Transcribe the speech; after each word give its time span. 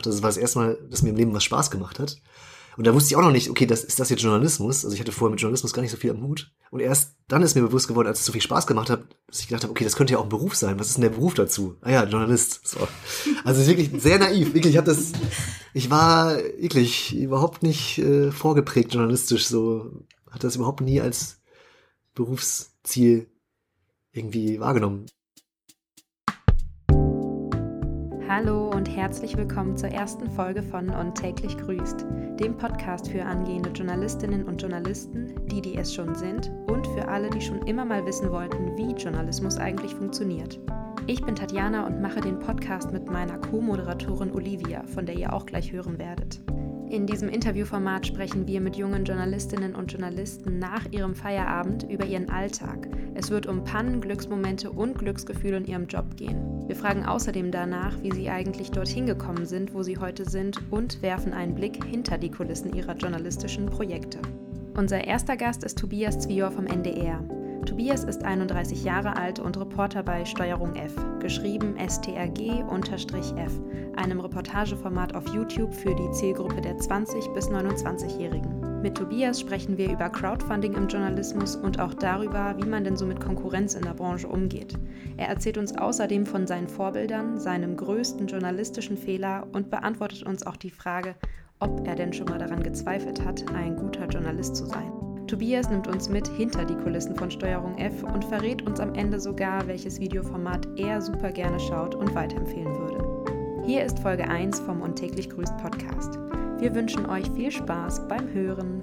gemacht. 0.00 0.06
Also 0.06 0.22
war 0.22 0.28
das 0.28 0.36
erste 0.36 0.58
Mal, 0.58 0.78
dass 0.88 1.02
mir 1.02 1.10
im 1.10 1.16
Leben 1.16 1.34
was 1.34 1.44
Spaß 1.44 1.70
gemacht 1.70 1.98
hat. 1.98 2.20
Und 2.76 2.86
da 2.86 2.94
wusste 2.94 3.12
ich 3.12 3.16
auch 3.16 3.22
noch 3.22 3.32
nicht, 3.32 3.50
okay, 3.50 3.66
das, 3.66 3.84
ist 3.84 3.98
das 3.98 4.10
jetzt 4.10 4.22
Journalismus? 4.22 4.84
Also 4.84 4.94
ich 4.94 5.00
hatte 5.00 5.12
vorher 5.12 5.32
mit 5.32 5.40
Journalismus 5.40 5.72
gar 5.72 5.82
nicht 5.82 5.90
so 5.90 5.96
viel 5.96 6.12
am 6.12 6.22
Hut. 6.22 6.52
Und 6.70 6.80
erst 6.80 7.16
dann 7.28 7.42
ist 7.42 7.54
mir 7.54 7.62
bewusst 7.62 7.88
geworden, 7.88 8.08
als 8.08 8.20
es 8.20 8.26
so 8.26 8.32
viel 8.32 8.40
Spaß 8.40 8.66
gemacht 8.66 8.88
hat, 8.88 9.02
dass 9.26 9.40
ich 9.40 9.48
gedacht 9.48 9.64
habe, 9.64 9.72
okay, 9.72 9.84
das 9.84 9.96
könnte 9.96 10.12
ja 10.12 10.18
auch 10.18 10.24
ein 10.24 10.30
Beruf 10.30 10.54
sein. 10.54 10.78
Was 10.78 10.86
ist 10.86 10.94
denn 10.96 11.02
der 11.02 11.10
Beruf 11.10 11.34
dazu? 11.34 11.76
Ah 11.82 11.90
ja, 11.90 12.04
Journalist. 12.04 12.66
So. 12.66 12.88
Also 13.44 13.66
wirklich 13.66 13.90
sehr 14.00 14.18
naiv. 14.18 14.54
Wirklich, 14.54 14.76
ich 14.76 14.80
das, 14.82 15.12
ich 15.74 15.90
war 15.90 16.36
wirklich 16.36 17.14
überhaupt 17.14 17.62
nicht 17.62 17.98
äh, 17.98 18.30
vorgeprägt 18.30 18.94
journalistisch. 18.94 19.46
So 19.46 20.04
hat 20.30 20.44
das 20.44 20.56
überhaupt 20.56 20.80
nie 20.80 21.00
als 21.00 21.40
Berufsziel 22.14 23.26
irgendwie 24.12 24.60
wahrgenommen. 24.60 25.06
Hallo 28.28 28.69
und 28.80 28.96
herzlich 28.96 29.36
willkommen 29.36 29.76
zur 29.76 29.90
ersten 29.90 30.30
Folge 30.30 30.62
von 30.62 30.88
Und 30.88 31.14
täglich 31.14 31.54
grüßt, 31.58 32.06
dem 32.40 32.56
Podcast 32.56 33.10
für 33.10 33.22
angehende 33.22 33.68
Journalistinnen 33.68 34.44
und 34.44 34.62
Journalisten, 34.62 35.34
die, 35.48 35.60
die 35.60 35.76
es 35.76 35.92
schon 35.92 36.14
sind, 36.14 36.50
und 36.66 36.86
für 36.86 37.06
alle, 37.06 37.28
die 37.28 37.42
schon 37.42 37.60
immer 37.66 37.84
mal 37.84 38.06
wissen 38.06 38.30
wollten, 38.30 38.74
wie 38.78 38.92
Journalismus 38.94 39.58
eigentlich 39.58 39.94
funktioniert. 39.94 40.58
Ich 41.06 41.22
bin 41.22 41.34
Tatjana 41.34 41.86
und 41.86 42.00
mache 42.00 42.22
den 42.22 42.38
Podcast 42.38 42.90
mit 42.90 43.04
meiner 43.04 43.36
Co-Moderatorin 43.36 44.32
Olivia, 44.32 44.82
von 44.86 45.04
der 45.04 45.16
ihr 45.16 45.30
auch 45.30 45.44
gleich 45.44 45.70
hören 45.72 45.98
werdet. 45.98 46.40
In 46.90 47.06
diesem 47.06 47.28
Interviewformat 47.28 48.08
sprechen 48.08 48.48
wir 48.48 48.60
mit 48.60 48.74
jungen 48.74 49.04
Journalistinnen 49.04 49.76
und 49.76 49.92
Journalisten 49.92 50.58
nach 50.58 50.90
ihrem 50.90 51.14
Feierabend 51.14 51.84
über 51.88 52.04
ihren 52.04 52.28
Alltag. 52.28 52.88
Es 53.14 53.30
wird 53.30 53.46
um 53.46 53.62
Pannen, 53.62 54.00
Glücksmomente 54.00 54.72
und 54.72 54.98
Glücksgefühle 54.98 55.58
in 55.58 55.66
ihrem 55.66 55.86
Job 55.86 56.16
gehen. 56.16 56.64
Wir 56.66 56.74
fragen 56.74 57.06
außerdem 57.06 57.52
danach, 57.52 58.02
wie 58.02 58.10
sie 58.10 58.28
eigentlich 58.28 58.72
dorthin 58.72 59.06
gekommen 59.06 59.46
sind, 59.46 59.72
wo 59.72 59.84
sie 59.84 59.98
heute 59.98 60.28
sind 60.28 60.58
und 60.72 61.00
werfen 61.00 61.32
einen 61.32 61.54
Blick 61.54 61.84
hinter 61.84 62.18
die 62.18 62.30
Kulissen 62.32 62.74
ihrer 62.74 62.96
journalistischen 62.96 63.66
Projekte. 63.66 64.18
Unser 64.76 65.04
erster 65.04 65.36
Gast 65.36 65.62
ist 65.62 65.78
Tobias 65.78 66.18
Zwior 66.18 66.50
vom 66.50 66.66
NDR. 66.66 67.22
Tobias 67.66 68.04
ist 68.04 68.24
31 68.24 68.84
Jahre 68.84 69.16
alt 69.16 69.38
und 69.38 69.58
Reporter 69.58 70.02
bei 70.02 70.24
Steuerung 70.24 70.74
F, 70.74 70.94
geschrieben 71.20 71.76
STRG-F, 71.78 73.60
einem 73.96 74.20
Reportageformat 74.20 75.14
auf 75.14 75.28
YouTube 75.28 75.74
für 75.74 75.94
die 75.94 76.10
Zielgruppe 76.12 76.60
der 76.60 76.76
20- 76.76 77.32
bis 77.34 77.48
29-Jährigen. 77.48 78.80
Mit 78.82 78.96
Tobias 78.96 79.40
sprechen 79.40 79.76
wir 79.76 79.92
über 79.92 80.08
Crowdfunding 80.08 80.72
im 80.72 80.88
Journalismus 80.88 81.54
und 81.54 81.78
auch 81.78 81.92
darüber, 81.92 82.56
wie 82.56 82.66
man 82.66 82.82
denn 82.82 82.96
so 82.96 83.04
mit 83.04 83.20
Konkurrenz 83.20 83.74
in 83.74 83.82
der 83.82 83.92
Branche 83.92 84.26
umgeht. 84.26 84.78
Er 85.18 85.28
erzählt 85.28 85.58
uns 85.58 85.76
außerdem 85.76 86.24
von 86.24 86.46
seinen 86.46 86.66
Vorbildern, 86.66 87.38
seinem 87.38 87.76
größten 87.76 88.26
journalistischen 88.26 88.96
Fehler 88.96 89.46
und 89.52 89.70
beantwortet 89.70 90.22
uns 90.22 90.46
auch 90.46 90.56
die 90.56 90.70
Frage, 90.70 91.14
ob 91.58 91.86
er 91.86 91.94
denn 91.94 92.14
schon 92.14 92.26
mal 92.26 92.38
daran 92.38 92.62
gezweifelt 92.62 93.22
hat, 93.22 93.44
ein 93.54 93.76
guter 93.76 94.06
Journalist 94.06 94.56
zu 94.56 94.64
sein. 94.64 95.09
Tobias 95.30 95.70
nimmt 95.70 95.86
uns 95.86 96.08
mit 96.08 96.26
hinter 96.26 96.64
die 96.64 96.74
Kulissen 96.74 97.14
von 97.14 97.30
Steuerung 97.30 97.78
F 97.78 98.02
und 98.02 98.24
verrät 98.24 98.62
uns 98.62 98.80
am 98.80 98.96
Ende 98.96 99.20
sogar, 99.20 99.64
welches 99.68 100.00
Videoformat 100.00 100.66
er 100.76 101.00
super 101.00 101.30
gerne 101.30 101.60
schaut 101.60 101.94
und 101.94 102.12
weiterempfehlen 102.16 102.76
würde. 102.76 103.64
Hier 103.64 103.84
ist 103.84 104.00
Folge 104.00 104.28
1 104.28 104.58
vom 104.58 104.82
Und 104.82 104.96
täglich 104.96 105.30
grüßt 105.30 105.56
Podcast. 105.58 106.18
Wir 106.58 106.74
wünschen 106.74 107.06
euch 107.06 107.30
viel 107.30 107.52
Spaß 107.52 108.08
beim 108.08 108.28
Hören. 108.32 108.82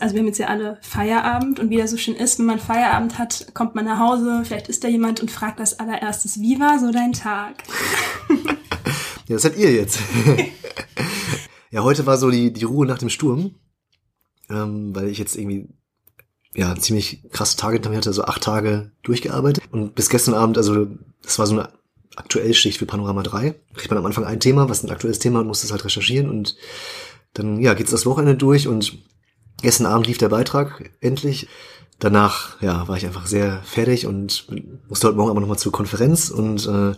Also 0.00 0.14
wir 0.14 0.20
haben 0.20 0.28
jetzt 0.28 0.38
ja 0.38 0.46
alle 0.46 0.78
Feierabend 0.80 1.60
und 1.60 1.68
wie 1.68 1.76
das 1.76 1.90
so 1.90 1.98
schön 1.98 2.16
ist, 2.16 2.38
wenn 2.38 2.46
man 2.46 2.58
Feierabend 2.58 3.18
hat, 3.18 3.48
kommt 3.52 3.74
man 3.74 3.84
nach 3.84 3.98
Hause, 3.98 4.40
vielleicht 4.46 4.68
ist 4.68 4.84
da 4.84 4.88
jemand 4.88 5.20
und 5.20 5.30
fragt 5.30 5.60
als 5.60 5.78
allererstes, 5.78 6.40
wie 6.40 6.58
war 6.58 6.78
so 6.78 6.90
dein 6.90 7.12
Tag? 7.12 7.56
ja, 9.28 9.34
das 9.34 9.42
seid 9.42 9.58
ihr 9.58 9.70
jetzt. 9.70 10.00
ja, 11.70 11.82
heute 11.82 12.06
war 12.06 12.16
so 12.16 12.30
die, 12.30 12.54
die 12.54 12.64
Ruhe 12.64 12.86
nach 12.86 12.96
dem 12.96 13.10
Sturm 13.10 13.56
ähm, 14.50 14.94
weil 14.94 15.08
ich 15.08 15.18
jetzt 15.18 15.36
irgendwie 15.36 15.68
ja 16.54 16.74
ziemlich 16.76 17.22
krasse 17.30 17.56
Tage 17.56 17.74
hinter 17.74 17.90
mir 17.90 17.96
hatte, 17.96 18.12
so 18.12 18.24
acht 18.24 18.42
Tage 18.42 18.92
durchgearbeitet 19.02 19.64
und 19.72 19.94
bis 19.94 20.08
gestern 20.08 20.34
Abend, 20.34 20.56
also 20.56 20.86
das 21.22 21.38
war 21.38 21.46
so 21.46 21.54
eine 21.54 21.68
Aktuellschicht 22.16 22.78
für 22.78 22.86
Panorama 22.86 23.22
3. 23.22 23.54
Kriegt 23.74 23.90
man 23.90 23.98
am 23.98 24.06
Anfang 24.06 24.24
ein 24.24 24.40
Thema, 24.40 24.68
was 24.68 24.84
ein 24.84 24.90
aktuelles 24.90 25.18
Thema 25.18 25.40
und 25.40 25.48
muss 25.48 25.62
das 25.62 25.72
halt 25.72 25.84
recherchieren 25.84 26.30
und 26.30 26.56
dann 27.32 27.60
ja 27.60 27.74
geht's 27.74 27.90
das 27.90 28.06
Wochenende 28.06 28.36
durch 28.36 28.68
und 28.68 28.98
gestern 29.62 29.86
Abend 29.86 30.06
lief 30.06 30.18
der 30.18 30.28
Beitrag 30.28 30.90
endlich. 31.00 31.48
Danach 31.98 32.60
ja 32.60 32.86
war 32.86 32.96
ich 32.96 33.06
einfach 33.06 33.26
sehr 33.26 33.62
fertig 33.64 34.06
und 34.06 34.46
musste 34.88 35.08
heute 35.08 35.16
Morgen 35.16 35.30
aber 35.30 35.40
nochmal 35.40 35.58
zur 35.58 35.72
Konferenz 35.72 36.30
und 36.30 36.66
äh, 36.66 36.94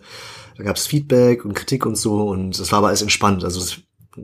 da 0.56 0.64
gab's 0.64 0.86
Feedback 0.86 1.44
und 1.44 1.54
Kritik 1.54 1.86
und 1.86 1.96
so 1.96 2.28
und 2.28 2.58
das 2.58 2.72
war 2.72 2.78
aber 2.78 2.88
alles 2.88 3.02
entspannt. 3.02 3.44
Also 3.44 3.60
das 3.60 3.78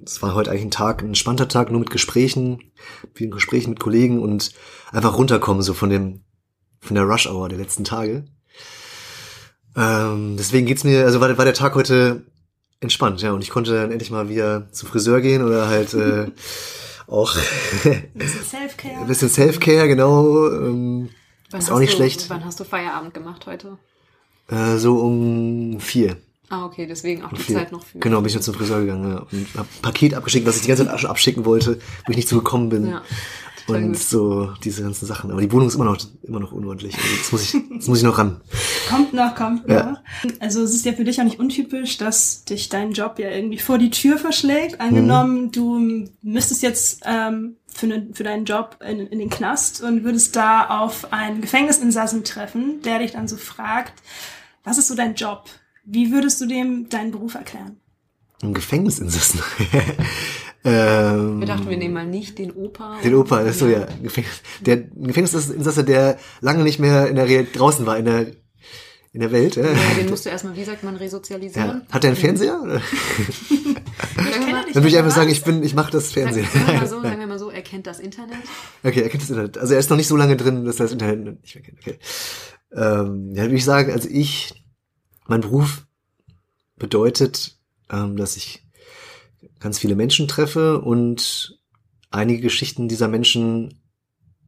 es 0.05 0.23
war 0.23 0.35
heute 0.35 0.51
eigentlich 0.51 0.65
ein 0.65 0.71
Tag, 0.71 1.03
ein 1.03 1.09
entspannter 1.09 1.49
Tag, 1.49 1.71
nur 1.71 1.81
mit 1.81 1.91
Gesprächen, 1.91 2.73
vielen 3.15 3.31
Gesprächen 3.31 3.71
mit 3.71 3.81
Kollegen 3.81 4.21
und 4.21 4.53
einfach 4.93 5.17
runterkommen, 5.17 5.63
so 5.63 5.75
von 5.75 5.91
dem, 5.91 6.21
von 6.81 6.95
der 6.95 7.05
Rush 7.05 7.27
Hour 7.27 7.49
der 7.49 7.59
letzten 7.59 7.85
Tage. 7.85 8.25
Ähm, 9.77 10.37
deswegen 10.39 10.67
geht's 10.67 10.85
mir, 10.85 11.05
also 11.05 11.21
war, 11.21 11.37
war 11.37 11.45
der 11.45 11.55
Tag 11.55 11.75
heute 11.75 12.27
entspannt, 12.81 13.23
ja, 13.23 13.33
und 13.33 13.43
ich 13.43 13.51
konnte 13.51 13.73
dann 13.75 13.91
endlich 13.91 14.11
mal 14.11 14.29
wieder 14.29 14.71
zum 14.73 14.89
Friseur 14.89 15.21
gehen 15.21 15.43
oder 15.43 15.69
halt 15.69 15.95
äh, 15.95 16.27
auch 17.07 17.35
ein 17.85 18.11
bisschen 18.15 18.45
Self-Care. 18.45 19.01
Ein 19.01 19.07
bisschen 19.07 19.29
Self-Care, 19.29 19.89
genau. 19.89 20.49
Ähm, 20.49 21.11
ist 21.53 21.71
auch 21.71 21.79
nicht 21.79 21.93
du, 21.93 21.97
schlecht. 21.97 22.29
Wann 22.31 22.45
hast 22.45 22.61
du 22.61 22.65
Feierabend 22.65 23.15
gemacht 23.15 23.47
heute? 23.47 23.79
Äh, 24.49 24.77
so 24.79 24.99
um 24.99 25.81
vier. 25.81 26.17
Ah, 26.53 26.67
okay, 26.67 26.87
deswegen 26.87 27.25
auch 27.25 27.33
die 27.33 27.41
viel. 27.41 27.57
Zeit 27.57 27.73
noch 27.73 27.83
für. 27.83 27.99
Genau, 27.99 28.19
bin 28.19 28.27
ich 28.27 28.35
dann 28.35 28.43
zum 28.43 28.53
Friseur 28.55 28.81
gegangen 28.81 29.11
ja, 29.11 29.19
und 29.21 29.47
hab 29.57 29.67
ein 29.67 29.81
Paket 29.83 30.13
abgeschickt, 30.15 30.47
was 30.47 30.57
ich 30.57 30.63
die 30.63 30.69
ganze 30.69 30.87
Zeit 30.87 31.01
schon 31.01 31.09
abschicken 31.09 31.45
wollte, 31.47 31.79
wo 32.05 32.11
ich 32.11 32.17
nicht 32.17 32.29
zugekommen 32.29 32.69
bin. 32.69 32.89
Ja, 32.89 33.03
und 33.69 33.97
so 33.97 34.53
diese 34.65 34.83
ganzen 34.83 35.07
Sachen. 35.07 35.31
Aber 35.31 35.41
die 35.41 35.51
Wohnung 35.51 35.69
ist 35.69 35.77
immer 35.77 35.85
noch 35.87 35.97
immer 36.25 36.41
noch 36.41 36.53
unordentlich. 36.53 36.95
Also 36.97 37.09
das 37.17 37.33
muss 37.33 37.43
ich, 37.55 37.63
das 37.79 37.87
muss 37.87 37.99
ich 37.99 38.05
noch 38.05 38.19
ran. 38.19 38.41
Kommt 38.91 39.15
noch, 39.15 39.35
kommt 39.35 39.67
Ja. 39.71 39.93
noch. 39.93 40.01
Also 40.41 40.63
es 40.63 40.75
ist 40.75 40.85
ja 40.85 40.93
für 40.93 41.05
dich 41.05 41.19
auch 41.21 41.25
nicht 41.25 41.39
untypisch, 41.39 41.97
dass 41.97 42.45
dich 42.45 42.69
dein 42.69 42.93
Job 42.93 43.19
ja 43.19 43.31
irgendwie 43.31 43.59
vor 43.59 43.79
die 43.79 43.91
Tür 43.91 44.19
verschlägt. 44.19 44.81
Angenommen, 44.81 45.45
Mhm. 45.45 45.53
du 45.53 46.09
müsstest 46.23 46.63
jetzt 46.63 47.03
ähm, 47.07 47.57
für, 47.69 47.87
ne, 47.87 48.09
für 48.13 48.25
deinen 48.25 48.45
Job 48.45 48.77
in, 48.87 49.07
in 49.07 49.21
den 49.21 49.31
Knast 49.31 49.81
und 49.83 50.03
würdest 50.05 50.35
da 50.37 50.67
auf 50.81 51.13
einen 51.13 51.41
Gefängnisinsassen 51.41 52.25
treffen, 52.25 52.83
der 52.85 52.99
dich 52.99 53.13
dann 53.13 53.27
so 53.29 53.37
fragt, 53.39 53.95
was 54.65 54.77
ist 54.77 54.89
so 54.89 54.95
dein 54.97 55.15
Job? 55.15 55.45
Wie 55.85 56.13
würdest 56.13 56.41
du 56.41 56.47
dem 56.47 56.89
deinen 56.89 57.11
Beruf 57.11 57.35
erklären? 57.35 57.77
Ein 58.43 58.55
Gefängnisinsassen. 58.55 59.41
ähm, 60.65 61.41
Wir 61.41 61.47
dachten, 61.47 61.69
wir 61.69 61.77
nehmen 61.77 61.95
mal 61.95 62.07
nicht 62.07 62.39
den 62.39 62.53
Opa. 62.53 62.99
den 63.03 63.15
Opa, 63.15 63.41
ist 63.41 63.59
so 63.61 63.67
ja 63.69 63.87
Gefängnis. 64.03 64.43
Der 64.61 64.77
ein 64.77 65.07
Gefängnisinsasse, 65.07 65.85
der 65.85 66.19
lange 66.41 66.65
nicht 66.65 66.79
mehr 66.79 67.09
in 67.09 67.17
der 67.17 67.29
Real 67.29 67.47
draußen 67.53 67.87
war 67.87 67.97
in 67.99 68.05
der 68.05 68.27
in 69.15 69.21
der 69.21 69.31
Welt. 69.31 69.57
Ja. 69.57 69.67
Ja, 69.67 69.95
den 69.99 70.09
musst 70.09 70.25
du 70.25 70.31
erstmal, 70.31 70.57
wie 70.57 70.65
sagt 70.65 70.83
man, 70.85 70.95
Ja. 70.95 71.01
resozialisieren. 71.01 71.83
Hat 71.91 72.03
der 72.03 72.11
einen 72.11 72.17
Fernseher? 72.17 72.59
Oder? 72.63 72.81
Dann 74.17 74.75
würde 74.75 74.89
ich 74.89 74.95
ja 74.95 75.01
einfach 75.01 75.15
sagen, 75.15 75.31
ich 75.31 75.45
bin, 75.45 75.63
ich 75.63 75.75
mache 75.75 75.93
das 75.93 76.13
Fernsehen. 76.13 76.47
sagen 76.47 76.67
wir 76.67 76.75
mal 76.81 76.87
so, 76.89 77.03
sagen 77.03 77.21
wir 77.21 77.27
mal 77.27 77.39
so, 77.39 77.51
er 77.51 77.61
kennt 77.61 77.87
das 77.87 78.01
Internet. 78.01 78.39
Okay, 78.83 79.03
er 79.03 79.11
kennt 79.11 79.23
das 79.23 79.29
Internet. 79.29 79.59
Also 79.59 79.75
er 79.75 79.81
ist 79.81 79.91
noch 79.91 79.99
nicht 79.99 80.09
so 80.09 80.17
lange 80.17 80.37
drin, 80.39 80.65
dass 80.65 80.77
er 80.81 80.85
das 80.85 80.93
Internet 80.93 81.43
nicht 81.43 81.55
mehr 81.55 81.63
kennt. 81.65 81.79
Okay. 81.81 81.99
Ähm, 82.75 83.33
ja, 83.35 83.43
würde 83.43 83.55
ich 83.55 83.65
sagen, 83.67 83.93
also 83.93 84.09
ich, 84.11 84.62
mein 85.27 85.41
Beruf 85.41 85.87
bedeutet, 86.77 87.57
ähm, 87.91 88.17
dass 88.17 88.37
ich 88.37 88.65
ganz 89.61 89.79
viele 89.79 89.95
Menschen 89.95 90.29
treffe 90.29 90.81
und 90.81 91.59
einige 92.11 92.41
Geschichten 92.43 92.89
dieser 92.89 93.09
Menschen 93.09 93.81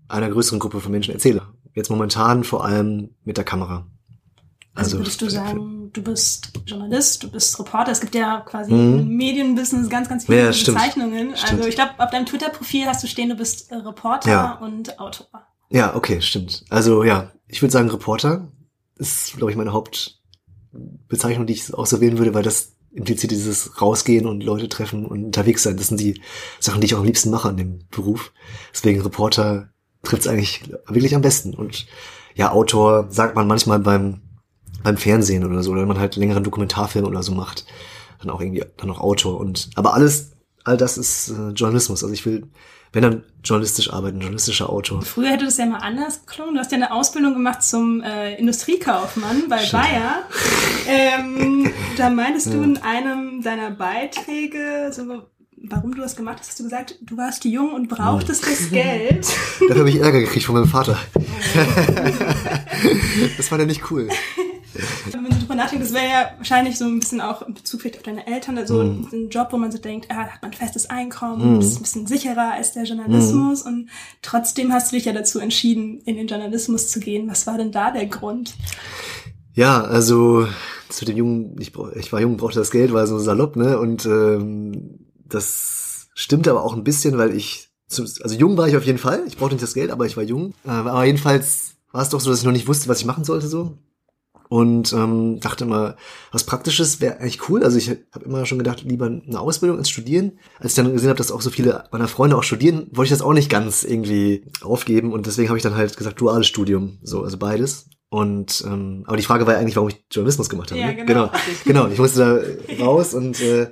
einer 0.09 0.29
größeren 0.31 0.59
Gruppe 0.59 0.81
von 0.81 0.93
Menschen 0.93 1.15
erzähle. 1.15 1.43
Jetzt 1.75 1.91
momentan 1.91 2.45
vor 2.45 2.65
allem 2.65 3.15
mit 3.25 3.37
der 3.37 3.45
Kamera. 3.45 3.87
Also 4.77 4.99
würdest 4.99 5.23
du 5.23 5.31
sagen, 5.31 5.91
du 5.93 6.03
bist 6.03 6.51
Journalist, 6.67 7.23
du 7.23 7.31
bist 7.31 7.59
Reporter. 7.61 7.93
Es 7.93 8.01
gibt 8.01 8.15
ja 8.17 8.41
quasi 8.41 8.73
Mhm. 8.73 8.99
im 8.99 9.09
Medienbusiness 9.17 9.89
ganz, 9.89 10.09
ganz 10.09 10.27
viele 10.27 10.39
Ja. 10.41 10.47
Bezeichnungen. 10.51 11.37
Stimmt. 11.37 11.53
Also 11.53 11.69
ich 11.69 11.77
glaube, 11.77 11.93
auf 11.99 12.11
deinem 12.11 12.27
Twitter-Profil 12.27 12.87
hast 12.87 13.03
du 13.03 13.07
stehen, 13.07 13.29
du 13.29 13.37
bist 13.37 13.71
äh, 13.71 13.77
Reporter 13.77 14.31
Ja. 14.31 14.53
und 14.59 14.99
Autor. 14.99 15.29
Ja, 15.71 15.95
okay, 15.95 16.21
stimmt. 16.21 16.65
Also 16.71 17.05
ja, 17.05 17.31
ich 17.47 17.63
würde 17.63 17.73
sagen 17.73 17.89
Reporter 17.89 18.51
ist, 18.97 19.37
glaube 19.37 19.53
ich, 19.53 19.57
meine 19.57 19.73
Hauptbezeichnung, 20.75 21.47
die 21.47 21.55
ich 21.55 21.73
auch 21.75 21.87
so 21.87 22.01
wählen 22.01 22.19
würde, 22.19 22.35
weil 22.35 22.43
das 22.43 22.73
impliziert 22.93 23.33
dieses 23.33 23.81
Rausgehen 23.81 24.27
und 24.27 24.43
Leute 24.43 24.69
treffen 24.69 25.05
und 25.07 25.25
unterwegs 25.25 25.63
sein. 25.63 25.77
Das 25.77 25.89
sind 25.89 26.01
die 26.01 26.21
Sachen, 26.61 26.81
die 26.81 26.87
ich 26.87 26.95
auch 26.95 27.01
am 27.01 27.05
liebsten 27.05 27.31
mache 27.31 27.49
an 27.49 27.57
dem 27.57 27.81
Beruf. 27.91 28.33
Deswegen 28.73 29.03
Reporter 29.03 29.71
trifft's 30.05 30.29
eigentlich 30.29 30.63
wirklich 30.87 31.15
am 31.15 31.23
besten. 31.23 31.55
Und 31.55 31.87
ja, 32.35 32.53
Autor 32.53 33.07
sagt 33.11 33.35
man 33.35 33.49
manchmal 33.49 33.81
beim, 33.81 34.21
beim 34.83 34.97
Fernsehen 34.97 35.45
oder 35.45 35.63
so, 35.63 35.73
oder 35.73 35.81
wenn 35.81 35.89
man 35.89 35.99
halt 35.99 36.17
längeren 36.17 36.45
Dokumentarfilm 36.45 37.07
oder 37.07 37.23
so 37.23 37.33
macht, 37.33 37.67
dann 38.21 38.31
auch 38.31 38.41
irgendwie, 38.41 38.65
dann 38.77 38.91
auch 38.91 39.01
Autor. 39.01 39.41
Und, 39.41 39.71
aber 39.75 39.95
alles, 39.95 40.33
all 40.63 40.77
das 40.77 40.97
ist 40.97 41.31
äh, 41.31 41.51
Journalismus. 41.51 42.05
Also 42.05 42.15
ich 42.15 42.25
will, 42.27 42.49
wenn 42.95 43.03
dann 43.03 43.23
journalistisch 43.43 43.93
arbeiten, 43.93 44.21
journalistischer 44.21 44.71
Autor. 44.71 45.03
Früher 45.03 45.31
hätte 45.31 45.45
das 45.45 45.59
ja 45.59 45.67
mal 45.67 45.79
anders 45.79 46.25
geklungen. 46.25 46.55
Du 46.55 46.61
hast 46.61 46.71
ja 46.71 46.77
eine 46.77 46.93
Ausbildung 46.93 47.35
gemacht 47.35 47.63
zum 47.63 48.01
äh, 48.03 48.37
Industriekaufmann 48.37 49.49
bei 49.49 49.59
Stimmt. 49.59 49.83
Bayer. 49.83 50.23
Ähm, 50.87 51.73
da 51.97 52.09
meintest 52.09 52.55
du 52.55 52.63
in 52.63 52.79
einem 52.79 53.43
deiner 53.43 53.73
Beiträge, 53.73 54.93
so, 54.93 55.25
warum 55.57 55.95
du 55.95 56.03
das 56.03 56.15
gemacht 56.15 56.39
hast, 56.41 56.51
hast 56.51 56.61
du 56.61 56.65
gesagt, 56.65 56.99
du 57.03 57.17
warst 57.17 57.45
jung 57.45 57.73
und 57.75 57.89
brauchtest 57.89 58.47
das 58.47 58.71
Geld. 58.71 59.27
Dafür 59.69 59.81
habe 59.81 59.91
ich 59.91 60.01
Ärger 60.01 60.21
gekriegt 60.21 60.47
von 60.47 60.55
meinem 60.55 60.69
Vater. 60.69 60.97
das 63.37 63.51
war 63.51 63.59
ja 63.59 63.67
nicht 63.67 63.91
cool. 63.91 64.09
Wenn 65.13 65.25
du 65.25 65.31
drüber 65.39 65.55
nachdenkst, 65.55 65.87
das 65.89 65.95
wäre 65.95 66.09
ja 66.09 66.31
wahrscheinlich 66.39 66.77
so 66.79 66.85
ein 66.85 66.99
bisschen 67.01 67.21
auch 67.21 67.43
in 67.47 67.55
Bezug 67.55 67.81
vielleicht 67.83 67.97
auf 67.99 68.03
deine 68.03 68.27
Eltern, 68.27 68.59
also 68.59 68.83
Mhm. 68.83 69.09
ein 69.13 69.29
Job, 69.31 69.49
wo 69.53 69.57
man 69.57 69.71
so 69.73 69.79
denkt, 69.79 70.07
ah, 70.11 70.25
da 70.25 70.31
hat 70.33 70.43
man 70.43 70.51
ein 70.51 70.57
festes 70.57 70.91
Einkommen, 70.91 71.61
ist 71.61 71.77
ein 71.79 71.83
bisschen 71.83 72.07
sicherer 72.07 72.53
als 72.53 72.73
der 72.73 72.85
Journalismus 72.85 73.65
Mhm. 73.65 73.71
und 73.73 73.91
trotzdem 74.23 74.73
hast 74.73 74.91
du 74.93 74.97
dich 74.97 75.05
ja 75.05 75.13
dazu 75.13 75.39
entschieden, 75.39 76.01
in 76.05 76.17
den 76.17 76.27
Journalismus 76.27 76.89
zu 76.91 77.01
gehen. 77.01 77.29
Was 77.31 77.47
war 77.47 77.57
denn 77.59 77.73
da 77.73 77.91
der 77.91 78.07
Grund? 78.07 78.55
Ja, 79.55 79.83
also 79.83 80.47
zu 80.89 81.05
dem 81.05 81.17
Jungen, 81.17 81.57
ich, 81.61 81.73
ich 81.97 82.13
war 82.13 82.21
jung, 82.21 82.37
brauchte 82.37 82.59
das 82.59 82.71
Geld, 82.71 82.93
war 82.93 83.07
so 83.07 83.19
salopp, 83.19 83.57
ne? 83.57 83.79
Und 83.79 84.05
ähm, 84.07 85.07
das 85.27 86.09
stimmte 86.15 86.51
aber 86.51 86.65
auch 86.65 86.75
ein 86.75 86.85
bisschen, 86.85 87.19
weil 87.19 87.35
ich, 87.37 87.69
also 87.97 88.35
jung 88.37 88.57
war 88.57 88.69
ich 88.69 88.77
auf 88.77 88.85
jeden 88.85 88.99
Fall. 88.99 89.23
Ich 89.27 89.37
brauchte 89.37 89.55
nicht 89.55 89.63
das 89.63 89.75
Geld, 89.75 89.91
aber 89.91 90.07
ich 90.07 90.17
war 90.17 90.25
jung. 90.25 90.55
Äh, 90.65 90.71
aber 90.71 91.05
jedenfalls 91.05 91.75
war 91.93 92.03
es 92.03 92.09
doch 92.09 92.21
so, 92.21 92.31
dass 92.31 92.41
ich 92.41 92.45
noch 92.45 92.53
nicht 92.53 92.67
wusste, 92.67 92.89
was 92.89 92.99
ich 93.01 93.07
machen 93.07 93.25
sollte 93.25 93.47
so. 93.47 93.79
Und 94.49 94.93
ähm, 94.93 95.41
dachte 95.41 95.65
immer, 95.65 95.97
was 96.31 96.45
Praktisches 96.45 97.01
wäre 97.01 97.19
eigentlich 97.19 97.49
cool. 97.49 97.65
Also 97.65 97.79
ich 97.79 97.91
habe 98.13 98.25
immer 98.25 98.47
schon 98.47 98.59
gedacht, 98.59 98.83
lieber 98.83 99.07
eine 99.07 99.41
Ausbildung 99.41 99.79
als 99.79 99.89
Studieren. 99.89 100.39
Als 100.59 100.73
ich 100.73 100.77
dann 100.77 100.93
gesehen 100.93 101.09
habe, 101.09 101.19
dass 101.19 101.33
auch 101.33 101.41
so 101.41 101.51
viele 101.51 101.85
meiner 101.91 102.09
Freunde 102.09 102.37
auch 102.37 102.43
studieren, 102.43 102.87
wollte 102.93 103.07
ich 103.07 103.19
das 103.19 103.23
auch 103.23 103.33
nicht 103.33 103.51
ganz 103.51 103.85
irgendwie 103.85 104.45
aufgeben. 104.63 105.13
Und 105.13 105.27
deswegen 105.27 105.49
habe 105.49 105.59
ich 105.59 105.63
dann 105.63 105.77
halt 105.77 105.97
gesagt, 105.97 106.21
duales 106.21 106.47
Studium, 106.47 106.99
so, 107.03 107.23
also 107.23 107.39
beides. 107.39 107.87
Und 108.11 108.63
ähm, 108.67 109.03
aber 109.07 109.17
die 109.17 109.25
Frage 109.25 109.47
war 109.47 109.55
ja 109.55 109.61
eigentlich, 109.61 109.77
warum 109.77 109.89
ich 109.89 110.05
Journalismus 110.11 110.49
gemacht 110.49 110.71
habe. 110.71 110.81
Ja, 110.81 110.89
ne? 110.89 111.05
genau. 111.05 111.31
genau. 111.65 111.85
Genau, 111.85 111.89
ich 111.89 111.99
musste 111.99 112.57
da 112.79 112.85
raus 112.85 113.13
und 113.15 113.41
äh, 113.41 113.71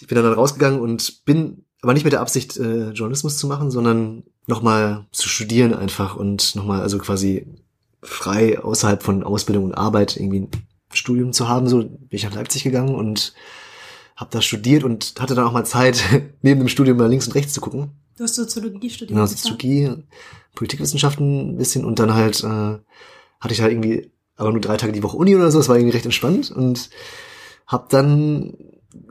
ich 0.00 0.06
bin 0.06 0.16
dann, 0.16 0.24
dann 0.24 0.34
rausgegangen 0.34 0.80
und 0.80 1.24
bin 1.24 1.64
aber 1.80 1.94
nicht 1.94 2.04
mit 2.04 2.12
der 2.12 2.20
Absicht, 2.20 2.56
äh, 2.56 2.90
Journalismus 2.90 3.38
zu 3.38 3.46
machen, 3.46 3.70
sondern 3.70 4.24
nochmal 4.46 5.06
zu 5.12 5.28
studieren 5.28 5.72
einfach 5.74 6.16
und 6.16 6.54
nochmal, 6.56 6.80
also 6.80 6.98
quasi 6.98 7.46
frei 8.04 8.58
außerhalb 8.58 9.02
von 9.02 9.22
Ausbildung 9.22 9.64
und 9.64 9.74
Arbeit 9.74 10.16
irgendwie 10.16 10.40
ein 10.40 10.50
Studium 10.92 11.32
zu 11.32 11.48
haben. 11.48 11.68
So 11.68 11.82
bin 11.82 12.08
ich 12.10 12.24
nach 12.24 12.34
Leipzig 12.34 12.62
gegangen 12.64 12.94
und 12.94 13.34
habe 14.16 14.30
da 14.30 14.40
studiert 14.40 14.84
und 14.84 15.14
hatte 15.18 15.34
dann 15.34 15.46
auch 15.46 15.52
mal 15.52 15.66
Zeit, 15.66 16.02
neben 16.42 16.60
dem 16.60 16.68
Studium 16.68 16.96
mal 16.96 17.08
links 17.08 17.26
und 17.26 17.34
rechts 17.34 17.52
zu 17.52 17.60
gucken. 17.60 17.90
Du 18.16 18.24
hast 18.24 18.36
Soziologie 18.36 18.90
studiert. 18.90 19.16
Genau? 19.16 19.26
Soziologie, 19.26 20.04
Politikwissenschaften 20.54 21.54
ein 21.54 21.56
bisschen 21.56 21.84
und 21.84 21.98
dann 21.98 22.14
halt 22.14 22.44
äh, 22.44 22.46
hatte 22.46 23.52
ich 23.52 23.60
halt 23.60 23.72
irgendwie 23.72 24.12
aber 24.36 24.52
nur 24.52 24.60
drei 24.60 24.76
Tage 24.76 24.92
die 24.92 25.02
Woche 25.02 25.16
Uni 25.16 25.34
oder 25.34 25.50
so, 25.50 25.58
das 25.58 25.68
war 25.68 25.76
irgendwie 25.76 25.94
recht 25.94 26.04
entspannt 26.04 26.50
und 26.50 26.90
habe 27.66 27.86
dann 27.88 28.56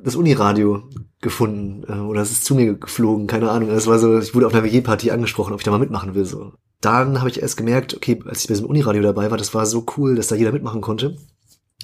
das 0.03 0.15
Uniradio 0.15 0.83
gefunden 1.21 1.83
äh, 1.87 1.99
oder 1.99 2.21
es 2.21 2.31
ist 2.31 2.45
zu 2.45 2.55
mir 2.55 2.75
geflogen, 2.75 3.27
keine 3.27 3.49
Ahnung. 3.49 3.69
Es 3.69 3.87
war 3.87 3.99
so, 3.99 4.19
ich 4.19 4.35
wurde 4.35 4.47
auf 4.47 4.53
einer 4.53 4.63
WG-Party 4.63 5.11
angesprochen, 5.11 5.53
ob 5.53 5.59
ich 5.59 5.65
da 5.65 5.71
mal 5.71 5.79
mitmachen 5.79 6.15
will. 6.15 6.25
So. 6.25 6.53
Dann 6.83 7.19
habe 7.19 7.29
ich 7.29 7.41
erst 7.41 7.55
gemerkt, 7.55 7.95
okay, 7.95 8.19
als 8.25 8.41
ich 8.41 8.47
bei 8.47 8.55
diesem 8.55 8.67
Uniradio 8.67 9.01
dabei 9.01 9.31
war, 9.31 9.37
das 9.37 9.53
war 9.53 9.65
so 9.65 9.85
cool, 9.95 10.15
dass 10.15 10.27
da 10.27 10.35
jeder 10.35 10.51
mitmachen 10.51 10.81
konnte 10.81 11.15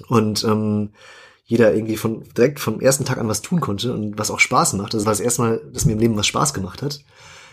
und 0.09 0.43
ähm, 0.43 0.89
jeder 1.45 1.73
irgendwie 1.73 1.95
von 1.95 2.25
direkt 2.35 2.59
vom 2.59 2.81
ersten 2.81 3.05
Tag 3.05 3.17
an 3.17 3.29
was 3.29 3.41
tun 3.41 3.61
konnte 3.61 3.93
und 3.93 4.17
was 4.17 4.29
auch 4.29 4.39
Spaß 4.39 4.73
macht. 4.73 4.93
Das 4.93 5.05
war 5.05 5.13
das 5.13 5.21
erste 5.21 5.41
Mal, 5.41 5.61
dass 5.71 5.85
mir 5.85 5.93
im 5.93 5.99
Leben 5.99 6.17
was 6.17 6.27
Spaß 6.27 6.53
gemacht 6.53 6.81
hat. 6.81 6.99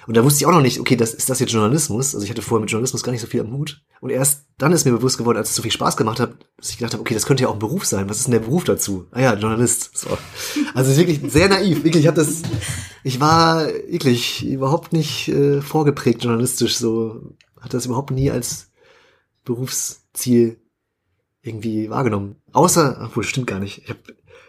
Und 0.06 0.16
da 0.16 0.24
wusste 0.24 0.38
ich 0.38 0.46
auch 0.46 0.52
noch 0.52 0.62
nicht, 0.62 0.78
okay, 0.78 0.96
das 0.96 1.14
ist 1.14 1.28
das 1.28 1.40
jetzt 1.40 1.52
Journalismus? 1.52 2.14
Also 2.14 2.24
ich 2.24 2.30
hatte 2.30 2.42
vorher 2.42 2.60
mit 2.60 2.70
Journalismus 2.70 3.02
gar 3.02 3.12
nicht 3.12 3.20
so 3.20 3.26
viel 3.26 3.40
am 3.40 3.52
Hut. 3.52 3.82
Und 4.00 4.10
erst 4.10 4.46
dann 4.58 4.72
ist 4.72 4.84
mir 4.84 4.92
bewusst 4.92 5.18
geworden, 5.18 5.38
als 5.38 5.50
es 5.50 5.56
so 5.56 5.62
viel 5.62 5.72
Spaß 5.72 5.96
gemacht 5.96 6.20
hat, 6.20 6.36
dass 6.56 6.70
ich 6.70 6.78
gedacht 6.78 6.92
habe, 6.92 7.00
okay, 7.00 7.14
das 7.14 7.26
könnte 7.26 7.42
ja 7.42 7.48
auch 7.48 7.54
ein 7.54 7.58
Beruf 7.58 7.84
sein. 7.84 8.08
Was 8.08 8.18
ist 8.18 8.26
denn 8.26 8.32
der 8.32 8.40
Beruf 8.40 8.64
dazu? 8.64 9.06
Ah 9.10 9.20
ja, 9.20 9.34
Journalist. 9.34 9.96
So. 9.96 10.16
Also 10.74 10.96
wirklich 10.96 11.20
sehr 11.32 11.48
naiv. 11.48 11.82
Wirklich, 11.82 12.04
ich 12.04 12.06
habe 12.06 12.16
das, 12.16 12.42
ich 13.02 13.20
war 13.20 13.66
wirklich 13.88 14.46
überhaupt 14.46 14.92
nicht 14.92 15.28
äh, 15.28 15.60
vorgeprägt 15.60 16.22
journalistisch. 16.22 16.76
So 16.76 17.34
hatte 17.60 17.76
das 17.76 17.86
überhaupt 17.86 18.12
nie 18.12 18.30
als 18.30 18.70
Berufsziel 19.44 20.60
irgendwie 21.42 21.90
wahrgenommen. 21.90 22.36
Außer, 22.52 23.00
obwohl 23.04 23.24
stimmt 23.24 23.46
gar 23.46 23.60
nicht. 23.60 23.82
Ich 23.84 23.90
hab, 23.90 23.98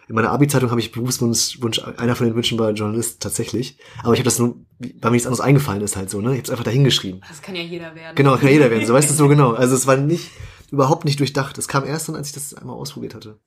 in 0.08 0.14
meiner 0.14 0.30
Abi-Zeitung 0.30 0.70
habe 0.70 0.80
ich 0.80 0.90
Berufswunsch, 0.90 1.60
Wunsch, 1.60 1.80
einer 1.98 2.16
von 2.16 2.26
den 2.26 2.34
Wünschen 2.34 2.58
war 2.58 2.70
Journalist 2.70 3.20
tatsächlich. 3.20 3.78
Aber 4.02 4.14
ich 4.14 4.20
habe 4.20 4.24
das 4.24 4.38
nur, 4.38 4.56
weil 4.78 5.10
mir 5.10 5.12
nichts 5.12 5.26
anderes 5.26 5.40
eingefallen 5.40 5.82
ist 5.82 5.96
halt 5.96 6.08
so, 6.08 6.20
ne? 6.20 6.30
Ich 6.30 6.38
habe 6.38 6.44
es 6.44 6.50
einfach 6.50 6.64
dahingeschrieben. 6.64 7.20
Das 7.28 7.42
kann 7.42 7.54
ja 7.54 7.62
jeder 7.62 7.94
werden. 7.94 8.14
Genau, 8.14 8.36
kann 8.36 8.48
jeder 8.48 8.70
werden, 8.70 8.86
so 8.86 8.94
weißt 8.94 9.10
du 9.10 9.14
so 9.14 9.28
genau. 9.28 9.52
Also 9.52 9.74
es 9.74 9.86
war 9.86 9.96
nicht, 9.98 10.30
überhaupt 10.70 11.04
nicht 11.04 11.20
durchdacht. 11.20 11.58
Es 11.58 11.68
kam 11.68 11.84
erst 11.84 12.08
dann, 12.08 12.16
als 12.16 12.28
ich 12.28 12.34
das 12.34 12.54
einmal 12.54 12.76
ausprobiert 12.76 13.14
hatte. 13.14 13.38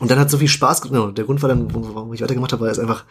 Und 0.00 0.10
dann 0.10 0.18
hat 0.18 0.28
so 0.28 0.38
viel 0.38 0.48
Spaß, 0.48 0.82
genau, 0.82 1.12
der 1.12 1.24
Grund 1.24 1.40
war 1.42 1.48
dann, 1.48 1.72
warum 1.72 2.12
ich 2.12 2.20
weitergemacht 2.20 2.52
habe, 2.52 2.64
weil 2.64 2.72
es 2.72 2.80
einfach 2.80 3.04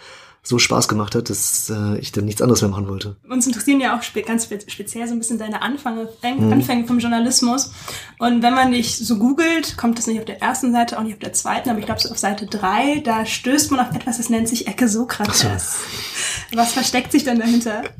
so 0.48 0.60
Spaß 0.60 0.88
gemacht 0.88 1.16
hat, 1.16 1.30
dass 1.32 1.72
äh, 1.72 1.98
ich 1.98 2.12
dann 2.12 2.26
nichts 2.26 2.42
anderes 2.42 2.62
mehr 2.62 2.70
machen 2.70 2.88
wollte. 2.88 3.16
Uns 3.28 3.48
interessieren 3.48 3.82
ja 3.82 3.98
auch 3.98 4.04
spe 4.04 4.22
ganz 4.22 4.46
spe 4.46 4.60
speziell 4.68 5.08
so 5.08 5.14
ein 5.14 5.20
bisschen 5.20 5.40
deine 5.40 5.62
Anfänge, 5.64 6.08
Mhm. 6.24 6.54
Anfänge 6.54 6.86
vom 6.86 7.00
Journalismus. 7.00 7.72
Und 8.20 8.44
wenn 8.44 8.54
man 8.54 8.72
dich 8.72 8.98
so 8.98 9.18
googelt, 9.18 9.76
kommt 9.76 9.98
das 9.98 10.06
nicht 10.08 10.20
auf 10.20 10.26
der 10.26 10.42
ersten 10.42 10.72
Seite, 10.72 11.00
auch 11.00 11.04
nicht 11.04 11.14
auf 11.14 11.20
der 11.20 11.34
zweiten, 11.34 11.70
aber 11.70 11.80
ich 11.80 11.86
glaube 11.86 12.00
so 12.00 12.10
auf 12.10 12.18
Seite 12.18 12.46
drei, 12.46 13.02
da 13.04 13.26
stößt 13.26 13.72
man 13.72 13.80
auf 13.80 13.96
etwas, 13.96 14.18
das 14.18 14.30
nennt 14.30 14.48
sich 14.48 14.68
Ecke 14.68 14.88
Sokrates. 14.88 15.46
Was 16.54 16.74
versteckt 16.74 17.12
sich 17.12 17.24
denn 17.24 17.40
dahinter? 17.40 17.84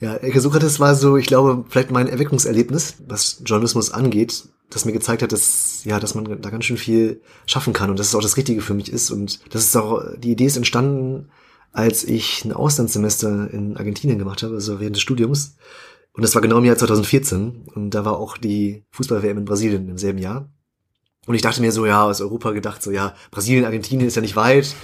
Ja, 0.00 0.14
Ecke 0.14 0.40
Sokrates 0.40 0.78
war 0.78 0.94
so, 0.94 1.16
ich 1.16 1.26
glaube, 1.26 1.64
vielleicht 1.68 1.90
mein 1.90 2.06
Erweckungserlebnis, 2.06 2.94
was 3.08 3.42
Journalismus 3.44 3.90
angeht, 3.90 4.44
das 4.70 4.84
mir 4.84 4.92
gezeigt 4.92 5.22
hat, 5.22 5.32
dass, 5.32 5.80
ja, 5.82 5.98
dass 5.98 6.14
man 6.14 6.40
da 6.40 6.50
ganz 6.50 6.66
schön 6.66 6.76
viel 6.76 7.20
schaffen 7.46 7.72
kann 7.72 7.90
und 7.90 7.98
dass 7.98 8.06
es 8.06 8.14
auch 8.14 8.22
das 8.22 8.36
Richtige 8.36 8.60
für 8.60 8.74
mich 8.74 8.92
ist. 8.92 9.10
Und 9.10 9.40
das 9.52 9.64
ist 9.64 9.76
auch, 9.76 10.04
die 10.16 10.30
Idee 10.30 10.44
ist 10.46 10.56
entstanden, 10.56 11.28
als 11.72 12.04
ich 12.04 12.44
ein 12.44 12.52
Auslandssemester 12.52 13.50
in 13.52 13.76
Argentinien 13.76 14.18
gemacht 14.18 14.42
habe, 14.42 14.54
also 14.54 14.80
während 14.80 14.96
des 14.96 15.02
Studiums. 15.02 15.56
Und 16.12 16.22
das 16.22 16.34
war 16.34 16.42
genau 16.42 16.58
im 16.58 16.64
Jahr 16.64 16.76
2014. 16.76 17.68
Und 17.74 17.90
da 17.90 18.04
war 18.04 18.18
auch 18.18 18.36
die 18.36 18.84
Fußball-WM 18.90 19.38
in 19.38 19.44
Brasilien 19.44 19.88
im 19.88 19.98
selben 19.98 20.18
Jahr. 20.18 20.50
Und 21.26 21.34
ich 21.34 21.42
dachte 21.42 21.60
mir 21.60 21.72
so, 21.72 21.86
ja, 21.86 22.04
aus 22.04 22.20
Europa 22.20 22.52
gedacht, 22.52 22.82
so, 22.82 22.90
ja, 22.90 23.14
Brasilien, 23.30 23.64
Argentinien 23.64 24.08
ist 24.08 24.16
ja 24.16 24.22
nicht 24.22 24.36
weit. 24.36 24.74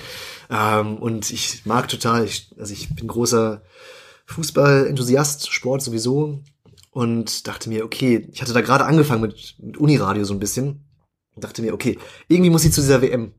Ähm, 0.50 0.98
und 0.98 1.30
ich 1.30 1.64
mag 1.64 1.88
total, 1.88 2.24
ich, 2.24 2.54
also 2.58 2.72
ich 2.72 2.94
bin 2.94 3.08
großer 3.08 3.62
Fußball-Enthusiast, 4.26 5.50
Sport 5.52 5.82
sowieso. 5.82 6.42
Und 6.90 7.48
dachte 7.48 7.68
mir, 7.68 7.84
okay, 7.84 8.28
ich 8.30 8.40
hatte 8.40 8.52
da 8.52 8.60
gerade 8.60 8.84
angefangen 8.84 9.22
mit, 9.22 9.56
mit 9.58 9.76
Uniradio 9.78 10.24
so 10.24 10.34
ein 10.34 10.38
bisschen. 10.38 10.84
Und 11.34 11.42
dachte 11.42 11.62
mir, 11.62 11.74
okay, 11.74 11.98
irgendwie 12.28 12.50
muss 12.50 12.64
ich 12.64 12.72
zu 12.72 12.80
dieser 12.80 13.02
WM 13.02 13.32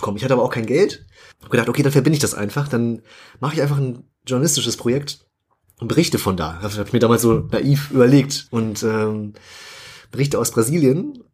kommen. 0.00 0.16
Ich 0.16 0.22
hatte 0.22 0.34
aber 0.34 0.44
auch 0.44 0.52
kein 0.52 0.66
Geld. 0.66 1.06
Hab 1.42 1.50
gedacht, 1.50 1.68
okay, 1.68 1.82
dann 1.82 1.92
verbinde 1.92 2.16
ich 2.16 2.22
das 2.22 2.34
einfach. 2.34 2.68
Dann 2.68 3.02
mache 3.40 3.54
ich 3.54 3.62
einfach 3.62 3.78
ein 3.78 4.04
journalistisches 4.26 4.76
Projekt 4.76 5.26
und 5.80 5.88
berichte 5.88 6.18
von 6.18 6.36
da. 6.36 6.58
Das 6.62 6.78
habe 6.78 6.86
ich 6.86 6.92
mir 6.92 7.00
damals 7.00 7.22
so 7.22 7.48
naiv 7.50 7.90
überlegt. 7.90 8.46
Und 8.50 8.82
ähm, 8.82 9.34
berichte 10.10 10.38
aus 10.38 10.52
Brasilien 10.52 11.24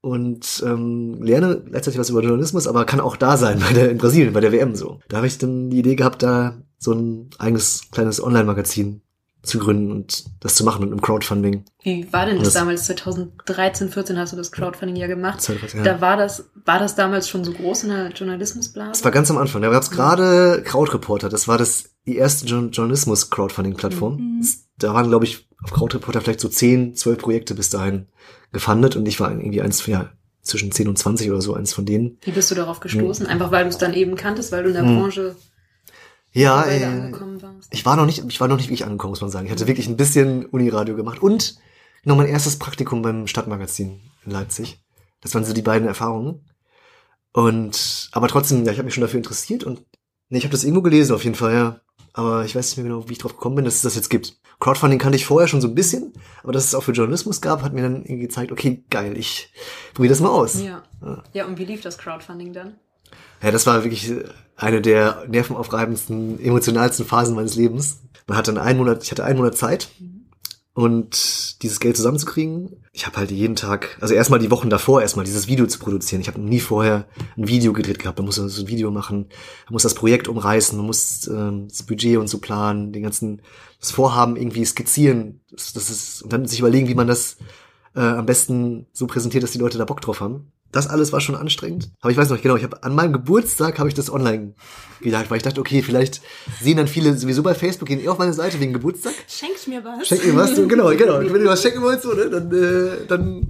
und 0.00 0.62
ähm, 0.64 1.20
lerne 1.22 1.64
gleichzeitig 1.68 1.98
was 1.98 2.10
über 2.10 2.22
Journalismus, 2.22 2.68
aber 2.68 2.84
kann 2.84 3.00
auch 3.00 3.16
da 3.16 3.36
sein 3.36 3.58
bei 3.66 3.72
der, 3.72 3.90
in 3.90 3.98
Brasilien, 3.98 4.32
bei 4.32 4.40
der 4.40 4.52
WM 4.52 4.76
so. 4.76 5.00
Da 5.08 5.18
habe 5.18 5.26
ich 5.26 5.38
dann 5.38 5.70
die 5.70 5.80
Idee 5.80 5.96
gehabt, 5.96 6.22
da 6.22 6.62
so 6.78 6.92
ein 6.92 7.30
eigenes 7.38 7.90
kleines 7.90 8.22
Online-Magazin 8.22 9.02
zu 9.46 9.58
gründen 9.58 9.90
und 9.92 10.24
das 10.40 10.54
zu 10.56 10.64
machen 10.64 10.80
mit 10.82 10.90
einem 10.90 11.00
Crowdfunding. 11.00 11.64
Wie 11.82 12.12
war 12.12 12.26
denn 12.26 12.36
das, 12.36 12.48
Das- 12.48 12.54
damals? 12.54 12.84
2013, 12.86 13.88
14 13.90 14.18
hast 14.18 14.32
du 14.32 14.36
das 14.36 14.50
Crowdfunding 14.52 14.96
ja 14.96 15.06
gemacht. 15.06 15.48
Ja. 15.74 15.82
Da 15.82 16.00
war 16.00 16.16
das, 16.16 16.50
war 16.64 16.78
das 16.78 16.94
damals 16.96 17.28
schon 17.28 17.44
so 17.44 17.52
groß 17.52 17.84
in 17.84 17.90
der 17.90 18.08
Journalismusblase? 18.10 18.90
Das 18.92 19.04
war 19.04 19.12
ganz 19.12 19.30
am 19.30 19.38
Anfang. 19.38 19.62
Da 19.62 19.70
gab 19.70 19.82
es 19.82 19.90
gerade 19.90 20.62
Krautreporter. 20.64 21.28
Das 21.28 21.46
war 21.48 21.58
das 21.58 21.90
die 22.06 22.16
erste 22.16 22.46
Jo- 22.46 22.68
Journalismus-Crowdfunding-Plattform. 23.30 24.16
Mhm. 24.16 24.46
Da 24.78 24.94
waren, 24.94 25.08
glaube 25.08 25.24
ich, 25.24 25.48
auf 25.62 25.72
Krautreporter 25.72 26.20
vielleicht 26.20 26.40
so 26.40 26.48
10, 26.48 26.94
12 26.94 27.18
Projekte 27.18 27.54
bis 27.54 27.70
dahin 27.70 28.06
gefundet 28.52 28.96
und 28.96 29.06
ich 29.06 29.20
war 29.20 29.30
irgendwie 29.30 29.62
eins, 29.62 29.84
ja, 29.86 30.10
zwischen 30.42 30.70
10 30.70 30.88
und 30.88 30.96
20 30.98 31.30
oder 31.30 31.40
so, 31.40 31.54
eins 31.54 31.72
von 31.72 31.84
denen. 31.86 32.18
Wie 32.22 32.30
bist 32.30 32.50
du 32.50 32.54
darauf 32.54 32.80
gestoßen? 32.80 33.26
Einfach 33.26 33.50
weil 33.50 33.64
du 33.64 33.70
es 33.70 33.78
dann 33.78 33.94
eben 33.94 34.14
kanntest, 34.16 34.52
weil 34.52 34.62
du 34.62 34.68
in 34.68 34.74
der 34.74 34.84
Hm. 34.84 34.98
Branche 35.00 35.34
Ja, 36.36 36.58
weiter 36.66 36.70
äh, 36.70 36.84
angekommen 36.84 37.40
warst? 37.40 37.68
ich 37.72 37.86
war 37.86 37.96
noch 37.96 38.04
nicht, 38.04 38.22
ich 38.28 38.40
war 38.40 38.48
noch 38.48 38.56
nicht 38.56 38.66
wirklich 38.66 38.84
angekommen, 38.84 39.12
muss 39.12 39.22
man 39.22 39.30
sagen. 39.30 39.46
Ich 39.46 39.52
hatte 39.52 39.66
wirklich 39.66 39.88
ein 39.88 39.96
bisschen 39.96 40.44
Uniradio 40.44 40.94
gemacht 40.94 41.22
und 41.22 41.56
noch 42.04 42.16
mein 42.16 42.28
erstes 42.28 42.58
Praktikum 42.58 43.00
beim 43.00 43.26
Stadtmagazin 43.26 44.00
in 44.24 44.30
Leipzig. 44.30 44.78
Das 45.22 45.34
waren 45.34 45.44
so 45.44 45.54
die 45.54 45.62
beiden 45.62 45.88
Erfahrungen. 45.88 46.44
Und, 47.32 48.10
aber 48.12 48.28
trotzdem, 48.28 48.64
ja, 48.64 48.72
ich 48.72 48.78
habe 48.78 48.84
mich 48.84 48.94
schon 48.94 49.00
dafür 49.00 49.18
interessiert 49.18 49.64
und, 49.64 49.82
nee, 50.28 50.38
ich 50.38 50.44
habe 50.44 50.52
das 50.52 50.64
irgendwo 50.64 50.82
gelesen 50.82 51.14
auf 51.14 51.24
jeden 51.24 51.36
Fall, 51.36 51.54
ja. 51.54 51.80
Aber 52.12 52.44
ich 52.44 52.54
weiß 52.54 52.68
nicht 52.68 52.76
mehr 52.76 52.86
genau, 52.86 53.08
wie 53.08 53.12
ich 53.12 53.18
drauf 53.18 53.34
gekommen 53.34 53.56
bin, 53.56 53.64
dass 53.64 53.76
es 53.76 53.82
das 53.82 53.94
jetzt 53.94 54.08
gibt. 54.10 54.38
Crowdfunding 54.60 54.98
kannte 54.98 55.16
ich 55.16 55.26
vorher 55.26 55.48
schon 55.48 55.60
so 55.60 55.68
ein 55.68 55.74
bisschen, 55.74 56.12
aber 56.42 56.52
dass 56.52 56.64
es 56.64 56.74
auch 56.74 56.82
für 56.82 56.92
Journalismus 56.92 57.40
gab, 57.40 57.62
hat 57.62 57.72
mir 57.72 57.82
dann 57.82 57.96
irgendwie 58.04 58.26
gezeigt, 58.26 58.52
okay, 58.52 58.84
geil, 58.90 59.16
ich 59.18 59.52
probiere 59.92 60.12
das 60.12 60.20
mal 60.20 60.30
aus. 60.30 60.62
Ja. 60.62 60.82
Ja. 61.02 61.24
Ja, 61.32 61.46
und 61.46 61.58
wie 61.58 61.64
lief 61.64 61.82
das 61.82 61.98
Crowdfunding 61.98 62.52
dann? 62.52 62.74
Ja, 63.42 63.50
das 63.50 63.66
war 63.66 63.84
wirklich 63.84 64.10
eine 64.56 64.80
der 64.80 65.24
nervenaufreibendsten, 65.28 66.40
emotionalsten 66.40 67.06
Phasen 67.06 67.34
meines 67.34 67.56
Lebens. 67.56 68.00
Man 68.26 68.36
hatte 68.36 68.60
einen 68.60 68.78
Monat, 68.78 69.04
ich 69.04 69.10
hatte 69.10 69.24
einen 69.24 69.38
Monat 69.38 69.56
Zeit 69.56 69.88
und 70.72 71.62
dieses 71.62 71.80
Geld 71.80 71.96
zusammenzukriegen. 71.96 72.76
Ich 72.92 73.06
habe 73.06 73.16
halt 73.18 73.30
jeden 73.30 73.56
Tag, 73.56 73.96
also 74.00 74.14
erstmal 74.14 74.40
die 74.40 74.50
Wochen 74.50 74.70
davor 74.70 75.02
erstmal 75.02 75.24
dieses 75.24 75.48
Video 75.48 75.66
zu 75.66 75.78
produzieren. 75.78 76.20
Ich 76.20 76.28
habe 76.28 76.40
nie 76.40 76.60
vorher 76.60 77.06
ein 77.36 77.48
Video 77.48 77.72
gedreht 77.72 77.98
gehabt. 77.98 78.18
Man 78.18 78.26
muss 78.26 78.36
so 78.36 78.42
ein 78.42 78.68
Video 78.68 78.90
machen, 78.90 79.28
man 79.66 79.72
muss 79.72 79.84
das 79.84 79.94
Projekt 79.94 80.28
umreißen, 80.28 80.76
man 80.76 80.86
muss 80.86 81.28
ähm, 81.28 81.68
das 81.68 81.82
Budget 81.82 82.18
und 82.18 82.28
so 82.28 82.38
planen, 82.38 82.92
den 82.92 83.02
ganzen 83.02 83.42
das 83.80 83.90
Vorhaben 83.90 84.36
irgendwie 84.36 84.64
skizzieren. 84.64 85.40
Das, 85.50 85.72
das 85.72 85.90
ist 85.90 86.22
und 86.22 86.32
dann 86.32 86.46
sich 86.46 86.60
überlegen, 86.60 86.88
wie 86.88 86.94
man 86.94 87.06
das 87.06 87.36
äh, 87.94 88.00
am 88.00 88.26
besten 88.26 88.86
so 88.92 89.06
präsentiert, 89.06 89.44
dass 89.44 89.52
die 89.52 89.58
Leute 89.58 89.78
da 89.78 89.84
Bock 89.84 90.00
drauf 90.00 90.20
haben. 90.20 90.52
Das 90.76 90.88
alles 90.88 91.10
war 91.10 91.22
schon 91.22 91.36
anstrengend. 91.36 91.88
Aber 92.02 92.10
ich 92.10 92.18
weiß 92.18 92.28
noch 92.28 92.42
genau, 92.42 92.54
ich 92.54 92.62
habe 92.62 92.82
an 92.82 92.94
meinem 92.94 93.14
Geburtstag 93.14 93.78
habe 93.78 93.88
ich 93.88 93.94
das 93.94 94.12
online 94.12 94.52
gedacht, 95.00 95.30
weil 95.30 95.38
ich 95.38 95.42
dachte, 95.42 95.58
okay, 95.58 95.80
vielleicht 95.80 96.20
sehen 96.60 96.76
dann 96.76 96.86
viele 96.86 97.16
sowieso 97.16 97.42
bei 97.42 97.54
Facebook 97.54 97.88
gehen 97.88 97.98
eh 97.98 98.08
auf 98.08 98.18
meine 98.18 98.34
Seite 98.34 98.60
wegen 98.60 98.74
Geburtstag. 98.74 99.14
Schenkt 99.26 99.66
mir 99.68 99.82
was. 99.82 100.06
Schenkt 100.06 100.26
mir 100.26 100.36
was, 100.36 100.54
so, 100.54 100.68
genau, 100.68 100.94
genau. 100.94 101.18
Wenn 101.20 101.42
du 101.42 101.46
was 101.46 101.62
schenken 101.62 101.80
wolltest, 101.80 102.02
so, 102.04 102.12
ne, 102.12 102.28
dann, 102.28 102.52
äh, 102.52 103.06
dann 103.08 103.48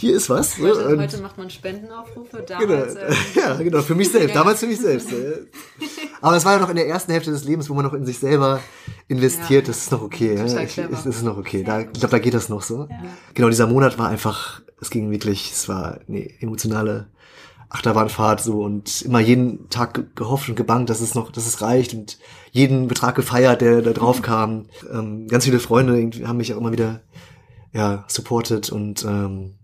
hier 0.00 0.14
ist 0.16 0.28
was. 0.30 0.58
Ne? 0.58 0.68
Heute, 0.70 0.86
Und- 0.88 0.98
heute 1.00 1.18
macht 1.18 1.38
man 1.38 1.50
Spendenaufrufe, 1.50 2.44
Genau. 2.46 2.60
damals. 2.60 2.94
ähm, 2.96 3.14
Ja, 3.36 3.54
genau, 3.56 3.82
für 3.82 3.94
mich 3.94 4.08
selbst, 4.12 4.28
Ja. 4.30 4.34
damals 4.34 4.60
für 4.60 4.66
mich 4.66 4.78
selbst. 4.80 5.08
Aber 6.20 6.36
es 6.36 6.44
war 6.44 6.54
ja 6.54 6.58
noch 6.60 6.70
in 6.70 6.76
der 6.76 6.88
ersten 6.88 7.12
Hälfte 7.12 7.30
des 7.30 7.44
Lebens, 7.44 7.68
wo 7.70 7.74
man 7.74 7.84
noch 7.84 7.94
in 7.94 8.04
sich 8.06 8.18
selber 8.18 8.60
investiert, 9.08 9.66
Ja. 9.66 9.72
das 9.72 9.78
ist 9.82 9.92
noch 9.92 10.02
okay. 10.02 10.36
Total 10.36 10.64
Ich, 10.64 10.74
das 10.90 11.06
ist 11.06 11.22
noch 11.22 11.36
okay. 11.38 11.62
Da, 11.62 11.80
ich 11.80 11.92
glaube, 11.92 12.08
da 12.10 12.18
geht 12.18 12.34
das 12.34 12.48
noch 12.48 12.62
so. 12.62 12.88
Genau, 13.34 13.48
dieser 13.48 13.66
Monat 13.66 13.98
war 13.98 14.08
einfach, 14.08 14.62
es 14.80 14.90
ging 14.90 15.10
wirklich, 15.10 15.50
es 15.52 15.68
war 15.68 16.00
eine 16.08 16.28
emotionale 16.40 17.08
Achterbahnfahrt 17.68 18.40
so 18.42 18.62
und 18.62 19.02
immer 19.02 19.20
jeden 19.20 19.68
Tag 19.70 19.94
ge- 19.94 20.04
gehofft 20.16 20.48
und 20.48 20.56
gebangt, 20.56 20.90
dass 20.90 21.00
es 21.00 21.14
noch, 21.14 21.30
dass 21.30 21.46
es 21.46 21.62
reicht 21.62 21.94
und 21.94 22.18
jeden 22.50 22.88
Betrag 22.88 23.14
gefeiert, 23.14 23.60
der 23.60 23.80
da 23.80 23.92
drauf 23.92 24.22
kam. 24.22 24.66
Ähm, 24.92 25.28
ganz 25.28 25.44
viele 25.44 25.60
Freunde 25.60 26.10
haben 26.26 26.36
mich 26.38 26.52
auch 26.52 26.58
immer 26.58 26.72
wieder 26.72 27.00
ja, 27.72 28.04
supported 28.08 28.70
und 28.70 29.04
ähm, 29.04 29.54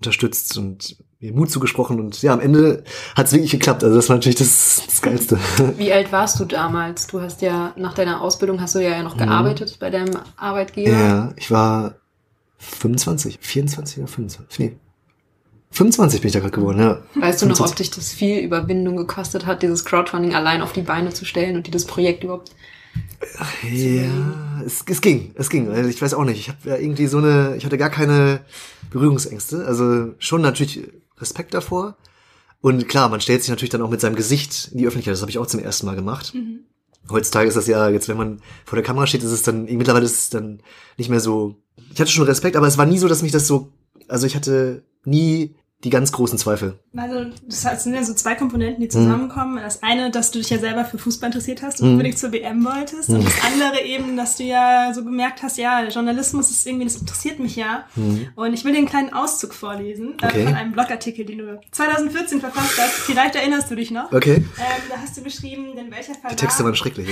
unterstützt 0.00 0.56
und 0.56 0.96
mir 1.20 1.32
Mut 1.32 1.50
zugesprochen 1.50 2.00
und 2.00 2.22
ja, 2.22 2.32
am 2.32 2.40
Ende 2.40 2.84
hat 3.14 3.26
es 3.26 3.32
wirklich 3.32 3.50
geklappt. 3.50 3.84
Also 3.84 3.94
das 3.94 4.08
war 4.08 4.16
natürlich 4.16 4.38
das, 4.38 4.82
das 4.86 5.02
Geilste. 5.02 5.38
Wie 5.76 5.92
alt 5.92 6.10
warst 6.10 6.40
du 6.40 6.46
damals? 6.46 7.06
Du 7.06 7.20
hast 7.20 7.42
ja 7.42 7.74
nach 7.76 7.92
deiner 7.92 8.22
Ausbildung 8.22 8.60
hast 8.60 8.74
du 8.74 8.78
ja 8.78 9.02
noch 9.02 9.18
gearbeitet 9.18 9.76
bei 9.78 9.90
deinem 9.90 10.16
Arbeitgeber. 10.36 10.96
Mhm. 10.96 11.00
ja, 11.00 11.32
ich 11.36 11.50
war 11.50 11.96
25, 12.58 13.38
24 13.40 13.98
oder 13.98 14.08
25? 14.08 14.58
Nee. 14.58 14.76
25 15.72 16.20
bin 16.20 16.28
ich 16.28 16.32
da 16.32 16.40
gerade 16.40 16.52
geworden, 16.52 16.80
ja. 16.80 17.02
Weißt 17.14 17.42
du 17.42 17.46
noch, 17.46 17.60
ob 17.60 17.68
25. 17.68 17.76
dich 17.76 17.90
das 17.90 18.12
viel 18.12 18.38
Überwindung 18.38 18.96
gekostet 18.96 19.46
hat, 19.46 19.62
dieses 19.62 19.84
Crowdfunding 19.84 20.34
allein 20.34 20.62
auf 20.62 20.72
die 20.72 20.82
Beine 20.82 21.10
zu 21.10 21.24
stellen 21.24 21.56
und 21.56 21.66
dieses 21.66 21.84
Projekt 21.84 22.24
überhaupt? 22.24 22.50
Ja, 23.72 24.62
es, 24.64 24.84
es 24.86 25.00
ging, 25.00 25.32
es 25.34 25.50
ging. 25.50 25.68
Also 25.70 25.88
ich 25.88 26.00
weiß 26.00 26.14
auch 26.14 26.24
nicht. 26.24 26.38
Ich 26.38 26.48
habe 26.48 26.58
ja 26.64 26.76
irgendwie 26.76 27.06
so 27.06 27.18
eine, 27.18 27.54
ich 27.56 27.64
hatte 27.64 27.78
gar 27.78 27.90
keine 27.90 28.40
Berührungsängste. 28.90 29.64
Also 29.66 30.14
schon 30.18 30.42
natürlich 30.42 30.88
Respekt 31.18 31.54
davor. 31.54 31.96
Und 32.60 32.88
klar, 32.88 33.08
man 33.08 33.20
stellt 33.20 33.42
sich 33.42 33.50
natürlich 33.50 33.70
dann 33.70 33.82
auch 33.82 33.90
mit 33.90 34.00
seinem 34.00 34.16
Gesicht 34.16 34.68
in 34.72 34.78
die 34.78 34.86
Öffentlichkeit. 34.86 35.14
Das 35.14 35.22
habe 35.22 35.30
ich 35.30 35.38
auch 35.38 35.46
zum 35.46 35.60
ersten 35.60 35.86
Mal 35.86 35.96
gemacht. 35.96 36.32
Heutzutage 37.08 37.48
ist 37.48 37.56
das 37.56 37.66
ja 37.66 37.88
jetzt, 37.88 38.08
wenn 38.08 38.18
man 38.18 38.40
vor 38.64 38.76
der 38.76 38.84
Kamera 38.84 39.06
steht, 39.06 39.22
ist 39.22 39.30
es 39.30 39.42
dann 39.42 39.64
mittlerweile 39.64 40.04
ist 40.04 40.18
es 40.18 40.30
dann 40.30 40.60
nicht 40.98 41.08
mehr 41.08 41.20
so. 41.20 41.56
Ich 41.92 42.00
hatte 42.00 42.10
schon 42.10 42.26
Respekt, 42.26 42.56
aber 42.56 42.66
es 42.66 42.78
war 42.78 42.86
nie 42.86 42.98
so, 42.98 43.08
dass 43.08 43.22
mich 43.22 43.32
das 43.32 43.46
so. 43.46 43.72
Also 44.08 44.26
ich 44.26 44.36
hatte 44.36 44.84
nie 45.04 45.56
die 45.82 45.88
ganz 45.90 46.12
großen 46.12 46.36
Zweifel. 46.36 46.78
Also, 46.94 47.30
das 47.46 47.64
heißt, 47.64 47.84
sind 47.84 47.94
ja 47.94 48.02
so 48.04 48.12
zwei 48.12 48.34
Komponenten, 48.34 48.80
die 48.80 48.86
Mhm. 48.86 48.90
zusammenkommen. 48.90 49.56
Das 49.62 49.82
eine, 49.82 50.10
dass 50.10 50.30
du 50.30 50.38
dich 50.38 50.50
ja 50.50 50.58
selber 50.58 50.84
für 50.84 50.98
Fußball 50.98 51.28
interessiert 51.28 51.62
hast 51.62 51.80
und 51.80 51.92
unbedingt 51.92 52.18
zur 52.18 52.32
WM 52.32 52.62
wolltest. 52.64 53.08
Und 53.08 53.24
das 53.24 53.32
andere 53.44 53.80
eben, 53.82 54.14
dass 54.16 54.36
du 54.36 54.42
ja 54.44 54.92
so 54.94 55.02
gemerkt 55.04 55.42
hast, 55.42 55.56
ja, 55.56 55.82
Journalismus 55.84 56.50
ist 56.50 56.66
irgendwie, 56.66 56.84
das 56.84 56.96
interessiert 56.96 57.38
mich 57.38 57.56
ja. 57.56 57.84
Und 58.36 58.52
ich 58.52 58.64
will 58.64 58.72
dir 58.72 58.78
einen 58.78 58.88
kleinen 58.88 59.12
Auszug 59.14 59.54
vorlesen 59.54 60.18
äh, 60.20 60.24
Mhm. 60.26 60.28
Okay. 60.30 60.44
von 60.44 60.54
einem 60.54 60.72
Blogartikel, 60.72 61.24
den 61.24 61.38
du 61.38 61.60
2014 61.70 62.40
verfasst 62.40 62.78
hast. 62.78 62.92
Vielleicht 63.06 63.34
erinnerst 63.36 63.70
du 63.70 63.74
dich 63.74 63.90
noch. 63.90 64.12
Okay. 64.12 64.34
Ähm, 64.36 64.44
da 64.90 64.96
hast 65.00 65.16
du 65.16 65.22
geschrieben, 65.22 65.74
denn 65.76 65.90
welcher 65.90 66.12
Verlag, 66.14 66.30
Die 66.30 66.36
Texte 66.36 66.62
waren 66.64 66.76
schrecklich. 66.76 67.08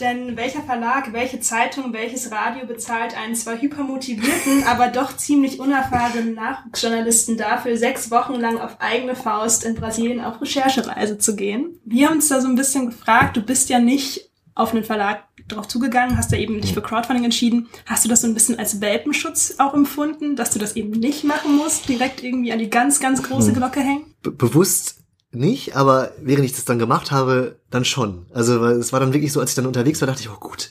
denn 0.00 0.36
welcher 0.36 0.62
Verlag, 0.62 1.12
welche 1.12 1.40
Zeitung, 1.40 1.92
welches 1.92 2.30
Radio 2.30 2.66
bezahlt 2.66 3.16
einen 3.16 3.34
zwar 3.34 3.60
hypermotivierten, 3.60 4.64
aber 4.64 4.88
doch 4.88 5.16
ziemlich 5.16 5.58
unerfahrenen 5.60 6.34
Nachwuchsjournalisten 6.78 7.36
dafür, 7.36 7.76
sechs 7.76 8.10
Wochen 8.10 8.34
lang 8.34 8.58
auf 8.58 8.76
eigene 8.80 9.16
Faust 9.16 9.64
in 9.64 9.74
Brasilien 9.74 10.20
auf 10.20 10.40
Recherchereise 10.40 11.18
zu 11.18 11.34
gehen? 11.34 11.78
Wir 11.84 12.08
haben 12.08 12.16
uns 12.16 12.28
da 12.28 12.40
so 12.40 12.48
ein 12.48 12.54
bisschen 12.54 12.86
gefragt, 12.86 13.36
du 13.36 13.42
bist 13.42 13.68
ja 13.68 13.80
nicht 13.80 14.30
auf 14.54 14.72
einen 14.72 14.84
Verlag 14.84 15.24
drauf 15.48 15.68
zugegangen, 15.68 16.16
hast 16.16 16.32
ja 16.32 16.38
eben 16.38 16.60
dich 16.60 16.74
für 16.74 16.82
Crowdfunding 16.82 17.24
entschieden. 17.24 17.68
Hast 17.86 18.04
du 18.04 18.08
das 18.08 18.20
so 18.20 18.26
ein 18.26 18.34
bisschen 18.34 18.58
als 18.58 18.80
Welpenschutz 18.80 19.54
auch 19.58 19.74
empfunden, 19.74 20.36
dass 20.36 20.50
du 20.50 20.58
das 20.58 20.76
eben 20.76 20.90
nicht 20.90 21.24
machen 21.24 21.56
musst, 21.56 21.88
direkt 21.88 22.22
irgendwie 22.22 22.52
an 22.52 22.58
die 22.58 22.70
ganz, 22.70 23.00
ganz 23.00 23.22
große 23.22 23.52
Glocke 23.52 23.80
hängen? 23.80 24.14
Be 24.22 24.30
bewusst 24.30 24.96
nicht, 25.30 25.76
aber 25.76 26.12
während 26.20 26.44
ich 26.44 26.52
das 26.52 26.64
dann 26.64 26.78
gemacht 26.78 27.10
habe, 27.10 27.60
dann 27.70 27.84
schon. 27.84 28.26
Also 28.32 28.64
es 28.66 28.92
war 28.92 29.00
dann 29.00 29.12
wirklich 29.12 29.32
so, 29.32 29.40
als 29.40 29.50
ich 29.50 29.56
dann 29.56 29.66
unterwegs 29.66 30.00
war, 30.00 30.06
dachte 30.06 30.22
ich, 30.22 30.30
oh 30.30 30.40
gut, 30.40 30.70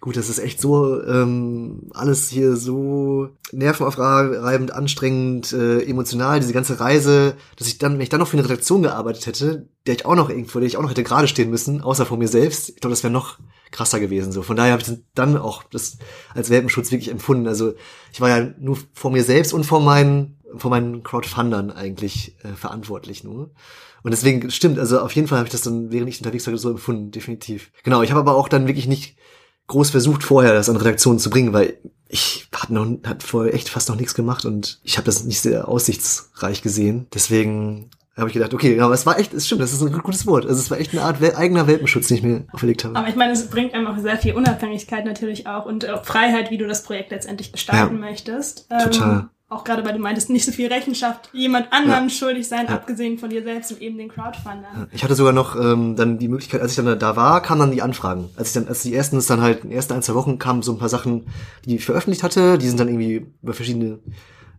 gut, 0.00 0.16
das 0.16 0.28
ist 0.28 0.38
echt 0.38 0.60
so 0.60 1.02
ähm, 1.02 1.90
alles 1.92 2.28
hier 2.28 2.56
so 2.56 3.30
nervenaufreibend, 3.52 4.72
anstrengend, 4.72 5.52
äh, 5.52 5.82
emotional, 5.82 6.40
diese 6.40 6.52
ganze 6.52 6.80
Reise, 6.80 7.34
dass 7.56 7.66
ich 7.66 7.78
dann, 7.78 7.94
wenn 7.94 8.00
ich 8.00 8.08
dann 8.08 8.20
noch 8.20 8.28
für 8.28 8.36
eine 8.36 8.44
Redaktion 8.44 8.82
gearbeitet 8.82 9.26
hätte, 9.26 9.68
der 9.86 9.94
ich 9.94 10.06
auch 10.06 10.14
noch 10.14 10.30
irgendwo, 10.30 10.58
der 10.58 10.68
ich 10.68 10.76
auch 10.76 10.82
noch 10.82 10.90
hätte 10.90 11.04
gerade 11.04 11.28
stehen 11.28 11.50
müssen, 11.50 11.80
außer 11.80 12.06
vor 12.06 12.18
mir 12.18 12.28
selbst, 12.28 12.70
ich 12.70 12.76
glaube, 12.76 12.92
das 12.92 13.02
wäre 13.02 13.12
noch 13.12 13.38
krasser 13.70 14.00
gewesen. 14.00 14.32
So, 14.32 14.42
von 14.42 14.56
daher 14.56 14.72
habe 14.72 14.82
ich 14.82 14.98
dann 15.14 15.36
auch 15.36 15.62
das 15.64 15.98
als 16.34 16.50
Welpenschutz 16.50 16.90
wirklich 16.90 17.10
empfunden. 17.10 17.46
Also 17.46 17.74
ich 18.12 18.20
war 18.20 18.28
ja 18.28 18.50
nur 18.58 18.78
vor 18.92 19.10
mir 19.10 19.24
selbst 19.24 19.52
und 19.52 19.64
vor 19.64 19.80
meinen, 19.80 20.38
vor 20.56 20.70
meinen 20.70 21.02
Crowdfundern 21.02 21.70
eigentlich 21.70 22.36
äh, 22.44 22.54
verantwortlich 22.54 23.24
nur. 23.24 23.50
Und 24.02 24.12
deswegen 24.12 24.50
stimmt, 24.50 24.78
also 24.78 25.00
auf 25.00 25.12
jeden 25.12 25.28
Fall 25.28 25.38
habe 25.38 25.48
ich 25.48 25.52
das 25.52 25.62
dann, 25.62 25.90
während 25.90 26.08
ich 26.08 26.18
unterwegs 26.18 26.46
war, 26.46 26.56
so 26.56 26.70
empfunden, 26.70 27.10
definitiv. 27.10 27.70
Genau, 27.82 28.02
ich 28.02 28.10
habe 28.10 28.20
aber 28.20 28.36
auch 28.36 28.48
dann 28.48 28.66
wirklich 28.66 28.86
nicht 28.86 29.16
groß 29.68 29.90
versucht, 29.90 30.24
vorher 30.24 30.52
das 30.54 30.68
an 30.68 30.76
Redaktionen 30.76 31.18
zu 31.20 31.30
bringen, 31.30 31.52
weil 31.52 31.78
ich 32.08 32.48
hat 32.54 32.70
noch 32.70 32.86
hat 33.04 33.22
vorher 33.22 33.54
echt 33.54 33.68
fast 33.68 33.88
noch 33.88 33.96
nichts 33.96 34.14
gemacht 34.14 34.44
und 34.44 34.80
ich 34.82 34.96
habe 34.96 35.06
das 35.06 35.24
nicht 35.24 35.40
sehr 35.40 35.68
aussichtsreich 35.68 36.62
gesehen. 36.62 37.06
Deswegen 37.14 37.90
habe 38.16 38.28
ich 38.30 38.34
gedacht, 38.34 38.52
okay, 38.52 38.80
aber 38.80 38.94
es 38.94 39.06
war 39.06 39.18
echt, 39.18 39.32
es 39.32 39.46
stimmt, 39.46 39.60
das 39.60 39.72
ist 39.72 39.80
ein 39.82 39.92
gutes 39.92 40.26
Wort. 40.26 40.44
Also 40.44 40.60
es 40.60 40.70
war 40.70 40.78
echt 40.78 40.92
eine 40.92 41.02
Art 41.02 41.20
wel 41.20 41.36
eigener 41.36 41.66
Welpenschutz, 41.68 42.08
den 42.08 42.16
ich 42.16 42.22
mir 42.24 42.44
auferlegt 42.52 42.84
habe. 42.84 42.96
Aber 42.96 43.08
ich 43.08 43.14
meine, 43.14 43.32
es 43.32 43.48
bringt 43.48 43.74
einem 43.74 43.86
auch 43.86 43.98
sehr 43.98 44.16
viel 44.16 44.34
Unabhängigkeit 44.34 45.04
natürlich 45.04 45.46
auch 45.46 45.66
und 45.66 45.88
auch 45.88 46.04
Freiheit, 46.04 46.50
wie 46.50 46.58
du 46.58 46.66
das 46.66 46.82
Projekt 46.82 47.12
letztendlich 47.12 47.52
gestalten 47.52 47.94
Ja. 47.94 48.00
möchtest. 48.00 48.68
Total. 48.82 49.28
Auch 49.50 49.64
gerade, 49.64 49.82
weil 49.86 49.94
du 49.94 49.98
meintest, 49.98 50.28
nicht 50.28 50.44
so 50.44 50.52
viel 50.52 50.66
Rechenschaft 50.70 51.30
jemand 51.32 51.72
anderem 51.72 52.04
Ja. 52.04 52.10
schuldig 52.10 52.46
sein, 52.46 52.66
Ja. 52.66 52.74
abgesehen 52.74 53.16
von 53.18 53.30
dir 53.30 53.42
selbst 53.42 53.72
und 53.72 53.80
eben 53.80 53.96
den 53.96 54.08
Crowdfundern. 54.10 54.88
Ich 54.92 55.02
hatte 55.02 55.14
sogar 55.14 55.32
noch 55.32 55.56
ähm, 55.58 55.96
dann 55.96 56.18
die 56.18 56.28
Möglichkeit, 56.28 56.60
als 56.60 56.72
ich 56.78 56.84
dann 56.84 56.98
da 56.98 57.16
war, 57.16 57.40
kamen 57.40 57.60
dann 57.60 57.70
die 57.70 57.80
Anfragen. 57.80 58.28
Als 58.36 58.48
ich 58.48 58.54
dann, 58.54 58.68
als 58.68 58.82
die 58.82 58.94
ersten 58.94 59.16
ist 59.16 59.30
dann 59.30 59.40
halt 59.40 59.62
in 59.64 59.70
den 59.70 59.76
ersten 59.76 59.94
ein, 59.94 60.02
zwei 60.02 60.14
Wochen 60.14 60.38
kamen 60.38 60.60
so 60.62 60.72
ein 60.72 60.78
paar 60.78 60.90
Sachen, 60.90 61.26
die 61.64 61.76
ich 61.76 61.84
veröffentlicht 61.86 62.22
hatte, 62.22 62.58
die 62.58 62.68
sind 62.68 62.78
dann 62.78 62.88
irgendwie 62.88 63.26
über 63.42 63.54
verschiedene 63.54 64.00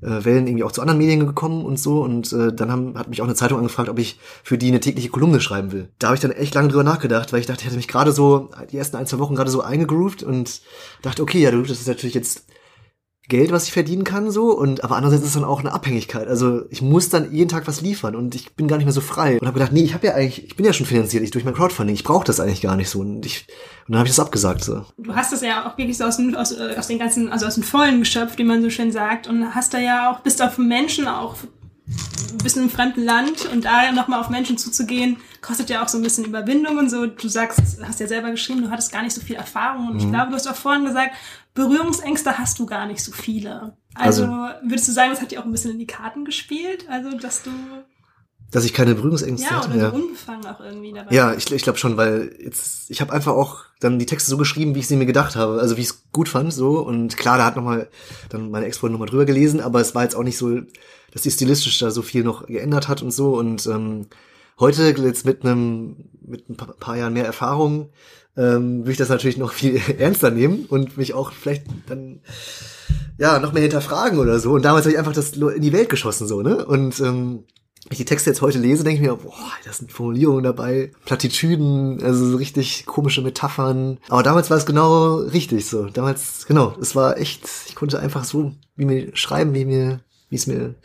äh, 0.01 0.25
Wellen 0.25 0.47
irgendwie 0.47 0.63
auch 0.63 0.71
zu 0.71 0.81
anderen 0.81 0.97
Medien 0.97 1.19
gekommen 1.27 1.65
und 1.65 1.77
so. 1.77 2.01
Und 2.01 2.33
äh, 2.33 2.51
dann 2.51 2.71
haben, 2.71 2.97
hat 2.97 3.09
mich 3.09 3.21
auch 3.21 3.25
eine 3.25 3.35
Zeitung 3.35 3.59
angefragt, 3.59 3.89
ob 3.89 3.99
ich 3.99 4.17
für 4.43 4.57
die 4.57 4.69
eine 4.69 4.79
tägliche 4.79 5.09
Kolumne 5.09 5.39
schreiben 5.39 5.71
will. 5.71 5.89
Da 5.99 6.07
habe 6.07 6.15
ich 6.15 6.21
dann 6.21 6.31
echt 6.31 6.55
lange 6.55 6.69
drüber 6.69 6.83
nachgedacht, 6.83 7.31
weil 7.31 7.41
ich 7.41 7.45
dachte, 7.45 7.61
ich 7.61 7.67
hatte 7.67 7.77
mich 7.77 7.87
gerade 7.89 8.11
so, 8.11 8.49
die 8.71 8.77
ersten 8.77 8.95
ein, 8.97 9.05
zwei 9.05 9.19
Wochen 9.19 9.35
gerade 9.35 9.51
so 9.51 9.61
eingegroovt 9.61 10.23
und 10.23 10.61
dachte, 11.03 11.21
okay, 11.21 11.41
ja, 11.41 11.51
du, 11.51 11.61
das 11.61 11.79
ist 11.79 11.87
natürlich 11.87 12.15
jetzt 12.15 12.45
Geld, 13.29 13.51
was 13.53 13.65
ich 13.65 13.71
verdienen 13.71 14.03
kann, 14.03 14.29
so, 14.31 14.51
und 14.57 14.83
aber 14.83 14.97
andererseits 14.97 15.21
ist 15.23 15.29
es 15.29 15.33
dann 15.35 15.45
auch 15.45 15.61
eine 15.61 15.71
Abhängigkeit. 15.71 16.27
Also 16.27 16.63
ich 16.69 16.81
muss 16.81 17.07
dann 17.09 17.31
jeden 17.31 17.47
Tag 17.47 17.67
was 17.67 17.79
liefern 17.81 18.15
und 18.15 18.35
ich 18.35 18.53
bin 18.55 18.67
gar 18.67 18.75
nicht 18.77 18.85
mehr 18.85 18.93
so 18.93 18.99
frei. 19.01 19.39
Und 19.39 19.47
habe 19.47 19.57
gedacht, 19.59 19.71
nee, 19.71 19.83
ich 19.83 19.93
habe 19.93 20.07
ja 20.07 20.15
eigentlich, 20.15 20.43
ich 20.45 20.55
bin 20.57 20.65
ja 20.65 20.73
schon 20.73 20.85
finanziert, 20.85 21.23
ich 21.23 21.31
durch 21.31 21.45
mein 21.45 21.53
Crowdfunding, 21.53 21.95
ich 21.95 22.03
brauche 22.03 22.25
das 22.25 22.39
eigentlich 22.41 22.61
gar 22.61 22.75
nicht 22.75 22.89
so. 22.89 22.99
Und 22.99 23.25
ich 23.25 23.45
und 23.87 23.93
dann 23.93 23.99
habe 23.99 24.09
ich 24.09 24.15
das 24.15 24.23
abgesagt. 24.23 24.63
So. 24.63 24.83
Du 24.97 25.15
hast 25.15 25.31
das 25.31 25.41
ja 25.41 25.67
auch 25.67 25.77
wirklich 25.77 25.97
so 25.97 26.03
aus, 26.03 26.17
den- 26.17 26.35
aus, 26.35 26.51
äh, 26.51 26.75
aus 26.77 26.87
den 26.87 26.99
ganzen, 26.99 27.29
also 27.31 27.45
aus 27.45 27.55
den 27.55 27.63
Vollen 27.63 27.99
geschöpft, 27.99 28.37
wie 28.37 28.43
man 28.43 28.61
so 28.61 28.69
schön 28.69 28.91
sagt, 28.91 29.27
und 29.27 29.55
hast 29.55 29.73
da 29.73 29.79
ja 29.79 30.11
auch, 30.11 30.19
bist 30.19 30.41
auf 30.41 30.57
Menschen 30.57 31.07
auch 31.07 31.35
bist 32.43 32.55
in 32.57 32.63
einem 32.63 32.71
fremden 32.71 33.03
Land 33.03 33.45
und 33.51 33.65
da 33.65 33.91
nochmal 33.91 34.19
auf 34.19 34.29
Menschen 34.29 34.57
zuzugehen, 34.57 35.17
kostet 35.41 35.69
ja 35.69 35.83
auch 35.83 35.87
so 35.87 35.97
ein 35.97 36.03
bisschen 36.03 36.25
Überwindung 36.25 36.77
und 36.77 36.89
so. 36.89 37.07
Du 37.07 37.27
sagst, 37.27 37.59
hast 37.83 37.99
ja 37.99 38.07
selber 38.07 38.31
geschrieben, 38.31 38.61
du 38.61 38.69
hattest 38.69 38.91
gar 38.91 39.01
nicht 39.01 39.13
so 39.13 39.21
viel 39.21 39.35
Erfahrung 39.35 39.87
und 39.89 39.97
ich 39.99 40.09
glaube, 40.09 40.29
du 40.29 40.35
hast 40.35 40.47
auch 40.47 40.55
vorhin 40.55 40.85
gesagt, 40.85 41.15
Berührungsängste 41.53 42.37
hast 42.37 42.59
du 42.59 42.65
gar 42.65 42.85
nicht 42.85 43.03
so 43.03 43.11
viele. 43.11 43.75
Also, 43.95 44.23
Also- 44.25 44.53
würdest 44.63 44.87
du 44.87 44.91
sagen, 44.91 45.11
das 45.11 45.21
hat 45.21 45.31
dir 45.31 45.39
auch 45.41 45.45
ein 45.45 45.51
bisschen 45.51 45.71
in 45.71 45.79
die 45.79 45.87
Karten 45.87 46.23
gespielt? 46.25 46.85
Also, 46.89 47.09
dass 47.17 47.43
du 47.43 47.49
Dass 48.51 48.65
ich 48.65 48.73
keine 48.73 48.95
Berührungsängste 48.95 49.47
Ja, 49.47 49.63
hatte. 49.63 49.77
oder 49.77 49.91
so 49.91 49.95
unbefangen 49.97 50.45
auch 50.47 50.59
irgendwie 50.59 50.93
dabei. 50.93 51.13
Ja, 51.13 51.33
ich, 51.33 51.51
ich 51.51 51.61
glaube 51.61 51.77
schon, 51.77 51.97
weil 51.97 52.35
jetzt 52.43 52.89
ich 52.89 52.99
habe 53.01 53.13
einfach 53.13 53.33
auch 53.33 53.65
dann 53.79 53.99
die 53.99 54.05
Texte 54.05 54.29
so 54.29 54.37
geschrieben, 54.37 54.75
wie 54.75 54.79
ich 54.79 54.87
sie 54.87 54.95
mir 54.95 55.05
gedacht 55.05 55.35
habe, 55.35 55.59
also 55.59 55.77
wie 55.77 55.81
ich 55.81 55.87
es 55.89 56.03
gut 56.11 56.27
fand 56.27 56.51
so 56.53 56.79
und 56.79 57.15
klar, 57.15 57.37
da 57.37 57.45
hat 57.45 57.55
noch 57.55 57.63
mal 57.63 57.87
dann 58.29 58.49
meine 58.51 58.65
Ex-Freundin 58.65 58.93
noch 58.93 59.05
mal 59.05 59.09
drüber 59.09 59.25
gelesen, 59.25 59.61
aber 59.61 59.79
es 59.79 59.95
war 59.95 60.03
jetzt 60.03 60.15
auch 60.15 60.23
nicht 60.23 60.37
so, 60.37 60.59
dass 61.13 61.21
die 61.21 61.31
stilistisch 61.31 61.77
da 61.79 61.91
so 61.91 62.01
viel 62.01 62.23
noch 62.23 62.47
geändert 62.47 62.87
hat 62.87 63.01
und 63.01 63.11
so 63.11 63.37
und 63.37 63.65
ähm, 63.67 64.07
heute 64.59 64.83
jetzt 64.83 65.25
mit 65.25 65.45
einem 65.45 65.95
mit 66.25 66.49
ein 66.49 66.57
paar, 66.57 66.97
Jahren 66.97 67.13
mehr 67.13 67.25
Erfahrung 67.25 67.89
ähm, 68.35 68.79
würde 68.79 68.91
ich 68.91 68.97
das 68.97 69.09
natürlich 69.09 69.37
noch 69.37 69.53
viel 69.53 69.79
ernster 69.99 70.31
nehmen 70.31 70.65
und 70.67 70.97
mich 70.97 71.13
auch 71.13 71.31
vielleicht 71.31 71.65
dann 71.87 72.21
ja 73.17 73.39
noch 73.39 73.53
mehr 73.53 73.61
hinterfragen 73.61 74.19
oder 74.19 74.39
so 74.39 74.51
und 74.53 74.65
damals 74.65 74.85
habe 74.85 74.93
ich 74.93 74.99
einfach 74.99 75.13
das 75.13 75.31
in 75.33 75.61
die 75.61 75.73
Welt 75.73 75.89
geschossen 75.89 76.27
so 76.27 76.41
ne 76.41 76.65
und 76.65 76.99
ähm, 76.99 77.43
ich 77.89 77.97
die 77.97 78.05
Texte 78.05 78.29
jetzt 78.29 78.41
heute 78.41 78.59
lese, 78.59 78.83
denke 78.83 79.01
ich 79.01 79.07
mir, 79.07 79.15
boah, 79.15 79.33
da 79.63 79.71
sind 79.71 79.91
Formulierungen 79.91 80.43
dabei, 80.43 80.91
Plattitüden, 81.05 82.03
also 82.03 82.29
so 82.31 82.37
richtig 82.37 82.85
komische 82.85 83.21
Metaphern. 83.21 83.97
Aber 84.09 84.23
damals 84.23 84.49
war 84.49 84.57
es 84.57 84.65
genau 84.65 85.15
richtig 85.17 85.65
so. 85.67 85.85
Damals, 85.85 86.45
genau, 86.47 86.75
es 86.81 86.95
war 86.95 87.17
echt, 87.17 87.41
ich 87.67 87.75
konnte 87.75 87.99
einfach 87.99 88.23
so 88.25 88.51
wie 88.75 88.85
mir 88.85 89.15
schreiben, 89.15 89.53
wie 89.53 89.65
mir, 89.65 90.01
wie 90.29 90.35
es 90.35 90.45
mir, 90.47 90.75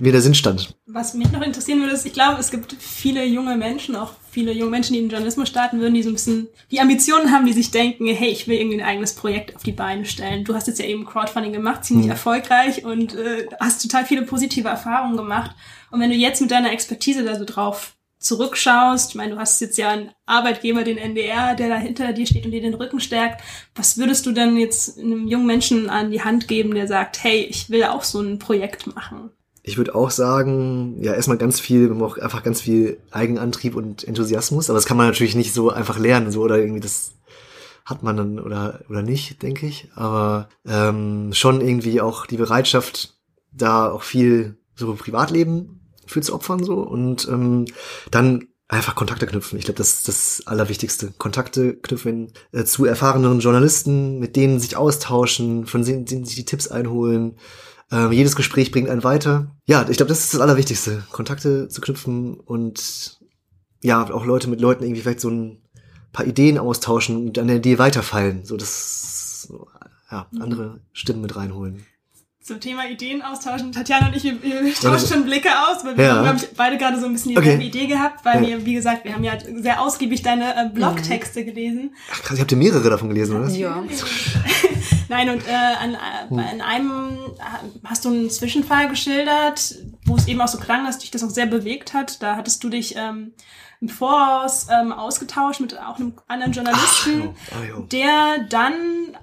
mir 0.00 0.12
der 0.12 0.20
Sinn 0.22 0.34
stand. 0.34 0.76
Was 0.86 1.14
mich 1.14 1.30
noch 1.32 1.40
interessieren 1.42 1.80
würde, 1.80 1.94
ist, 1.94 2.04
ich 2.04 2.12
glaube, 2.12 2.40
es 2.40 2.50
gibt 2.50 2.74
viele 2.78 3.24
junge 3.24 3.56
Menschen, 3.56 3.94
auch 3.96 4.12
viele 4.30 4.52
junge 4.52 4.70
Menschen, 4.72 4.92
die 4.92 4.98
in 4.98 5.04
den 5.06 5.10
Journalismus 5.10 5.48
starten 5.48 5.80
würden, 5.80 5.94
die 5.94 6.02
so 6.02 6.10
ein 6.10 6.14
bisschen 6.14 6.48
die 6.70 6.80
Ambitionen 6.80 7.32
haben, 7.32 7.46
die 7.46 7.52
sich 7.52 7.70
denken, 7.70 8.06
hey, 8.08 8.28
ich 8.28 8.46
will 8.48 8.58
irgendwie 8.58 8.80
ein 8.80 8.86
eigenes 8.86 9.14
Projekt 9.14 9.56
auf 9.56 9.62
die 9.62 9.72
Beine 9.72 10.04
stellen. 10.04 10.44
Du 10.44 10.54
hast 10.54 10.66
jetzt 10.66 10.78
ja 10.78 10.84
eben 10.86 11.06
Crowdfunding 11.06 11.52
gemacht, 11.52 11.84
ziemlich 11.84 12.06
Mhm. 12.06 12.12
erfolgreich 12.12 12.84
und 12.84 13.14
äh, 13.14 13.46
hast 13.60 13.82
total 13.82 14.04
viele 14.04 14.22
positive 14.22 14.68
Erfahrungen 14.68 15.16
gemacht. 15.16 15.52
Und 15.90 16.00
wenn 16.00 16.10
du 16.10 16.16
jetzt 16.16 16.40
mit 16.40 16.50
deiner 16.50 16.72
Expertise 16.72 17.24
da 17.24 17.38
so 17.38 17.44
drauf 17.44 17.94
zurückschaust, 18.20 19.10
ich 19.10 19.14
meine, 19.16 19.34
du 19.34 19.40
hast 19.40 19.60
jetzt 19.60 19.78
ja 19.78 19.90
einen 19.90 20.10
Arbeitgeber, 20.26 20.84
den 20.84 20.98
NDR, 20.98 21.54
der 21.54 21.68
da 21.68 21.76
hinter 21.76 22.12
dir 22.12 22.26
steht 22.26 22.44
und 22.44 22.52
dir 22.52 22.60
den 22.60 22.74
Rücken 22.74 23.00
stärkt. 23.00 23.42
Was 23.74 23.96
würdest 23.96 24.26
du 24.26 24.32
denn 24.32 24.56
jetzt 24.56 24.98
einem 24.98 25.26
jungen 25.26 25.46
Menschen 25.46 25.88
an 25.88 26.10
die 26.10 26.22
Hand 26.22 26.46
geben, 26.46 26.74
der 26.74 26.86
sagt, 26.86 27.24
hey, 27.24 27.46
ich 27.48 27.70
will 27.70 27.84
auch 27.84 28.04
so 28.04 28.20
ein 28.20 28.38
Projekt 28.38 28.94
machen? 28.94 29.30
Ich 29.62 29.78
würde 29.78 29.94
auch 29.94 30.10
sagen, 30.10 31.02
ja, 31.02 31.14
erstmal 31.14 31.38
ganz 31.38 31.60
viel, 31.60 31.88
braucht 31.88 32.20
einfach 32.20 32.42
ganz 32.42 32.60
viel 32.60 32.98
Eigenantrieb 33.10 33.74
und 33.74 34.04
Enthusiasmus, 34.04 34.70
aber 34.70 34.76
das 34.76 34.86
kann 34.86 34.96
man 34.96 35.06
natürlich 35.06 35.34
nicht 35.34 35.52
so 35.52 35.70
einfach 35.70 35.98
lernen, 35.98 36.30
so 36.30 36.42
oder 36.42 36.58
irgendwie 36.58 36.80
das 36.80 37.12
hat 37.84 38.02
man 38.02 38.16
dann 38.16 38.38
oder 38.38 38.80
oder 38.88 39.02
nicht, 39.02 39.42
denke 39.42 39.66
ich. 39.66 39.88
Aber 39.94 40.48
ähm, 40.66 41.30
schon 41.32 41.60
irgendwie 41.60 42.00
auch 42.00 42.26
die 42.26 42.36
Bereitschaft, 42.36 43.14
da 43.52 43.90
auch 43.90 44.02
viel 44.02 44.56
so 44.76 44.94
Privatleben 44.94 45.79
für 46.10 46.20
zu 46.20 46.34
opfern 46.34 46.62
so 46.62 46.74
und 46.74 47.26
ähm, 47.28 47.66
dann 48.10 48.48
einfach 48.68 48.94
Kontakte 48.94 49.26
knüpfen. 49.26 49.58
Ich 49.58 49.64
glaube, 49.64 49.78
das 49.78 49.94
ist 49.94 50.08
das 50.08 50.42
Allerwichtigste. 50.46 51.12
Kontakte 51.18 51.74
knüpfen 51.76 52.32
äh, 52.52 52.64
zu 52.64 52.84
erfahreneren 52.84 53.40
Journalisten, 53.40 54.18
mit 54.18 54.36
denen 54.36 54.60
sich 54.60 54.76
austauschen, 54.76 55.66
von 55.66 55.84
denen, 55.84 56.04
denen 56.04 56.24
sich 56.24 56.36
die 56.36 56.44
Tipps 56.44 56.68
einholen. 56.68 57.36
Ähm, 57.90 58.12
jedes 58.12 58.36
Gespräch 58.36 58.70
bringt 58.70 58.88
einen 58.88 59.02
weiter. 59.02 59.56
Ja, 59.66 59.86
ich 59.88 59.96
glaube, 59.96 60.10
das 60.10 60.20
ist 60.20 60.34
das 60.34 60.40
Allerwichtigste. 60.40 61.02
Kontakte 61.10 61.68
zu 61.68 61.80
knüpfen 61.80 62.38
und 62.38 63.18
ja, 63.82 64.08
auch 64.10 64.24
Leute 64.24 64.48
mit 64.48 64.60
Leuten 64.60 64.84
irgendwie 64.84 65.00
vielleicht 65.00 65.20
so 65.20 65.30
ein 65.30 65.62
paar 66.12 66.26
Ideen 66.26 66.58
austauschen 66.58 67.16
und 67.16 67.38
an 67.38 67.48
der 67.48 67.56
Idee 67.56 67.78
weiterfallen. 67.78 68.44
So 68.44 68.56
das 68.56 69.52
ja, 70.10 70.26
andere 70.38 70.80
Stimmen 70.92 71.22
mit 71.22 71.34
reinholen. 71.36 71.86
Zum 72.50 72.58
Thema 72.58 72.84
Ideen 72.88 73.22
austauschen. 73.22 73.70
Tatjana 73.70 74.08
und 74.08 74.16
ich, 74.16 74.24
wir, 74.24 74.42
wir 74.42 74.74
tauschen 74.74 75.06
schon 75.06 75.24
Blicke 75.24 75.50
aus, 75.68 75.84
weil 75.84 75.96
wir 75.96 76.04
Ja. 76.04 76.14
haben, 76.16 76.22
glaube 76.24 76.38
ich, 76.38 76.48
beide 76.56 76.78
gerade 76.78 76.98
so 76.98 77.06
ein 77.06 77.12
bisschen 77.12 77.38
Okay. 77.38 77.42
dieselbe 77.56 77.62
Idee 77.64 77.86
gehabt, 77.86 78.24
weil 78.24 78.42
Ja. 78.42 78.48
wir, 78.48 78.66
wie 78.66 78.74
gesagt, 78.74 79.04
wir 79.04 79.14
haben 79.14 79.22
ja 79.22 79.34
sehr 79.62 79.80
ausgiebig 79.80 80.22
deine 80.22 80.52
äh, 80.56 80.68
Blogtexte 80.68 81.44
gelesen. 81.44 81.94
Ach 82.12 82.20
krass, 82.22 82.34
ich 82.34 82.40
habt 82.40 82.50
ihr 82.50 82.58
mehrere 82.58 82.90
davon 82.90 83.08
gelesen, 83.08 83.36
oder? 83.40 83.48
Ja. 83.50 83.80
Nein, 85.08 85.30
und 85.30 85.46
äh, 85.46 85.52
an, 85.52 85.94
äh, 85.94 86.52
in 86.54 86.60
einem 86.60 87.18
äh, 87.38 87.86
hast 87.88 88.04
du 88.04 88.08
einen 88.10 88.30
Zwischenfall 88.30 88.88
geschildert, 88.88 89.76
wo 90.04 90.16
es 90.16 90.26
eben 90.26 90.40
auch 90.40 90.48
so 90.48 90.58
klang, 90.58 90.84
dass 90.86 90.98
dich 90.98 91.12
das 91.12 91.22
auch 91.22 91.30
sehr 91.30 91.46
bewegt 91.46 91.94
hat. 91.94 92.20
Da 92.20 92.34
hattest 92.34 92.64
du 92.64 92.68
dich 92.68 92.94
ähm, 92.96 93.32
im 93.80 93.88
Voraus 93.88 94.66
ähm, 94.70 94.92
ausgetauscht 94.92 95.60
mit 95.60 95.78
auch 95.80 95.96
einem 95.96 96.12
anderen 96.28 96.52
Journalisten, 96.52 97.30
Ah, 97.50 97.64
jo. 97.66 97.80
der 97.90 98.44
dann 98.50 98.74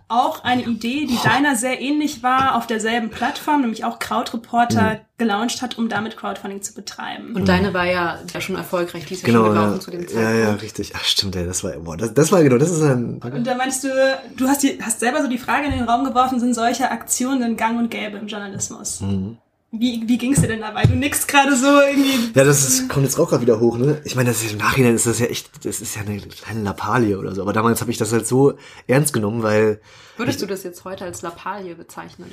auch 0.07 0.43
eine 0.43 0.63
Idee, 0.63 1.05
die 1.05 1.17
deiner 1.23 1.55
sehr 1.55 1.79
ähnlich 1.79 2.23
war, 2.23 2.55
auf 2.55 2.65
derselben 2.65 3.09
Plattform, 3.11 3.61
nämlich 3.61 3.85
auch 3.85 3.99
Krautreporter, 3.99 4.93
Mhm. 4.95 4.99
gelauncht 5.19 5.61
hat, 5.61 5.77
um 5.77 5.89
damit 5.89 6.15
Crowdfunding 6.17 6.61
zu 6.63 6.73
betreiben. 6.73 7.35
Und 7.35 7.47
deine 7.47 7.73
war 7.73 7.85
ja, 7.85 8.19
ja 8.33 8.41
schon 8.41 8.55
erfolgreich, 8.55 9.05
die 9.05 9.13
ist 9.15 9.21
ja 9.23 9.27
Genau, 9.27 9.45
schon 9.45 9.53
gelaufen 9.53 9.73
ja. 9.73 9.79
zu 9.79 9.91
dem 9.91 10.01
ja, 10.01 10.07
Zeitpunkt. 10.07 10.39
ja, 10.39 10.51
richtig. 10.53 10.93
Ach, 10.95 11.03
stimmt, 11.03 11.35
ey, 11.35 11.45
das 11.45 11.63
war, 11.63 11.71
boah, 11.73 11.97
das, 11.97 12.13
das 12.15 12.31
war 12.31 12.41
genau, 12.43 12.57
das 12.57 12.71
ist 12.71 12.81
ein, 12.81 13.19
Und 13.21 13.45
da 13.45 13.55
meinst 13.55 13.83
du, 13.83 13.89
du 14.37 14.47
hast, 14.47 14.63
die, 14.63 14.79
hast 14.81 14.99
selber 14.99 15.21
so 15.21 15.27
die 15.27 15.37
Frage 15.37 15.65
in 15.67 15.71
den 15.71 15.83
Raum 15.83 16.03
geworfen, 16.03 16.39
sind 16.39 16.53
solche 16.55 16.89
Aktionen 16.91 17.41
denn 17.41 17.57
gang 17.57 17.77
und 17.79 17.89
gäbe 17.91 18.17
im 18.17 18.27
Journalismus? 18.27 19.01
Mhm. 19.01 19.37
Wie, 19.71 20.03
wie 20.07 20.17
ging's 20.17 20.39
dir 20.39 20.47
denn 20.47 20.61
dabei? 20.61 20.83
Du 20.85 20.95
nickst 20.95 21.27
gerade 21.27 21.55
so 21.55 21.67
irgendwie. 21.81 22.31
Ja, 22.33 22.45
das 22.45 22.67
ist, 22.67 22.87
kommt 22.87 23.05
jetzt 23.05 23.19
auch 23.19 23.29
gerade 23.29 23.41
wieder 23.41 23.59
hoch, 23.59 23.77
ne? 23.77 24.01
Ich 24.05 24.15
meine, 24.15 24.29
das 24.29 24.41
ist, 24.41 24.53
im 24.53 24.59
Nachhinein 24.59 24.95
ist 24.95 25.05
das 25.05 25.19
ja 25.19 25.25
echt, 25.25 25.65
das 25.65 25.81
ist 25.81 25.95
ja 25.95 26.03
eine 26.03 26.19
kleine 26.19 26.63
Lappalie 26.63 27.19
oder 27.19 27.35
so. 27.35 27.41
Aber 27.41 27.51
damals 27.51 27.81
habe 27.81 27.91
ich 27.91 27.97
das 27.97 28.13
halt 28.13 28.25
so 28.25 28.57
ernst 28.87 29.11
genommen, 29.11 29.43
weil 29.43 29.81
Würdest 30.15 30.41
du 30.41 30.45
das 30.45 30.63
jetzt 30.63 30.85
heute 30.85 31.03
als 31.03 31.21
Lappalie 31.21 31.75
bezeichnen? 31.75 32.29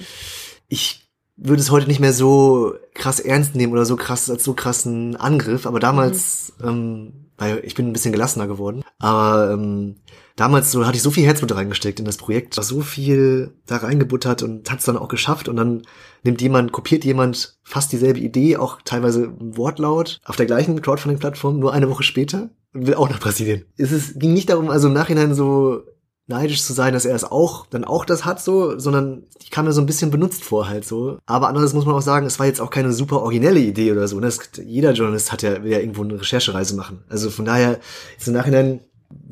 ich 0.68 1.09
würde 1.37 1.61
es 1.61 1.70
heute 1.70 1.88
nicht 1.88 2.01
mehr 2.01 2.12
so 2.12 2.75
krass 2.94 3.18
ernst 3.18 3.57
nehmen 3.57 3.73
oder 3.73 3.85
so 3.85 3.97
krass 3.97 4.31
als 4.31 4.44
so 4.44 4.55
krassen 4.55 5.16
Angriff. 5.16 5.66
Aber 5.66 5.81
damals, 5.81 6.53
ähm, 6.62 7.31
weil 7.37 7.61
ich 7.64 7.75
bin 7.75 7.88
ein 7.88 7.92
bisschen 7.92 8.12
gelassener 8.12 8.47
geworden. 8.47 8.85
Aber 8.99 9.51
ähm, 9.53 9.97
damals 10.37 10.73
so 10.73 10.87
hatte 10.87 10.97
ich 10.97 11.03
so 11.03 11.11
viel 11.11 11.25
Herzblut 11.25 11.55
reingesteckt 11.55 11.99
in 11.99 12.05
das 12.05 12.16
Projekt, 12.16 12.55
so 12.55 12.81
viel 12.81 13.53
da 13.66 13.77
reingebuttert 13.77 14.42
und 14.42 14.70
hat 14.70 14.81
es 14.81 14.85
dann 14.85 14.97
auch 14.97 15.09
geschafft. 15.09 15.49
Und 15.49 15.57
dann 15.57 15.83
nimmt 16.23 16.40
jemand, 16.40 16.73
kopiert 16.73 17.05
jemand 17.05 17.59
fast 17.62 17.92
dieselbe 17.92 18.20
Idee, 18.20 18.57
auch 18.57 18.81
teilweise 18.85 19.25
im 19.25 19.57
Wortlaut, 19.57 20.20
auf 20.25 20.37
der 20.37 20.47
gleichen 20.47 20.81
Crowdfunding-Plattform, 20.81 21.59
nur 21.59 21.73
eine 21.73 21.88
Woche 21.88 22.03
später 22.03 22.51
und 22.73 22.87
will 22.87 22.94
auch 22.94 23.09
nach 23.09 23.20
Brasilien. 23.20 23.64
Es 23.77 23.92
ist, 23.92 24.18
ging 24.18 24.35
nicht 24.35 24.51
darum, 24.51 24.70
also 24.70 24.88
im 24.88 24.94
Nachhinein 24.94 25.35
so 25.35 25.83
neidisch 26.27 26.62
zu 26.62 26.73
sein, 26.73 26.94
dass 26.94 27.05
er 27.05 27.14
es 27.14 27.25
auch, 27.25 27.66
dann 27.66 27.85
auch 27.85 28.05
das 28.05 28.25
hat 28.25 28.40
so, 28.40 28.79
sondern 28.79 29.25
ich 29.42 29.51
kam 29.51 29.66
mir 29.66 29.73
so 29.73 29.83
ein 29.83 29.87
bisschen 29.87 30.11
benutzt 30.11 30.42
vor 30.42 30.68
halt 30.68 30.87
so. 30.87 31.18
Aber 31.27 31.49
andererseits 31.49 31.75
muss 31.75 31.85
man 31.85 31.94
auch 31.94 32.03
sagen, 32.03 32.27
es 32.27 32.38
war 32.38 32.47
jetzt 32.47 32.62
auch 32.62 32.70
keine 32.70 32.92
super 32.92 33.20
originelle 33.20 33.61
Idee 33.61 33.92
oder 33.92 34.09
so. 34.09 34.18
Ne? 34.18 34.29
Es, 34.29 34.40
jeder 34.64 34.92
Journalist 34.92 35.33
hat 35.33 35.42
ja, 35.42 35.62
will 35.62 35.70
ja 35.70 35.79
irgendwo 35.79 36.03
eine 36.03 36.18
Recherchereise 36.18 36.77
machen. 36.77 37.05
Also 37.11 37.31
von 37.31 37.44
daher, 37.44 37.79
jetzt 38.16 38.27
im 38.27 38.35
Nachhinein 38.35 38.81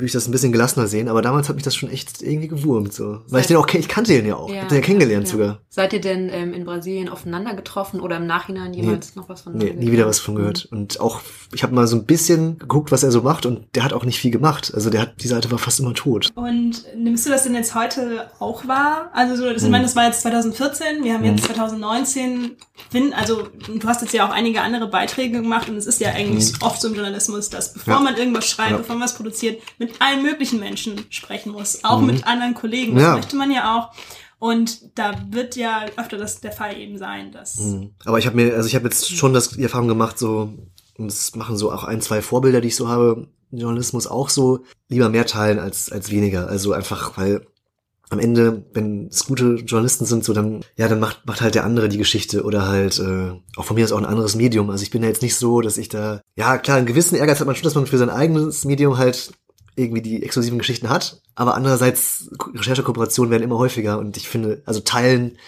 würde 0.02 0.08
ich 0.08 0.12
das 0.14 0.26
ein 0.26 0.32
bisschen 0.32 0.50
gelassener 0.50 0.88
sehen, 0.88 1.08
aber 1.08 1.22
damals 1.22 1.48
hat 1.48 1.54
mich 1.54 1.62
das 1.64 1.76
schon 1.76 1.88
echt 1.88 2.22
irgendwie 2.22 2.48
gewurmt, 2.48 2.92
so. 2.92 3.20
Weil 3.28 3.42
ich 3.42 3.46
den 3.46 3.56
auch, 3.56 3.68
ich 3.68 3.86
kannte 3.88 4.12
den 4.12 4.26
ja 4.26 4.34
auch. 4.34 4.50
Ich 4.50 4.58
hab 4.60 4.68
den 4.68 4.78
ja 4.78 4.82
kennengelernt 4.82 5.26
ja. 5.28 5.32
sogar. 5.32 5.60
Seid 5.68 5.92
ihr 5.92 6.00
denn 6.00 6.28
ähm, 6.28 6.52
in 6.52 6.64
Brasilien 6.64 7.08
aufeinander 7.08 7.54
getroffen 7.54 8.00
oder 8.00 8.16
im 8.16 8.26
Nachhinein 8.26 8.74
jemals 8.74 9.14
noch 9.14 9.28
was 9.28 9.42
von 9.42 9.56
Nee, 9.56 9.72
nie 9.74 9.92
wieder 9.92 10.06
was 10.08 10.18
von 10.18 10.34
gehört. 10.34 10.66
Und 10.72 10.98
auch, 10.98 11.20
ich 11.54 11.62
habe 11.62 11.72
mal 11.72 11.86
so 11.86 11.94
ein 11.94 12.04
bisschen 12.04 12.58
geguckt, 12.58 12.90
was 12.90 13.04
er 13.04 13.12
so 13.12 13.22
macht 13.22 13.46
und 13.46 13.64
der 13.76 13.84
hat 13.84 13.92
auch 13.92 14.04
nicht 14.04 14.18
viel 14.18 14.32
gemacht. 14.32 14.72
Also 14.74 14.90
der 14.90 15.02
hat, 15.02 15.22
die 15.22 15.28
Seite 15.28 15.52
war 15.52 15.58
fast 15.58 15.78
immer 15.78 15.94
tot. 15.94 16.30
Und 16.34 16.82
nimmst 16.96 17.24
du 17.24 17.30
das 17.30 17.44
denn 17.44 17.54
jetzt 17.54 17.76
heute 17.76 18.28
auch 18.40 18.66
wahr? 18.66 19.08
Also 19.14 19.36
so, 19.36 19.52
das, 19.52 19.62
ich 19.62 19.70
meine, 19.70 19.84
das 19.84 19.94
war 19.94 20.06
jetzt 20.06 20.22
2014, 20.22 21.04
wir 21.04 21.14
haben 21.14 21.24
jetzt 21.24 21.44
2019, 21.44 22.56
bin, 22.92 23.12
also 23.14 23.48
du 23.68 23.86
hast 23.86 24.02
jetzt 24.02 24.12
ja 24.14 24.26
auch 24.28 24.32
einige 24.32 24.62
andere 24.62 24.88
Beiträge 24.88 25.40
gemacht 25.40 25.68
und 25.68 25.76
es 25.76 25.86
ist 25.86 26.00
ja 26.00 26.10
eigentlich 26.10 26.52
oft 26.60 26.80
so 26.80 26.88
im 26.88 26.94
Journalismus, 26.94 27.50
dass 27.50 27.72
bevor 27.72 27.94
Ja. 27.94 28.00
man 28.00 28.16
irgendwas 28.16 28.46
schreibt, 28.46 28.72
Ja. 28.72 28.76
bevor 28.78 28.96
man 28.96 29.04
was 29.04 29.14
produziert, 29.14 29.62
mit 29.78 29.91
allen 30.00 30.22
möglichen 30.22 30.60
Menschen 30.60 31.04
sprechen 31.10 31.52
muss, 31.52 31.84
auch 31.84 32.00
mit 32.00 32.26
anderen 32.26 32.54
Kollegen. 32.54 32.94
Das 32.94 33.02
Ja. 33.04 33.16
möchte 33.16 33.36
man 33.36 33.50
ja 33.50 33.76
auch. 33.78 33.92
Und 34.38 34.98
da 34.98 35.14
wird 35.30 35.54
ja 35.54 35.86
öfter 35.96 36.18
das 36.18 36.40
der 36.40 36.50
Fall 36.52 36.76
eben 36.76 36.98
sein, 36.98 37.30
dass 37.30 37.58
Mhm. 37.60 37.90
Aber 38.04 38.18
ich 38.18 38.26
habe 38.26 38.34
mir, 38.36 38.54
also 38.54 38.66
ich 38.66 38.74
habe 38.74 38.84
jetzt 38.86 39.14
schon 39.16 39.32
das, 39.32 39.50
die 39.50 39.62
Erfahrung 39.62 39.86
gemacht, 39.88 40.18
so, 40.18 40.52
und 40.98 41.06
das 41.10 41.36
machen 41.36 41.56
so 41.56 41.70
auch 41.70 41.84
ein, 41.84 42.00
zwei 42.00 42.22
Vorbilder, 42.22 42.60
die 42.60 42.68
ich 42.68 42.76
so 42.76 42.88
habe, 42.88 43.28
Journalismus 43.52 44.06
auch 44.08 44.28
so, 44.30 44.64
lieber 44.88 45.08
mehr 45.10 45.26
teilen 45.26 45.58
als, 45.60 45.92
als 45.92 46.10
weniger. 46.10 46.48
Also 46.48 46.72
einfach, 46.72 47.16
weil 47.16 47.46
am 48.10 48.18
Ende, 48.18 48.64
wenn 48.74 49.06
es 49.06 49.24
gute 49.26 49.54
Journalisten 49.64 50.04
sind, 50.06 50.24
so 50.24 50.32
dann, 50.34 50.62
ja, 50.76 50.86
dann 50.88 51.00
macht, 51.00 51.24
macht 51.26 51.40
halt 51.40 51.54
der 51.54 51.64
andere 51.64 51.88
die 51.88 51.96
Geschichte 51.96 52.42
oder 52.42 52.66
halt, 52.68 52.98
äh, 52.98 53.32
auch 53.56 53.64
von 53.64 53.74
mir 53.76 53.84
aus 53.84 53.92
auch 53.92 53.98
ein 53.98 54.04
anderes 54.04 54.34
Medium. 54.34 54.68
Also 54.70 54.82
ich 54.82 54.90
bin 54.90 55.02
ja 55.02 55.08
jetzt 55.08 55.22
nicht 55.22 55.36
so, 55.36 55.60
dass 55.62 55.78
ich 55.78 55.88
da, 55.88 56.20
ja, 56.36 56.58
klar, 56.58 56.76
einen 56.78 56.86
gewissen 56.86 57.14
Ehrgeiz 57.14 57.40
hat 57.40 57.46
man 57.46 57.54
schon, 57.56 57.64
dass 57.64 57.74
man 57.74 57.86
für 57.86 57.96
sein 57.98 58.10
eigenes 58.10 58.64
Medium 58.64 58.98
halt 58.98 59.32
irgendwie 59.76 60.02
die 60.02 60.22
exklusiven 60.22 60.58
Geschichten 60.58 60.90
hat. 60.90 61.22
Aber 61.34 61.54
andererseits, 61.54 62.30
Recherchekooperationen 62.54 63.30
werden 63.30 63.42
immer 63.42 63.58
häufiger 63.58 63.98
und 63.98 64.16
ich 64.16 64.28
finde, 64.28 64.62
also 64.66 64.80
teilen 64.80 65.38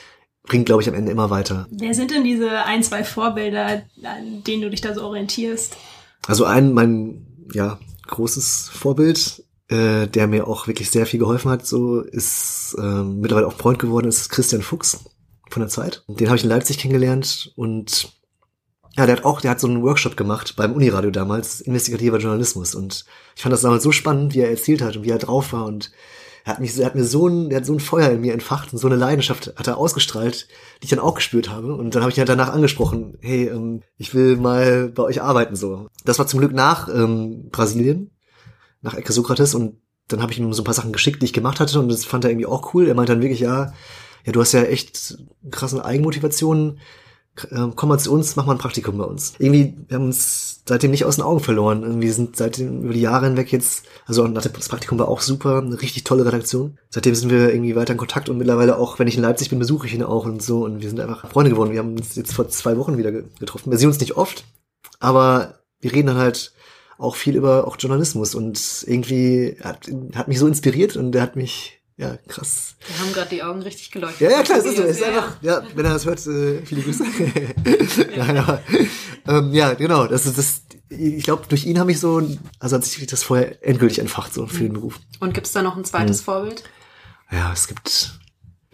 bringt, 0.44 0.66
glaube 0.66 0.82
ich, 0.82 0.88
am 0.88 0.94
Ende 0.94 1.10
immer 1.10 1.30
weiter. 1.30 1.66
wer 1.70 1.94
sind 1.94 2.10
denn 2.10 2.22
diese 2.22 2.64
ein, 2.64 2.82
zwei 2.82 3.02
Vorbilder, 3.02 3.82
an 4.02 4.44
denen 4.46 4.62
du 4.62 4.70
dich 4.70 4.82
da 4.82 4.94
so 4.94 5.02
orientierst? 5.02 5.76
Also 6.26 6.44
ein, 6.44 6.72
mein, 6.72 7.26
ja, 7.52 7.78
großes 8.06 8.70
Vorbild, 8.72 9.42
äh, 9.68 10.06
der 10.06 10.26
mir 10.26 10.46
auch 10.46 10.66
wirklich 10.66 10.90
sehr 10.90 11.06
viel 11.06 11.20
geholfen 11.20 11.50
hat, 11.50 11.66
so 11.66 12.00
ist 12.00 12.76
ähm, 12.78 13.20
mittlerweile 13.20 13.46
auch 13.46 13.56
Freund 13.56 13.78
geworden, 13.78 14.08
ist 14.08 14.28
Christian 14.28 14.62
Fuchs 14.62 15.00
von 15.50 15.60
der 15.60 15.70
Zeit. 15.70 16.04
Den 16.08 16.28
habe 16.28 16.37
ich 16.37 16.44
in 16.44 16.50
Leipzig 16.50 16.78
kennengelernt 16.78 17.52
und 17.56 18.12
Ja, 18.96 19.07
der 19.07 19.16
hat 19.16 19.24
auch, 19.24 19.40
der 19.40 19.50
hat 19.50 19.61
so 19.61 19.66
einen 19.66 19.83
Workshop 19.83 20.16
gemacht 20.16 20.54
beim 20.57 20.72
Uniradio 20.72 21.11
damals, 21.11 21.61
investigativer 21.61 22.18
Journalismus. 22.18 22.74
Und 22.74 23.04
ich 23.35 23.42
fand 23.42 23.52
das 23.52 23.62
damals 23.62 23.83
so 23.83 23.90
spannend, 23.90 24.35
wie 24.35 24.40
er 24.40 24.50
erzählt 24.50 24.83
hat 24.83 24.96
und 24.96 25.04
wie 25.04 25.11
er 25.11 25.18
drauf 25.18 25.52
war. 25.52 25.66
Und 25.66 25.90
er 26.44 26.52
hat 26.52 26.61
mich, 26.61 26.78
er 26.78 26.87
hat 26.87 26.94
mir 26.94 27.04
so 27.04 27.26
ein, 27.26 27.48
der 27.48 27.59
hat 27.59 27.66
so 27.66 27.72
ein 27.72 27.80
Feuer 27.80 28.11
in 28.11 28.20
mir 28.20 28.35
entfacht 28.35 28.72
und 28.72 28.78
so 28.78 28.87
eine 28.87 28.96
Leidenschaft 28.96 29.52
hat 29.57 29.66
er 29.66 29.78
ausgestrahlt, 29.78 30.46
die 30.80 30.85
ich 30.85 30.90
dann 30.90 31.00
auch 31.00 31.14
gespürt 31.14 31.50
habe. 31.50 31.74
Und 31.74 31.94
dann 31.94 32.02
habe 32.02 32.12
ich 32.12 32.18
ihn 32.18 32.20
halt 32.20 32.28
danach 32.28 32.52
angesprochen, 32.52 33.18
hey, 33.20 33.48
ähm, 33.48 33.83
ich 33.96 34.14
will 34.14 34.37
mal 34.37 34.90
bei 34.90 35.02
euch 35.02 35.22
arbeiten 35.22 35.57
so. 35.57 35.88
Das 36.04 36.18
war 36.18 36.28
zum 36.28 36.38
Glück 36.38 36.52
nach 36.52 36.88
ähm, 36.88 37.48
Brasilien, 37.50 38.11
nach 38.80 38.94
Ecke 38.94 39.12
Sokrates 39.12 39.54
und 39.54 39.80
dann 40.07 40.20
habe 40.22 40.33
ich 40.33 40.38
ihm 40.38 40.52
so 40.52 40.62
ein 40.62 40.66
paar 40.66 40.74
Sachen 40.74 40.92
geschickt, 40.92 41.22
die 41.22 41.26
ich 41.26 41.33
gemacht 41.33 41.59
hatte 41.59 41.80
und 41.80 41.88
das 41.88 42.04
fand 42.04 42.24
er 42.24 42.30
irgendwie 42.30 42.46
auch 42.46 42.74
cool. 42.74 42.87
Er 42.87 42.94
meinte 42.94 43.12
dann 43.12 43.22
wirklich, 43.22 43.40
ja, 43.40 43.72
ja, 44.24 44.33
du 44.33 44.40
hast 44.40 44.52
ja 44.52 44.62
echt 44.62 45.16
krassen 45.50 45.80
Eigenmotivationen 45.80 46.78
komm 47.36 47.88
mal 47.88 47.98
zu 47.98 48.12
uns, 48.12 48.36
mach 48.36 48.46
mal 48.46 48.52
ein 48.52 48.58
Praktikum 48.58 48.96
bei 48.96 49.04
uns. 49.04 49.34
Irgendwie, 49.38 49.74
wir 49.88 49.96
haben 49.96 50.06
uns 50.06 50.62
seitdem 50.66 50.92
nicht 50.92 51.04
aus 51.04 51.16
den 51.16 51.24
Augen 51.24 51.40
verloren. 51.40 51.82
Irgendwie 51.82 52.10
sind 52.10 52.36
seitdem 52.36 52.84
über 52.84 52.92
die 52.92 53.00
Jahre 53.00 53.26
hinweg 53.26 53.50
jetzt, 53.52 53.86
also 54.06 54.26
das 54.28 54.68
Praktikum 54.68 54.98
war 54.98 55.08
auch 55.08 55.20
super, 55.20 55.58
eine 55.58 55.80
richtig 55.80 56.04
tolle 56.04 56.24
Redaktion. 56.24 56.78
Seitdem 56.90 57.14
sind 57.14 57.30
wir 57.30 57.52
irgendwie 57.52 57.74
weiter 57.76 57.92
in 57.92 57.98
Kontakt 57.98 58.28
und 58.28 58.38
mittlerweile 58.38 58.78
auch, 58.78 58.98
wenn 58.98 59.08
ich 59.08 59.16
in 59.16 59.22
Leipzig 59.22 59.50
bin, 59.50 59.58
besuche 59.58 59.86
ich 59.86 59.94
ihn 59.94 60.02
auch 60.02 60.26
und 60.26 60.42
so 60.42 60.64
und 60.64 60.80
wir 60.80 60.88
sind 60.88 61.00
einfach 61.00 61.28
Freunde 61.28 61.50
geworden. 61.50 61.72
Wir 61.72 61.80
haben 61.80 61.96
uns 61.96 62.14
jetzt 62.14 62.32
vor 62.32 62.48
zwei 62.48 62.76
Wochen 62.76 62.98
wieder 62.98 63.10
getroffen. 63.10 63.70
Wir 63.70 63.78
sehen 63.78 63.88
uns 63.88 64.00
nicht 64.00 64.16
oft, 64.16 64.44
aber 65.00 65.58
wir 65.80 65.92
reden 65.92 66.08
dann 66.08 66.18
halt 66.18 66.52
auch 66.98 67.16
viel 67.16 67.34
über 67.34 67.66
auch 67.66 67.76
Journalismus 67.78 68.36
und 68.36 68.84
irgendwie 68.86 69.56
hat, 69.60 69.90
hat 70.14 70.28
mich 70.28 70.38
so 70.38 70.46
inspiriert 70.46 70.96
und 70.96 71.14
er 71.16 71.22
hat 71.22 71.34
mich 71.34 71.80
ja, 71.96 72.16
krass. 72.28 72.74
Wir 72.87 72.98
haben 72.98 73.12
gerade 73.12 73.30
die 73.30 73.42
Augen 73.42 73.62
richtig 73.62 73.92
geleuchtet. 73.92 74.20
Ja, 74.20 74.30
ja, 74.30 74.42
klar, 74.42 74.59
es 74.59 74.64
ist 74.64 74.76
so. 74.76 74.83
Es 74.83 74.96
ist 74.96 75.00
ja, 75.00 75.09
einfach, 75.09 75.37
ja. 75.42 75.61
ja, 75.61 75.66
wenn 75.74 75.85
er 75.85 75.92
das 75.92 76.04
hört, 76.04 76.26
äh, 76.26 76.64
viele 76.66 76.83
Grüße. 76.83 77.04
ja. 78.16 78.24
Nein, 78.24 78.37
aber, 78.38 78.62
ähm, 79.28 79.52
ja, 79.52 79.74
genau, 79.74 80.07
das 80.07 80.26
ist 80.26 80.37
das, 80.37 80.62
ich 80.88 81.22
glaube, 81.22 81.44
durch 81.48 81.66
ihn 81.66 81.78
habe 81.78 81.92
ich 81.92 82.00
so, 82.00 82.20
also 82.59 82.76
hat 82.76 82.85
sich 82.85 83.07
das 83.07 83.22
vorher 83.22 83.64
endgültig 83.64 84.00
entfacht, 84.00 84.35
so 84.35 84.46
für 84.46 84.64
den 84.64 84.72
Beruf. 84.72 84.98
Und 85.20 85.35
gibt's 85.35 85.52
da 85.52 85.62
noch 85.62 85.76
ein 85.76 85.85
zweites 85.85 86.20
mhm. 86.20 86.24
Vorbild? 86.24 86.64
Ja, 87.30 87.52
es 87.52 87.68
gibt 87.68 88.18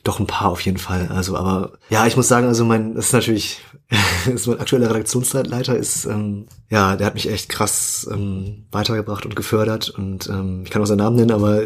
doch 0.02 0.18
ein 0.18 0.26
paar 0.26 0.48
auf 0.48 0.62
jeden 0.62 0.78
Fall. 0.78 1.08
Also, 1.08 1.36
aber 1.36 1.78
ja, 1.90 2.06
ich 2.06 2.16
muss 2.16 2.28
sagen, 2.28 2.46
also 2.46 2.64
mein, 2.64 2.94
das 2.94 3.06
ist 3.06 3.12
natürlich, 3.12 3.60
das 4.24 4.34
ist 4.34 4.46
mein 4.46 4.60
aktueller 4.60 4.88
Redaktionsleiter 4.88 5.76
ist, 5.76 6.06
ähm, 6.06 6.46
ja, 6.70 6.96
der 6.96 7.06
hat 7.06 7.14
mich 7.14 7.30
echt 7.30 7.50
krass 7.50 8.08
ähm, 8.10 8.66
weitergebracht 8.70 9.26
und 9.26 9.36
gefördert 9.36 9.90
und 9.90 10.26
ähm, 10.28 10.62
ich 10.64 10.70
kann 10.70 10.80
auch 10.80 10.86
seinen 10.86 10.98
Namen 10.98 11.16
nennen, 11.16 11.32
aber 11.32 11.62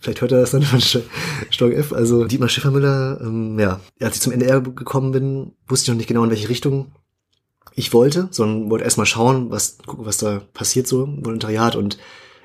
vielleicht 0.00 0.20
hört 0.20 0.32
er 0.32 0.40
das 0.40 0.50
dann 0.50 0.62
von 0.62 0.80
Stork 0.80 1.74
F. 1.74 1.92
Also 1.92 2.24
Dietmar 2.24 2.48
Schiffermüller, 2.48 3.20
ähm, 3.22 3.58
ja, 3.58 3.80
als 4.00 4.16
ich 4.16 4.22
zum 4.22 4.32
NDR 4.32 4.60
gekommen 4.60 5.12
bin, 5.12 5.52
wusste 5.68 5.84
ich 5.84 5.88
noch 5.88 5.96
nicht 5.96 6.08
genau, 6.08 6.24
in 6.24 6.30
welche 6.30 6.48
Richtung 6.48 6.92
ich 7.74 7.92
wollte, 7.92 8.28
sondern 8.30 8.70
wollte 8.70 8.84
erstmal 8.84 9.06
schauen, 9.06 9.50
was, 9.50 9.78
gucken, 9.86 10.06
was 10.06 10.18
da 10.18 10.42
passiert 10.52 10.86
so 10.86 11.04
im 11.04 11.24
Volontariat 11.24 11.76
und 11.76 11.98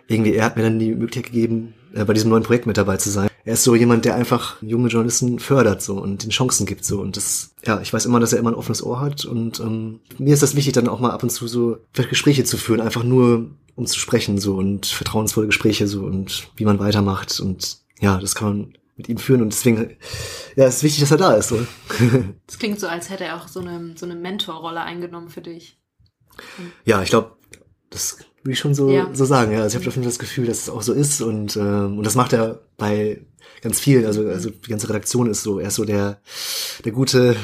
irgendwie 0.08 0.34
er 0.34 0.46
hat 0.46 0.56
mir 0.56 0.64
dann 0.64 0.80
die 0.80 0.94
Möglichkeit 0.94 1.32
gegeben, 1.32 1.74
äh, 1.94 2.06
bei 2.06 2.14
diesem 2.14 2.30
neuen 2.30 2.44
Projekt 2.44 2.68
mit 2.68 2.78
dabei 2.78 2.98
zu 2.98 3.10
sein. 3.10 3.30
Er 3.44 3.54
ist 3.54 3.64
so 3.64 3.76
jemand, 3.76 4.06
der 4.06 4.16
einfach 4.16 4.62
junge 4.62 4.90
Journalisten 4.90 5.40
fördert 5.40 5.82
so 5.82 6.02
und 6.02 6.24
den 6.24 6.32
Chancen 6.32 6.66
gibt 6.66 6.84
so 6.84 7.02
und 7.02 7.16
das, 7.18 7.52
ja, 7.66 7.80
ich 7.82 7.94
weiß 7.94 8.06
immer, 8.06 8.20
dass 8.20 8.34
er 8.34 8.40
immer 8.40 8.52
ein 8.52 8.56
offenes 8.56 8.84
Ohr 8.84 9.00
hat 9.00 9.26
und 9.26 9.60
ähm, 9.60 10.00
mir 10.18 10.34
ist 10.34 10.44
das 10.44 10.56
wichtig, 10.56 10.74
dann 10.74 10.88
auch 10.88 11.00
mal 11.00 11.12
ab 11.12 11.24
und 11.24 11.30
zu 11.30 11.48
so 11.48 11.78
Gespräche 11.94 12.44
zu 12.44 12.58
führen, 12.58 12.82
einfach 12.82 13.04
nur 13.04 13.52
um 13.76 13.86
zu 13.86 14.00
sprechen 14.00 14.38
so 14.38 14.56
und 14.56 14.86
vertrauensvolle 14.86 15.48
Gespräche 15.48 15.88
so 15.88 16.04
und 16.04 16.48
wie 16.56 16.66
man 16.66 16.80
weitermacht 16.80 17.40
und 17.40 17.78
ja, 18.00 18.18
das 18.18 18.36
kann 18.36 18.48
man 18.48 18.78
mit 18.96 19.10
ihm 19.10 19.18
führen 19.18 19.42
und 19.42 19.52
deswegen 19.54 19.98
ja, 20.56 20.66
es 20.66 20.78
ist 20.78 20.84
wichtig, 20.84 21.02
dass 21.02 21.12
er 21.12 21.18
da 21.18 21.34
ist. 21.34 21.50
So. 21.50 21.66
Das 22.48 22.60
klingt 22.60 22.80
so, 22.80 22.88
als 22.88 23.10
hätte 23.10 23.26
er 23.26 23.38
auch 23.38 23.48
so 23.48 23.60
eine 23.60 23.94
so 23.96 24.06
eine 24.06 24.16
Mentorrolle 24.16 24.82
eingenommen 24.82 25.30
für 25.30 25.42
dich. 25.42 25.78
Ja, 26.86 27.02
ich 27.02 27.10
glaube, 27.10 27.38
das 27.90 28.18
würde 28.44 28.54
ich 28.54 28.60
schon 28.60 28.76
so 28.76 28.90
ja. 28.90 29.10
so 29.14 29.26
sagen. 29.26 29.52
Ja, 29.52 29.64
also 29.64 29.78
ich 29.78 29.82
habe 29.82 29.90
auf 29.90 29.96
jeden 29.96 30.04
Fall 30.04 30.12
das 30.12 30.20
Gefühl, 30.20 30.46
dass 30.46 30.62
es 30.62 30.70
auch 30.70 30.82
so 30.82 30.94
ist 30.94 31.22
und 31.22 31.58
ähm, 31.58 31.98
und 31.98 32.06
das 32.06 32.16
macht 32.16 32.34
er 32.34 32.62
bei 32.78 33.26
ganz 33.62 33.80
vielen. 33.80 34.06
Also 34.06 34.28
also 34.28 34.50
die 34.50 34.70
ganze 34.70 34.88
Redaktion 34.88 35.30
ist 35.30 35.44
so. 35.44 35.60
Er 35.60 35.68
ist 35.70 35.76
so 35.76 35.86
der 35.86 36.22
der 36.84 36.92
gute 36.92 37.36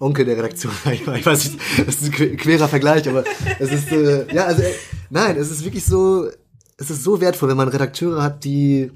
Onkel 0.00 0.24
der 0.24 0.36
Redaktion. 0.36 0.72
Ich 0.92 1.06
weiß 1.06 1.44
nicht, 1.44 1.60
das 1.86 2.02
ist 2.02 2.20
ein 2.20 2.36
querer 2.36 2.68
Vergleich, 2.68 3.08
aber 3.08 3.24
es 3.58 3.72
ist, 3.72 3.92
äh, 3.92 4.32
ja, 4.34 4.44
also, 4.46 4.62
äh, 4.62 4.74
nein, 5.10 5.36
es 5.36 5.50
ist 5.50 5.64
wirklich 5.64 5.84
so, 5.84 6.28
es 6.76 6.90
ist 6.90 7.04
so 7.04 7.20
wertvoll, 7.20 7.48
wenn 7.48 7.56
man 7.56 7.68
Redakteure 7.68 8.22
hat, 8.22 8.44
die 8.44 8.90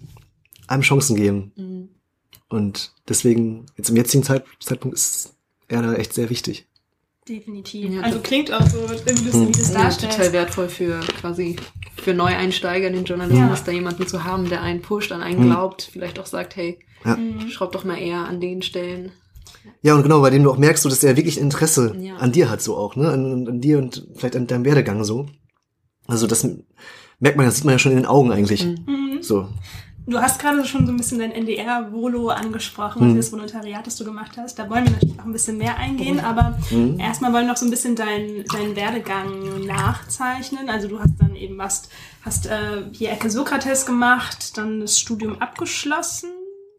einem 0.66 0.82
Chancen 0.82 1.16
geben. 1.16 1.52
Mhm. 1.56 1.88
Und 2.48 2.92
deswegen, 3.08 3.66
jetzt 3.76 3.90
im 3.90 3.96
jetzigen 3.96 4.22
Zeit, 4.22 4.44
Zeitpunkt 4.60 4.96
ist 4.96 5.34
er 5.68 5.82
da 5.82 5.94
echt 5.94 6.14
sehr 6.14 6.30
wichtig. 6.30 6.66
Definitiv. 7.28 7.90
Ja, 7.90 8.00
also 8.00 8.20
klingt 8.20 8.50
auch 8.52 8.66
so, 8.66 8.78
wie 8.88 9.42
du 9.42 9.52
das 9.52 9.72
darstellst. 9.72 10.02
Ja, 10.02 10.24
total 10.24 10.32
wertvoll 10.32 10.68
für 10.68 11.00
quasi 11.20 11.56
für 11.96 12.14
Neueinsteiger 12.14 12.86
in 12.88 12.94
den 12.94 13.04
Journalismus, 13.04 13.58
ja. 13.58 13.64
da 13.66 13.72
jemanden 13.72 14.06
zu 14.06 14.24
haben, 14.24 14.48
der 14.48 14.62
einen 14.62 14.80
pusht, 14.80 15.12
an 15.12 15.20
einen 15.20 15.44
glaubt, 15.44 15.90
vielleicht 15.92 16.18
auch 16.18 16.26
sagt, 16.26 16.56
hey, 16.56 16.78
ja. 17.04 17.18
schraub 17.50 17.72
doch 17.72 17.84
mal 17.84 17.98
eher 17.98 18.26
an 18.26 18.40
den 18.40 18.62
Stellen. 18.62 19.12
Ja, 19.82 19.94
und 19.94 20.02
genau, 20.02 20.20
bei 20.20 20.30
dem 20.30 20.42
du 20.42 20.50
auch 20.50 20.58
merkst, 20.58 20.82
so, 20.82 20.88
dass 20.88 21.04
er 21.04 21.16
wirklich 21.16 21.38
Interesse 21.38 21.94
ja. 21.98 22.16
an 22.16 22.32
dir 22.32 22.50
hat, 22.50 22.60
so 22.60 22.76
auch, 22.76 22.96
ne? 22.96 23.08
An, 23.10 23.46
an, 23.48 23.60
dir 23.60 23.78
und 23.78 24.06
vielleicht 24.14 24.36
an 24.36 24.46
deinem 24.46 24.64
Werdegang 24.64 25.04
so. 25.04 25.26
Also 26.06 26.26
das 26.26 26.48
merkt 27.20 27.36
man, 27.36 27.46
das 27.46 27.56
sieht 27.56 27.64
man 27.64 27.74
ja 27.74 27.78
schon 27.78 27.92
in 27.92 27.98
den 27.98 28.06
Augen 28.06 28.32
eigentlich. 28.32 28.64
Mhm. 28.64 29.18
So. 29.20 29.48
Du 30.06 30.18
hast 30.18 30.40
gerade 30.40 30.64
schon 30.64 30.86
so 30.86 30.92
ein 30.92 30.96
bisschen 30.96 31.18
dein 31.18 31.32
NDR-Volo 31.32 32.28
angesprochen, 32.30 33.02
also 33.02 33.12
mhm. 33.12 33.16
das 33.18 33.30
Volontariat, 33.30 33.86
das 33.86 33.96
du 33.96 34.06
gemacht 34.06 34.38
hast. 34.38 34.58
Da 34.58 34.70
wollen 34.70 34.84
wir 34.84 34.92
natürlich 34.92 35.20
auch 35.20 35.26
ein 35.26 35.32
bisschen 35.32 35.58
mehr 35.58 35.76
eingehen, 35.76 36.16
mhm. 36.16 36.24
aber 36.24 36.58
mhm. 36.70 36.98
erstmal 36.98 37.32
wollen 37.34 37.44
wir 37.44 37.52
noch 37.52 37.58
so 37.58 37.66
ein 37.66 37.70
bisschen 37.70 37.94
deinen 37.94 38.44
deinen 38.44 38.74
Werdegang 38.74 39.66
nachzeichnen. 39.66 40.70
Also 40.70 40.88
du 40.88 40.98
hast 40.98 41.12
dann 41.18 41.36
eben 41.36 41.58
was, 41.58 41.90
hast 42.22 42.46
äh, 42.46 42.84
hier 42.92 43.12
Ecke 43.12 43.28
Sokrates 43.28 43.84
gemacht, 43.84 44.56
dann 44.56 44.80
das 44.80 44.98
Studium 44.98 45.42
abgeschlossen 45.42 46.30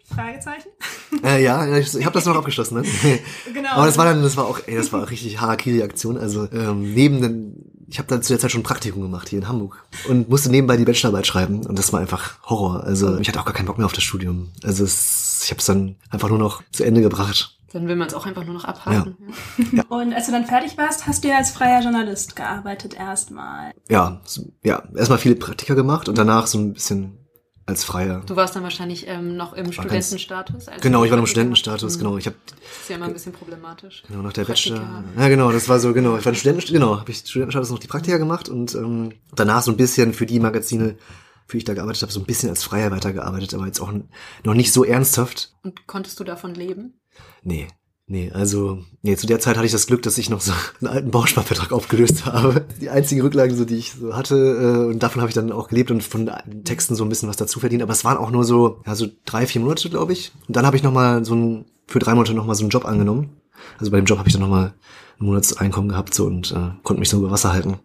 Fragezeichen? 0.09 0.69
Äh, 1.23 1.43
ja, 1.43 1.75
ich, 1.75 1.95
ich 1.95 2.05
habe 2.05 2.13
das 2.13 2.25
noch 2.25 2.35
abgeschlossen, 2.35 2.81
ne? 2.81 2.83
genau. 3.53 3.71
Aber 3.71 3.87
das 3.87 3.97
war 3.97 4.05
dann, 4.05 4.21
das 4.21 4.37
war 4.37 4.45
auch, 4.45 4.59
ey, 4.67 4.75
das 4.75 4.93
war 4.93 5.03
auch 5.03 5.09
richtig 5.09 5.41
Harakiri-Aktion. 5.41 6.17
Also 6.17 6.47
ähm, 6.51 6.93
neben 6.93 7.19
den, 7.19 7.55
ich 7.87 7.97
habe 7.97 8.07
dann 8.07 8.21
zu 8.21 8.31
der 8.31 8.39
Zeit 8.39 8.51
schon 8.51 8.61
ein 8.61 8.63
Praktikum 8.63 9.01
gemacht 9.01 9.27
hier 9.27 9.39
in 9.39 9.47
Hamburg 9.47 9.83
und 10.07 10.29
musste 10.29 10.51
nebenbei 10.51 10.77
die 10.77 10.85
Bachelorarbeit 10.85 11.25
schreiben 11.25 11.65
und 11.65 11.79
das 11.79 11.91
war 11.91 11.99
einfach 11.99 12.35
Horror. 12.45 12.83
Also 12.83 13.17
ich 13.17 13.27
hatte 13.27 13.39
auch 13.39 13.45
gar 13.45 13.55
keinen 13.55 13.65
Bock 13.65 13.79
mehr 13.79 13.87
auf 13.87 13.93
das 13.93 14.03
Studium. 14.03 14.51
Also 14.63 14.83
es, 14.83 15.41
ich 15.43 15.49
habe 15.49 15.59
es 15.59 15.65
dann 15.65 15.95
einfach 16.11 16.29
nur 16.29 16.37
noch 16.37 16.61
zu 16.71 16.83
Ende 16.83 17.01
gebracht. 17.01 17.57
Dann 17.73 17.87
will 17.87 17.95
man 17.95 18.07
es 18.07 18.13
auch 18.13 18.25
einfach 18.25 18.45
nur 18.45 18.53
noch 18.53 18.65
abhaken. 18.65 19.17
Ja. 19.57 19.65
ja. 19.77 19.83
Und 19.89 20.13
als 20.13 20.25
du 20.25 20.31
dann 20.31 20.45
fertig 20.45 20.77
warst, 20.77 21.05
hast 21.05 21.23
du 21.23 21.27
ja 21.27 21.37
als 21.37 21.51
freier 21.51 21.81
Journalist 21.81 22.35
gearbeitet 22.35 22.93
erstmal. 22.95 23.73
Ja, 23.89 24.21
ja, 24.63 24.83
erstmal 24.95 25.19
viele 25.19 25.35
Praktika 25.35 25.75
gemacht 25.75 26.09
und 26.09 26.17
danach 26.17 26.47
so 26.47 26.57
ein 26.57 26.73
bisschen 26.73 27.18
als 27.69 27.83
Freier. 27.83 28.21
Du 28.25 28.35
warst 28.35 28.55
dann 28.55 28.63
wahrscheinlich 28.63 29.07
ähm, 29.07 29.37
noch 29.37 29.53
im 29.53 29.71
Studentenstatus? 29.71 30.65
genau, 30.81 31.03
ich 31.05 31.11
war 31.11 31.17
noch 31.17 31.23
im 31.23 31.27
Studentenstatus, 31.27 31.95
mhm. 31.95 31.99
genau. 31.99 32.17
Ich 32.17 32.27
hab, 32.27 32.33
das 32.45 32.81
ist 32.81 32.89
ja 32.89 32.95
immer 32.97 33.05
ein 33.05 33.13
bisschen 33.13 33.31
problematisch. 33.31 34.03
Genau, 34.07 34.21
nach 34.21 34.33
der 34.33 34.45
Bachelor. 34.45 35.03
Ja, 35.17 35.29
genau, 35.29 35.51
das 35.51 35.69
war 35.69 35.79
so, 35.79 35.93
genau. 35.93 36.17
Ich 36.17 36.25
war 36.25 36.33
im 36.33 36.37
Studenten, 36.37 36.73
genau, 36.73 36.99
habe 36.99 37.11
ich 37.11 37.19
Studentenstatus 37.19 37.69
noch 37.69 37.79
die 37.79 37.87
Praktika 37.87 38.17
gemacht 38.17 38.49
und 38.49 38.75
ähm, 38.75 39.13
danach 39.33 39.61
so 39.61 39.71
ein 39.71 39.77
bisschen 39.77 40.13
für 40.13 40.25
die 40.25 40.39
Magazine, 40.39 40.97
für 41.45 41.53
die 41.53 41.59
ich 41.59 41.63
da 41.63 41.73
gearbeitet 41.73 42.01
habe, 42.01 42.11
so 42.11 42.19
ein 42.19 42.25
bisschen 42.25 42.49
als 42.49 42.63
Freier 42.63 42.91
weitergearbeitet, 42.91 43.53
aber 43.53 43.65
jetzt 43.65 43.79
auch 43.79 43.93
noch 44.43 44.53
nicht 44.53 44.73
so 44.73 44.83
ernsthaft. 44.83 45.53
Und 45.63 45.87
konntest 45.87 46.19
du 46.19 46.23
davon 46.23 46.53
leben? 46.53 46.99
Nee, 47.43 47.67
Nee, 48.11 48.31
also, 48.33 48.79
nee, 49.03 49.15
zu 49.15 49.27
der 49.27 49.39
Zeit 49.39 49.55
hatte 49.55 49.67
ich 49.67 49.71
das 49.71 49.85
Glück, 49.85 50.01
dass 50.01 50.17
ich 50.17 50.31
noch 50.31 50.41
so 50.41 50.51
einen 50.81 50.89
alten 50.91 51.11
Bausparvertrag 51.11 51.71
aufgelöst 51.71 52.25
habe. 52.25 52.65
Die 52.81 52.89
einzige 52.89 53.23
Rücklage, 53.23 53.53
so, 53.53 53.65
die 53.65 53.75
ich 53.75 53.93
so 53.93 54.15
hatte, 54.15 54.35
äh, 54.35 54.91
und 54.91 55.03
davon 55.03 55.21
habe 55.21 55.29
ich 55.29 55.35
dann 55.35 55.51
auch 55.51 55.67
gelebt 55.67 55.91
und 55.91 56.03
von 56.03 56.25
den 56.25 56.63
Texten 56.63 56.95
so 56.95 57.03
ein 57.03 57.09
bisschen 57.09 57.29
was 57.29 57.37
dazu 57.37 57.59
verdient. 57.59 57.83
Aber 57.83 57.93
es 57.93 58.03
waren 58.03 58.17
auch 58.17 58.31
nur 58.31 58.45
so, 58.45 58.81
ja, 58.87 58.95
so 58.95 59.05
drei, 59.25 59.45
vier 59.45 59.61
Monate, 59.61 59.91
glaube 59.91 60.13
ich. 60.13 60.31
Und 60.47 60.55
dann 60.55 60.65
habe 60.65 60.75
ich 60.75 60.81
nochmal 60.81 61.23
so 61.23 61.35
ein, 61.35 61.65
für 61.85 61.99
drei 61.99 62.15
Monate 62.15 62.33
nochmal 62.33 62.55
so 62.55 62.63
einen 62.63 62.71
Job 62.71 62.85
angenommen. 62.85 63.37
Also 63.77 63.91
bei 63.91 63.97
dem 63.97 64.05
Job 64.05 64.17
habe 64.17 64.27
ich 64.27 64.33
dann 64.33 64.41
nochmal 64.41 64.73
ein 65.19 65.25
Monatseinkommen 65.27 65.89
gehabt 65.89 66.15
so 66.15 66.25
und 66.25 66.51
äh, 66.51 66.71
konnte 66.81 67.01
mich 67.01 67.09
so 67.09 67.17
über 67.17 67.29
Wasser 67.29 67.53
halten. 67.53 67.77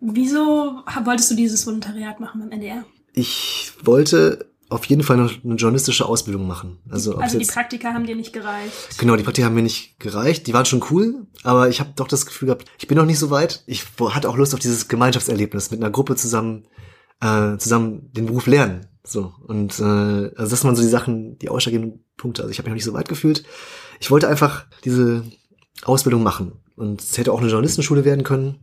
Wieso 0.00 0.82
wolltest 1.02 1.30
du 1.30 1.34
dieses 1.34 1.66
Volontariat 1.66 2.20
machen 2.20 2.42
beim 2.42 2.50
NDR? 2.50 2.84
Ich 3.14 3.72
wollte 3.82 4.51
auf 4.72 4.84
jeden 4.86 5.02
Fall 5.02 5.16
noch 5.16 5.32
eine 5.44 5.54
journalistische 5.54 6.06
Ausbildung 6.06 6.46
machen. 6.46 6.78
Also, 6.88 7.16
also 7.16 7.38
die 7.38 7.44
Praktika 7.44 7.92
haben 7.92 8.06
dir 8.06 8.16
nicht 8.16 8.32
gereicht. 8.32 8.98
Genau, 8.98 9.16
die 9.16 9.22
Praktika 9.22 9.46
haben 9.46 9.54
mir 9.54 9.62
nicht 9.62 10.00
gereicht. 10.00 10.46
Die 10.46 10.54
waren 10.54 10.64
schon 10.64 10.82
cool, 10.90 11.26
aber 11.42 11.68
ich 11.68 11.80
habe 11.80 11.92
doch 11.94 12.08
das 12.08 12.26
Gefühl 12.26 12.46
gehabt, 12.46 12.64
ich 12.78 12.88
bin 12.88 12.96
noch 12.96 13.04
nicht 13.04 13.18
so 13.18 13.30
weit. 13.30 13.62
Ich 13.66 13.84
hatte 14.00 14.28
auch 14.28 14.36
Lust 14.36 14.54
auf 14.54 14.60
dieses 14.60 14.88
Gemeinschaftserlebnis 14.88 15.70
mit 15.70 15.80
einer 15.80 15.90
Gruppe 15.90 16.16
zusammen, 16.16 16.64
äh, 17.20 17.56
zusammen 17.58 18.10
den 18.12 18.26
Beruf 18.26 18.46
lernen. 18.46 18.86
So 19.04 19.32
und 19.46 19.78
äh, 19.78 19.82
also 19.82 20.50
das 20.50 20.64
waren 20.64 20.76
so 20.76 20.82
die 20.82 20.88
Sachen, 20.88 21.38
die 21.38 21.48
ausschlaggebenden 21.48 22.04
Punkte. 22.16 22.42
Also 22.42 22.52
ich 22.52 22.58
habe 22.58 22.66
mich 22.66 22.70
noch 22.70 22.76
nicht 22.76 22.84
so 22.84 22.94
weit 22.94 23.08
gefühlt. 23.08 23.44
Ich 24.00 24.10
wollte 24.10 24.28
einfach 24.28 24.66
diese 24.84 25.24
Ausbildung 25.82 26.22
machen 26.22 26.52
und 26.76 27.00
es 27.00 27.18
hätte 27.18 27.32
auch 27.32 27.40
eine 27.40 27.48
Journalistenschule 27.48 28.04
werden 28.04 28.24
können. 28.24 28.60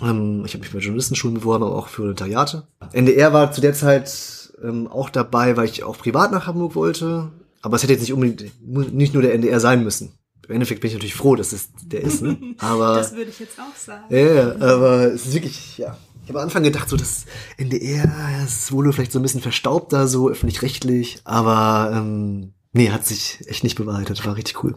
Ähm, 0.00 0.42
ich 0.44 0.54
habe 0.54 0.62
mich 0.62 0.72
bei 0.72 0.78
Journalistenschulen 0.78 1.34
beworben, 1.34 1.64
aber 1.64 1.76
auch 1.76 1.88
für 1.88 2.02
Volontariate. 2.02 2.66
NDR 2.92 3.32
war 3.32 3.52
zu 3.52 3.60
der 3.60 3.74
Zeit 3.74 4.45
ähm, 4.62 4.86
auch 4.88 5.10
dabei, 5.10 5.56
weil 5.56 5.66
ich 5.66 5.84
auch 5.84 5.98
privat 5.98 6.32
nach 6.32 6.46
Hamburg 6.46 6.74
wollte. 6.74 7.30
Aber 7.62 7.76
es 7.76 7.82
hätte 7.82 7.92
jetzt 7.92 8.02
nicht 8.02 8.12
unbedingt 8.12 8.52
nicht 8.94 9.12
nur 9.14 9.22
der 9.22 9.34
NDR 9.34 9.60
sein 9.60 9.82
müssen. 9.82 10.12
im 10.46 10.54
Endeffekt 10.54 10.80
bin 10.80 10.88
ich 10.88 10.94
natürlich 10.94 11.14
froh, 11.14 11.34
dass 11.36 11.52
es 11.52 11.68
der 11.84 12.02
ist, 12.02 12.22
ne? 12.22 12.36
Aber. 12.58 12.94
das 12.96 13.14
würde 13.14 13.30
ich 13.30 13.38
jetzt 13.40 13.58
auch 13.58 13.74
sagen. 13.76 14.04
Ja, 14.10 14.18
ja, 14.18 14.52
aber 14.60 15.12
es 15.12 15.26
ist 15.26 15.34
wirklich, 15.34 15.78
ja. 15.78 15.96
Ich 16.22 16.28
habe 16.30 16.40
am 16.40 16.44
Anfang 16.46 16.62
gedacht, 16.64 16.88
so 16.88 16.96
das 16.96 17.24
NDR, 17.56 18.10
das 18.42 18.56
ist 18.64 18.72
wohl 18.72 18.92
vielleicht 18.92 19.12
so 19.12 19.18
ein 19.18 19.22
bisschen 19.22 19.40
verstaubter, 19.40 20.08
so 20.08 20.28
öffentlich-rechtlich, 20.28 21.18
aber 21.24 21.92
ähm, 21.94 22.52
nee, 22.72 22.90
hat 22.90 23.06
sich 23.06 23.38
echt 23.46 23.62
nicht 23.64 23.76
bewahrheitet. 23.76 24.24
War 24.26 24.36
richtig 24.36 24.62
cool. 24.64 24.74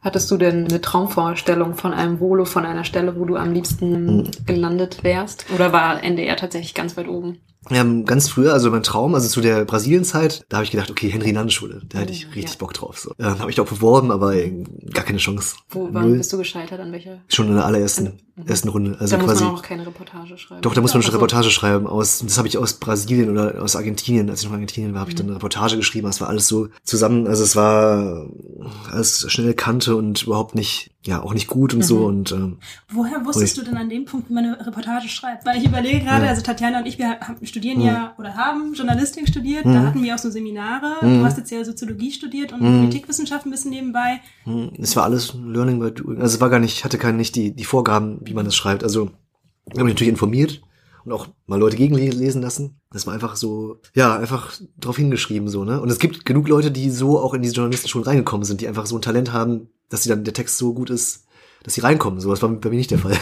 Hattest 0.00 0.30
du 0.30 0.36
denn 0.36 0.66
eine 0.66 0.80
Traumvorstellung 0.80 1.74
von 1.74 1.92
einem 1.92 2.20
Volo, 2.20 2.44
von 2.44 2.64
einer 2.64 2.84
Stelle, 2.84 3.16
wo 3.18 3.24
du 3.24 3.36
am 3.36 3.52
liebsten 3.52 4.24
Hm. 4.24 4.30
gelandet 4.46 5.02
wärst? 5.04 5.46
Oder 5.54 5.72
war 5.72 6.02
NDR 6.04 6.36
tatsächlich 6.36 6.74
ganz 6.74 6.96
weit 6.96 7.08
oben? 7.08 7.38
Ja, 7.70 7.84
ganz 8.04 8.28
früher, 8.30 8.52
also 8.54 8.70
mein 8.70 8.82
Traum, 8.82 9.14
also 9.14 9.28
zu 9.28 9.40
der 9.40 9.64
Brasilienzeit, 9.64 10.46
da 10.48 10.58
habe 10.58 10.64
ich 10.64 10.70
gedacht, 10.70 10.90
okay, 10.90 11.10
Henry 11.10 11.32
Nann-Schule, 11.32 11.82
da 11.88 11.98
hätte 11.98 12.12
ich 12.12 12.26
Oh, 12.26 12.34
richtig 12.34 12.52
ja. 12.52 12.58
Bock 12.58 12.72
drauf. 12.72 12.98
So. 12.98 13.12
Ähm, 13.18 13.38
habe 13.40 13.50
ich 13.50 13.60
auch 13.60 13.66
beworben, 13.66 14.10
aber 14.10 14.34
äh, 14.36 14.64
gar 14.92 15.04
keine 15.04 15.18
Chance. 15.18 15.56
Wo 15.68 15.88
wann 15.92 16.08
Null. 16.08 16.18
bist 16.18 16.32
du 16.32 16.38
gescheitert? 16.38 16.80
An 16.80 16.92
welcher? 16.92 17.18
Schon 17.28 17.48
in 17.48 17.54
der 17.56 17.66
allerersten 17.66 18.20
ersten 18.46 18.68
Runde. 18.68 18.96
Also 19.00 19.16
da 19.16 19.22
muss 19.22 19.32
quasi. 19.32 19.42
man 19.44 19.52
auch 19.52 19.56
noch 19.56 19.62
keine 19.64 19.84
Reportage 19.86 20.38
schreiben. 20.38 20.62
Doch, 20.62 20.72
da 20.72 20.80
muss 20.80 20.94
man 20.94 21.02
schon 21.02 21.10
so. 21.10 21.18
Reportage 21.18 21.50
schreiben 21.50 21.86
aus, 21.88 22.20
das 22.24 22.38
habe 22.38 22.46
ich 22.48 22.56
aus 22.56 22.74
Brasilien 22.74 23.28
oder 23.30 23.60
aus 23.62 23.74
Argentinien, 23.76 24.30
als 24.30 24.40
ich 24.40 24.44
noch 24.46 24.52
in 24.52 24.56
Argentinien 24.58 24.94
war, 24.94 25.00
habe 25.00 25.10
ich 25.10 25.16
Mhm. 25.16 25.18
dann 25.18 25.26
eine 25.26 25.36
Reportage 25.36 25.76
geschrieben, 25.76 26.06
das 26.06 26.20
war 26.20 26.28
alles 26.28 26.46
so 26.48 26.68
zusammen, 26.84 27.26
also 27.26 27.42
es 27.42 27.56
war 27.56 28.26
alles 28.90 29.26
schnelle 29.30 29.54
Kante 29.54 29.96
und 29.96 30.22
überhaupt 30.22 30.54
nicht, 30.54 30.92
ja, 31.08 31.22
auch 31.22 31.32
nicht 31.32 31.46
gut 31.46 31.72
und 31.74 31.82
so 31.82 31.98
Mhm. 32.00 32.04
und 32.04 32.32
ähm, 32.32 32.58
Woher 32.90 33.24
wusstest 33.24 33.56
du 33.56 33.62
denn 33.62 33.76
an 33.76 33.88
dem 33.88 34.04
Punkt, 34.04 34.28
wie 34.28 34.34
man 34.34 34.44
eine 34.44 34.66
Reportage 34.66 35.08
schreibt? 35.08 35.46
Weil 35.46 35.56
ich 35.58 35.64
überlege 35.66 36.00
gerade, 36.00 36.24
Ja. 36.24 36.30
also 36.30 36.42
Tatjana 36.42 36.80
und 36.80 36.86
ich, 36.86 36.98
wir 36.98 37.18
haben, 37.20 37.44
studieren 37.46 37.78
Mhm. 37.78 37.86
ja 37.86 38.14
oder 38.18 38.34
haben 38.34 38.74
Journalistik 38.74 39.26
studiert, 39.26 39.64
Mhm. 39.64 39.72
da 39.72 39.82
hatten 39.86 40.02
wir 40.02 40.14
auch 40.14 40.18
so 40.18 40.30
Seminare. 40.30 40.96
Mhm. 41.04 41.20
Du 41.20 41.24
hast 41.24 41.38
jetzt 41.38 41.50
ja 41.50 41.64
Soziologie 41.64 42.12
studiert 42.12 42.52
und 42.52 42.60
Mhm. 42.60 42.80
Politikwissenschaft 42.80 43.46
ein 43.46 43.50
bisschen 43.50 43.70
nebenbei. 43.70 44.20
hm, 44.44 44.70
es 44.78 44.94
war 44.96 45.04
alles 45.04 45.34
Learning 45.34 45.78
by 45.80 45.90
Doing. 45.92 46.20
Also 46.20 46.34
es 46.36 46.40
war 46.40 46.50
gar 46.50 46.58
nicht, 46.60 46.74
ich 46.74 46.84
hatte 46.84 46.98
keine 46.98 47.16
nicht 47.16 47.34
die, 47.36 47.54
die 47.56 47.64
Vorgaben, 47.64 48.20
wie 48.24 48.34
man 48.34 48.44
das 48.44 48.54
schreibt. 48.54 48.82
Also 48.84 49.10
ich 49.66 49.74
habe 49.74 49.84
mich 49.84 49.94
natürlich 49.94 50.10
informiert 50.12 50.60
und 51.04 51.12
auch 51.12 51.26
mal 51.46 51.58
Leute 51.58 51.76
gegenlesen 51.76 52.42
lassen. 52.42 52.80
Das 52.90 53.06
war 53.06 53.14
einfach 53.14 53.36
so, 53.36 53.80
ja, 53.94 54.16
einfach 54.18 54.52
drauf 54.78 54.96
hingeschrieben 54.96 55.48
so, 55.48 55.64
ne? 55.64 55.80
Und 55.80 55.90
es 55.90 55.98
gibt 55.98 56.24
genug 56.26 56.48
Leute, 56.48 56.70
die 56.70 56.90
so 56.90 57.18
auch 57.18 57.32
in 57.34 57.40
diese 57.42 57.54
Journalistenschulen 57.54 58.06
reingekommen 58.06 58.44
sind, 58.44 58.60
die 58.60 58.68
einfach 58.68 58.84
so 58.86 58.96
ein 58.96 59.02
Talent 59.02 59.32
haben, 59.32 59.68
dass 59.88 60.02
sie 60.02 60.08
dann 60.08 60.24
der 60.24 60.34
Text 60.34 60.58
so 60.58 60.74
gut 60.74 60.90
ist, 60.90 61.24
dass 61.64 61.74
sie 61.74 61.80
reinkommen. 61.80 62.20
So, 62.20 62.30
das 62.30 62.40
war 62.42 62.48
bei 62.50 62.70
mir 62.70 62.76
nicht 62.76 62.90
der 62.90 62.98
Fall. 62.98 63.16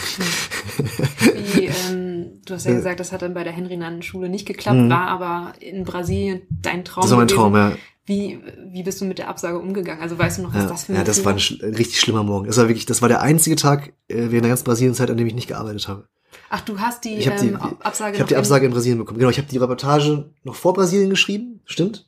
Wie, 1.53 1.65
ähm, 1.89 2.41
du 2.45 2.53
hast 2.53 2.65
ja 2.65 2.71
Äh. 2.71 2.75
gesagt, 2.75 2.99
das 2.99 3.11
hat 3.11 3.21
dann 3.21 3.33
bei 3.33 3.43
der 3.43 3.53
Henry-Nannen-Schule 3.53 4.29
nicht 4.29 4.45
geklappt, 4.45 4.77
Mhm. 4.77 4.89
war 4.89 5.07
aber 5.07 5.53
in 5.59 5.83
Brasilien 5.83 6.41
dein 6.61 6.85
Traum. 6.85 7.03
Das 7.03 7.11
war 7.11 7.17
mein 7.17 7.27
gewesen. 7.27 7.39
Traum, 7.41 7.55
ja. 7.55 7.71
Wie, 8.05 8.39
wie 8.71 8.83
bist 8.83 9.01
du 9.01 9.05
mit 9.05 9.17
der 9.17 9.27
Absage 9.27 9.59
umgegangen? 9.59 10.01
Also 10.01 10.17
weißt 10.17 10.37
du 10.37 10.43
noch, 10.43 10.53
was 10.53 10.63
Ja, 10.63 10.69
das 10.69 10.83
für 10.85 10.93
ein 10.93 10.95
ja, 10.97 11.03
das 11.03 11.25
war 11.25 11.33
ein, 11.33 11.39
ein 11.61 11.73
richtig 11.75 11.99
schlimmer 11.99 12.23
Morgen. 12.23 12.47
Das 12.47 12.55
war 12.57 12.67
wirklich, 12.69 12.85
das 12.85 13.01
war 13.01 13.09
der 13.09 13.21
einzige 13.21 13.57
Tag 13.57 13.89
äh, 14.07 14.15
während 14.15 14.43
der 14.45 14.49
ganzen 14.49 14.63
Brasilienzeit, 14.63 15.09
an 15.11 15.17
dem 15.17 15.27
ich 15.27 15.33
nicht 15.35 15.47
gearbeitet 15.49 15.87
habe. 15.89 16.07
Ach, 16.49 16.61
du 16.61 16.79
hast 16.79 17.03
die, 17.03 17.15
Ich 17.15 17.27
habe 17.27 17.37
die, 17.41 17.47
ähm, 17.47 17.59
die, 17.61 17.85
Absage 17.85 18.13
ich 18.15 18.19
hab 18.21 18.25
noch 18.25 18.27
die 18.27 18.33
in- 18.35 18.39
Absage 18.39 18.65
in 18.65 18.71
Brasilien 18.71 18.97
bekommen. 18.99 19.19
Genau, 19.19 19.29
ich 19.29 19.37
habe 19.37 19.49
die 19.49 19.57
Reportage 19.57 20.29
noch 20.43 20.55
vor 20.55 20.73
Brasilien 20.73 21.09
geschrieben, 21.09 21.59
stimmt? 21.65 22.07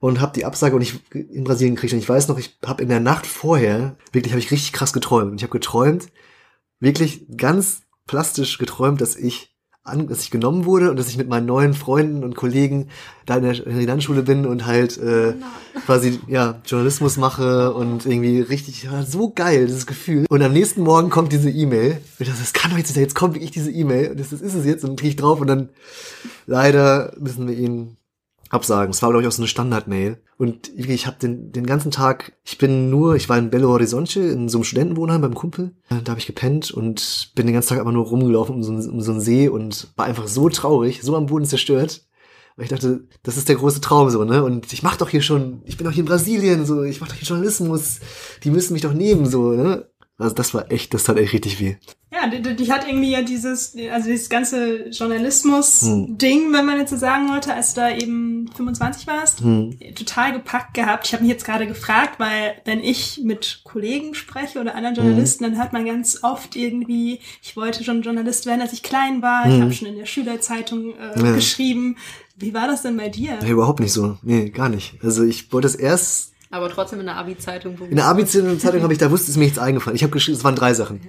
Und 0.00 0.20
habe 0.20 0.32
die 0.34 0.46
Absage 0.46 0.74
und 0.74 0.82
ich 0.82 0.98
in 1.12 1.44
Brasilien 1.44 1.74
gekriegt. 1.74 1.92
Und 1.92 1.98
ich 1.98 2.08
weiß 2.08 2.28
noch, 2.28 2.38
ich 2.38 2.58
habe 2.64 2.82
in 2.82 2.88
der 2.88 3.00
Nacht 3.00 3.26
vorher, 3.26 3.96
wirklich 4.12 4.32
habe 4.32 4.40
ich 4.40 4.50
richtig 4.50 4.72
krass 4.72 4.92
geträumt. 4.92 5.30
Und 5.30 5.36
ich 5.36 5.42
habe 5.42 5.52
geträumt, 5.52 6.08
wirklich 6.80 7.26
ganz 7.36 7.82
plastisch 8.06 8.58
geträumt, 8.58 9.00
dass 9.00 9.14
ich 9.14 9.50
an, 9.82 10.08
dass 10.08 10.22
ich 10.22 10.30
genommen 10.30 10.66
wurde 10.66 10.90
und 10.90 10.98
dass 10.98 11.08
ich 11.08 11.16
mit 11.16 11.28
meinen 11.28 11.46
neuen 11.46 11.72
Freunden 11.72 12.22
und 12.22 12.36
Kollegen 12.36 12.88
da 13.24 13.36
in 13.36 13.44
der 13.44 13.54
Henry-Nann-Schule 13.54 14.22
bin 14.22 14.46
und 14.46 14.66
halt 14.66 14.98
äh, 14.98 15.34
quasi 15.86 16.20
ja 16.26 16.60
Journalismus 16.66 17.16
mache 17.16 17.72
und 17.72 18.04
irgendwie 18.04 18.40
richtig 18.40 18.82
ja, 18.82 19.02
so 19.04 19.30
geil 19.30 19.66
dieses 19.66 19.86
Gefühl 19.86 20.26
und 20.28 20.42
am 20.42 20.52
nächsten 20.52 20.82
Morgen 20.82 21.08
kommt 21.08 21.32
diese 21.32 21.50
E-Mail 21.50 21.92
und 21.92 22.20
ich 22.20 22.28
dachte, 22.28 22.40
das 22.40 22.52
kann 22.52 22.70
doch 22.70 22.76
jetzt 22.76 22.88
nicht 22.88 22.96
sein. 22.96 23.04
jetzt 23.04 23.14
kommt 23.14 23.34
wirklich 23.34 23.52
diese 23.52 23.70
E-Mail 23.70 24.10
und 24.10 24.20
das, 24.20 24.30
das 24.30 24.42
ist 24.42 24.54
es 24.54 24.66
jetzt 24.66 24.84
und 24.84 24.98
kriege 24.98 25.10
ich 25.10 25.16
drauf 25.16 25.40
und 25.40 25.46
dann 25.46 25.70
leider 26.46 27.14
müssen 27.18 27.48
wir 27.48 27.56
ihn 27.56 27.96
absagen. 28.50 28.90
Es 28.90 29.00
war 29.02 29.10
glaube 29.10 29.22
ich 29.22 29.28
auch 29.28 29.32
so 29.32 29.40
eine 29.42 29.48
Standard-Mail 29.48 30.18
und 30.36 30.70
ich 30.76 31.06
habe 31.06 31.16
den 31.18 31.52
den 31.52 31.64
ganzen 31.66 31.90
Tag 31.90 32.32
ich 32.44 32.58
bin 32.58 32.90
nur 32.90 33.14
ich 33.14 33.28
war 33.28 33.38
in 33.38 33.50
Belo 33.50 33.68
Horizonte 33.68 34.20
in 34.20 34.48
so 34.48 34.58
einem 34.58 34.64
Studentenwohnheim 34.64 35.20
beim 35.22 35.34
Kumpel 35.34 35.74
da 35.88 36.10
habe 36.10 36.20
ich 36.20 36.26
gepennt 36.26 36.70
und 36.70 37.32
bin 37.34 37.46
den 37.46 37.54
ganzen 37.54 37.70
Tag 37.70 37.78
einfach 37.78 37.92
nur 37.92 38.06
rumgelaufen 38.06 38.54
um 38.56 38.62
so, 38.62 38.72
einen- 38.72 38.90
um 38.90 39.00
so 39.00 39.12
einen 39.12 39.20
See 39.20 39.48
und 39.48 39.88
war 39.96 40.06
einfach 40.06 40.26
so 40.28 40.48
traurig 40.48 41.00
so 41.02 41.16
am 41.16 41.26
Boden 41.26 41.44
zerstört 41.46 42.06
weil 42.56 42.64
ich 42.64 42.70
dachte, 42.70 43.06
das 43.22 43.38
ist 43.38 43.48
der 43.48 43.56
große 43.56 43.80
Traum 43.80 44.10
so, 44.10 44.22
ne? 44.24 44.44
Und 44.44 44.70
ich 44.72 44.82
mach 44.82 44.96
doch 44.96 45.08
hier 45.08 45.22
schon, 45.22 45.62
ich 45.64 45.78
bin 45.78 45.86
doch 45.86 45.92
hier 45.92 46.02
in 46.02 46.08
Brasilien, 46.08 46.66
so, 46.66 46.82
ich 46.82 47.00
mach 47.00 47.08
doch 47.08 47.14
hier 47.14 47.26
Journalismus, 47.26 48.00
die 48.44 48.50
müssen 48.50 48.74
mich 48.74 48.82
doch 48.82 48.92
nehmen, 48.92 49.24
so, 49.24 49.52
ne? 49.52 49.88
Also 50.20 50.34
das 50.34 50.52
war 50.54 50.70
echt, 50.70 50.92
das 50.94 51.04
tat 51.04 51.16
echt 51.16 51.32
richtig 51.32 51.58
weh. 51.60 51.76
Ja, 52.12 52.28
die, 52.28 52.56
die 52.56 52.72
hat 52.72 52.86
irgendwie 52.88 53.10
ja 53.12 53.22
dieses, 53.22 53.74
also 53.92 54.08
dieses 54.08 54.28
ganze 54.28 54.84
Hm. 54.84 54.90
Journalismus-Ding, 54.90 56.52
wenn 56.52 56.66
man 56.66 56.78
jetzt 56.78 56.90
so 56.90 56.96
sagen 56.96 57.28
wollte, 57.28 57.54
als 57.54 57.74
du 57.74 57.80
da 57.80 57.90
eben 57.94 58.48
25 58.56 59.06
warst, 59.06 59.40
Hm. 59.40 59.78
total 59.94 60.32
gepackt 60.32 60.74
gehabt. 60.74 61.06
Ich 61.06 61.12
habe 61.12 61.22
mich 61.22 61.32
jetzt 61.32 61.44
gerade 61.44 61.66
gefragt, 61.66 62.18
weil 62.18 62.54
wenn 62.64 62.80
ich 62.82 63.20
mit 63.24 63.60
Kollegen 63.64 64.14
spreche 64.14 64.60
oder 64.60 64.74
anderen 64.74 64.96
Journalisten, 64.96 65.44
dann 65.44 65.56
hört 65.58 65.72
man 65.72 65.84
ganz 65.86 66.18
oft 66.22 66.56
irgendwie, 66.56 67.20
ich 67.42 67.56
wollte 67.56 67.84
schon 67.84 68.02
Journalist 68.02 68.46
werden, 68.46 68.60
als 68.60 68.72
ich 68.72 68.82
klein 68.82 69.22
war. 69.22 69.46
Ich 69.48 69.54
Mhm. 69.56 69.62
habe 69.62 69.72
schon 69.72 69.88
in 69.88 69.96
der 69.96 70.06
Schülerzeitung 70.06 70.94
äh, 70.96 71.18
Ja. 71.22 71.32
geschrieben. 71.34 71.96
Wie 72.36 72.54
war 72.54 72.66
das 72.66 72.82
denn 72.82 72.96
bei 72.96 73.08
dir? 73.08 73.38
Nee, 73.42 73.50
überhaupt 73.50 73.80
nicht 73.80 73.92
so. 73.92 74.16
Nee, 74.22 74.50
gar 74.50 74.68
nicht. 74.68 74.94
Also 75.02 75.22
ich 75.24 75.52
wollte 75.52 75.66
es 75.68 75.74
erst, 75.74 76.29
Aber 76.50 76.68
trotzdem 76.68 77.00
in 77.00 77.06
der 77.06 77.16
Abi-Zeitung. 77.16 77.78
in 77.78 77.96
der 77.96 78.06
Abi-Zeitung 78.06 78.82
habe 78.82 78.92
ich, 78.92 78.98
da 78.98 79.10
wusste 79.10 79.30
es 79.30 79.36
mir 79.36 79.44
nichts 79.44 79.58
eingefallen. 79.58 79.96
Ich 79.96 80.02
habe 80.02 80.12
geschrieben, 80.12 80.36
es 80.36 80.44
waren 80.44 80.56
drei 80.56 80.74
Sachen. 80.74 81.00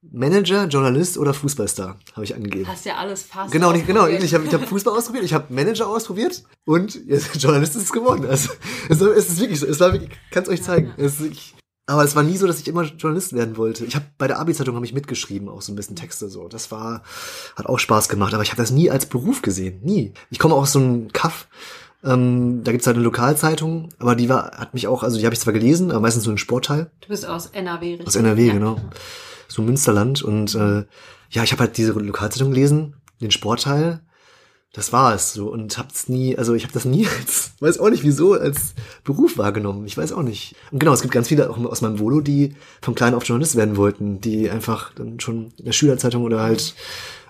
Manager, 0.00 0.66
Journalist 0.66 1.18
oder 1.18 1.34
Fußballstar, 1.34 1.98
habe 2.12 2.24
ich 2.24 2.34
angegeben. 2.34 2.68
Hast 2.68 2.86
ja 2.86 2.96
alles 2.96 3.24
fast. 3.24 3.52
Genau, 3.52 3.72
nicht, 3.72 3.86
genau. 3.86 4.06
Ich 4.06 4.32
habe 4.32 4.46
ich 4.46 4.54
hab 4.54 4.64
Fußball 4.64 4.96
ausprobiert, 4.96 5.24
ich 5.24 5.34
habe 5.34 5.52
Manager 5.52 5.88
ausprobiert 5.88 6.44
und 6.64 6.94
jetzt 7.06 7.34
Journalist 7.42 7.74
ist 7.74 7.82
es 7.82 7.92
geworden. 7.92 8.24
Also 8.24 8.50
es, 8.88 9.00
es 9.00 9.28
ist 9.28 9.40
wirklich 9.40 9.58
so. 9.58 9.66
Es 9.66 9.80
war 9.80 9.92
wirklich, 9.92 10.10
kann 10.30 10.44
es 10.44 10.48
euch 10.48 10.62
zeigen. 10.62 10.92
Es 10.96 11.14
ist 11.14 11.20
wirklich, 11.20 11.54
aber 11.86 12.04
es 12.04 12.14
war 12.14 12.22
nie 12.22 12.36
so, 12.36 12.46
dass 12.46 12.60
ich 12.60 12.68
immer 12.68 12.84
Journalist 12.84 13.32
werden 13.32 13.56
wollte. 13.56 13.84
Ich 13.84 13.96
habe 13.96 14.04
bei 14.18 14.28
der 14.28 14.38
Abi-Zeitung 14.38 14.76
habe 14.76 14.86
ich 14.86 14.94
mitgeschrieben, 14.94 15.48
auch 15.48 15.62
so 15.62 15.72
ein 15.72 15.76
bisschen 15.76 15.96
Texte 15.96 16.28
so. 16.28 16.46
Das 16.46 16.70
war 16.70 17.02
hat 17.56 17.66
auch 17.66 17.78
Spaß 17.78 18.08
gemacht, 18.08 18.34
aber 18.34 18.44
ich 18.44 18.50
habe 18.50 18.62
das 18.62 18.70
nie 18.70 18.90
als 18.90 19.06
Beruf 19.06 19.42
gesehen, 19.42 19.80
nie. 19.82 20.12
Ich 20.30 20.38
komme 20.38 20.54
aus 20.54 20.72
so 20.72 20.78
einem 20.78 21.12
Kaff. 21.12 21.48
Ähm, 22.04 22.62
da 22.62 22.70
gibt's 22.72 22.86
halt 22.86 22.96
eine 22.96 23.04
Lokalzeitung, 23.04 23.88
aber 23.98 24.14
die 24.14 24.28
war, 24.28 24.52
hat 24.52 24.72
mich 24.72 24.86
auch, 24.86 25.02
also 25.02 25.18
die 25.18 25.24
habe 25.24 25.34
ich 25.34 25.40
zwar 25.40 25.52
gelesen, 25.52 25.90
aber 25.90 26.00
meistens 26.00 26.24
so 26.24 26.30
einen 26.30 26.38
Sportteil. 26.38 26.90
Du 27.00 27.08
bist 27.08 27.26
aus 27.26 27.46
NRW, 27.46 27.90
richtig? 27.90 28.06
Aus 28.06 28.14
NRW, 28.16 28.46
Ja. 28.46 28.52
genau. 28.52 28.76
So 29.48 29.62
Münsterland. 29.62 30.22
Und 30.22 30.54
äh, 30.54 30.84
ja, 31.30 31.42
ich 31.42 31.50
habe 31.52 31.60
halt 31.60 31.76
diese 31.76 31.92
Lokalzeitung 31.92 32.50
gelesen, 32.52 32.94
den 33.20 33.30
Sportteil. 33.32 34.00
Das 34.74 34.92
war 34.92 35.14
es 35.14 35.32
so. 35.32 35.48
Und 35.50 35.76
hab's 35.78 36.08
nie, 36.08 36.36
also 36.36 36.54
ich 36.54 36.62
habe 36.62 36.72
das 36.74 36.84
nie 36.84 37.08
als, 37.18 37.52
weiß 37.58 37.80
auch 37.80 37.90
nicht 37.90 38.04
wieso, 38.04 38.34
als 38.34 38.74
Beruf 39.02 39.36
wahrgenommen. 39.38 39.84
Ich 39.86 39.96
weiß 39.96 40.12
auch 40.12 40.22
nicht. 40.22 40.54
Und 40.70 40.78
genau, 40.78 40.92
es 40.92 41.00
gibt 41.02 41.14
ganz 41.14 41.26
viele 41.28 41.50
auch 41.50 41.58
aus 41.58 41.80
meinem 41.80 41.98
Volo, 41.98 42.20
die 42.20 42.54
vom 42.80 42.94
Kleinen 42.94 43.16
auf 43.16 43.24
Journalist 43.24 43.56
werden 43.56 43.76
wollten, 43.76 44.20
die 44.20 44.50
einfach 44.50 44.92
dann 44.94 45.18
schon 45.18 45.52
in 45.56 45.64
der 45.64 45.72
Schülerzeitung 45.72 46.22
oder 46.22 46.40
halt 46.42 46.74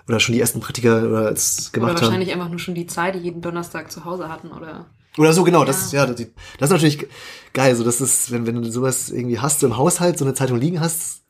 oder 0.09 0.19
schon 0.19 0.33
die 0.33 0.41
ersten 0.41 0.59
Praktika 0.59 1.03
oder 1.03 1.27
als 1.27 1.69
Oder 1.69 1.71
gemacht 1.79 1.95
haben. 1.97 2.01
wahrscheinlich 2.07 2.33
einfach 2.33 2.49
nur 2.49 2.59
schon 2.59 2.75
die 2.75 2.87
Zeit, 2.87 3.15
die 3.15 3.19
jeden 3.19 3.41
Donnerstag 3.41 3.91
zu 3.91 4.03
Hause 4.03 4.27
hatten, 4.27 4.49
oder? 4.51 4.87
Oder 5.17 5.31
so, 5.33 5.43
genau, 5.43 5.63
das 5.63 5.77
Ja. 5.77 5.85
ist, 5.85 5.93
ja, 5.93 6.05
das, 6.05 6.15
das 6.59 6.69
ist 6.69 6.73
natürlich 6.73 7.07
geil. 7.53 7.75
So, 7.75 7.83
das 7.83 8.01
ist, 8.01 8.31
wenn, 8.31 8.45
wenn 8.45 8.61
du 8.61 8.69
sowas 8.71 9.09
irgendwie 9.09 9.39
hast, 9.39 9.59
so 9.61 9.67
im 9.67 9.77
Haushalt, 9.77 10.17
so 10.17 10.25
eine 10.25 10.33
Zeitung 10.33 10.57
liegen 10.59 10.79
hast, 10.81 11.21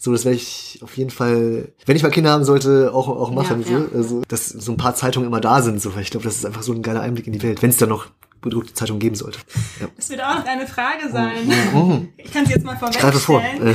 so, 0.00 0.12
das 0.12 0.24
werde 0.24 0.36
ich 0.36 0.78
auf 0.82 0.96
jeden 0.96 1.10
Fall, 1.10 1.72
wenn 1.86 1.96
ich 1.96 2.04
mal 2.04 2.10
Kinder 2.10 2.30
haben 2.30 2.44
sollte, 2.44 2.92
auch, 2.94 3.08
auch 3.08 3.32
machen. 3.32 3.62
Ja, 3.62 3.66
so. 3.66 3.72
ja. 3.72 3.84
Also, 3.94 4.22
dass 4.28 4.48
so 4.48 4.70
ein 4.72 4.76
paar 4.76 4.94
Zeitungen 4.94 5.26
immer 5.26 5.40
da 5.40 5.60
sind, 5.60 5.80
so, 5.82 5.94
weil 5.94 6.02
ich 6.02 6.10
glaube, 6.10 6.24
das 6.24 6.36
ist 6.36 6.46
einfach 6.46 6.62
so 6.62 6.72
ein 6.72 6.82
geiler 6.82 7.00
Einblick 7.00 7.26
in 7.26 7.32
die 7.32 7.42
Welt, 7.42 7.62
wenn 7.62 7.70
es 7.70 7.78
da 7.78 7.86
noch 7.86 8.06
bedruckte 8.40 8.74
Zeitungen 8.74 9.00
geben 9.00 9.16
sollte. 9.16 9.40
Ja. 9.80 9.88
Das 9.96 10.08
wird 10.10 10.22
auch 10.22 10.36
noch 10.38 10.46
eine 10.46 10.66
Frage 10.68 11.10
sein. 11.10 11.46
Mhm. 11.74 12.08
Ich 12.16 12.32
kann 12.32 12.46
sie 12.46 12.52
jetzt 12.52 12.64
mal 12.64 12.74
Ich 12.90 12.98
greife 12.98 13.18
vor. 13.18 13.40
vorwegstellen. 13.40 13.74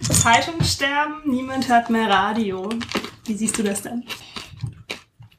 Äh, 0.00 0.02
Zeitungen 0.12 0.64
sterben, 0.64 1.14
niemand 1.26 1.68
hört 1.68 1.90
mehr 1.90 2.08
Radio. 2.08 2.68
Wie 3.24 3.34
siehst 3.34 3.58
du 3.58 3.62
das 3.62 3.82
denn? 3.82 4.04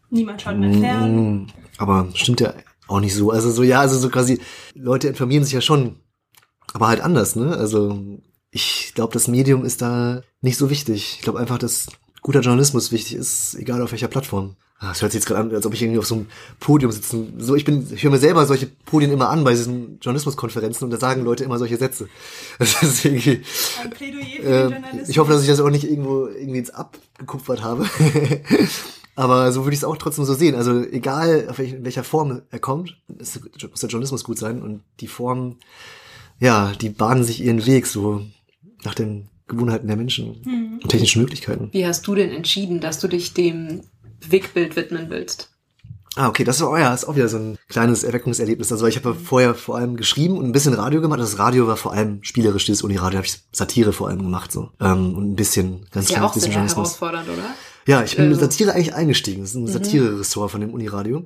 Niemand 0.09 0.41
schaut 0.41 0.57
mehr 0.57 0.73
fern. 0.73 1.15
mm, 1.15 1.47
aber 1.77 2.07
stimmt 2.13 2.39
ja 2.41 2.53
auch 2.87 2.99
nicht 2.99 3.15
so. 3.15 3.31
Also 3.31 3.51
so, 3.51 3.63
ja, 3.63 3.79
also 3.79 3.97
so 3.97 4.09
quasi, 4.09 4.39
Leute 4.75 5.07
informieren 5.07 5.43
sich 5.43 5.53
ja 5.53 5.61
schon, 5.61 5.97
aber 6.73 6.87
halt 6.87 7.01
anders, 7.01 7.35
ne? 7.35 7.55
Also 7.57 7.99
ich 8.51 8.91
glaube, 8.93 9.13
das 9.13 9.27
Medium 9.27 9.65
ist 9.65 9.81
da 9.81 10.21
nicht 10.41 10.57
so 10.57 10.69
wichtig. 10.69 11.15
Ich 11.17 11.21
glaube 11.21 11.39
einfach, 11.39 11.57
dass 11.57 11.87
guter 12.21 12.41
Journalismus 12.41 12.91
wichtig 12.91 13.15
ist, 13.15 13.55
egal 13.55 13.81
auf 13.81 13.91
welcher 13.91 14.07
Plattform. 14.07 14.55
Ah, 14.85 14.91
Es 14.91 15.01
hört 15.01 15.11
sich 15.13 15.19
jetzt 15.21 15.27
gerade 15.27 15.39
an, 15.39 15.55
als 15.55 15.65
ob 15.65 15.73
ich 15.73 15.81
irgendwie 15.81 15.99
auf 15.99 16.05
so 16.05 16.15
einem 16.15 16.25
Podium 16.59 16.91
sitze. 16.91 17.25
So, 17.37 17.55
ich 17.55 17.63
bin, 17.63 17.87
ich 17.93 18.03
höre 18.03 18.11
mir 18.11 18.17
selber 18.17 18.45
solche 18.45 18.67
Podien 18.67 19.11
immer 19.11 19.29
an 19.29 19.43
bei 19.45 19.51
diesen 19.51 19.97
Journalismuskonferenzen 20.01 20.83
und 20.83 20.91
da 20.91 20.97
sagen 20.97 21.23
Leute 21.23 21.43
immer 21.45 21.57
solche 21.57 21.77
Sätze. 21.77 22.09
Das 22.59 22.83
ist 22.83 23.05
irgendwie, 23.05 23.41
Ein 23.81 23.89
Plädoyer 23.91 24.25
für 24.25 24.41
den 24.41 24.51
äh, 24.51 24.61
Journalismus. 24.63 25.09
ich 25.09 25.17
hoffe, 25.19 25.31
dass 25.31 25.41
ich 25.41 25.47
das 25.47 25.59
auch 25.61 25.69
nicht 25.69 25.85
irgendwo 25.85 26.27
irgendwie 26.27 26.57
jetzt 26.59 26.75
abgekupfert 26.75 27.63
habe. 27.63 27.85
Aber 29.15 29.51
so 29.51 29.63
würde 29.63 29.73
ich 29.73 29.79
es 29.79 29.83
auch 29.83 29.97
trotzdem 29.97 30.25
so 30.25 30.33
sehen. 30.33 30.55
Also 30.55 30.83
egal, 30.83 31.47
auf 31.49 31.59
welch, 31.59 31.71
in 31.73 31.85
welcher 31.85 32.03
Form 32.03 32.41
er 32.49 32.59
kommt, 32.59 32.97
es 33.19 33.39
muss 33.69 33.79
der 33.79 33.89
Journalismus 33.89 34.23
gut 34.23 34.39
sein 34.39 34.61
und 34.61 34.81
die 35.01 35.07
Form, 35.07 35.57
ja, 36.39 36.71
die 36.81 36.89
bahnen 36.89 37.23
sich 37.23 37.41
ihren 37.43 37.65
Weg 37.65 37.85
so 37.85 38.21
nach 38.83 38.95
den 38.95 39.29
Gewohnheiten 39.47 39.87
der 39.87 39.97
Menschen 39.97 40.41
Mhm. 40.45 40.79
und 40.81 40.89
technischen 40.89 41.21
Möglichkeiten. 41.21 41.69
Wie 41.73 41.85
hast 41.85 42.07
du 42.07 42.15
denn 42.15 42.31
entschieden, 42.31 42.79
dass 42.79 42.99
du 42.99 43.07
dich 43.07 43.33
dem 43.35 43.81
Wegbild 44.31 44.75
widmen 44.75 45.09
willst? 45.09 45.49
Ah, 46.15 46.27
okay, 46.29 46.43
das 46.43 46.61
war 46.61 46.69
oh 46.69 46.77
ja, 46.77 46.93
ist 46.93 47.05
auch 47.05 47.15
wieder 47.15 47.27
so 47.27 47.37
ein 47.37 47.57
kleines 47.69 48.03
Erweckungserlebnis. 48.03 48.71
Also 48.71 48.85
ich 48.85 48.97
habe 48.97 49.15
vorher 49.15 49.55
vor 49.55 49.77
allem 49.77 49.95
geschrieben 49.97 50.37
und 50.37 50.45
ein 50.45 50.51
bisschen 50.51 50.75
Radio 50.75 51.01
gemacht. 51.01 51.19
Das 51.19 51.39
Radio 51.39 51.65
war 51.65 51.75
vor 51.75 51.91
allem 51.93 52.23
spielerisch, 52.23 52.65
dieses 52.65 52.83
Uniradio, 52.83 53.17
habe 53.17 53.25
ich 53.25 53.39
Satire 53.51 53.93
vor 53.93 54.09
allem 54.09 54.19
gemacht 54.19 54.51
so. 54.51 54.69
Ähm, 54.79 55.15
und 55.15 55.31
ein 55.31 55.35
bisschen, 55.35 55.87
ganz 55.91 56.09
Ist 56.09 56.15
ja 56.15 56.23
auch 56.23 56.31
bisschen 56.33 56.51
sehr 56.51 56.61
herausfordernd, 56.67 57.27
oder? 57.29 57.43
Ja, 57.87 58.03
ich 58.03 58.15
bin 58.15 58.25
mit 58.29 58.35
Also- 58.37 58.45
Satire 58.49 58.73
eigentlich 58.73 58.93
eingestiegen. 58.93 59.41
Das 59.41 59.49
ist 59.51 59.55
ein 59.55 59.63
Mhm. 59.63 59.67
Satire-Ressort 59.69 60.51
von 60.51 60.61
dem 60.61 60.69
Uniradio. 60.73 61.25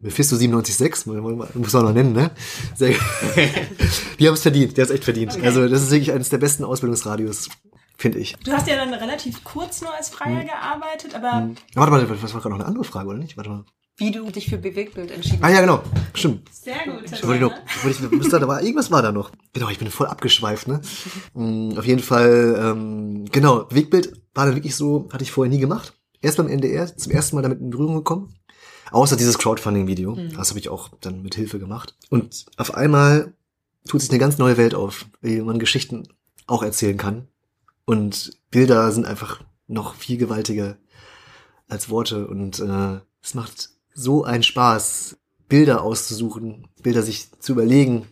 Mephisto 0.00 0.36
97.6, 0.36 1.06
muss 1.54 1.72
man 1.72 1.84
noch 1.84 1.92
nennen, 1.92 2.12
ne? 2.12 2.30
Sehr, 2.76 2.94
die 4.18 4.26
haben 4.28 4.34
es 4.34 4.42
verdient, 4.42 4.76
der 4.76 4.84
hat 4.84 4.90
es 4.90 4.94
echt 4.94 5.04
verdient. 5.04 5.34
Okay. 5.34 5.46
Also 5.46 5.66
das 5.68 5.82
ist 5.82 5.90
wirklich 5.90 6.12
eines 6.12 6.28
der 6.28 6.38
besten 6.38 6.62
Ausbildungsradios, 6.64 7.48
finde 7.98 8.18
ich. 8.18 8.36
Du 8.44 8.52
hast 8.52 8.66
ja 8.68 8.76
dann 8.76 8.94
relativ 8.94 9.44
kurz 9.44 9.82
nur 9.82 9.92
als 9.94 10.08
Freier 10.08 10.44
gearbeitet, 10.44 11.14
aber 11.14 11.40
Mhm. 11.42 11.56
Warte 11.74 11.92
mal, 11.92 12.06
das 12.06 12.32
war 12.34 12.40
gerade 12.40 12.50
noch 12.50 12.60
eine 12.60 12.66
andere 12.66 12.84
Frage, 12.84 13.08
oder 13.08 13.18
nicht? 13.18 13.36
Warte 13.36 13.50
mal. 13.50 13.64
Wie 14.00 14.12
du 14.12 14.30
dich 14.30 14.48
für 14.48 14.58
Bewegtbild 14.58 15.10
entschieden 15.10 15.42
Ah 15.42 15.48
ja, 15.50 15.60
genau. 15.60 15.82
Stimmt. 16.14 16.48
sehr 16.54 16.78
gut. 16.86 17.10
Ich 17.10 17.26
wollte 17.26 17.42
noch, 17.42 17.52
wollte 17.82 18.16
ich, 18.16 18.28
da, 18.30 18.38
da 18.38 18.46
war, 18.46 18.62
irgendwas 18.62 18.92
war 18.92 19.02
da 19.02 19.10
noch. 19.10 19.32
Genau, 19.52 19.68
ich 19.70 19.78
bin 19.80 19.90
voll 19.90 20.06
abgeschweift, 20.06 20.68
ne? 20.68 20.80
Mm, 21.34 21.76
Auf 21.76 21.84
jeden 21.84 22.00
Fall, 22.02 22.56
ähm, 22.60 23.24
genau, 23.32 23.66
Wegbild 23.70 24.12
war 24.34 24.46
dann 24.46 24.54
wirklich 24.54 24.76
so, 24.76 25.08
hatte 25.12 25.24
ich 25.24 25.32
vorher 25.32 25.52
nie 25.52 25.58
gemacht. 25.58 25.94
Erst 26.20 26.36
beim 26.36 26.46
NDR, 26.48 26.96
zum 26.96 27.10
ersten 27.10 27.34
Mal 27.34 27.42
damit 27.42 27.58
in 27.60 27.70
Berührung 27.70 27.96
gekommen. 27.96 28.34
Außer 28.92 29.16
dieses 29.16 29.36
Crowdfunding-Video. 29.38 30.16
Das 30.36 30.50
habe 30.50 30.60
ich 30.60 30.68
auch 30.68 30.90
dann 31.00 31.22
mit 31.22 31.34
Hilfe 31.34 31.58
gemacht. 31.58 31.94
Und 32.08 32.46
auf 32.56 32.74
einmal 32.74 33.34
tut 33.88 34.00
sich 34.00 34.10
eine 34.10 34.18
ganz 34.18 34.38
neue 34.38 34.56
Welt 34.56 34.74
auf, 34.74 35.06
wie 35.20 35.40
man 35.42 35.58
Geschichten 35.58 36.08
auch 36.46 36.62
erzählen 36.62 36.96
kann. 36.96 37.26
Und 37.88 38.32
Bilder 38.50 38.92
sind 38.92 39.06
einfach 39.06 39.40
noch 39.66 39.94
viel 39.94 40.18
gewaltiger 40.18 40.76
als 41.68 41.88
Worte. 41.88 42.28
Und 42.28 42.60
äh, 42.60 43.00
es 43.22 43.32
macht 43.32 43.70
so 43.94 44.24
einen 44.24 44.42
Spaß, 44.42 45.16
Bilder 45.48 45.80
auszusuchen, 45.80 46.68
Bilder 46.82 47.00
sich 47.00 47.30
zu 47.40 47.52
überlegen, 47.52 48.06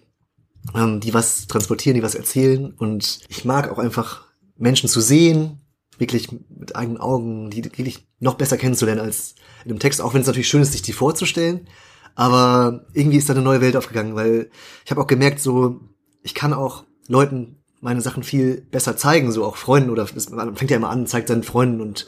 ähm, 0.74 1.00
die 1.00 1.12
was 1.12 1.46
transportieren, 1.46 1.94
die 1.94 2.02
was 2.02 2.14
erzählen. 2.14 2.72
Und 2.72 3.20
ich 3.28 3.44
mag 3.44 3.68
auch 3.70 3.78
einfach 3.78 4.24
Menschen 4.56 4.88
zu 4.88 5.02
sehen, 5.02 5.60
wirklich 5.98 6.30
mit 6.32 6.74
eigenen 6.74 6.96
Augen, 6.96 7.50
die 7.50 7.62
wirklich 7.62 8.08
noch 8.18 8.36
besser 8.36 8.56
kennenzulernen 8.56 9.02
als 9.02 9.34
in 9.66 9.72
einem 9.72 9.78
Text, 9.78 10.00
auch 10.00 10.14
wenn 10.14 10.22
es 10.22 10.26
natürlich 10.26 10.48
schön 10.48 10.62
ist, 10.62 10.72
sich 10.72 10.80
die 10.80 10.94
vorzustellen. 10.94 11.68
Aber 12.14 12.86
irgendwie 12.94 13.18
ist 13.18 13.28
da 13.28 13.34
eine 13.34 13.42
neue 13.42 13.60
Welt 13.60 13.76
aufgegangen, 13.76 14.14
weil 14.14 14.48
ich 14.86 14.90
habe 14.90 15.02
auch 15.02 15.06
gemerkt, 15.06 15.40
so, 15.40 15.82
ich 16.22 16.34
kann 16.34 16.54
auch 16.54 16.84
Leuten 17.08 17.58
meine 17.80 18.00
Sachen 18.00 18.22
viel 18.22 18.62
besser 18.70 18.96
zeigen, 18.96 19.32
so 19.32 19.44
auch 19.44 19.56
Freunden 19.56 19.90
oder 19.90 20.06
man 20.30 20.56
fängt 20.56 20.70
ja 20.70 20.76
immer 20.76 20.90
an, 20.90 21.06
zeigt 21.06 21.28
seinen 21.28 21.42
Freunden 21.42 21.80
und 21.80 22.06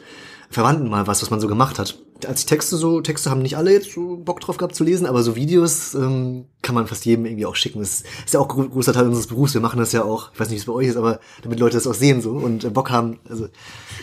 Verwandten 0.50 0.88
mal 0.88 1.07
was, 1.07 1.20
was 1.20 1.31
man 1.31 1.40
so 1.40 1.48
gemacht 1.48 1.78
hat. 1.78 1.98
Als 2.26 2.46
Texte 2.46 2.76
so, 2.76 3.00
Texte 3.00 3.31
haben 3.31 3.42
nicht 3.42 3.57
alle 3.57 3.70
jetzt 3.70 3.92
so 3.92 4.16
Bock 4.16 4.40
drauf 4.40 4.57
gehabt 4.57 4.74
zu 4.74 4.83
lesen, 4.83 5.07
aber 5.07 5.22
so 5.22 5.37
Videos 5.37 5.94
ähm, 5.94 6.46
kann 6.62 6.74
man 6.74 6.87
fast 6.88 7.04
jedem 7.04 7.26
irgendwie 7.26 7.46
auch 7.46 7.54
schicken. 7.54 7.78
Das 7.81 8.02
ist 8.24 8.35
ja 8.35 8.40
auch 8.40 8.48
gro- 8.48 8.68
großer 8.68 8.92
Teil 8.92 9.07
unseres 9.07 9.28
Berufs. 9.28 9.54
Wir 9.54 9.61
machen 9.61 9.78
das 9.78 9.92
ja 9.92 10.02
auch, 10.02 10.33
ich 10.33 10.40
weiß 10.40 10.48
nicht, 10.48 10.57
wie 10.57 10.61
es 10.61 10.66
bei 10.66 10.72
euch 10.72 10.88
ist, 10.88 10.96
aber 10.96 11.20
damit 11.42 11.61
Leute 11.61 11.76
das 11.76 11.87
auch 11.87 11.94
sehen 11.94 12.20
so 12.22 12.33
und 12.33 12.64
äh, 12.64 12.70
Bock 12.70 12.90
haben. 12.90 13.20
Also 13.28 13.46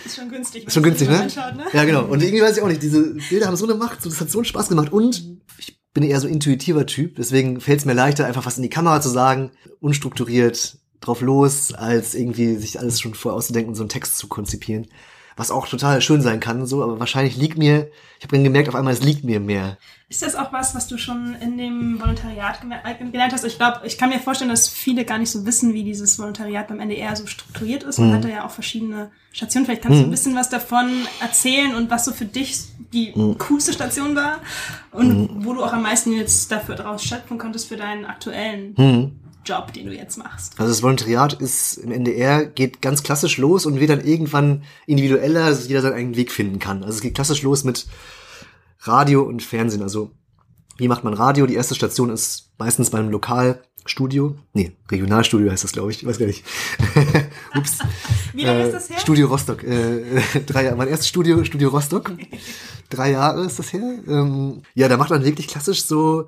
ist 0.06 0.16
schon 0.16 0.30
günstig. 0.30 0.66
ist 0.68 0.74
schon 0.74 0.84
günstig, 0.84 1.10
ne? 1.10 1.24
anschaut, 1.24 1.56
ne? 1.58 1.66
Ja, 1.74 1.84
genau. 1.84 2.06
Und 2.06 2.22
irgendwie 2.24 2.44
weiß 2.44 2.56
ich 2.56 2.64
auch 2.64 2.68
nicht, 2.68 2.84
diese 2.84 3.16
Bilder 3.30 3.48
haben 3.48 3.56
so 3.58 3.66
eine 3.66 3.76
Macht, 3.76 4.02
so, 4.04 4.10
das 4.10 4.22
hat 4.22 4.30
so 4.30 4.38
einen 4.38 4.46
Spaß 4.46 4.70
gemacht. 4.70 4.94
Und 4.94 5.40
ich 5.58 5.78
bin 5.94 6.04
eher 6.04 6.22
so 6.22 6.28
intuitiver 6.28 6.86
Typ, 6.86 7.16
deswegen 7.16 7.60
fällt 7.60 7.80
es 7.80 7.86
mir 7.86 7.94
leichter, 7.94 8.26
einfach 8.28 8.46
was 8.46 8.58
in 8.58 8.64
die 8.64 8.70
Kamera 8.70 9.02
zu 9.02 9.10
sagen, 9.10 9.52
unstrukturiert 9.82 10.78
drauf 11.06 11.22
los, 11.22 11.74
als 11.74 12.16
irgendwie 12.16 12.56
sich 12.56 12.80
alles 12.80 13.00
schon 13.00 13.14
vorher 13.16 13.38
auszudenken 13.38 13.70
und 13.70 13.76
so 13.76 13.84
einen 13.84 13.90
Text 13.90 14.18
zu 14.18 14.28
konzipieren. 14.28 14.88
Was 15.38 15.52
auch 15.52 15.68
total 15.68 16.00
schön 16.02 16.22
sein 16.22 16.40
kann, 16.40 16.66
so, 16.66 16.82
aber 16.82 16.98
wahrscheinlich 16.98 17.36
liegt 17.36 17.58
mir, 17.58 17.90
ich 18.20 18.24
habe 18.24 18.36
dann 18.38 18.46
gemerkt, 18.46 18.70
auf 18.70 18.76
einmal, 18.76 18.94
es 18.94 19.04
liegt 19.04 19.26
mir 19.26 19.42
mehr. 19.42 19.78
Ist 20.08 20.22
das 20.22 20.34
auch 20.36 20.54
was, 20.54 20.74
was 20.76 20.88
du 20.88 20.98
schon 20.98 21.36
in 21.42 21.58
dem 21.58 22.00
Volontariat 22.00 22.60
äh, 22.86 23.04
gelernt 23.12 23.34
hast? 23.34 23.44
Ich 23.44 23.58
glaube, 23.58 23.82
ich 23.84 23.98
kann 23.98 24.10
mir 24.12 24.20
vorstellen, 24.20 24.50
dass 24.50 24.70
viele 24.70 25.04
gar 25.04 25.18
nicht 25.18 25.30
so 25.32 25.46
wissen, 25.46 25.74
wie 25.74 25.84
dieses 25.84 26.18
Volontariat 26.18 26.70
beim 26.70 26.80
NDR 26.80 27.18
so 27.18 27.28
strukturiert 27.28 27.84
ist. 27.84 28.00
Man 28.00 28.10
Mhm. 28.12 28.14
hat 28.14 28.24
da 28.24 28.30
ja 28.30 28.46
auch 28.46 28.52
verschiedene 28.52 29.12
Stationen. 29.34 29.66
Vielleicht 29.66 29.82
kannst 29.82 29.98
du 29.98 30.04
Mhm. 30.04 30.08
ein 30.08 30.12
bisschen 30.12 30.36
was 30.36 30.50
davon 30.50 30.90
erzählen 31.20 31.76
und 31.76 31.90
was 31.90 32.06
so 32.06 32.14
für 32.14 32.26
dich 32.26 32.58
die 32.94 33.12
Mhm. 33.14 33.38
coolste 33.40 33.74
Station 33.74 34.16
war 34.16 34.38
und 34.94 35.44
wo 35.46 35.54
du 35.54 35.66
auch 35.66 35.74
am 35.74 35.82
meisten 35.84 36.14
jetzt 36.14 36.50
dafür 36.50 36.76
daraus 36.76 37.04
schöpfen 37.04 37.38
konntest 37.38 37.68
für 37.68 37.76
deinen 37.76 38.06
aktuellen 38.06 38.74
Hm. 38.78 39.12
Job, 39.46 39.72
den 39.74 39.86
du 39.88 39.94
jetzt 39.94 40.18
machst. 40.18 40.54
Also 40.60 40.72
das 40.72 40.82
Volontariat 40.84 41.34
ist 41.34 41.78
im 41.78 41.92
NDR, 41.92 42.46
geht 42.46 42.82
ganz 42.82 43.04
klassisch 43.04 43.38
los 43.38 43.66
und 43.66 43.80
wird 43.80 43.90
dann 43.92 44.04
irgendwann 44.06 44.64
individueller, 44.88 45.50
dass 45.50 45.68
jeder 45.68 45.82
seinen 45.82 45.94
eigenen 45.94 46.16
Weg 46.16 46.32
finden 46.32 46.60
kann. 46.60 46.84
Also 46.84 46.96
es 46.96 47.02
geht 47.02 47.16
klassisch 47.16 47.42
los 47.44 47.64
mit 47.64 47.86
Radio 48.82 49.24
und 49.24 49.44
Fernsehen. 49.44 49.82
Also 49.84 50.12
wie 50.78 50.88
macht 50.88 51.04
man 51.04 51.14
Radio? 51.14 51.46
Die 51.48 51.56
erste 51.56 51.76
Station 51.76 52.10
ist 52.10 52.50
meistens 52.58 52.90
beim 52.90 53.10
Lokalstudio. 53.10 54.36
Nee, 54.54 54.74
Regionalstudio 54.92 55.52
heißt 55.52 55.64
das, 55.64 55.72
glaube 55.72 55.92
ich. 55.92 56.02
Ich 56.02 56.08
weiß 56.08 56.20
gar 56.20 56.26
nicht. 56.28 56.44
Ups. 57.56 57.78
Wie 58.34 58.44
lange 58.44 58.64
Äh, 58.64 58.66
ist 58.68 58.74
das 58.74 58.90
her? 58.90 59.00
Studio 59.00 59.28
Rostock. 59.28 59.64
Äh, 59.64 60.22
drei 60.46 60.66
Jahre. 60.66 60.76
Mein 60.76 60.90
erstes 60.90 61.08
Studio, 61.08 61.44
Studio 61.46 61.70
Rostock. 61.70 62.12
drei 62.90 63.12
Jahre 63.12 63.46
ist 63.46 63.58
das 63.60 63.72
her. 63.72 64.00
Ähm, 64.08 64.64
ja, 64.74 64.90
da 64.90 64.98
macht 64.98 65.10
man 65.12 65.24
wirklich 65.24 65.48
klassisch 65.48 65.84
so 65.86 66.28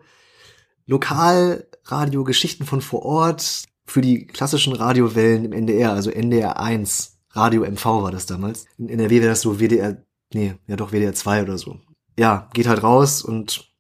Lokalradio, 1.88 2.26
Geschichten 2.26 2.66
von 2.66 2.82
vor 2.82 3.04
Ort 3.04 3.64
für 3.86 4.02
die 4.02 4.28
klassischen 4.28 4.74
Radiowellen 4.74 5.46
im 5.46 5.54
NDR, 5.54 5.94
also 5.94 6.10
NDR 6.12 6.60
1. 6.60 7.18
Radio 7.32 7.64
MV 7.64 7.86
war 7.86 8.12
das 8.12 8.26
damals. 8.26 8.66
In 8.78 8.90
NRW 8.90 9.22
wäre 9.22 9.30
das 9.30 9.40
so 9.40 9.60
WDR, 9.60 10.04
nee, 10.34 10.56
ja 10.68 10.76
doch 10.76 10.92
WDR 10.92 11.14
2 11.14 11.44
oder 11.44 11.58
so. 11.58 11.80
Ja, 12.20 12.50
geht 12.54 12.68
halt 12.68 12.84
raus 12.84 13.22
und 13.22 13.72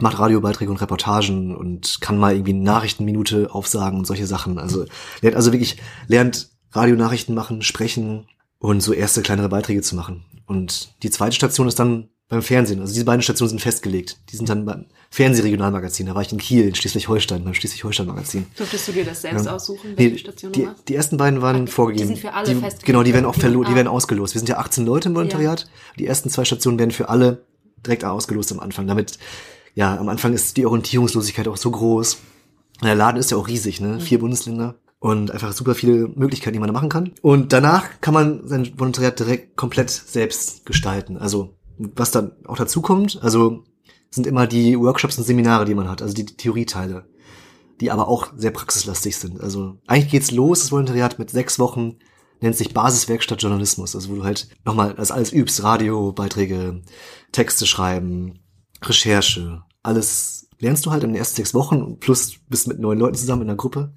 macht 0.00 0.18
Radiobeiträge 0.18 0.72
und 0.72 0.80
Reportagen 0.80 1.54
und 1.54 2.00
kann 2.00 2.18
mal 2.18 2.34
irgendwie 2.34 2.54
Nachrichtenminute 2.54 3.54
aufsagen 3.54 4.00
und 4.00 4.06
solche 4.06 4.26
Sachen. 4.26 4.58
Also 4.58 4.86
lernt 5.20 5.36
also 5.36 5.52
wirklich, 5.52 5.76
lernt 6.08 6.50
Radionachrichten 6.72 7.36
machen, 7.36 7.62
sprechen 7.62 8.26
und 8.58 8.80
so 8.80 8.92
erste 8.92 9.22
kleinere 9.22 9.48
Beiträge 9.48 9.82
zu 9.82 9.94
machen. 9.94 10.24
Und 10.46 11.00
die 11.04 11.10
zweite 11.10 11.36
Station 11.36 11.68
ist 11.68 11.78
dann 11.78 12.08
beim 12.28 12.42
Fernsehen. 12.42 12.80
Also 12.80 12.92
diese 12.94 13.04
beiden 13.04 13.22
Stationen 13.22 13.50
sind 13.50 13.60
festgelegt. 13.60 14.18
Die 14.30 14.36
sind 14.36 14.48
dann 14.48 14.64
beim 14.64 14.86
Fernsehregionalmagazin. 15.10 16.06
Da 16.06 16.14
war 16.14 16.22
ich 16.22 16.32
in 16.32 16.38
Kiel, 16.38 16.66
in 16.68 16.74
Schleswig-Holstein, 16.74 17.44
beim 17.44 17.54
Schleswig-Holstein-Magazin. 17.54 18.46
Durftest 18.56 18.88
du 18.88 18.92
dir 18.92 19.04
das 19.04 19.22
selbst 19.22 19.46
Ja. 19.46 19.54
aussuchen, 19.54 19.92
welche 19.96 20.12
Nee, 20.12 20.18
Station 20.18 20.52
die, 20.52 20.60
du 20.62 20.66
machst? 20.66 20.88
die 20.88 20.94
ersten 20.94 21.16
beiden 21.16 21.42
waren 21.42 21.66
Ach, 21.68 21.72
vorgegeben. 21.72 22.08
die 22.08 22.14
sind 22.14 22.20
für 22.22 22.32
alle 22.34 22.46
die, 22.48 22.54
festgelegt. 22.54 22.86
Genau, 22.86 23.02
die 23.02 23.12
werden 23.14 23.26
auch 23.26 23.34
verlo 23.34 23.62
Ah. 23.62 23.68
die 23.68 23.74
werden 23.74 23.88
ausgelost. 23.88 24.34
Wir 24.34 24.40
sind 24.40 24.48
ja 24.48 24.58
18 24.58 24.84
Leute 24.86 25.08
im 25.10 25.14
Volontariat. 25.14 25.68
Die 25.98 26.06
ersten 26.06 26.30
zwei 26.30 26.44
Stationen 26.44 26.78
werden 26.78 26.90
für 26.90 27.08
alle 27.08 27.44
direkt 27.84 28.04
ausgelost 28.04 28.50
am 28.52 28.60
Anfang. 28.60 28.86
Damit, 28.86 29.18
ja, 29.74 29.96
am 29.96 30.08
Anfang 30.08 30.32
ist 30.32 30.56
die 30.56 30.66
Orientierungslosigkeit 30.66 31.46
auch 31.48 31.56
so 31.58 31.70
groß. 31.70 32.18
Der 32.82 32.94
Laden 32.94 33.18
ist 33.18 33.30
ja 33.30 33.36
auch 33.36 33.46
riesig, 33.48 33.80
ne? 33.80 34.00
Vier 34.00 34.18
Bundesländer. 34.18 34.76
Und 34.98 35.30
einfach 35.30 35.52
super 35.52 35.74
viele 35.74 36.08
Möglichkeiten, 36.14 36.54
die 36.54 36.58
man 36.60 36.68
da 36.68 36.72
machen 36.72 36.88
kann. 36.88 37.12
Und 37.20 37.52
danach 37.52 38.00
kann 38.00 38.14
man 38.14 38.48
sein 38.48 38.72
Volontariat 38.78 39.18
direkt 39.20 39.54
komplett 39.56 39.90
selbst 39.90 40.64
gestalten. 40.64 41.18
Also, 41.18 41.54
was 41.78 42.10
dann 42.10 42.32
auch 42.46 42.56
dazu 42.56 42.80
kommt, 42.82 43.20
also 43.22 43.64
sind 44.10 44.26
immer 44.26 44.46
die 44.46 44.78
Workshops 44.78 45.18
und 45.18 45.24
Seminare, 45.24 45.64
die 45.64 45.74
man 45.74 45.88
hat, 45.88 46.02
also 46.02 46.14
die 46.14 46.24
Theorieteile 46.24 47.06
die 47.80 47.90
aber 47.90 48.08
auch 48.08 48.32
sehr 48.36 48.50
praxislastig 48.50 49.16
sind. 49.16 49.40
Also 49.40 49.78
eigentlich 49.86 50.10
geht's 50.10 50.30
los, 50.30 50.60
das 50.60 50.72
Volontariat 50.72 51.18
mit 51.18 51.30
sechs 51.30 51.58
Wochen, 51.58 51.96
nennt 52.40 52.56
sich 52.56 52.74
Basiswerkstatt 52.74 53.42
Journalismus, 53.42 53.94
also 53.94 54.10
wo 54.10 54.16
du 54.16 54.24
halt 54.24 54.48
nochmal 54.64 54.94
das 54.94 55.10
alles 55.10 55.32
übst, 55.32 55.62
Radiobeiträge, 55.62 56.82
Texte 57.32 57.66
schreiben, 57.66 58.40
Recherche, 58.82 59.62
alles 59.82 60.48
lernst 60.58 60.86
du 60.86 60.90
halt 60.90 61.04
in 61.04 61.10
den 61.10 61.16
ersten 61.16 61.36
sechs 61.36 61.54
Wochen 61.54 61.98
plus 61.98 62.36
bist 62.48 62.68
mit 62.68 62.78
neun 62.78 62.98
Leuten 62.98 63.16
zusammen 63.16 63.42
in 63.42 63.48
einer 63.48 63.56
Gruppe, 63.56 63.94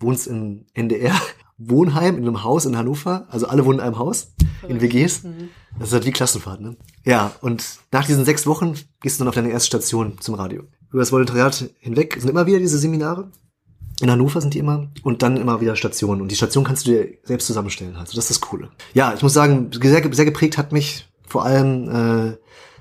wohnst 0.00 0.26
im 0.26 0.66
NDR, 0.74 1.14
Wohnheim 1.56 2.16
in 2.16 2.22
einem 2.22 2.42
Haus 2.42 2.66
in 2.66 2.76
Hannover, 2.76 3.26
also 3.30 3.46
alle 3.46 3.64
wohnen 3.64 3.78
in 3.78 3.84
einem 3.84 3.98
Haus, 3.98 4.34
in 4.68 4.80
WGs. 4.80 5.22
Mhm. 5.22 5.48
Das 5.78 5.88
ist 5.88 5.94
halt 5.94 6.06
wie 6.06 6.12
Klassenfahrt, 6.12 6.60
ne? 6.60 6.76
Ja, 7.04 7.32
und 7.40 7.64
nach 7.90 8.06
diesen 8.06 8.24
sechs 8.24 8.46
Wochen 8.46 8.74
gehst 9.00 9.18
du 9.18 9.22
dann 9.22 9.28
auf 9.28 9.34
deine 9.34 9.50
erste 9.50 9.66
Station 9.66 10.18
zum 10.20 10.34
Radio. 10.36 10.62
Über 10.90 11.00
das 11.00 11.10
Volontariat 11.12 11.64
hinweg 11.80 12.16
sind 12.18 12.28
immer 12.30 12.46
wieder 12.46 12.58
diese 12.60 12.78
Seminare. 12.78 13.30
In 14.00 14.10
Hannover 14.10 14.40
sind 14.40 14.54
die 14.54 14.58
immer. 14.58 14.88
Und 15.02 15.22
dann 15.22 15.36
immer 15.36 15.60
wieder 15.60 15.74
Stationen. 15.76 16.20
Und 16.20 16.30
die 16.30 16.36
Station 16.36 16.64
kannst 16.64 16.86
du 16.86 16.92
dir 16.92 17.08
selbst 17.24 17.46
zusammenstellen. 17.46 17.96
Also 17.96 18.14
das 18.14 18.30
ist 18.30 18.30
das 18.30 18.40
Coole. 18.40 18.70
Ja, 18.92 19.14
ich 19.14 19.22
muss 19.22 19.32
sagen, 19.32 19.70
sehr, 19.72 20.12
sehr 20.12 20.24
geprägt 20.24 20.58
hat 20.58 20.72
mich 20.72 21.08
vor 21.26 21.44
allem 21.44 21.88
äh, 21.88 22.36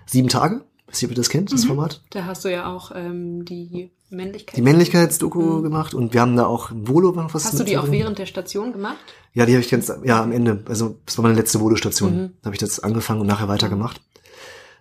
sieben 0.06 0.28
Tage. 0.28 0.64
Weiß 0.88 1.02
nicht, 1.02 1.06
ob 1.06 1.12
ihr 1.12 1.16
das 1.16 1.30
kennt, 1.30 1.52
das 1.52 1.64
Mhm. 1.64 1.70
Format. 1.70 2.02
Da 2.12 2.26
hast 2.26 2.46
du 2.46 2.52
ja 2.52 2.68
auch 2.68 2.92
ähm, 2.94 3.46
die 3.46 3.92
Männlichkeit. 4.14 4.56
Die 4.58 4.62
Männlichkeitsdoku 4.62 5.42
Mhm. 5.42 5.64
gemacht. 5.64 5.94
Und 5.94 6.14
wir 6.14 6.22
haben 6.22 6.36
da 6.36 6.46
auch 6.46 6.72
Volo 6.74 7.12
noch 7.12 7.34
was 7.34 7.46
Hast 7.46 7.60
du 7.60 7.64
die 7.64 7.78
auch 7.78 7.90
während 7.92 8.18
der 8.20 8.26
Station 8.26 8.72
gemacht? 8.72 8.98
Ja, 9.34 9.46
die 9.46 9.54
habe 9.54 9.62
ich 9.62 9.70
ganz, 9.70 9.92
ja, 10.04 10.22
am 10.22 10.32
Ende. 10.32 10.64
Also, 10.68 10.98
das 11.06 11.18
war 11.18 11.24
meine 11.24 11.36
letzte 11.36 11.60
Volo-Station. 11.60 12.16
Mhm. 12.16 12.34
Da 12.42 12.46
habe 12.48 12.56
ich 12.56 12.60
das 12.60 12.80
angefangen 12.80 13.22
und 13.22 13.28
nachher 13.28 13.48
weitergemacht. 13.48 14.02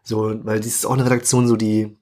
So, 0.04 0.34
weil 0.44 0.60
dies 0.60 0.76
ist 0.76 0.86
auch 0.86 0.92
eine 0.94 1.04
Redaktion, 1.04 1.46
so 1.48 1.56
die 1.56 1.96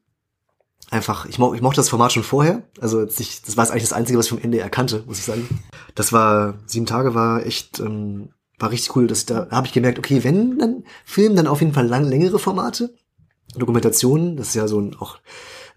einfach, 0.90 1.26
ich, 1.26 1.38
mo 1.38 1.54
ich 1.54 1.60
mochte 1.60 1.76
das 1.76 1.88
Format 1.88 2.12
schon 2.12 2.22
vorher. 2.24 2.62
Also 2.80 3.04
ich, 3.04 3.42
das 3.42 3.56
war 3.56 3.70
eigentlich 3.70 3.84
das 3.84 3.92
Einzige, 3.92 4.18
was 4.18 4.26
ich 4.26 4.30
vom 4.30 4.40
NDR 4.40 4.68
kannte, 4.70 5.04
muss 5.06 5.18
ich 5.18 5.24
sagen. 5.24 5.46
Das 5.94 6.12
war, 6.12 6.54
sieben 6.66 6.86
Tage 6.86 7.14
war 7.14 7.46
echt, 7.46 7.78
ähm, 7.78 8.30
war 8.58 8.70
richtig 8.70 8.96
cool. 8.96 9.06
Dass 9.06 9.20
ich 9.20 9.26
da 9.26 9.44
da 9.44 9.56
habe 9.56 9.66
ich 9.66 9.72
gemerkt, 9.72 9.98
okay, 9.98 10.24
wenn 10.24 10.58
dann 10.58 10.84
Film, 11.04 11.36
dann 11.36 11.46
auf 11.46 11.60
jeden 11.60 11.74
Fall 11.74 11.86
lang, 11.86 12.04
längere 12.08 12.38
Formate. 12.38 12.92
Dokumentationen, 13.56 14.36
das 14.36 14.48
ist 14.48 14.54
ja 14.54 14.66
so 14.68 14.80
ein, 14.80 14.96
auch 14.98 15.18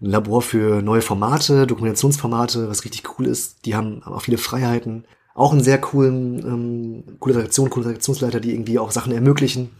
ein 0.00 0.06
Labor 0.06 0.42
für 0.42 0.82
neue 0.82 1.02
Formate, 1.02 1.66
Dokumentationsformate, 1.66 2.68
was 2.68 2.84
richtig 2.84 3.18
cool 3.18 3.26
ist. 3.26 3.64
Die 3.66 3.74
haben 3.74 4.02
auch 4.02 4.22
viele 4.22 4.38
Freiheiten. 4.38 5.04
Auch 5.34 5.52
einen 5.52 5.62
sehr 5.62 5.80
coolen, 5.80 6.38
ähm, 6.38 7.16
coole 7.18 7.36
Redaktion, 7.36 7.70
coole 7.70 7.86
Redaktionsleiter, 7.86 8.40
die 8.40 8.52
irgendwie 8.52 8.78
auch 8.78 8.90
Sachen 8.90 9.12
ermöglichen 9.12 9.70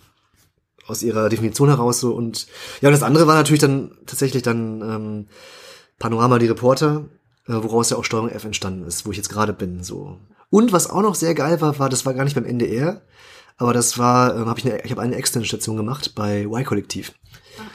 aus 0.86 1.02
ihrer 1.02 1.28
Definition 1.28 1.68
heraus 1.68 2.00
so 2.00 2.14
und 2.14 2.46
ja 2.80 2.88
und 2.88 2.92
das 2.92 3.02
andere 3.02 3.26
war 3.26 3.34
natürlich 3.34 3.60
dann 3.60 3.92
tatsächlich 4.06 4.42
dann 4.42 4.82
ähm, 4.82 5.26
Panorama 5.98 6.38
die 6.38 6.46
Reporter 6.46 7.04
äh, 7.46 7.52
woraus 7.54 7.90
ja 7.90 7.96
auch 7.96 8.04
Steuerung 8.04 8.28
F 8.28 8.44
entstanden 8.44 8.86
ist 8.86 9.06
wo 9.06 9.10
ich 9.10 9.16
jetzt 9.16 9.30
gerade 9.30 9.52
bin 9.52 9.82
so 9.82 10.18
und 10.50 10.72
was 10.72 10.90
auch 10.90 11.02
noch 11.02 11.14
sehr 11.14 11.34
geil 11.34 11.60
war 11.60 11.78
war 11.78 11.88
das 11.88 12.04
war 12.04 12.14
gar 12.14 12.24
nicht 12.24 12.34
beim 12.34 12.44
NDR 12.44 13.02
aber 13.56 13.72
das 13.72 13.98
war 13.98 14.36
ähm, 14.36 14.46
habe 14.46 14.58
ich 14.58 14.66
eine 14.66 14.84
ich 14.84 14.90
habe 14.90 15.02
eine 15.02 15.16
externe 15.16 15.46
Station 15.46 15.76
gemacht 15.76 16.14
bei 16.14 16.42
Y 16.42 16.64
Kollektiv 16.64 17.14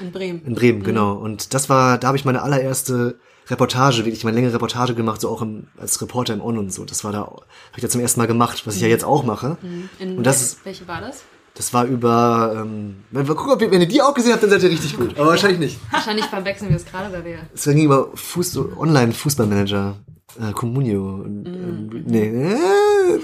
in 0.01 0.11
Bremen. 0.11 0.41
in 0.45 0.55
Bremen 0.55 0.83
genau 0.83 1.13
und 1.13 1.53
das 1.53 1.69
war 1.69 1.97
da 1.97 2.07
habe 2.07 2.17
ich 2.17 2.25
meine 2.25 2.41
allererste 2.41 3.19
Reportage 3.49 4.05
wirklich 4.05 4.23
meine 4.23 4.35
längere 4.35 4.53
Reportage 4.53 4.93
gemacht 4.95 5.21
so 5.21 5.29
auch 5.29 5.41
im, 5.41 5.67
als 5.77 6.01
Reporter 6.01 6.33
im 6.33 6.41
On 6.41 6.57
und 6.57 6.71
so 6.73 6.85
das 6.85 7.03
war 7.03 7.11
da 7.11 7.19
habe 7.21 7.43
ich 7.75 7.81
da 7.81 7.89
zum 7.89 8.01
ersten 8.01 8.19
Mal 8.19 8.27
gemacht 8.27 8.65
was 8.65 8.75
ich 8.75 8.81
ja 8.81 8.87
jetzt 8.87 9.03
auch 9.05 9.23
mache 9.23 9.57
In 9.99 10.17
Und 10.17 10.23
das 10.25 10.41
ist- 10.41 10.65
welche 10.65 10.87
war 10.87 11.01
das? 11.01 11.23
das 11.55 11.73
war 11.73 11.85
über 11.85 12.55
ähm, 12.61 12.97
wenn 13.11 13.27
wir 13.27 13.35
gucken 13.35 13.51
ob 13.53 13.61
ihr, 13.61 13.71
wenn 13.71 13.81
ihr 13.81 13.87
die 13.87 14.01
auch 14.01 14.13
gesehen 14.13 14.31
habt 14.33 14.43
dann 14.43 14.49
seid 14.51 14.63
ihr 14.63 14.69
richtig 14.69 14.95
gut 14.95 15.17
aber 15.17 15.29
wahrscheinlich 15.29 15.59
nicht 15.59 15.79
Wahrscheinlich 15.91 16.25
verwechseln 16.25 16.69
wir 16.69 16.77
es 16.77 16.85
gerade, 16.85 17.11
weil 17.11 17.25
wir. 17.25 17.39
Es 17.53 17.63
ging 17.65 17.83
über 17.83 18.09
Fuß 18.13 18.57
Online-Fußballmanager. 18.77 19.95
Äh, 20.39 20.51
Comunio. 20.53 21.15
Und, 21.25 21.45
ähm, 21.47 22.03
nee, 22.05 22.27
äh, 22.27 22.55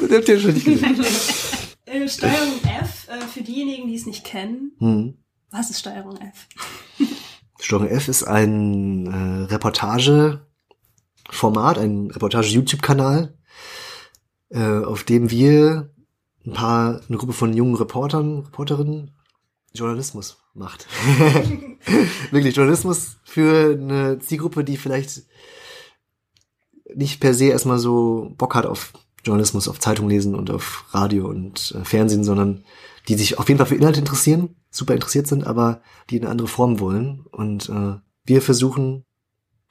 das 0.02 0.18
habt 0.18 0.28
ihr 0.30 0.40
schon 0.40 0.54
nicht 0.54 0.66
gesehen. 0.66 0.98
Äh, 1.88 2.10
Steuerung 2.10 2.60
F, 2.82 3.08
äh, 3.10 3.22
für 3.32 3.42
diejenigen, 3.44 3.88
die 3.88 3.94
es 3.96 4.08
nicht 4.08 4.26
kennen, 4.26 4.72
Hm. 4.80 5.14
Was 5.56 5.70
ist 5.70 5.80
Steuerung 5.80 6.18
F? 6.18 6.48
Steuerung 7.60 7.88
F 7.88 8.10
ist 8.10 8.24
ein 8.24 9.08
äh, 9.08 9.44
Reportage-Format, 9.46 11.78
ein 11.78 12.12
Reportage-YouTube-Kanal, 12.12 13.38
äh, 14.50 14.80
auf 14.80 15.06
dem 15.06 15.32
wir 15.32 15.90
ein 16.46 16.52
paar, 16.54 17.02
eine 17.08 17.18
Gruppe 17.18 17.34
von 17.34 17.54
jungen 17.54 17.76
Reportern, 17.76 18.40
Reporterinnen 18.40 19.12
Journalismus 19.74 20.38
macht. 20.54 20.88
Wirklich 22.32 22.56
Journalismus 22.56 23.18
für 23.24 23.74
eine 23.74 24.20
Zielgruppe, 24.20 24.64
die 24.64 24.78
vielleicht 24.78 25.24
nicht 26.94 27.20
per 27.20 27.34
se 27.34 27.46
erstmal 27.46 27.80
so 27.80 28.32
Bock 28.38 28.54
hat 28.56 28.66
auf 28.66 28.94
Journalismus, 29.24 29.70
auf 29.70 29.80
Zeitung 29.80 30.10
lesen 30.10 30.36
und 30.36 30.52
auf 30.52 30.86
Radio 30.92 31.28
und 31.28 31.74
äh, 31.78 31.86
Fernsehen, 31.86 32.24
sondern 32.24 32.64
die 33.08 33.16
sich 33.16 33.40
auf 33.40 33.48
jeden 33.48 33.58
Fall 33.58 33.68
für 33.68 33.76
Inhalte 33.76 34.00
interessieren, 34.00 34.56
super 34.76 34.94
interessiert 34.94 35.28
sind, 35.28 35.46
aber 35.46 35.82
die 36.10 36.20
eine 36.20 36.30
andere 36.30 36.48
Form 36.48 36.80
wollen. 36.80 37.26
Und 37.32 37.70
äh, 37.70 37.96
wir 38.26 38.42
versuchen 38.42 39.06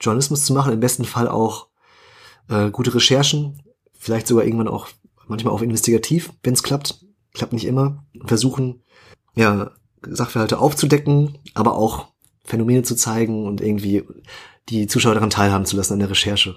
Journalismus 0.00 0.44
zu 0.44 0.52
machen, 0.52 0.72
im 0.72 0.80
besten 0.80 1.04
Fall 1.04 1.28
auch 1.28 1.68
äh, 2.48 2.70
gute 2.70 2.94
Recherchen, 2.94 3.62
vielleicht 3.98 4.26
sogar 4.26 4.44
irgendwann 4.44 4.68
auch 4.68 4.88
manchmal 5.26 5.54
auch 5.54 5.62
investigativ, 5.62 6.32
wenn 6.42 6.54
es 6.54 6.62
klappt, 6.62 7.04
klappt 7.32 7.52
nicht 7.52 7.66
immer, 7.66 8.04
versuchen 8.24 8.82
ja 9.34 9.70
Sachverhalte 10.02 10.58
aufzudecken, 10.58 11.38
aber 11.54 11.74
auch 11.76 12.08
Phänomene 12.44 12.82
zu 12.82 12.94
zeigen 12.94 13.46
und 13.46 13.60
irgendwie 13.62 14.04
die 14.68 14.86
Zuschauer 14.86 15.14
daran 15.14 15.30
teilhaben 15.30 15.64
zu 15.64 15.76
lassen 15.76 15.94
an 15.94 15.98
der 15.98 16.10
Recherche. 16.10 16.56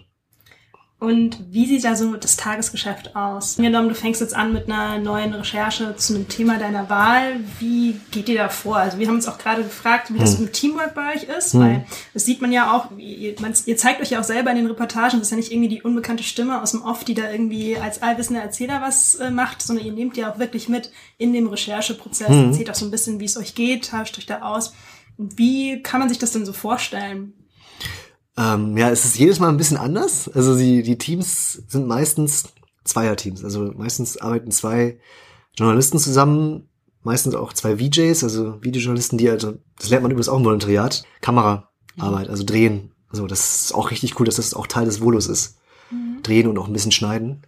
Und 0.99 1.37
wie 1.51 1.67
sieht 1.67 1.83
da 1.83 1.95
so 1.95 2.15
das 2.15 2.37
Tagesgeschäft 2.37 3.15
aus? 3.15 3.59
Angenommen, 3.59 3.89
du 3.89 3.93
fängst 3.93 4.19
jetzt 4.19 4.35
an 4.35 4.51
mit 4.51 4.65
einer 4.67 4.97
neuen 4.97 5.31
Recherche 5.35 5.95
zu 5.95 6.15
einem 6.15 6.27
Thema 6.27 6.57
deiner 6.57 6.89
Wahl. 6.89 7.39
Wie 7.59 8.01
geht 8.09 8.27
ihr 8.29 8.37
da 8.39 8.49
vor? 8.49 8.77
Also 8.77 8.97
wir 8.97 9.07
haben 9.07 9.13
uns 9.13 9.27
auch 9.27 9.37
gerade 9.37 9.61
gefragt, 9.61 10.11
wie 10.11 10.17
das 10.17 10.33
so 10.33 10.41
mit 10.41 10.53
Teamwork 10.53 10.95
bei 10.95 11.13
euch 11.13 11.25
ist, 11.25 11.53
weil 11.53 11.85
das 12.15 12.25
sieht 12.25 12.41
man 12.41 12.51
ja 12.51 12.75
auch, 12.75 12.97
ihr, 12.97 13.35
ihr 13.37 13.77
zeigt 13.77 14.01
euch 14.01 14.09
ja 14.09 14.21
auch 14.21 14.23
selber 14.23 14.49
in 14.49 14.57
den 14.57 14.65
Reportagen, 14.65 15.19
das 15.19 15.27
ist 15.27 15.31
ja 15.31 15.37
nicht 15.37 15.51
irgendwie 15.51 15.69
die 15.69 15.83
unbekannte 15.83 16.23
Stimme 16.23 16.63
aus 16.63 16.71
dem 16.71 16.81
Off, 16.81 17.03
die 17.03 17.13
da 17.13 17.29
irgendwie 17.31 17.77
als 17.77 18.01
allwissender 18.01 18.41
Erzähler 18.41 18.81
was 18.81 19.15
äh, 19.15 19.29
macht, 19.29 19.61
sondern 19.61 19.85
ihr 19.85 19.93
nehmt 19.93 20.17
ja 20.17 20.33
auch 20.33 20.39
wirklich 20.39 20.67
mit 20.67 20.91
in 21.19 21.31
dem 21.31 21.45
Rechercheprozess, 21.45 22.27
erzählt 22.27 22.71
auch 22.71 22.75
so 22.75 22.85
ein 22.85 22.91
bisschen, 22.91 23.19
wie 23.19 23.25
es 23.25 23.37
euch 23.37 23.53
geht, 23.53 23.91
tauscht 23.91 24.17
euch 24.17 24.25
da 24.25 24.41
aus. 24.41 24.73
Wie 25.19 25.83
kann 25.83 25.99
man 25.99 26.09
sich 26.09 26.17
das 26.17 26.31
denn 26.31 26.45
so 26.45 26.53
vorstellen? 26.53 27.33
Ähm, 28.37 28.77
ja, 28.77 28.89
es 28.89 29.03
ist 29.03 29.17
jedes 29.17 29.39
Mal 29.39 29.49
ein 29.49 29.57
bisschen 29.57 29.77
anders. 29.77 30.29
Also 30.29 30.57
die, 30.57 30.83
die 30.83 30.97
Teams 30.97 31.63
sind 31.67 31.87
meistens 31.87 32.49
Zweierteams. 32.83 33.43
Also 33.43 33.71
meistens 33.75 34.17
arbeiten 34.17 34.51
zwei 34.51 34.99
Journalisten 35.55 35.97
zusammen, 35.97 36.69
meistens 37.01 37.35
auch 37.35 37.51
zwei 37.53 37.77
VJs, 37.77 38.23
also 38.23 38.61
Videojournalisten, 38.63 39.17
die 39.17 39.29
also, 39.29 39.55
das 39.79 39.89
lernt 39.89 40.03
man 40.03 40.11
übrigens 40.11 40.29
auch 40.29 40.37
im 40.37 40.45
Volontariat, 40.45 41.03
Kameraarbeit, 41.21 42.29
also 42.29 42.43
drehen. 42.43 42.93
Also 43.09 43.25
das 43.25 43.63
ist 43.63 43.73
auch 43.73 43.91
richtig 43.91 44.19
cool, 44.19 44.25
dass 44.25 44.35
das 44.35 44.53
auch 44.53 44.67
Teil 44.67 44.85
des 44.85 45.01
Volos 45.01 45.27
ist. 45.27 45.57
Drehen 46.21 46.47
und 46.47 46.57
auch 46.57 46.67
ein 46.67 46.73
bisschen 46.73 46.91
schneiden. 46.91 47.43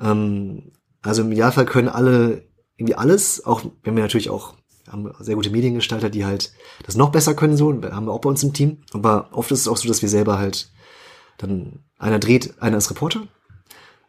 Ähm, 0.00 0.72
also 1.00 1.22
im 1.22 1.32
Idealfall 1.32 1.64
können 1.64 1.88
alle 1.88 2.44
irgendwie 2.76 2.94
alles, 2.94 3.44
auch 3.44 3.64
wenn 3.82 3.96
wir 3.96 4.02
natürlich 4.02 4.30
auch 4.30 4.54
haben 4.90 5.10
sehr 5.20 5.36
gute 5.36 5.50
Mediengestalter, 5.50 6.10
die 6.10 6.24
halt 6.24 6.52
das 6.84 6.96
noch 6.96 7.10
besser 7.10 7.34
können, 7.34 7.56
so, 7.56 7.72
haben 7.72 8.06
wir 8.06 8.12
auch 8.12 8.20
bei 8.20 8.28
uns 8.28 8.42
im 8.42 8.52
Team. 8.52 8.78
Aber 8.92 9.28
oft 9.32 9.50
ist 9.52 9.60
es 9.60 9.68
auch 9.68 9.76
so, 9.76 9.88
dass 9.88 10.02
wir 10.02 10.08
selber 10.08 10.38
halt 10.38 10.70
dann, 11.38 11.80
einer 11.98 12.18
dreht, 12.18 12.60
einer 12.60 12.76
ist 12.78 12.90
Reporter, 12.90 13.22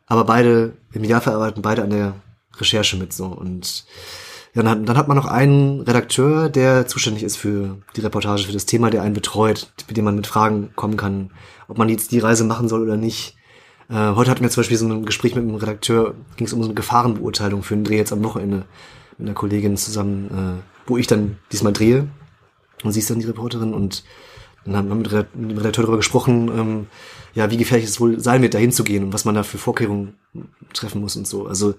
aber 0.07 0.25
beide, 0.25 0.73
im 0.91 1.03
Idealfall 1.03 1.33
arbeiten 1.35 1.61
beide 1.61 1.83
an 1.83 1.89
der 1.89 2.15
Recherche 2.57 2.97
mit, 2.97 3.13
so, 3.13 3.25
und 3.25 3.85
dann, 4.53 4.69
hat- 4.69 4.87
dann 4.87 4.97
hat 4.97 5.07
man 5.07 5.17
noch 5.17 5.25
einen 5.25 5.81
Redakteur, 5.81 6.49
der 6.49 6.85
zuständig 6.85 7.23
ist 7.23 7.37
für 7.37 7.77
die 7.95 8.01
Reportage, 8.01 8.43
für 8.43 8.51
das 8.51 8.67
Thema, 8.67 8.89
der 8.91 9.01
einen 9.01 9.15
betreut, 9.15 9.71
mit 9.87 9.97
dem 9.97 10.05
man 10.05 10.15
mit 10.15 10.27
Fragen 10.27 10.71
kommen 10.75 10.97
kann, 10.97 11.31
ob 11.67 11.77
man 11.77 11.89
jetzt 11.89 12.11
die 12.11 12.19
Reise 12.19 12.43
machen 12.43 12.67
soll 12.67 12.83
oder 12.83 12.97
nicht. 12.97 13.35
Äh, 13.89 14.13
heute 14.13 14.29
hatten 14.29 14.43
wir 14.43 14.49
zum 14.51 14.61
Beispiel 14.61 14.77
so 14.77 14.87
ein 14.87 15.05
Gespräch 15.05 15.33
mit 15.33 15.43
einem 15.43 15.55
Redakteur, 15.55 16.13
ging 16.35 16.45
es 16.45 16.53
um 16.53 16.61
so 16.61 16.67
eine 16.67 16.75
Gefahrenbeurteilung 16.75 17.63
für 17.63 17.73
einen 17.73 17.83
Dreh 17.83 17.97
jetzt 17.97 18.13
am 18.13 18.23
Wochenende 18.23 18.65
mit 19.17 19.27
einer 19.27 19.35
Kollegin 19.35 19.77
zusammen, 19.77 20.59
äh, 20.59 20.89
wo 20.89 20.97
ich 20.97 21.07
dann 21.07 21.37
diesmal 21.51 21.73
drehe 21.73 22.07
und 22.83 22.91
sie 22.91 22.99
ist 22.99 23.09
dann 23.09 23.19
die 23.19 23.25
Reporterin 23.25 23.73
und 23.73 24.03
dann 24.65 24.75
haben 24.75 24.89
wir 24.89 24.95
mit, 24.95 25.11
dem 25.11 25.57
Redakteur 25.57 25.83
darüber 25.83 25.97
gesprochen, 25.97 26.49
ähm, 26.55 26.87
ja, 27.33 27.51
wie 27.51 27.57
gefährlich 27.57 27.87
es 27.87 27.99
wohl 27.99 28.19
sein 28.19 28.41
wird, 28.41 28.53
da 28.53 28.59
hinzugehen 28.59 29.05
und 29.05 29.13
was 29.13 29.25
man 29.25 29.35
da 29.35 29.43
für 29.43 29.57
Vorkehrungen 29.57 30.15
treffen 30.73 31.01
muss 31.01 31.15
und 31.15 31.27
so. 31.27 31.47
Also, 31.47 31.75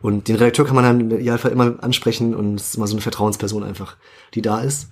und 0.00 0.28
den 0.28 0.36
Redakteur 0.36 0.66
kann 0.66 0.74
man 0.74 0.84
dann 0.84 1.00
im 1.00 1.10
Idealfall 1.10 1.52
immer 1.52 1.82
ansprechen 1.82 2.34
und 2.34 2.56
es 2.56 2.68
ist 2.68 2.74
immer 2.76 2.86
so 2.86 2.94
eine 2.94 3.00
Vertrauensperson 3.00 3.64
einfach, 3.64 3.96
die 4.34 4.42
da 4.42 4.60
ist. 4.60 4.90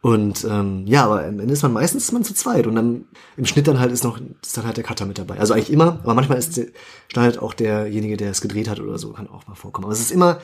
Und 0.00 0.44
ähm, 0.44 0.84
ja, 0.86 1.04
aber 1.04 1.24
am 1.24 1.38
Ende 1.38 1.52
ist 1.52 1.62
man 1.62 1.72
meistens 1.72 2.04
ist 2.04 2.12
man 2.12 2.24
zu 2.24 2.34
zweit 2.34 2.66
und 2.66 2.74
dann 2.74 3.04
im 3.36 3.46
Schnitt 3.46 3.68
dann 3.68 3.78
halt 3.78 3.92
ist 3.92 4.02
noch 4.02 4.18
ist 4.42 4.56
dann 4.56 4.64
halt 4.64 4.76
der 4.76 4.82
Cutter 4.82 5.06
mit 5.06 5.16
dabei. 5.16 5.38
Also 5.38 5.54
eigentlich 5.54 5.72
immer, 5.72 6.00
aber 6.02 6.14
manchmal 6.14 6.38
ist 6.38 6.56
der, 6.56 6.66
schneidet 7.06 7.38
auch 7.38 7.54
derjenige, 7.54 8.16
der 8.16 8.32
es 8.32 8.40
gedreht 8.40 8.68
hat 8.68 8.80
oder 8.80 8.98
so, 8.98 9.12
kann 9.12 9.28
auch 9.28 9.46
mal 9.46 9.54
vorkommen. 9.54 9.84
Aber 9.84 9.92
es 9.92 10.00
ist 10.00 10.10
immer, 10.10 10.40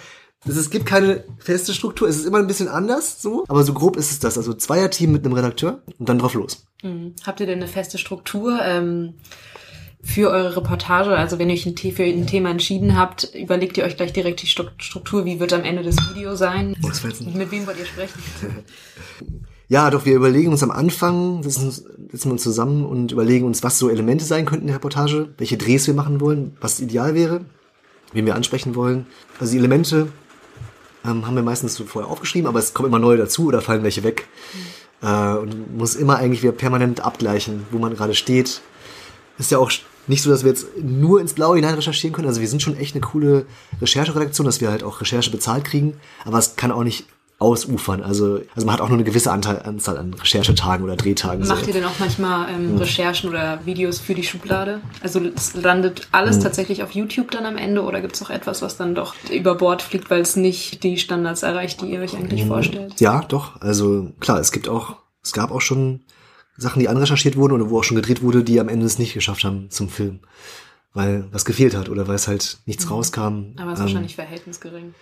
es, 0.46 0.70
gibt 0.70 0.86
keine 0.86 1.24
feste 1.38 1.74
Struktur, 1.74 2.08
es 2.08 2.16
ist 2.16 2.26
immer 2.26 2.38
ein 2.38 2.46
bisschen 2.46 2.68
anders 2.68 3.20
so, 3.20 3.44
aber 3.48 3.64
so 3.64 3.72
grob 3.74 3.96
ist 3.96 4.10
es 4.10 4.18
das. 4.18 4.36
Also 4.38 4.54
Zweierteam 4.54 5.12
mit 5.12 5.24
einem 5.24 5.34
Redakteur 5.34 5.82
und 5.98 6.08
dann 6.08 6.18
drauf 6.18 6.34
los. 6.34 6.66
Mhm. 6.82 7.14
Habt 7.26 7.40
ihr 7.40 7.46
denn 7.46 7.58
eine 7.58 7.68
feste 7.68 7.98
Struktur 7.98 8.58
ähm, 8.62 9.14
für 10.02 10.30
eure 10.30 10.56
Reportage? 10.56 11.10
Also 11.16 11.38
wenn 11.38 11.50
ihr 11.50 11.54
euch 11.54 11.66
ein 11.66 11.76
für 11.76 12.04
ein 12.04 12.26
Thema 12.26 12.50
entschieden 12.50 12.96
habt, 12.96 13.34
überlegt 13.34 13.76
ihr 13.78 13.84
euch 13.84 13.96
gleich 13.96 14.12
direkt 14.12 14.42
die 14.42 14.46
Stru- 14.46 14.70
Struktur, 14.78 15.24
wie 15.24 15.40
wird 15.40 15.52
am 15.52 15.64
Ende 15.64 15.82
das 15.82 15.96
Video 16.10 16.36
sein? 16.36 16.76
Oh, 16.82 16.88
das 16.88 17.02
Mit 17.20 17.50
wem 17.50 17.66
wollt 17.66 17.78
ihr 17.78 17.86
sprechen? 17.86 18.22
Ja, 19.70 19.90
doch, 19.90 20.06
wir 20.06 20.16
überlegen 20.16 20.50
uns 20.50 20.62
am 20.62 20.70
Anfang, 20.70 21.42
sitzen 21.42 21.84
wir 22.10 22.32
uns 22.32 22.42
zusammen 22.42 22.86
und 22.86 23.12
überlegen 23.12 23.44
uns, 23.44 23.62
was 23.62 23.78
so 23.78 23.90
Elemente 23.90 24.24
sein 24.24 24.46
könnten 24.46 24.62
in 24.62 24.68
der 24.68 24.76
Reportage, 24.76 25.28
welche 25.36 25.58
Drehs 25.58 25.86
wir 25.86 25.92
machen 25.92 26.22
wollen, 26.22 26.56
was 26.58 26.80
ideal 26.80 27.14
wäre, 27.14 27.44
wen 28.14 28.24
wir 28.24 28.34
ansprechen 28.34 28.74
wollen. 28.74 29.04
Also 29.38 29.52
die 29.52 29.58
Elemente 29.58 30.08
ähm, 31.04 31.26
haben 31.26 31.34
wir 31.34 31.42
meistens 31.42 31.74
so 31.74 31.84
vorher 31.84 32.10
aufgeschrieben, 32.10 32.48
aber 32.48 32.58
es 32.58 32.74
kommen 32.74 32.88
immer 32.88 32.98
neue 32.98 33.16
dazu 33.16 33.46
oder 33.46 33.60
fallen 33.60 33.82
welche 33.82 34.02
weg. 34.02 34.28
Äh, 35.02 35.34
und 35.34 35.76
muss 35.76 35.94
immer 35.94 36.16
eigentlich 36.16 36.42
wieder 36.42 36.52
permanent 36.52 37.00
abgleichen, 37.00 37.66
wo 37.70 37.78
man 37.78 37.94
gerade 37.94 38.14
steht. 38.14 38.60
Ist 39.38 39.50
ja 39.50 39.58
auch 39.58 39.70
nicht 40.08 40.22
so, 40.22 40.30
dass 40.30 40.42
wir 40.42 40.50
jetzt 40.50 40.66
nur 40.80 41.20
ins 41.20 41.34
Blaue 41.34 41.56
hinein 41.56 41.74
recherchieren 41.74 42.14
können. 42.14 42.28
Also 42.28 42.40
wir 42.40 42.48
sind 42.48 42.62
schon 42.62 42.76
echt 42.76 42.94
eine 42.94 43.02
coole 43.02 43.46
Rechercheredaktion, 43.80 44.46
dass 44.46 44.60
wir 44.60 44.70
halt 44.70 44.82
auch 44.82 45.00
Recherche 45.00 45.30
bezahlt 45.30 45.64
kriegen. 45.64 46.00
Aber 46.24 46.38
es 46.38 46.56
kann 46.56 46.72
auch 46.72 46.82
nicht 46.82 47.06
ausufern. 47.40 48.02
Also, 48.02 48.40
also 48.54 48.66
man 48.66 48.74
hat 48.74 48.80
auch 48.80 48.88
nur 48.88 48.96
eine 48.96 49.04
gewisse 49.04 49.30
Anteil, 49.30 49.62
Anzahl 49.62 49.96
an 49.96 50.12
Recherchetagen 50.12 50.84
oder 50.84 50.96
Drehtagen. 50.96 51.44
so. 51.44 51.54
Macht 51.54 51.68
ihr 51.68 51.72
denn 51.72 51.84
auch 51.84 51.98
manchmal 52.00 52.50
ähm, 52.50 52.76
Recherchen 52.76 53.30
oder 53.30 53.64
Videos 53.64 54.00
für 54.00 54.14
die 54.14 54.24
Schublade? 54.24 54.80
Also 55.02 55.20
es 55.20 55.54
landet 55.54 56.08
alles 56.10 56.40
tatsächlich 56.40 56.82
auf 56.82 56.90
YouTube 56.92 57.30
dann 57.30 57.46
am 57.46 57.56
Ende 57.56 57.82
oder 57.82 58.00
gibt 58.00 58.16
es 58.16 58.22
auch 58.22 58.30
etwas, 58.30 58.60
was 58.60 58.76
dann 58.76 58.94
doch 58.96 59.14
über 59.30 59.54
Bord 59.54 59.82
fliegt, 59.82 60.10
weil 60.10 60.20
es 60.20 60.34
nicht 60.34 60.82
die 60.82 60.98
Standards 60.98 61.44
erreicht, 61.44 61.80
die 61.80 61.86
ihr 61.92 62.00
euch 62.00 62.16
eigentlich 62.16 62.44
vorstellt? 62.44 63.00
Ja, 63.00 63.20
doch. 63.28 63.60
Also 63.60 64.10
klar, 64.18 64.40
es 64.40 64.50
gibt 64.50 64.68
auch, 64.68 64.96
es 65.22 65.32
gab 65.32 65.52
auch 65.52 65.60
schon 65.60 66.00
Sachen, 66.56 66.80
die 66.80 66.88
anrecherchiert 66.88 67.36
wurden 67.36 67.52
oder 67.52 67.70
wo 67.70 67.78
auch 67.78 67.84
schon 67.84 67.94
gedreht 67.96 68.20
wurde, 68.20 68.42
die 68.42 68.58
am 68.58 68.68
Ende 68.68 68.84
es 68.84 68.98
nicht 68.98 69.14
geschafft 69.14 69.44
haben 69.44 69.70
zum 69.70 69.88
Film. 69.88 70.18
Weil 70.92 71.26
was 71.30 71.44
gefehlt 71.44 71.76
hat 71.76 71.88
oder 71.88 72.08
weil 72.08 72.16
es 72.16 72.26
halt 72.26 72.58
nichts 72.66 72.84
Mhm. 72.86 72.90
rauskam. 72.92 73.20
Aber 73.58 73.72
es 73.72 73.74
ist 73.74 73.80
Ähm, 73.80 73.86
wahrscheinlich 73.86 74.16
verhältnisgering. 74.16 74.94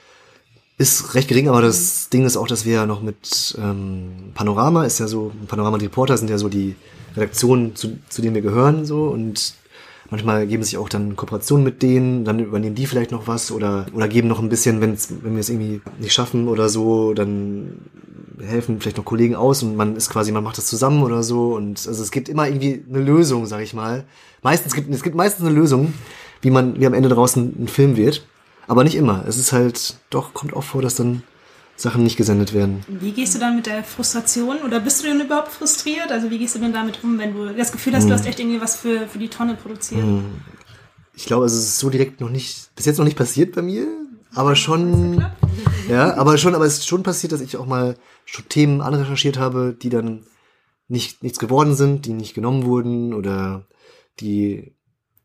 Ist 0.78 1.14
recht 1.14 1.28
gering, 1.28 1.48
aber 1.48 1.62
das 1.62 2.10
Ding 2.10 2.24
ist 2.26 2.36
auch, 2.36 2.46
dass 2.46 2.66
wir 2.66 2.74
ja 2.74 2.86
noch 2.86 3.02
mit 3.02 3.56
ähm, 3.58 4.32
Panorama 4.34 4.84
ist 4.84 4.98
ja 4.98 5.06
so, 5.06 5.32
Panorama 5.48 5.78
Reporter 5.78 6.16
sind 6.16 6.28
ja 6.28 6.38
so 6.38 6.48
die 6.48 6.76
Redaktionen, 7.16 7.74
zu, 7.74 7.98
zu 8.08 8.20
denen 8.20 8.34
wir 8.34 8.42
gehören, 8.42 8.84
so 8.84 9.04
und 9.04 9.54
manchmal 10.10 10.46
geben 10.46 10.62
sich 10.62 10.76
auch 10.76 10.90
dann 10.90 11.16
Kooperationen 11.16 11.64
mit 11.64 11.82
denen, 11.82 12.24
dann 12.24 12.40
übernehmen 12.40 12.74
die 12.74 12.86
vielleicht 12.86 13.10
noch 13.10 13.26
was 13.26 13.50
oder 13.50 13.86
oder 13.94 14.06
geben 14.06 14.28
noch 14.28 14.38
ein 14.38 14.50
bisschen, 14.50 14.82
wenn's, 14.82 15.08
wenn 15.22 15.32
wir 15.32 15.40
es 15.40 15.48
irgendwie 15.48 15.80
nicht 15.98 16.12
schaffen 16.12 16.46
oder 16.46 16.68
so, 16.68 17.14
dann 17.14 17.80
helfen 18.44 18.78
vielleicht 18.80 18.98
noch 18.98 19.04
Kollegen 19.06 19.34
aus 19.34 19.62
und 19.62 19.76
man 19.76 19.96
ist 19.96 20.10
quasi, 20.10 20.30
man 20.30 20.44
macht 20.44 20.58
das 20.58 20.66
zusammen 20.66 21.02
oder 21.02 21.22
so 21.22 21.54
und 21.54 21.86
also 21.88 22.02
es 22.02 22.10
gibt 22.10 22.28
immer 22.28 22.46
irgendwie 22.46 22.84
eine 22.88 23.00
Lösung, 23.00 23.46
sag 23.46 23.62
ich 23.62 23.72
mal. 23.72 24.04
Meistens 24.42 24.74
gibt 24.74 24.92
es 24.92 25.02
gibt 25.02 25.16
meistens 25.16 25.46
eine 25.46 25.54
Lösung, 25.54 25.94
wie 26.42 26.50
man 26.50 26.78
wie 26.78 26.86
am 26.86 26.94
Ende 26.94 27.08
draußen 27.08 27.54
ein 27.58 27.68
Film 27.68 27.96
wird. 27.96 28.26
Aber 28.68 28.84
nicht 28.84 28.96
immer. 28.96 29.24
Es 29.26 29.36
ist 29.36 29.52
halt, 29.52 29.96
doch, 30.10 30.34
kommt 30.34 30.54
auch 30.54 30.64
vor, 30.64 30.82
dass 30.82 30.96
dann 30.96 31.22
Sachen 31.76 32.02
nicht 32.02 32.16
gesendet 32.16 32.54
werden. 32.54 32.84
Wie 32.88 33.12
gehst 33.12 33.34
du 33.34 33.38
dann 33.38 33.56
mit 33.56 33.66
der 33.66 33.84
Frustration 33.84 34.58
oder 34.64 34.80
bist 34.80 35.02
du 35.02 35.08
denn 35.08 35.20
überhaupt 35.20 35.52
frustriert? 35.52 36.10
Also 36.10 36.30
wie 36.30 36.38
gehst 36.38 36.54
du 36.54 36.58
denn 36.58 36.72
damit 36.72 37.04
um, 37.04 37.18
wenn 37.18 37.34
du 37.34 37.54
das 37.54 37.70
Gefühl 37.70 37.94
hast, 37.94 38.08
du 38.08 38.12
hast 38.12 38.26
echt 38.26 38.40
irgendwie 38.40 38.60
was 38.60 38.76
für, 38.76 39.06
für 39.06 39.18
die 39.18 39.28
Tonne 39.28 39.54
produziert? 39.54 40.02
Ich 41.14 41.26
glaube, 41.26 41.44
also 41.44 41.56
es 41.56 41.64
ist 41.64 41.78
so 41.78 41.90
direkt 41.90 42.20
noch 42.20 42.30
nicht, 42.30 42.74
bis 42.74 42.86
jetzt 42.86 42.98
noch 42.98 43.04
nicht 43.04 43.18
passiert 43.18 43.54
bei 43.54 43.62
mir, 43.62 43.86
aber 44.34 44.56
schon, 44.56 45.24
ja, 45.88 46.14
aber 46.16 46.38
schon, 46.38 46.54
aber 46.54 46.64
es 46.64 46.78
ist 46.78 46.88
schon 46.88 47.02
passiert, 47.02 47.32
dass 47.32 47.42
ich 47.42 47.56
auch 47.58 47.66
mal 47.66 47.96
schon 48.24 48.48
Themen 48.48 48.80
anrecherchiert 48.80 49.38
habe, 49.38 49.76
die 49.80 49.90
dann 49.90 50.24
nicht, 50.88 51.22
nichts 51.22 51.38
geworden 51.38 51.74
sind, 51.74 52.06
die 52.06 52.14
nicht 52.14 52.34
genommen 52.34 52.64
wurden 52.64 53.12
oder 53.12 53.66
die 54.20 54.72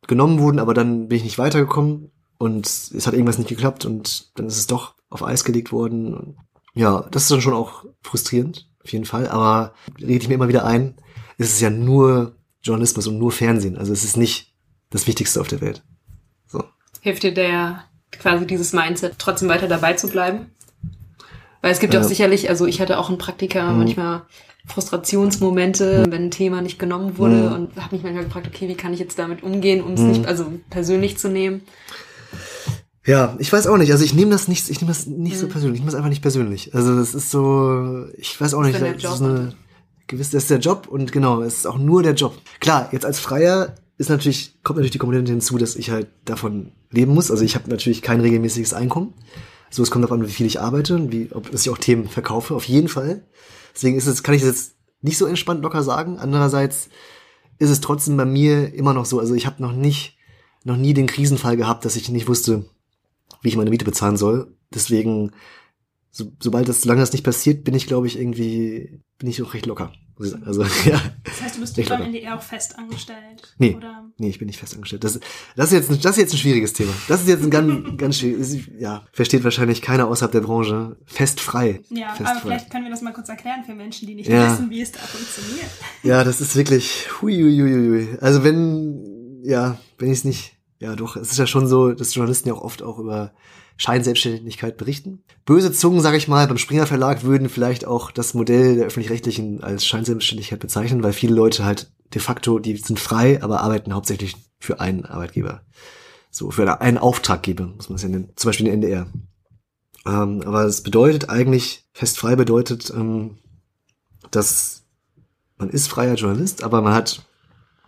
genommen 0.08 0.40
wurden, 0.40 0.60
aber 0.60 0.74
dann 0.74 1.08
bin 1.08 1.18
ich 1.18 1.24
nicht 1.24 1.38
weitergekommen 1.38 2.12
und 2.42 2.66
es 2.68 3.06
hat 3.08 3.14
irgendwas 3.14 3.38
nicht 3.38 3.50
geklappt 3.50 3.86
und 3.86 4.32
dann 4.36 4.48
ist 4.48 4.58
es 4.58 4.68
doch 4.68 4.96
auf 5.10 5.24
Eis 5.24 5.44
gelegt 5.44 5.72
worden. 5.72 6.38
Ja, 6.74 7.06
das 7.12 7.24
ist 7.24 7.32
dann 7.32 7.42
schon 7.42 7.54
auch 7.54 7.86
frustrierend, 8.02 8.68
auf 8.84 8.92
jeden 8.92 9.06
Fall, 9.06 9.28
aber 9.28 9.74
rede 10.00 10.24
ich 10.24 10.28
mir 10.28 10.36
immer 10.36 10.48
wieder 10.48 10.66
ein, 10.66 10.96
es 11.38 11.50
ist 11.54 11.62
ja 11.62 11.70
nur 11.70 12.36
Journalismus 12.64 13.08
und 13.08 13.18
nur 13.20 13.32
Fernsehen, 13.32 13.78
also 13.78 13.92
es 13.94 14.04
ist 14.04 14.18
nicht 14.18 14.54
das 14.90 15.08
Wichtigste 15.08 15.40
auf 15.42 15.48
der 15.48 15.62
Welt. 15.62 15.84
So. 16.48 16.64
Hilft 17.02 17.24
dir 17.24 17.34
der 17.34 17.84
quasi 18.12 18.46
dieses 18.46 18.74
Mindset, 18.74 19.16
trotzdem 19.20 19.50
weiter 19.50 19.68
dabei 19.68 19.94
zu 19.94 20.08
bleiben? 20.10 20.52
Weil 21.62 21.72
es 21.72 21.80
gibt 21.80 21.94
ja 21.94 22.00
auch 22.00 22.04
Ja. 22.04 22.10
sicherlich, 22.10 22.50
also 22.50 22.66
ich 22.66 22.82
hatte 22.82 22.98
auch 22.98 23.10
in 23.10 23.18
Praktika 23.18 23.72
manchmal 23.72 24.24
Frustrationsmomente, 24.66 26.06
wenn 26.10 26.26
ein 26.26 26.32
Thema 26.32 26.62
nicht 26.62 26.80
genommen 26.80 27.18
wurde 27.18 27.50
Mhm. 27.50 27.54
und 27.54 27.76
habe 27.82 27.96
mich 27.96 28.04
manchmal 28.04 28.26
gefragt, 28.26 28.48
okay, 28.48 28.68
wie 28.68 28.76
kann 28.76 28.94
ich 28.94 29.00
jetzt 29.00 29.18
damit 29.20 29.44
umgehen, 29.44 29.84
um 29.84 29.94
es 29.94 30.02
nicht, 30.02 30.26
also 30.26 30.46
persönlich 30.70 31.18
zu 31.18 31.30
nehmen? 31.30 31.62
Ja, 33.06 33.36
ich 33.40 33.52
weiß 33.52 33.68
auch 33.68 33.78
nicht. 33.78 33.92
Also 33.92 34.04
ich 34.04 34.14
nehme 34.14 34.32
das 34.32 34.48
nicht, 34.48 34.70
ich 34.70 34.80
nehme 34.82 34.92
das 34.94 35.08
nicht 35.08 35.38
so 35.38 35.48
persönlich. 35.48 35.76
Ich 35.76 35.82
nehme 35.82 35.92
das 35.92 35.96
einfach 35.96 36.10
nicht 36.10 36.22
persönlich. 36.22 36.76
Also 36.76 36.96
das 36.96 37.16
ist 37.16 37.32
so, 37.32 38.06
ich 38.18 38.40
weiß 38.40 38.54
auch 38.54 38.62
Das 38.64 38.68
nicht. 38.74 38.82
ist 38.82 38.84
dann 38.84 39.02
Das 39.02 39.14
ist 39.16 39.22
eine 39.22 39.56
gewisse, 40.08 40.32
das 40.34 40.44
ist 40.44 40.52
der 40.52 40.60
Job 40.60 40.88
und 40.88 41.12
genau, 41.12 41.42
es 41.42 41.60
ist 41.60 41.68
auch 41.68 41.80
nur 41.80 42.04
der 42.04 42.14
Job. 42.14 42.38
Klar, 42.60 42.90
jetzt 42.92 43.06
als 43.06 43.20
Freier 43.20 43.76
ist 43.98 44.10
natürlich 44.10 44.62
kommt 44.64 44.78
natürlich 44.78 44.92
die 44.92 44.98
Komponente 45.00 45.32
hinzu, 45.32 45.58
dass 45.58 45.76
ich 45.76 45.90
halt 45.90 46.08
davon 46.26 46.74
leben 46.92 47.14
muss. 47.14 47.32
Also 47.32 47.44
ich 47.44 47.56
habe 47.56 47.70
natürlich 47.70 48.02
kein 48.02 48.22
regelmäßiges 48.22 48.74
Einkommen. 48.74 49.14
So, 49.72 49.82
es 49.82 49.90
kommt 49.90 50.04
darauf 50.04 50.20
an, 50.20 50.28
wie 50.28 50.32
viel 50.32 50.46
ich 50.46 50.60
arbeite 50.60 50.96
und 50.96 51.12
wie, 51.12 51.30
ob 51.32 51.50
dass 51.50 51.62
ich 51.62 51.70
auch 51.70 51.78
Themen 51.78 52.08
verkaufe. 52.08 52.54
Auf 52.54 52.66
jeden 52.66 52.88
Fall. 52.88 53.24
Deswegen 53.74 53.98
ist 53.98 54.06
es, 54.08 54.22
kann 54.22 54.36
ich 54.36 54.42
das 54.42 54.50
jetzt 54.50 54.76
nicht 55.02 55.18
so 55.18 55.26
entspannt 55.26 55.64
locker 55.64 55.82
sagen. 55.82 56.20
Andererseits 56.20 56.90
ist 57.58 57.70
es 57.70 57.80
trotzdem 57.82 58.18
bei 58.18 58.26
mir 58.26 58.74
immer 58.74 58.94
noch 58.94 59.06
so. 59.06 59.20
Also 59.20 59.34
ich 59.34 59.46
habe 59.46 59.62
noch 59.62 59.72
nicht, 59.72 60.18
noch 60.64 60.78
nie 60.78 60.94
den 60.94 61.08
Krisenfall 61.08 61.58
gehabt, 61.58 61.86
dass 61.86 61.96
ich 61.96 62.10
nicht 62.10 62.28
wusste, 62.28 62.66
wie 63.42 63.50
ich 63.50 63.56
meine 63.58 63.70
Miete 63.70 63.86
bezahlen 63.86 64.18
soll. 64.18 64.56
Deswegen, 64.74 65.32
so, 66.12 66.32
sobald 66.42 66.68
das, 66.70 66.82
solange 66.82 67.02
das 67.02 67.14
nicht 67.14 67.24
passiert, 67.24 67.64
bin 67.64 67.74
ich, 67.76 67.88
glaube 67.88 68.08
ich, 68.08 68.18
irgendwie, 68.20 69.02
bin 69.18 69.30
ich 69.30 69.42
auch 69.44 69.54
recht 69.54 69.66
locker. 69.66 69.94
Also, 70.46 70.62
ja. 70.86 71.02
Das 71.24 71.42
heißt, 71.42 71.56
du 71.58 71.62
bist 71.62 71.76
Ich 71.80 71.90
beim. 71.90 72.04
NDR 72.04 72.38
auch 72.38 72.44
fest 72.44 72.78
angestellt? 72.78 73.56
Nee. 73.58 73.74
Oder? 73.76 74.08
Nee, 74.20 74.30
ich 74.30 74.38
bin 74.38 74.46
nicht 74.46 74.60
fest 74.60 74.76
angestellt. 74.76 75.04
Das, 75.04 75.20
das, 75.56 75.66
ist 75.68 75.72
jetzt, 75.72 75.90
ein- 75.90 76.00
das 76.00 76.12
ist 76.12 76.22
jetzt 76.22 76.34
ein 76.34 76.38
schwieriges 76.38 76.74
Thema. 76.74 76.92
Das 77.08 77.22
ist 77.22 77.28
jetzt 77.28 77.44
ein 77.44 77.50
ganz, 77.50 77.74
ganz 77.98 78.20
schwieriges, 78.20 78.56
ja, 78.78 79.04
versteht 79.14 79.44
wahrscheinlich 79.44 79.82
keiner 79.82 80.08
außerhalb 80.08 80.32
der 80.32 80.42
Branche. 80.42 80.96
Fest 81.06 81.40
frei. 81.42 81.82
Ja, 81.90 82.14
Fest 82.14 82.30
aber 82.30 82.40
frei. 82.40 82.50
vielleicht 82.50 82.70
können 82.70 82.84
wir 82.84 82.92
das 82.92 83.02
mal 83.02 83.14
kurz 83.14 83.30
erklären 83.30 83.64
für 83.66 83.74
Menschen, 83.74 84.08
die 84.08 84.14
nicht 84.14 84.30
Ja. 84.30 84.52
wissen, 84.54 84.70
wie 84.70 84.82
es 84.82 84.92
da 84.92 85.00
funktioniert. 85.00 85.72
Ja, 86.04 86.24
das 86.24 86.40
ist 86.40 86.56
wirklich, 86.56 87.08
huiuiuiui. 87.22 88.20
Also 88.22 88.44
wenn, 88.44 89.42
ja, 89.44 89.80
wenn 89.98 90.12
ich 90.12 90.20
es 90.20 90.24
nicht, 90.24 90.54
ja 90.82 90.96
doch, 90.96 91.16
es 91.16 91.32
ist 91.32 91.38
ja 91.38 91.48
schon 91.48 91.68
so, 91.68 91.94
dass 91.94 92.14
Journalisten 92.14 92.50
ja 92.50 92.56
auch 92.56 92.62
oft 92.62 92.82
auch 92.82 92.98
über 92.98 93.32
Scheinselbstständigkeit 93.78 94.78
berichten. 94.78 95.24
Böse 95.46 95.72
Zungen, 95.72 96.02
sage 96.02 96.18
ich 96.18 96.28
mal, 96.28 96.48
beim 96.48 96.58
Springer 96.58 96.88
Verlag 96.88 97.24
würden 97.24 97.50
vielleicht 97.50 97.86
auch 97.86 98.12
das 98.12 98.34
Modell 98.34 98.76
der 98.76 98.88
öffentlich-rechtlichen 98.88 99.64
als 99.64 99.86
Scheinselbstständigkeit 99.86 100.60
bezeichnen, 100.60 101.04
weil 101.04 101.14
viele 101.14 101.36
Leute 101.36 101.66
halt 101.66 101.92
de 102.14 102.22
facto, 102.22 102.60
die 102.60 102.76
sind 102.78 103.00
frei, 103.00 103.42
aber 103.42 103.62
arbeiten 103.62 103.94
hauptsächlich 103.94 104.36
für 104.60 104.80
einen 104.80 105.06
Arbeitgeber. 105.06 105.62
So, 106.30 106.52
für 106.52 106.82
einen 106.82 106.98
Auftraggeber, 106.98 107.68
muss 107.68 107.90
man 107.90 107.96
es 107.96 108.04
ja 108.04 108.10
nennen. 108.10 108.32
Zum 108.36 108.50
Beispiel 108.50 108.66
den 108.66 108.76
NDR. 108.76 109.08
Ähm, 110.06 110.42
aber 110.46 110.66
es 110.66 110.82
bedeutet 110.82 111.30
eigentlich, 111.30 111.86
fest 111.94 112.18
frei 112.18 112.36
bedeutet, 112.36 112.92
ähm, 112.96 113.38
dass 114.32 114.84
man 115.58 115.70
ist 115.70 115.88
freier 115.88 116.16
Journalist, 116.16 116.64
aber 116.64 116.82
man 116.82 116.94
hat 116.94 117.26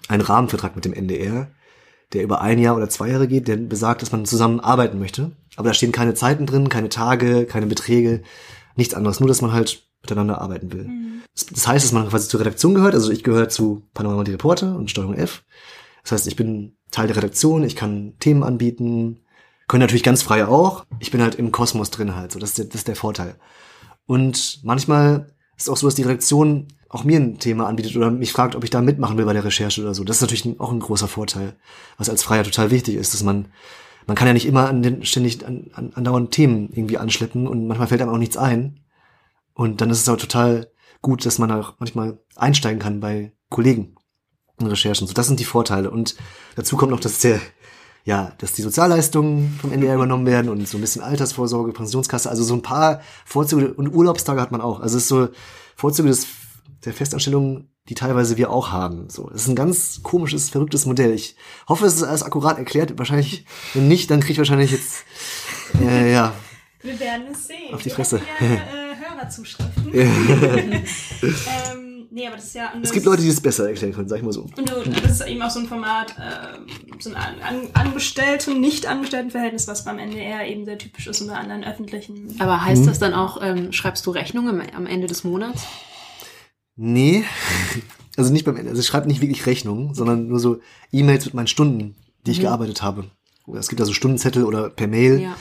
einen 0.08 0.22
Rahmenvertrag 0.22 0.76
mit 0.76 0.86
dem 0.86 0.94
NDR, 0.94 1.50
der 2.14 2.24
über 2.24 2.42
ein 2.42 2.60
Jahr 2.60 2.76
oder 2.76 2.90
zwei 2.90 3.10
Jahre 3.10 3.28
geht, 3.28 3.48
der 3.48 3.58
besagt, 3.58 4.02
dass 4.02 4.12
man 4.12 4.26
zusammen 4.26 4.60
arbeiten 4.60 5.00
möchte. 5.00 5.32
Aber 5.56 5.70
da 5.70 5.74
stehen 5.74 5.92
keine 5.92 6.14
Zeiten 6.14 6.46
drin, 6.46 6.70
keine 6.70 6.90
Tage, 6.90 7.46
keine 7.46 7.66
Beträge, 7.66 8.22
nichts 8.76 8.94
anderes, 8.94 9.20
nur 9.20 9.28
dass 9.28 9.42
man 9.42 9.52
halt 9.52 9.84
miteinander 10.02 10.42
arbeiten 10.42 10.72
will. 10.72 10.90
Das, 11.34 11.48
das 11.48 11.68
heißt, 11.68 11.86
dass 11.86 11.92
man 11.92 12.10
quasi 12.10 12.28
zur 12.28 12.40
Redaktion 12.40 12.76
gehört. 12.76 12.94
Also 12.94 13.12
ich 13.12 13.24
gehöre 13.24 13.50
zu 13.50 13.84
Panorama 13.94 14.20
und 14.20 14.28
die 14.28 14.34
Reporter 14.34 14.76
und 14.76 14.92
Steuerung 14.92 15.16
F. 15.16 15.44
Das 16.04 16.12
heißt, 16.12 16.28
ich 16.28 16.36
bin 16.36 16.76
Teil 16.92 17.08
der 17.08 17.16
Redaktion, 17.16 17.64
ich 17.64 17.76
kann 17.76 18.14
Themen 18.20 18.44
anbieten, 18.44 19.22
können 19.68 19.82
natürlich 19.82 20.04
ganz 20.04 20.22
frei 20.22 20.46
auch. 20.46 20.86
Ich 21.00 21.12
bin 21.12 21.22
halt 21.22 21.36
im 21.36 21.52
Kosmos 21.52 21.90
drin 21.90 22.16
halt, 22.16 22.32
so 22.32 22.40
das 22.40 22.50
ist 22.50 22.58
der, 22.58 22.66
das 22.66 22.76
ist 22.76 22.88
der 22.88 22.96
Vorteil. 22.96 23.36
Und 24.06 24.60
manchmal 24.64 25.34
ist 25.58 25.64
es 25.64 25.70
auch 25.70 25.78
so, 25.78 25.88
dass 25.88 25.96
die 25.96 26.04
Redaktion 26.04 26.68
auch 26.94 27.04
mir 27.04 27.20
ein 27.20 27.40
Thema 27.40 27.68
anbietet 27.68 27.96
oder 27.96 28.12
mich 28.12 28.32
fragt, 28.32 28.56
ob 28.56 28.64
ich 28.64 28.70
da 28.70 28.82
mitmachen 28.82 29.18
will 29.18 29.26
bei 29.26 29.34
der 29.34 29.44
Recherche 29.44 29.82
oder 29.82 29.94
so. 29.94 30.04
Das 30.04 30.18
ist 30.18 30.22
natürlich 30.22 30.60
auch 30.60 30.72
ein 30.72 30.80
großer 30.80 31.08
Vorteil, 31.08 31.56
was 31.98 32.10
als 32.10 32.24
Freier 32.24 32.44
total 32.44 32.72
wichtig 32.72 32.96
ist, 32.96 33.14
dass 33.14 33.24
man 33.24 33.48
man 34.06 34.16
kann 34.16 34.28
ja 34.28 34.34
nicht 34.34 34.46
immer 34.46 34.68
an 34.68 34.84
den 34.84 35.06
ständig 35.06 35.46
an, 35.46 35.70
an, 35.74 35.94
andauernd 35.94 36.32
Themen 36.32 36.70
irgendwie 36.72 36.98
anschleppen 36.98 37.48
und 37.48 37.68
manchmal 37.68 37.88
fällt 37.88 38.02
einem 38.02 38.12
auch 38.12 38.18
nichts 38.18 38.38
ein. 38.38 38.82
Und 39.54 39.82
dann 39.82 39.90
ist 39.90 40.02
es 40.02 40.10
auch 40.10 40.18
total 40.18 40.72
gut, 41.02 41.26
dass 41.26 41.40
man 41.40 41.52
auch 41.52 41.76
manchmal 41.80 42.20
einsteigen 42.36 42.80
kann 42.80 43.00
bei 43.00 43.34
Kollegen 43.50 43.96
in 44.60 44.68
Recherchen. 44.68 45.08
So, 45.08 45.14
das 45.14 45.28
sind 45.28 45.40
die 45.40 45.46
Vorteile. 45.46 45.92
Und 45.92 46.16
dazu 46.56 46.76
kommt 46.76 46.92
noch, 46.92 47.00
dass 47.00 47.20
der, 47.20 47.40
ja, 48.04 48.34
dass 48.40 48.54
die 48.54 48.62
Sozialleistungen 48.62 49.58
vom 49.62 49.72
NDR 49.72 49.96
übernommen 49.96 50.26
werden 50.26 50.50
und 50.50 50.68
so 50.68 50.78
ein 50.78 50.82
bisschen 50.82 51.04
Altersvorsorge, 51.04 51.72
Pensionskasse, 51.72 52.30
also 52.30 52.44
so 52.44 52.56
ein 52.56 52.62
paar 52.62 53.02
Vorzüge 53.26 53.74
und 53.74 53.94
Urlaubstage 53.94 54.42
hat 54.42 54.52
man 54.52 54.62
auch. 54.62 54.80
Also 54.80 54.98
es 54.98 55.04
ist 55.04 55.10
so 55.10 55.30
Vorzüge 55.76 56.10
des, 56.10 56.28
der 56.86 56.94
Festanstellung, 56.94 57.70
die 57.90 57.96
teilweise 57.96 58.38
wir 58.38 58.52
auch 58.52 58.72
haben. 58.72 59.10
So, 59.10 59.30
es 59.34 59.44
ist 59.44 59.48
ein 59.48 59.56
ganz 59.56 60.02
komisches, 60.04 60.50
verrücktes 60.50 60.86
Modell. 60.86 61.14
Ich 61.14 61.36
hoffe, 61.68 61.86
es 61.86 61.96
ist 61.96 62.04
alles 62.04 62.24
akkurat 62.24 62.58
erklärt. 62.58 62.98
Wahrscheinlich, 62.98 63.46
wenn 63.74 63.88
nicht, 63.88 64.12
dann 64.12 64.20
kriege 64.20 64.34
ich 64.34 64.38
wahrscheinlich 64.38 64.72
jetzt, 64.72 65.04
äh, 65.82 66.12
ja, 66.12 66.34
Wir 66.82 67.00
werden 67.00 67.26
es 67.32 67.48
sehen. 67.48 67.74
Auf 67.74 67.82
die 67.82 67.90
Wir 67.90 67.96
Fresse. 67.96 68.22
gerne 68.40 68.56
äh, 68.56 69.10
Hörerzuschriften. 69.10 69.94
ähm, 69.94 70.84
nee, 72.12 72.28
aber 72.28 72.36
das 72.36 72.46
ist 72.46 72.56
ja... 72.56 72.72
es 72.82 72.92
gibt 72.92 73.06
Leute, 73.06 73.22
die 73.22 73.30
es 73.30 73.42
besser 73.42 73.68
erklären 73.68 73.94
können, 73.94 74.08
sag 74.10 74.18
ich 74.18 74.24
mal 74.24 74.34
so. 74.34 74.42
Und 74.42 74.70
du, 74.70 74.90
das 75.02 75.20
ist 75.20 75.28
eben 75.28 75.42
auch 75.42 75.50
so 75.50 75.60
ein 75.60 75.68
Format, 75.68 76.12
äh, 76.12 76.60
so 77.00 77.10
ein 77.10 77.16
An 77.16 77.36
An 77.42 77.70
Angestellten, 77.74 78.60
Nicht-Angestellten-Verhältnis, 78.60 79.68
was 79.68 79.86
beim 79.86 80.00
NDR 80.00 80.46
eben 80.48 80.66
sehr 80.66 80.78
typisch 80.78 81.08
ist 81.08 81.22
und 81.22 81.28
bei 81.28 81.36
anderen 81.36 81.64
öffentlichen. 81.64 82.36
Aber 82.40 82.64
heißt 82.64 82.86
das 82.88 83.00
dann 83.00 83.14
auch, 83.14 83.42
ähm, 83.42 83.72
schreibst 83.72 84.06
du 84.06 84.12
Rechnungen 84.12 84.62
am 84.76 84.86
Ende 84.86 85.08
des 85.08 85.24
Monats? 85.24 85.64
Nee, 86.76 87.24
also 88.18 88.32
nicht 88.32 88.46
beim 88.46 88.58
Ende. 88.58 88.70
Also 88.70 88.82
ich 88.82 88.88
schreibe 88.88 89.08
nicht 89.08 89.22
wirklich 89.22 89.46
Rechnungen, 89.46 89.94
sondern 89.94 90.28
nur 90.28 90.40
so 90.40 90.60
E-Mails 90.92 91.26
mit 91.26 91.34
meinen 91.34 91.48
Stunden, 91.48 91.96
die 92.26 92.32
ich 92.32 92.40
gearbeitet 92.40 92.82
habe. 92.82 93.06
Es 93.54 93.68
gibt 93.68 93.82
also 93.82 93.94
Stundenzettel 93.94 94.46
oder 94.46 94.70
per 94.70 94.88
Mail. 94.88 95.20
Ja. 95.20 95.36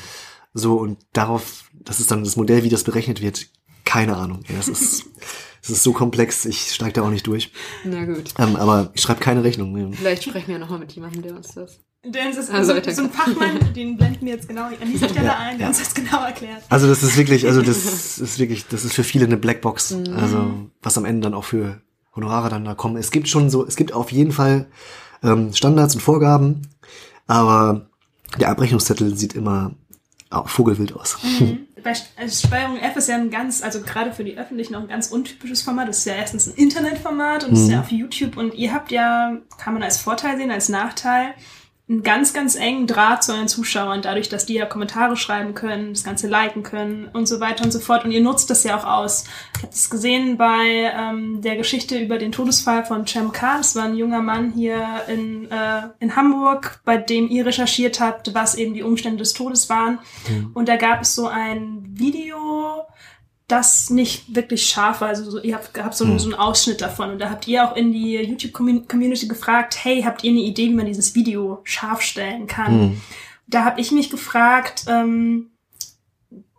So, 0.54 0.76
und 0.76 0.98
darauf, 1.12 1.70
das 1.72 2.00
ist 2.00 2.10
dann 2.10 2.24
das 2.24 2.36
Modell, 2.36 2.64
wie 2.64 2.68
das 2.68 2.84
berechnet 2.84 3.22
wird. 3.22 3.48
Keine 3.84 4.16
Ahnung. 4.16 4.40
Ja, 4.48 4.56
das 4.56 4.68
ist, 4.68 5.06
das 5.60 5.70
ist 5.70 5.82
so 5.82 5.92
komplex, 5.92 6.44
ich 6.44 6.72
steige 6.72 6.94
da 6.94 7.02
auch 7.02 7.10
nicht 7.10 7.26
durch. 7.26 7.52
Na 7.84 8.04
gut. 8.04 8.34
Ähm, 8.38 8.56
aber 8.56 8.90
ich 8.94 9.00
schreibe 9.00 9.20
keine 9.20 9.44
Rechnung. 9.44 9.94
Vielleicht 9.94 10.24
sprechen 10.24 10.48
wir 10.48 10.54
ja 10.54 10.58
nochmal 10.58 10.80
mit 10.80 10.92
jemandem, 10.92 11.22
der 11.22 11.36
uns 11.36 11.54
das. 11.54 11.80
Denn 12.04 12.30
es 12.30 12.36
ist 12.36 12.50
Also, 12.50 12.74
so, 12.74 12.90
so 12.90 13.02
ein 13.02 13.10
Fachmann, 13.10 13.72
den 13.76 13.96
blenden 13.96 14.26
wir 14.26 14.34
jetzt 14.34 14.48
genau 14.48 14.64
an 14.64 14.74
dieser 14.84 15.08
Stelle 15.08 15.26
Ja, 15.26 15.38
ein, 15.38 15.58
der 15.58 15.66
ja. 15.66 15.68
uns 15.68 15.78
das 15.78 15.94
genau 15.94 16.24
erklärt. 16.24 16.62
Also 16.68 16.88
das 16.88 17.02
ist 17.02 17.16
wirklich, 17.16 17.46
also 17.46 17.62
das 17.62 18.18
ist 18.18 18.38
wirklich, 18.38 18.66
das 18.66 18.84
ist 18.84 18.94
für 18.94 19.04
viele 19.04 19.26
eine 19.26 19.36
Blackbox. 19.36 19.94
Also 20.16 20.68
was 20.82 20.98
am 20.98 21.04
Ende 21.04 21.22
dann 21.22 21.34
auch 21.34 21.44
für 21.44 21.80
Honorare 22.14 22.50
dann 22.50 22.64
da 22.64 22.74
kommen. 22.74 22.96
Es 22.96 23.10
gibt 23.10 23.28
schon 23.28 23.50
so, 23.50 23.64
es 23.64 23.76
gibt 23.76 23.92
auf 23.92 24.12
jeden 24.12 24.32
Fall 24.32 24.66
ähm, 25.22 25.52
Standards 25.52 25.94
und 25.94 26.00
Vorgaben, 26.00 26.62
aber 27.26 27.86
der 28.38 28.50
Abrechnungszettel 28.50 29.16
sieht 29.16 29.34
immer 29.34 29.72
auch 30.30 30.48
vogelwild 30.48 30.94
aus. 30.94 31.18
Mhm. 31.22 31.66
Bei 31.82 31.94
also 32.16 32.46
Steuerung 32.46 32.76
F 32.78 32.96
ist 32.96 33.08
ja 33.08 33.16
ein 33.16 33.30
ganz, 33.30 33.60
also 33.60 33.80
gerade 33.80 34.12
für 34.12 34.22
die 34.22 34.38
Öffentlichen 34.38 34.76
auch 34.76 34.82
ein 34.82 34.88
ganz 34.88 35.08
untypisches 35.08 35.62
Format. 35.62 35.88
Das 35.88 35.98
ist 35.98 36.04
ja 36.04 36.14
erstens 36.14 36.46
ein 36.46 36.54
Internetformat 36.54 37.44
und 37.44 37.50
mhm. 37.50 37.56
ist 37.56 37.68
ja 37.70 37.80
auf 37.80 37.90
YouTube 37.90 38.36
und 38.36 38.54
ihr 38.54 38.72
habt 38.72 38.92
ja, 38.92 39.36
kann 39.58 39.74
man 39.74 39.82
als 39.82 39.98
Vorteil 39.98 40.36
sehen, 40.36 40.52
als 40.52 40.68
Nachteil, 40.68 41.34
einen 41.88 42.02
ganz, 42.02 42.32
ganz 42.32 42.54
engen 42.54 42.86
Draht 42.86 43.24
zu 43.24 43.32
euren 43.32 43.48
Zuschauern, 43.48 44.02
dadurch, 44.02 44.28
dass 44.28 44.46
die 44.46 44.54
ja 44.54 44.66
Kommentare 44.66 45.16
schreiben 45.16 45.54
können, 45.54 45.92
das 45.92 46.04
Ganze 46.04 46.28
liken 46.28 46.62
können 46.62 47.08
und 47.12 47.26
so 47.26 47.40
weiter 47.40 47.64
und 47.64 47.72
so 47.72 47.80
fort. 47.80 48.04
Und 48.04 48.12
ihr 48.12 48.22
nutzt 48.22 48.50
das 48.50 48.64
ja 48.64 48.78
auch 48.78 48.84
aus. 48.84 49.24
Ich 49.56 49.62
habe 49.62 49.72
es 49.72 49.90
gesehen 49.90 50.36
bei 50.38 50.92
ähm, 50.96 51.42
der 51.42 51.56
Geschichte 51.56 51.98
über 51.98 52.18
den 52.18 52.32
Todesfall 52.32 52.84
von 52.84 53.06
Cem 53.06 53.32
K. 53.32 53.58
Das 53.58 53.74
war 53.74 53.84
ein 53.84 53.96
junger 53.96 54.22
Mann 54.22 54.52
hier 54.52 55.02
in, 55.08 55.50
äh, 55.50 55.82
in 55.98 56.14
Hamburg, 56.14 56.80
bei 56.84 56.96
dem 56.96 57.28
ihr 57.28 57.44
recherchiert 57.44 58.00
habt, 58.00 58.32
was 58.32 58.54
eben 58.54 58.74
die 58.74 58.82
Umstände 58.82 59.18
des 59.18 59.34
Todes 59.34 59.68
waren. 59.68 59.98
Mhm. 60.28 60.50
Und 60.54 60.68
da 60.68 60.76
gab 60.76 61.02
es 61.02 61.14
so 61.14 61.26
ein 61.26 61.84
Video, 61.90 62.86
das 63.52 63.90
nicht 63.90 64.34
wirklich 64.34 64.66
scharf 64.66 65.02
war. 65.02 65.08
Also 65.08 65.30
so, 65.30 65.40
ihr 65.40 65.54
habt, 65.54 65.78
habt 65.78 65.94
so, 65.94 66.06
hm. 66.06 66.18
so 66.18 66.30
einen 66.30 66.34
Ausschnitt 66.34 66.80
davon 66.80 67.10
und 67.10 67.18
da 67.18 67.28
habt 67.28 67.46
ihr 67.46 67.64
auch 67.64 67.76
in 67.76 67.92
die 67.92 68.16
YouTube-Community 68.16 69.28
gefragt, 69.28 69.76
hey, 69.82 70.02
habt 70.02 70.24
ihr 70.24 70.30
eine 70.30 70.40
Idee, 70.40 70.70
wie 70.70 70.74
man 70.74 70.86
dieses 70.86 71.14
Video 71.14 71.60
scharf 71.64 72.00
stellen 72.00 72.46
kann? 72.46 72.72
Hm. 72.72 73.00
Da 73.46 73.64
habe 73.64 73.80
ich 73.80 73.92
mich 73.92 74.08
gefragt, 74.08 74.84
ähm, 74.88 75.50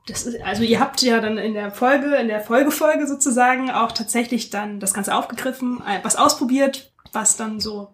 das 0.06 0.28
ist, 0.28 0.42
also 0.44 0.64
ihr 0.64 0.80
habt 0.80 1.02
ja 1.02 1.20
dann 1.20 1.38
in 1.38 1.54
der 1.56 1.72
Folge, 1.72 2.16
in 2.16 2.28
der 2.28 2.42
Folgefolge 2.42 3.08
sozusagen 3.08 3.72
auch 3.72 3.92
tatsächlich 3.94 4.52
dann 4.52 4.80
das 4.80 4.94
Ganze 4.94 5.16
aufgegriffen, 5.16 5.82
äh, 5.88 6.00
was 6.04 6.16
ausprobiert, 6.16 6.94
was 7.12 7.38
dann 7.38 7.60
so 7.60 7.90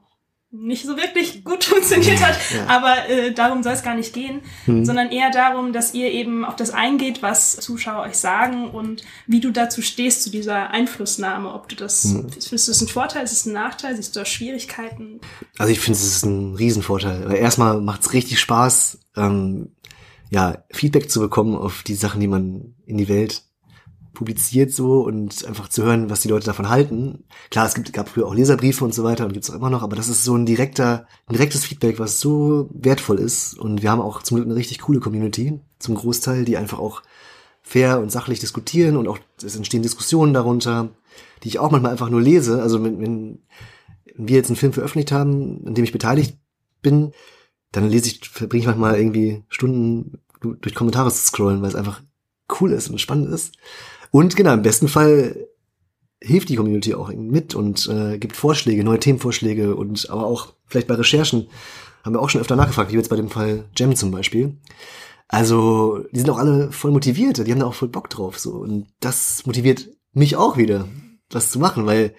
nicht 0.52 0.86
so 0.86 0.98
wirklich 0.98 1.44
gut 1.44 1.64
funktioniert 1.66 2.26
hat, 2.26 2.36
ja. 2.54 2.66
aber 2.68 3.08
äh, 3.08 3.34
darum 3.34 3.62
soll 3.62 3.74
es 3.74 3.84
gar 3.84 3.96
nicht 3.96 4.14
gehen, 4.14 4.42
mhm. 4.66 4.84
sondern 4.84 5.12
eher 5.12 5.30
darum, 5.32 5.74
dass 5.74 5.94
ihr 5.94 6.12
eben 6.12 6.44
auf 6.44 6.56
das 6.56 6.72
eingeht, 6.72 7.22
was 7.22 7.58
Zuschauer 7.58 8.04
euch 8.04 8.16
sagen 8.16 8.70
und 8.70 9.04
wie 9.28 9.40
du 9.40 9.52
dazu 9.52 9.82
stehst, 9.82 10.24
zu 10.24 10.32
dieser 10.32 10.72
Einflussnahme, 10.72 11.54
ob 11.54 11.70
du 11.70 11.76
das, 11.76 12.06
mhm. 12.06 12.30
findest 12.32 12.68
du 12.68 12.72
das 12.72 12.82
ein 12.82 12.88
Vorteil, 12.88 13.24
ist 13.24 13.32
es 13.32 13.46
ein 13.46 13.54
Nachteil, 13.54 13.96
siehst 13.96 14.16
du 14.16 14.22
da 14.22 14.26
Schwierigkeiten? 14.26 15.22
Also 15.58 15.72
ich 15.72 15.80
finde, 15.80 16.00
es 16.00 16.06
ist 16.06 16.26
ein 16.26 16.56
Riesenvorteil, 16.56 17.30
weil 17.30 17.38
erstmal 17.38 17.80
macht 17.80 18.02
es 18.02 18.14
richtig 18.14 18.40
Spaß, 18.40 19.00
ähm, 19.18 19.76
ja, 20.32 20.64
Feedback 20.72 21.10
zu 21.10 21.20
bekommen 21.20 21.56
auf 21.56 21.84
die 21.84 21.96
Sachen, 21.96 22.22
die 22.22 22.28
man 22.28 22.76
in 22.86 22.98
die 22.98 23.10
Welt 23.10 23.44
publiziert 24.20 24.74
so 24.74 25.00
und 25.00 25.46
einfach 25.46 25.70
zu 25.70 25.82
hören, 25.82 26.10
was 26.10 26.20
die 26.20 26.28
Leute 26.28 26.46
davon 26.46 26.68
halten. 26.68 27.24
Klar, 27.52 27.66
es 27.66 27.74
gibt, 27.74 27.94
gab 27.94 28.10
früher 28.10 28.28
auch 28.28 28.36
Leserbriefe 28.36 28.84
und 28.84 28.94
so 28.94 29.06
weiter 29.06 29.26
und 29.26 29.32
gibt's 29.32 29.50
auch 29.50 29.56
immer 29.56 29.70
noch, 29.70 29.82
aber 29.82 29.96
das 29.96 30.10
ist 30.10 30.26
so 30.26 30.36
ein 30.36 30.46
direkter, 30.46 31.08
ein 31.28 31.36
direktes 31.36 31.64
Feedback, 31.64 32.00
was 32.00 32.20
so 32.20 32.70
wertvoll 32.74 33.18
ist. 33.18 33.58
Und 33.58 33.82
wir 33.82 33.90
haben 33.90 34.02
auch 34.02 34.22
zum 34.22 34.36
Glück 34.36 34.46
eine 34.46 34.58
richtig 34.58 34.80
coole 34.80 35.00
Community, 35.00 35.62
zum 35.80 35.96
Großteil, 35.96 36.44
die 36.44 36.58
einfach 36.58 36.80
auch 36.80 37.02
fair 37.62 38.02
und 38.02 38.12
sachlich 38.12 38.42
diskutieren 38.42 38.98
und 38.98 39.08
auch 39.08 39.20
es 39.42 39.56
entstehen 39.56 39.84
Diskussionen 39.84 40.34
darunter, 40.34 40.90
die 41.44 41.48
ich 41.48 41.60
auch 41.60 41.72
manchmal 41.72 41.94
einfach 41.94 42.10
nur 42.10 42.22
lese. 42.22 42.62
Also 42.62 42.84
wenn, 42.84 43.00
wenn 43.00 43.40
wir 44.18 44.36
jetzt 44.36 44.50
einen 44.50 44.58
Film 44.58 44.74
veröffentlicht 44.74 45.14
haben, 45.14 45.66
an 45.66 45.76
dem 45.76 45.86
ich 45.86 45.94
beteiligt 45.94 46.38
bin, 46.82 47.14
dann 47.72 47.88
lese 47.88 48.08
ich, 48.08 48.28
verbringe 48.28 48.64
ich 48.64 48.68
manchmal 48.68 48.98
irgendwie 48.98 49.44
Stunden 49.48 50.20
durch 50.42 50.76
Kommentare 50.76 51.10
zu 51.10 51.24
scrollen, 51.24 51.62
weil 51.62 51.70
es 51.70 51.76
einfach 51.76 52.02
cool 52.60 52.74
ist 52.74 52.90
und 52.90 53.00
spannend 53.00 53.30
ist. 53.30 53.54
Und 54.12 54.36
genau, 54.36 54.54
im 54.54 54.62
besten 54.62 54.88
Fall 54.88 55.48
hilft 56.22 56.50
die 56.50 56.56
Community 56.56 56.94
auch 56.94 57.12
mit 57.14 57.56
und 57.56 57.88
äh, 57.88 58.18
gibt 58.18 58.36
Vorschläge, 58.36 58.84
neue 58.84 59.00
Themenvorschläge 59.00 59.76
und 59.76 60.10
aber 60.10 60.26
auch 60.26 60.54
vielleicht 60.66 60.88
bei 60.88 60.96
Recherchen 60.96 61.48
haben 62.04 62.14
wir 62.14 62.22
auch 62.22 62.30
schon 62.30 62.42
öfter 62.42 62.56
nachgefragt, 62.56 62.92
wie 62.92 62.96
jetzt 62.96 63.10
bei 63.10 63.16
dem 63.16 63.30
Fall 63.30 63.66
Gem 63.76 63.96
zum 63.96 64.12
Beispiel. 64.12 64.58
Also, 65.28 66.00
die 66.12 66.20
sind 66.20 66.30
auch 66.30 66.38
alle 66.38 66.72
voll 66.72 66.92
motiviert, 66.92 67.46
die 67.46 67.52
haben 67.52 67.60
da 67.60 67.68
auch 67.68 67.74
voll 67.76 67.90
Bock 67.90 68.10
drauf, 68.10 68.40
so. 68.40 68.52
Und 68.52 68.88
das 69.00 69.46
motiviert 69.46 69.90
mich 70.12 70.36
auch 70.36 70.58
wieder, 70.58 70.88
das 71.30 71.52
zu 71.52 71.60
machen, 71.60 71.86
weil 71.86 72.16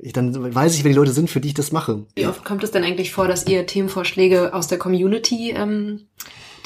ich 0.00 0.12
dann 0.12 0.54
weiß 0.54 0.74
ich, 0.74 0.84
wer 0.84 0.90
die 0.90 0.96
Leute 0.96 1.12
sind, 1.12 1.30
für 1.30 1.40
die 1.40 1.48
ich 1.48 1.54
das 1.54 1.72
mache. 1.72 2.06
Wie 2.16 2.26
oft 2.26 2.44
kommt 2.44 2.64
es 2.64 2.70
denn 2.70 2.84
eigentlich 2.84 3.12
vor, 3.12 3.28
dass 3.28 3.46
ihr 3.46 3.66
Themenvorschläge 3.66 4.54
aus 4.54 4.68
der 4.68 4.78
Community 4.78 5.52
ähm, 5.56 6.08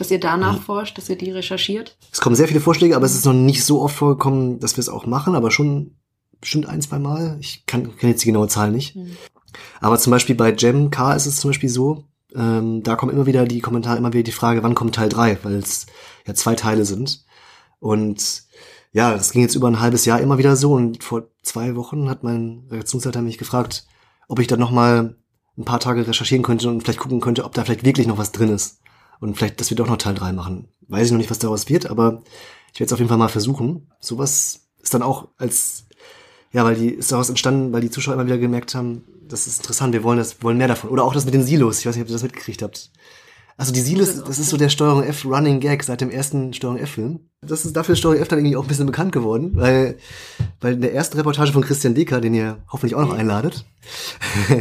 dass 0.03 0.11
ihr 0.11 0.19
danach 0.19 0.59
mhm. 0.59 0.63
forscht, 0.63 0.99
dass 0.99 1.09
ihr 1.09 1.17
die 1.17 1.31
recherchiert? 1.31 1.97
Es 2.11 2.21
kommen 2.21 2.35
sehr 2.35 2.49
viele 2.49 2.59
Vorschläge, 2.59 2.97
aber 2.97 3.07
es 3.07 3.15
ist 3.15 3.25
noch 3.25 3.33
nicht 3.33 3.65
so 3.65 3.81
oft 3.81 3.95
vorgekommen, 3.95 4.59
dass 4.59 4.77
wir 4.77 4.81
es 4.81 4.89
auch 4.89 5.07
machen, 5.07 5.37
aber 5.37 5.53
schon 5.53 5.95
bestimmt 6.41 6.67
ein, 6.67 6.83
zwei 6.83 6.99
Mal. 6.99 7.37
Ich 7.41 7.67
kann, 7.67 7.97
kann 7.97 8.11
jetzt 8.11 8.23
die 8.23 8.27
genaue 8.27 8.49
Zahl 8.49 8.73
nicht. 8.73 8.97
Mhm. 8.97 9.17
Aber 9.81 9.97
zum 10.01 10.11
Beispiel 10.11 10.35
bei 10.35 10.51
Gem 10.51 10.91
K 10.91 11.13
ist 11.13 11.27
es 11.27 11.37
zum 11.37 11.51
Beispiel 11.51 11.69
so, 11.69 12.03
ähm, 12.35 12.83
da 12.83 12.97
kommen 12.97 13.13
immer 13.13 13.27
wieder 13.27 13.45
die 13.45 13.61
Kommentare, 13.61 13.97
immer 13.97 14.13
wieder 14.13 14.25
die 14.25 14.33
Frage, 14.33 14.65
wann 14.65 14.75
kommt 14.75 14.97
Teil 14.97 15.09
3, 15.09 15.39
weil 15.45 15.55
es 15.55 15.87
ja 16.27 16.35
zwei 16.35 16.57
Teile 16.57 16.85
sind. 16.85 17.25
Und 17.79 18.43
ja, 18.91 19.13
das 19.13 19.31
ging 19.31 19.43
jetzt 19.43 19.55
über 19.55 19.69
ein 19.69 19.79
halbes 19.79 20.05
Jahr 20.05 20.21
immer 20.21 20.39
wieder 20.39 20.57
so 20.57 20.73
und 20.73 21.05
vor 21.05 21.29
zwei 21.43 21.77
Wochen 21.77 22.11
hat 22.11 22.25
mein 22.25 22.65
Redaktionsleiter 22.71 23.23
mich 23.23 23.39
gefragt, 23.39 23.87
ob 24.27 24.41
ich 24.41 24.49
da 24.49 24.57
noch 24.57 24.73
mal 24.73 25.15
ein 25.57 25.65
paar 25.65 25.79
Tage 25.79 26.09
recherchieren 26.09 26.43
könnte 26.43 26.69
und 26.69 26.83
vielleicht 26.83 26.99
gucken 26.99 27.21
könnte, 27.21 27.45
ob 27.45 27.55
da 27.55 27.65
vielleicht 27.65 27.85
wirklich 27.85 28.09
noch 28.09 28.19
was 28.19 28.33
drin 28.33 28.49
ist. 28.49 28.82
Und 29.23 29.37
vielleicht, 29.37 29.61
dass 29.61 29.71
wir 29.71 29.77
doch 29.77 29.87
noch 29.87 29.99
Teil 29.99 30.15
3 30.15 30.33
machen. 30.33 30.67
Weiß 30.89 31.07
ich 31.07 31.13
noch 31.13 31.19
nicht, 31.19 31.31
was 31.31 31.39
daraus 31.39 31.69
wird, 31.69 31.89
aber 31.89 32.23
ich 32.75 32.81
werde 32.81 32.87
es 32.87 32.93
auf 32.93 32.99
jeden 32.99 33.09
Fall 33.09 33.19
mal 33.19 33.29
versuchen. 33.29 33.87
Sowas 34.01 34.63
ist 34.83 34.95
dann 34.95 35.03
auch 35.03 35.29
als, 35.39 35.85
ja, 36.51 36.65
weil 36.65 36.75
die 36.75 36.89
ist 36.89 37.13
daraus 37.13 37.29
entstanden, 37.29 37.73
weil 37.73 37.83
die 37.83 37.91
Zuschauer 37.91 38.15
immer 38.15 38.27
wieder 38.27 38.39
gemerkt 38.39 38.75
haben, 38.75 39.05
das 39.29 39.47
ist 39.47 39.59
interessant, 39.59 39.93
wir 39.93 40.03
wollen 40.03 40.19
das, 40.19 40.43
wollen 40.43 40.59
mehr 40.59 40.67
davon. 40.67 40.91
Oder 40.91 41.05
auch 41.05 41.15
das 41.15 41.25
mit 41.25 41.35
den 41.35 41.45
Silos. 41.45 41.79
Ich 41.79 41.87
weiß 41.87 41.95
nicht, 41.95 42.03
ob 42.03 42.09
ihr 42.09 42.15
das 42.15 42.25
mitgekriegt 42.25 42.63
habt. 42.63 42.91
Also 43.57 43.73
die 43.73 43.81
Silos, 43.81 44.23
das 44.25 44.39
ist 44.39 44.49
so 44.49 44.57
der 44.57 44.71
Steuerung 44.71 45.03
F 45.03 45.25
Running 45.25 45.61
Gag 45.61 45.83
seit 45.83 46.01
dem 46.01 46.11
ersten 46.11 46.53
Steuerung 46.55 46.79
F 46.79 46.91
Film. 46.93 47.21
Das 47.43 47.65
ist 47.65 47.77
dafür 47.77 47.97
Steuerung 47.97 48.23
F 48.23 48.29
dann 48.29 48.39
irgendwie 48.39 48.57
auch 48.57 48.63
ein 48.63 48.69
bisschen 48.69 48.87
bekannt 48.87 49.13
geworden, 49.13 49.53
weil, 49.55 49.99
weil 50.61 50.75
in 50.75 50.81
der 50.81 50.95
ersten 50.95 51.17
Reportage 51.19 51.53
von 51.53 51.63
Christian 51.63 51.95
Decker, 51.95 52.21
den 52.21 52.35
ihr 52.35 52.59
hoffentlich 52.71 52.95
auch 52.95 53.03
noch 53.03 53.13
einladet. 53.13 53.65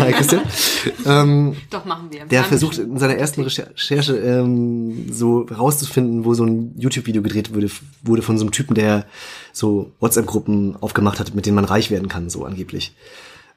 Hi 0.00 0.12
Christian. 0.12 0.42
ähm, 1.06 1.56
Doch, 1.70 1.84
machen 1.84 2.08
wir. 2.10 2.26
Der 2.26 2.44
versucht 2.44 2.78
in 2.78 2.98
seiner 2.98 3.14
ersten 3.16 3.42
Recherche 3.42 4.16
ähm, 4.16 5.12
so 5.12 5.42
rauszufinden, 5.42 6.24
wo 6.24 6.34
so 6.34 6.44
ein 6.44 6.74
YouTube-Video 6.76 7.22
gedreht 7.22 7.54
wurde, 7.54 7.70
wurde 8.02 8.22
von 8.22 8.36
so 8.36 8.44
einem 8.44 8.52
Typen, 8.52 8.74
der 8.74 9.06
so 9.52 9.92
WhatsApp-Gruppen 10.00 10.76
aufgemacht 10.80 11.20
hat, 11.20 11.34
mit 11.34 11.46
denen 11.46 11.54
man 11.54 11.64
reich 11.64 11.90
werden 11.90 12.08
kann, 12.08 12.28
so 12.28 12.44
angeblich. 12.44 12.94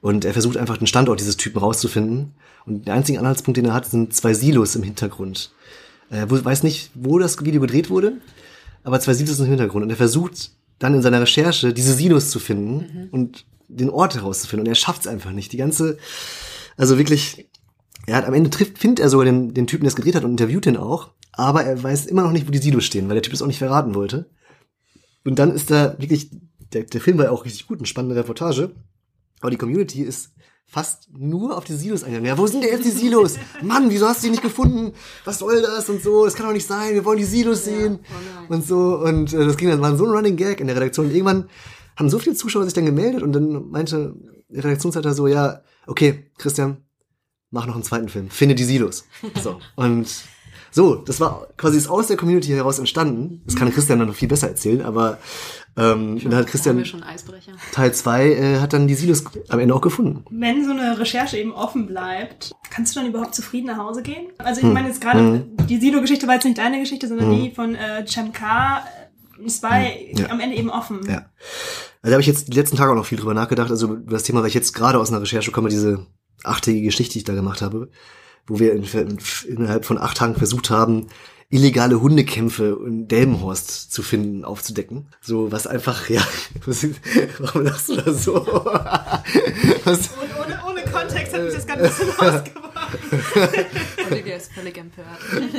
Und 0.01 0.25
er 0.25 0.33
versucht 0.33 0.57
einfach 0.57 0.77
den 0.77 0.87
Standort 0.87 1.19
dieses 1.19 1.37
Typen 1.37 1.59
rauszufinden. 1.59 2.33
Und 2.65 2.87
der 2.87 2.93
einzige 2.93 3.19
Anhaltspunkt, 3.19 3.57
den 3.57 3.65
er 3.65 3.73
hat, 3.73 3.85
sind 3.85 4.13
zwei 4.13 4.33
Silos 4.33 4.75
im 4.75 4.83
Hintergrund. 4.83 5.51
Er 6.09 6.29
weiß 6.29 6.63
nicht, 6.63 6.91
wo 6.95 7.19
das 7.19 7.43
Video 7.43 7.61
gedreht 7.61 7.89
wurde, 7.89 8.13
aber 8.83 8.99
zwei 8.99 9.13
Silos 9.13 9.39
im 9.39 9.45
Hintergrund. 9.45 9.83
Und 9.83 9.89
er 9.89 9.97
versucht 9.97 10.51
dann 10.79 10.95
in 10.95 11.01
seiner 11.01 11.21
Recherche 11.21 11.73
diese 11.73 11.93
Silos 11.93 12.31
zu 12.31 12.39
finden 12.39 12.77
mhm. 12.77 13.09
und 13.11 13.45
den 13.67 13.89
Ort 13.89 14.15
herauszufinden. 14.15 14.67
Und 14.67 14.71
er 14.71 14.75
schafft 14.75 15.01
es 15.01 15.07
einfach 15.07 15.31
nicht. 15.31 15.51
Die 15.51 15.57
ganze, 15.57 15.97
also 16.77 16.97
wirklich, 16.97 17.49
er 18.07 18.15
hat 18.15 18.25
am 18.25 18.33
Ende 18.33 18.49
trifft, 18.49 18.79
findet 18.79 18.99
er 18.99 19.09
sogar 19.09 19.25
den, 19.25 19.53
den 19.53 19.67
Typen, 19.67 19.83
der 19.83 19.89
es 19.89 19.95
gedreht 19.95 20.15
hat 20.15 20.23
und 20.23 20.31
interviewt 20.31 20.65
ihn 20.65 20.77
auch. 20.77 21.11
Aber 21.33 21.63
er 21.63 21.81
weiß 21.81 22.07
immer 22.07 22.23
noch 22.23 22.31
nicht, 22.31 22.47
wo 22.47 22.51
die 22.51 22.57
Silos 22.57 22.85
stehen, 22.85 23.07
weil 23.07 23.15
der 23.15 23.21
Typ 23.21 23.33
es 23.33 23.41
auch 23.41 23.47
nicht 23.47 23.59
verraten 23.59 23.93
wollte. 23.93 24.29
Und 25.25 25.37
dann 25.37 25.53
ist 25.53 25.69
da 25.69 25.95
wirklich, 25.99 26.31
der, 26.73 26.83
der 26.83 27.01
Film 27.01 27.17
war 27.17 27.25
ja 27.25 27.31
auch 27.31 27.45
richtig 27.45 27.67
gut, 27.67 27.79
eine 27.79 27.87
spannende 27.87 28.15
Reportage. 28.15 28.71
Aber 29.41 29.51
die 29.51 29.57
Community 29.57 30.01
ist 30.01 30.31
fast 30.65 31.09
nur 31.11 31.57
auf 31.57 31.63
die 31.63 31.73
Silos 31.73 32.03
eingegangen. 32.03 32.27
Ja, 32.27 32.37
wo 32.37 32.45
sind 32.45 32.63
denn 32.63 32.71
jetzt 32.71 32.85
die 32.85 32.91
Silos? 32.91 33.37
Mann, 33.63 33.89
wieso 33.89 34.07
hast 34.07 34.21
du 34.21 34.27
die 34.27 34.31
nicht 34.31 34.43
gefunden? 34.43 34.93
Was 35.25 35.39
soll 35.39 35.61
das 35.61 35.89
und 35.89 36.03
so? 36.03 36.25
Das 36.25 36.35
kann 36.35 36.45
doch 36.45 36.53
nicht 36.53 36.67
sein. 36.67 36.93
Wir 36.93 37.03
wollen 37.05 37.17
die 37.17 37.23
Silos 37.23 37.65
sehen 37.65 37.99
ja, 38.03 38.45
oh 38.47 38.53
und 38.53 38.65
so. 38.65 38.97
Und 38.97 39.33
äh, 39.33 39.45
das 39.45 39.57
ging 39.57 39.69
dann 39.69 39.81
war 39.81 39.95
so 39.97 40.05
ein 40.05 40.11
Running 40.11 40.35
Gag 40.35 40.59
in 40.59 40.67
der 40.67 40.75
Redaktion. 40.75 41.07
Und 41.07 41.13
irgendwann 41.13 41.49
haben 41.95 42.09
so 42.09 42.19
viele 42.19 42.35
Zuschauer 42.35 42.65
sich 42.65 42.73
dann 42.73 42.85
gemeldet 42.85 43.23
und 43.23 43.33
dann 43.33 43.69
meinte 43.71 44.15
der 44.49 44.63
Redaktionsleiter 44.63 45.13
so, 45.13 45.27
ja, 45.27 45.61
okay, 45.87 46.31
Christian, 46.37 46.77
mach 47.49 47.65
noch 47.65 47.73
einen 47.73 47.83
zweiten 47.83 48.09
Film. 48.09 48.29
Finde 48.29 48.55
die 48.55 48.63
Silos. 48.63 49.05
So. 49.43 49.59
Und 49.75 50.07
so, 50.71 50.95
das 50.95 51.19
war 51.19 51.47
quasi 51.57 51.87
aus 51.87 52.07
der 52.07 52.17
Community 52.17 52.49
heraus 52.49 52.77
entstanden. 52.77 53.41
Das 53.45 53.55
kann 53.55 53.71
Christian 53.71 53.99
dann 53.99 54.07
noch 54.07 54.15
viel 54.15 54.27
besser 54.27 54.49
erzählen, 54.49 54.81
aber 54.81 55.17
ähm, 55.77 56.19
dann 56.21 56.35
hat 56.35 56.47
Christian 56.47 56.83
Teil 57.71 57.93
2 57.93 58.25
äh, 58.25 58.59
hat 58.59 58.73
dann 58.73 58.87
die 58.87 58.95
Silos 58.95 59.23
am 59.47 59.59
Ende 59.59 59.73
auch 59.73 59.81
gefunden. 59.81 60.25
Wenn 60.29 60.65
so 60.65 60.71
eine 60.71 60.99
Recherche 60.99 61.37
eben 61.37 61.51
offen 61.51 61.87
bleibt, 61.87 62.53
kannst 62.69 62.95
du 62.95 62.99
dann 62.99 63.09
überhaupt 63.09 63.35
zufrieden 63.35 63.67
nach 63.67 63.77
Hause 63.77 64.01
gehen? 64.01 64.27
Also 64.37 64.61
ich 64.61 64.67
hm. 64.67 64.73
meine 64.73 64.87
jetzt 64.87 65.01
gerade, 65.01 65.19
hm. 65.19 65.57
die 65.67 65.77
Silo-Geschichte 65.77 66.27
war 66.27 66.35
jetzt 66.35 66.45
nicht 66.45 66.57
deine 66.57 66.79
Geschichte, 66.79 67.07
sondern 67.07 67.31
hm. 67.31 67.41
die 67.41 67.51
von 67.51 67.75
äh, 67.75 68.03
K. 68.33 68.83
Es 69.45 69.63
war 69.63 69.79
hm. 69.79 70.17
ja. 70.17 70.29
am 70.29 70.39
Ende 70.39 70.57
eben 70.57 70.69
offen. 70.69 71.01
Ja. 71.07 71.29
Also 72.01 72.11
da 72.11 72.11
habe 72.11 72.21
ich 72.21 72.27
jetzt 72.27 72.47
die 72.47 72.57
letzten 72.57 72.77
Tage 72.77 72.91
auch 72.91 72.95
noch 72.95 73.05
viel 73.05 73.17
drüber 73.17 73.33
nachgedacht. 73.33 73.71
Also 73.71 73.93
über 73.93 74.11
das 74.11 74.23
Thema, 74.23 74.41
weil 74.41 74.47
ich 74.47 74.53
jetzt 74.53 74.73
gerade 74.73 74.99
aus 74.99 75.11
einer 75.11 75.21
Recherche 75.21 75.51
komme, 75.51 75.69
diese 75.69 76.05
achttägige 76.43 76.85
Geschichte, 76.85 77.13
die 77.13 77.19
ich 77.19 77.25
da 77.25 77.33
gemacht 77.33 77.61
habe 77.61 77.89
wo 78.49 78.59
wir 78.59 78.73
in, 78.73 78.83
in, 78.83 79.19
innerhalb 79.47 79.85
von 79.85 79.97
acht 79.97 80.17
Tagen 80.17 80.35
versucht 80.35 80.69
haben, 80.69 81.07
illegale 81.49 81.99
Hundekämpfe 81.99 82.79
in 82.85 83.07
Delmenhorst 83.07 83.91
zu 83.91 84.03
finden, 84.03 84.45
aufzudecken. 84.45 85.07
So, 85.19 85.51
was 85.51 85.65
einfach, 85.65 86.09
ja, 86.09 86.21
was, 86.65 86.85
warum 87.39 87.63
lachst 87.63 87.89
du 87.89 87.95
da 87.95 88.13
so? 88.13 88.35
was? 89.83 90.09
Ohne, 90.17 90.45
ohne, 90.45 90.59
ohne 90.69 90.91
Kontext 90.91 91.33
hat 91.33 91.43
mich 91.43 91.53
das 91.53 91.65
ganz 91.65 91.81
bisschen 91.81 92.09
ausgeworfen. 92.19 92.68
Olivia 94.11 94.35
ist 94.35 94.51
völlig 94.51 94.77
empört. 94.77 95.07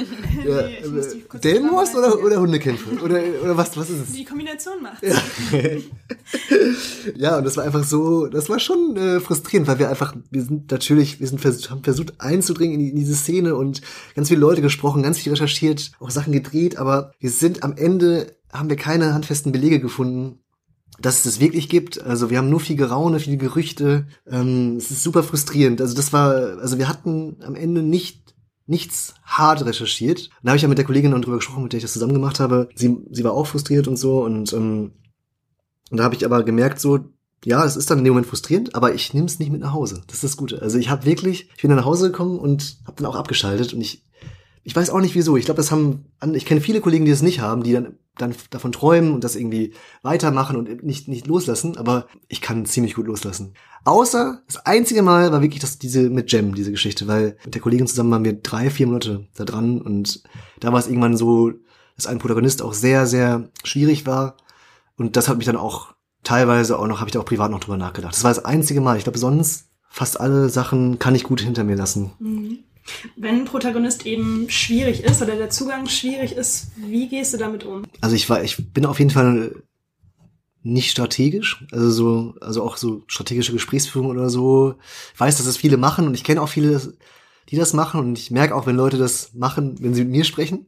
Ja, 0.44 0.62
nee, 0.62 0.76
äh, 0.76 1.38
Delmenhorst 1.42 1.94
oder, 1.94 2.22
oder 2.22 2.40
Hundekämpfe? 2.40 3.02
Oder, 3.02 3.20
oder 3.42 3.56
was, 3.56 3.76
was 3.76 3.90
ist 3.90 4.08
es? 4.08 4.12
Die 4.12 4.24
Kombination 4.24 4.82
macht 4.82 5.02
ja. 5.02 5.16
ja, 7.16 7.38
und 7.38 7.44
das 7.44 7.56
war 7.56 7.64
einfach 7.64 7.84
so, 7.84 8.26
das 8.26 8.48
war 8.48 8.58
schon 8.58 8.96
äh, 8.96 9.20
frustrierend, 9.20 9.68
weil 9.68 9.78
wir 9.78 9.90
einfach, 9.90 10.14
wir 10.30 10.42
sind 10.42 10.70
natürlich, 10.70 11.20
wir 11.20 11.26
sind 11.26 11.40
vers 11.40 11.70
haben 11.70 11.82
versucht 11.82 12.20
einzudringen 12.20 12.74
in, 12.74 12.80
die, 12.80 12.90
in 12.90 12.96
diese 12.96 13.14
Szene 13.14 13.54
und 13.56 13.82
ganz 14.14 14.28
viele 14.28 14.40
Leute 14.40 14.62
gesprochen, 14.62 15.02
ganz 15.02 15.18
viel 15.18 15.32
recherchiert, 15.32 15.92
auch 16.00 16.10
Sachen 16.10 16.32
gedreht, 16.32 16.78
aber 16.78 17.12
wir 17.18 17.30
sind 17.30 17.62
am 17.62 17.76
Ende, 17.76 18.36
haben 18.52 18.68
wir 18.68 18.76
keine 18.76 19.14
handfesten 19.14 19.52
Belege 19.52 19.80
gefunden, 19.80 20.40
dass 21.00 21.18
es 21.18 21.22
das 21.22 21.40
wirklich 21.40 21.68
gibt. 21.68 22.00
Also 22.02 22.30
wir 22.30 22.38
haben 22.38 22.50
nur 22.50 22.60
viel 22.60 22.76
Geraune, 22.76 23.20
viele 23.20 23.36
Gerüchte. 23.36 24.06
Ähm, 24.30 24.76
es 24.76 24.90
ist 24.90 25.02
super 25.02 25.22
frustrierend. 25.22 25.80
Also 25.80 25.94
das 25.94 26.12
war, 26.12 26.58
also 26.58 26.78
wir 26.78 26.88
hatten 26.88 27.36
am 27.42 27.54
Ende 27.54 27.82
nicht 27.82 28.34
nichts 28.66 29.14
hart 29.24 29.64
recherchiert. 29.64 30.30
Da 30.42 30.50
habe 30.50 30.56
ich 30.56 30.62
ja 30.62 30.68
mit 30.68 30.78
der 30.78 30.84
Kollegin 30.84 31.10
dann 31.10 31.22
drüber 31.22 31.38
gesprochen, 31.38 31.64
mit 31.64 31.72
der 31.72 31.78
ich 31.78 31.84
das 31.84 31.92
zusammen 31.92 32.14
gemacht 32.14 32.38
habe. 32.38 32.68
Sie, 32.76 32.98
sie 33.10 33.24
war 33.24 33.32
auch 33.32 33.48
frustriert 33.48 33.88
und 33.88 33.96
so 33.96 34.24
und, 34.24 34.52
ähm, 34.52 34.92
und 35.90 35.96
da 35.96 36.04
habe 36.04 36.14
ich 36.14 36.24
aber 36.24 36.44
gemerkt 36.44 36.78
so, 36.78 37.00
ja, 37.44 37.64
es 37.64 37.74
ist 37.74 37.90
dann 37.90 37.98
in 37.98 38.04
dem 38.04 38.12
Moment 38.12 38.28
frustrierend, 38.28 38.76
aber 38.76 38.94
ich 38.94 39.12
nehme 39.12 39.26
es 39.26 39.40
nicht 39.40 39.50
mit 39.50 39.60
nach 39.60 39.72
Hause. 39.72 40.02
Das 40.06 40.16
ist 40.16 40.24
das 40.24 40.36
Gute. 40.36 40.62
Also 40.62 40.78
ich 40.78 40.88
habe 40.88 41.04
wirklich, 41.04 41.48
ich 41.56 41.62
bin 41.62 41.70
dann 41.70 41.78
nach 41.78 41.84
Hause 41.84 42.10
gekommen 42.10 42.38
und 42.38 42.76
habe 42.86 42.96
dann 42.96 43.06
auch 43.06 43.16
abgeschaltet 43.16 43.74
und 43.74 43.80
ich 43.80 44.04
ich 44.62 44.76
weiß 44.76 44.90
auch 44.90 45.00
nicht 45.00 45.14
wieso. 45.14 45.36
Ich 45.36 45.46
glaube, 45.46 45.56
das 45.56 45.70
haben, 45.70 46.06
ich 46.34 46.44
kenne 46.44 46.60
viele 46.60 46.80
Kollegen, 46.80 47.04
die 47.04 47.10
das 47.10 47.22
nicht 47.22 47.40
haben, 47.40 47.62
die 47.62 47.72
dann, 47.72 47.96
dann 48.18 48.34
davon 48.50 48.72
träumen 48.72 49.12
und 49.12 49.24
das 49.24 49.36
irgendwie 49.36 49.72
weitermachen 50.02 50.56
und 50.56 50.82
nicht, 50.82 51.08
nicht 51.08 51.26
loslassen, 51.26 51.76
aber 51.76 52.06
ich 52.28 52.40
kann 52.40 52.66
ziemlich 52.66 52.94
gut 52.94 53.06
loslassen. 53.06 53.54
Außer 53.84 54.42
das 54.46 54.64
einzige 54.66 55.02
Mal 55.02 55.32
war 55.32 55.40
wirklich 55.40 55.60
das, 55.60 55.78
diese 55.78 56.10
mit 56.10 56.30
Jem, 56.30 56.54
diese 56.54 56.70
Geschichte, 56.70 57.08
weil 57.08 57.38
mit 57.44 57.54
der 57.54 57.62
Kollegin 57.62 57.86
zusammen 57.86 58.10
waren 58.10 58.24
wir 58.24 58.34
drei, 58.34 58.68
vier 58.68 58.86
Monate 58.86 59.26
da 59.34 59.44
dran 59.44 59.80
und 59.80 60.22
da 60.60 60.72
war 60.72 60.78
es 60.78 60.88
irgendwann 60.88 61.16
so, 61.16 61.52
dass 61.96 62.06
ein 62.06 62.18
Protagonist 62.18 62.60
auch 62.60 62.74
sehr, 62.74 63.06
sehr 63.06 63.48
schwierig 63.64 64.04
war 64.06 64.36
und 64.96 65.16
das 65.16 65.28
hat 65.28 65.38
mich 65.38 65.46
dann 65.46 65.56
auch 65.56 65.94
teilweise 66.22 66.78
auch 66.78 66.86
noch, 66.86 67.00
habe 67.00 67.08
ich 67.08 67.12
da 67.12 67.20
auch 67.20 67.24
privat 67.24 67.50
noch 67.50 67.60
drüber 67.60 67.78
nachgedacht. 67.78 68.14
Das 68.14 68.24
war 68.24 68.30
das 68.30 68.44
einzige 68.44 68.82
Mal. 68.82 68.98
Ich 68.98 69.04
glaube, 69.04 69.18
sonst 69.18 69.68
fast 69.88 70.20
alle 70.20 70.50
Sachen 70.50 70.98
kann 70.98 71.14
ich 71.14 71.24
gut 71.24 71.40
hinter 71.40 71.64
mir 71.64 71.76
lassen. 71.76 72.12
Mhm. 72.18 72.58
Wenn 73.16 73.40
ein 73.40 73.44
Protagonist 73.44 74.06
eben 74.06 74.48
schwierig 74.48 75.04
ist 75.04 75.22
oder 75.22 75.36
der 75.36 75.50
Zugang 75.50 75.86
schwierig 75.86 76.32
ist, 76.32 76.68
wie 76.76 77.08
gehst 77.08 77.32
du 77.34 77.38
damit 77.38 77.64
um? 77.64 77.84
Also 78.00 78.16
ich 78.16 78.28
war, 78.28 78.42
ich 78.42 78.72
bin 78.72 78.86
auf 78.86 78.98
jeden 78.98 79.10
Fall 79.10 79.52
nicht 80.62 80.90
strategisch, 80.90 81.64
also 81.72 81.90
so, 81.90 82.34
also 82.40 82.62
auch 82.62 82.76
so 82.76 83.02
strategische 83.06 83.52
Gesprächsführung 83.52 84.10
oder 84.10 84.28
so. 84.28 84.74
Ich 85.14 85.20
weiß, 85.20 85.36
dass 85.36 85.46
es 85.46 85.56
viele 85.56 85.76
machen 85.76 86.06
und 86.06 86.14
ich 86.14 86.24
kenne 86.24 86.42
auch 86.42 86.48
viele, 86.48 86.80
die 87.48 87.56
das 87.56 87.72
machen 87.72 88.00
und 88.00 88.18
ich 88.18 88.30
merke 88.30 88.54
auch, 88.54 88.66
wenn 88.66 88.76
Leute 88.76 88.98
das 88.98 89.32
machen, 89.34 89.76
wenn 89.80 89.94
sie 89.94 90.02
mit 90.04 90.12
mir 90.12 90.24
sprechen. 90.24 90.66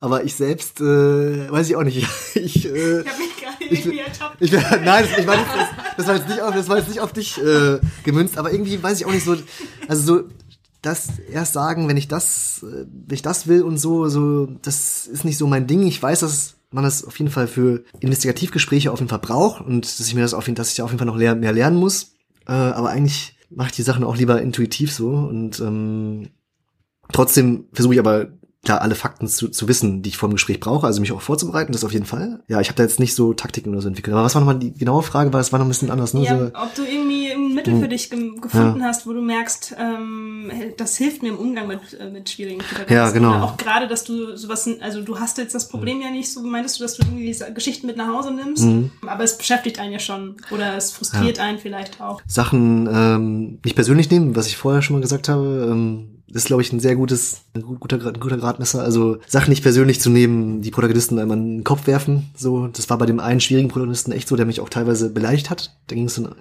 Aber 0.00 0.24
ich 0.24 0.34
selbst 0.34 0.80
äh, 0.80 1.50
weiß 1.50 1.70
ich 1.70 1.76
auch 1.76 1.84
nicht. 1.84 2.06
Ich, 2.34 2.64
äh, 2.66 3.02
ich 3.02 3.08
habe 3.08 3.18
mich 3.18 3.36
gerade 3.36 3.64
irgendwie 3.70 3.98
ertappt. 4.00 4.36
Ich, 4.40 4.52
nein, 4.84 5.06
das, 5.08 5.18
ich 5.18 5.26
war 5.26 5.36
nicht, 5.36 5.48
das, 5.54 5.68
das, 5.96 6.06
war 6.08 6.16
jetzt 6.16 6.28
nicht 6.28 6.40
auf, 6.40 6.54
das 6.54 6.68
war 6.68 6.78
jetzt 6.78 6.88
nicht 6.88 7.00
auf 7.00 7.12
dich 7.12 7.38
äh, 7.40 7.78
gemünzt, 8.02 8.36
aber 8.36 8.52
irgendwie 8.52 8.82
weiß 8.82 9.00
ich 9.00 9.06
auch 9.06 9.12
nicht 9.12 9.24
so. 9.24 9.36
Also 9.86 10.02
so 10.02 10.28
das 10.82 11.18
erst 11.32 11.52
sagen, 11.52 11.88
wenn 11.88 11.96
ich 11.96 12.08
das, 12.08 12.64
äh, 12.64 12.86
wenn 12.90 13.14
ich 13.14 13.22
das 13.22 13.46
will 13.46 13.62
und 13.62 13.78
so, 13.78 14.08
so, 14.08 14.46
das 14.62 15.06
ist 15.06 15.24
nicht 15.24 15.38
so 15.38 15.46
mein 15.46 15.66
Ding. 15.66 15.86
Ich 15.86 16.02
weiß, 16.02 16.20
dass 16.20 16.56
man 16.70 16.84
das 16.84 17.04
auf 17.04 17.18
jeden 17.18 17.30
Fall 17.30 17.46
für 17.46 17.84
Investigativgespräche 18.00 18.90
auf 18.90 18.98
jeden 18.98 19.10
Fall 19.10 19.20
braucht 19.20 19.64
und 19.64 19.84
dass 19.84 20.06
ich 20.06 20.14
mir 20.14 20.22
das 20.22 20.34
auf 20.34 20.46
jeden, 20.46 20.56
dass 20.56 20.72
ich 20.72 20.82
auf 20.82 20.90
jeden 20.90 20.98
Fall 20.98 21.06
noch 21.06 21.16
mehr 21.16 21.52
lernen 21.52 21.76
muss. 21.76 22.14
Äh, 22.46 22.52
aber 22.52 22.90
eigentlich 22.90 23.36
mache 23.50 23.68
ich 23.68 23.76
die 23.76 23.82
Sachen 23.82 24.04
auch 24.04 24.16
lieber 24.16 24.40
intuitiv 24.42 24.92
so 24.92 25.08
und 25.10 25.60
ähm, 25.60 26.30
trotzdem 27.12 27.66
versuche 27.72 27.94
ich 27.94 28.00
aber 28.00 28.28
klar 28.64 28.80
alle 28.80 28.94
Fakten 28.94 29.26
zu, 29.26 29.48
zu 29.48 29.68
wissen, 29.68 30.02
die 30.02 30.10
ich 30.10 30.16
vor 30.16 30.28
dem 30.28 30.34
Gespräch 30.34 30.60
brauche, 30.60 30.86
also 30.86 31.00
mich 31.00 31.12
auch 31.12 31.20
vorzubereiten, 31.20 31.72
das 31.72 31.84
auf 31.84 31.92
jeden 31.92 32.06
Fall. 32.06 32.42
Ja, 32.48 32.60
ich 32.60 32.68
habe 32.68 32.76
da 32.76 32.84
jetzt 32.84 33.00
nicht 33.00 33.14
so 33.14 33.34
Taktiken 33.34 33.70
oder 33.70 33.82
so 33.82 33.88
entwickelt. 33.88 34.14
Aber 34.14 34.24
was 34.24 34.34
war 34.34 34.40
nochmal 34.40 34.58
die 34.58 34.72
genaue 34.72 35.02
Frage? 35.02 35.32
Weil 35.32 35.40
es 35.40 35.52
war 35.52 35.58
noch 35.58 35.66
ein 35.66 35.70
bisschen 35.70 35.90
anders. 35.90 36.14
Ne? 36.14 36.24
Ja, 36.24 36.38
so, 36.38 36.44
ob 36.46 36.74
du 36.74 36.84
irgendwie 36.84 37.31
Mittel 37.62 37.78
für 37.78 37.82
hm. 37.84 37.90
dich 37.90 38.10
ge 38.10 38.40
gefunden 38.40 38.80
ja. 38.80 38.86
hast, 38.86 39.06
wo 39.06 39.12
du 39.12 39.22
merkst, 39.22 39.76
ähm, 39.78 40.50
das 40.76 40.96
hilft 40.96 41.22
mir 41.22 41.30
im 41.30 41.38
Umgang 41.38 41.68
mit, 41.68 41.80
äh, 41.98 42.10
mit 42.10 42.28
schwierigen 42.28 42.60
Situationen. 42.60 42.94
Ja, 42.94 43.10
genau. 43.10 43.30
Oder 43.30 43.44
auch 43.44 43.56
gerade, 43.56 43.88
dass 43.88 44.04
du 44.04 44.36
sowas, 44.36 44.68
also 44.80 45.02
du 45.02 45.18
hast 45.18 45.38
jetzt 45.38 45.54
das 45.54 45.68
Problem 45.68 45.98
mhm. 45.98 46.02
ja 46.02 46.10
nicht 46.10 46.32
so, 46.32 46.42
meintest 46.42 46.78
du, 46.78 46.84
dass 46.84 46.96
du 46.96 47.02
irgendwie 47.02 47.26
diese 47.26 47.52
Geschichten 47.52 47.86
mit 47.86 47.96
nach 47.96 48.08
Hause 48.08 48.32
nimmst, 48.32 48.64
mhm. 48.64 48.90
aber 49.06 49.24
es 49.24 49.38
beschäftigt 49.38 49.78
einen 49.78 49.92
ja 49.92 49.98
schon 49.98 50.36
oder 50.50 50.76
es 50.76 50.92
frustriert 50.92 51.38
ja. 51.38 51.44
einen 51.44 51.58
vielleicht 51.58 52.00
auch. 52.00 52.20
Sachen 52.26 52.88
ähm, 52.92 53.58
nicht 53.64 53.74
persönlich 53.74 54.10
nehmen, 54.10 54.36
was 54.36 54.46
ich 54.46 54.56
vorher 54.56 54.82
schon 54.82 54.96
mal 54.96 55.02
gesagt 55.02 55.28
habe. 55.28 55.68
Ähm, 55.70 56.08
ist, 56.34 56.46
glaube 56.46 56.62
ich, 56.62 56.72
ein 56.72 56.80
sehr 56.80 56.96
gutes, 56.96 57.42
ein 57.54 57.60
guter, 57.60 57.96
ein 58.06 58.18
guter 58.18 58.38
Gradmesser. 58.38 58.82
Also 58.82 59.18
Sachen 59.26 59.50
nicht 59.50 59.62
persönlich 59.62 60.00
zu 60.00 60.08
nehmen, 60.08 60.62
die 60.62 60.70
Protagonisten 60.70 61.18
einmal 61.18 61.36
in 61.36 61.58
den 61.58 61.64
Kopf 61.64 61.86
werfen. 61.86 62.30
So, 62.34 62.68
das 62.68 62.88
war 62.88 62.96
bei 62.96 63.04
dem 63.04 63.20
einen 63.20 63.40
schwierigen 63.40 63.68
Protagonisten 63.68 64.12
echt 64.12 64.28
so, 64.28 64.36
der 64.36 64.46
mich 64.46 64.60
auch 64.60 64.70
teilweise 64.70 65.10
beleidigt 65.10 65.50
hat. 65.50 65.76
Da 65.88 65.94
ging 65.94 66.06
es 66.06 66.14
dann 66.14 66.34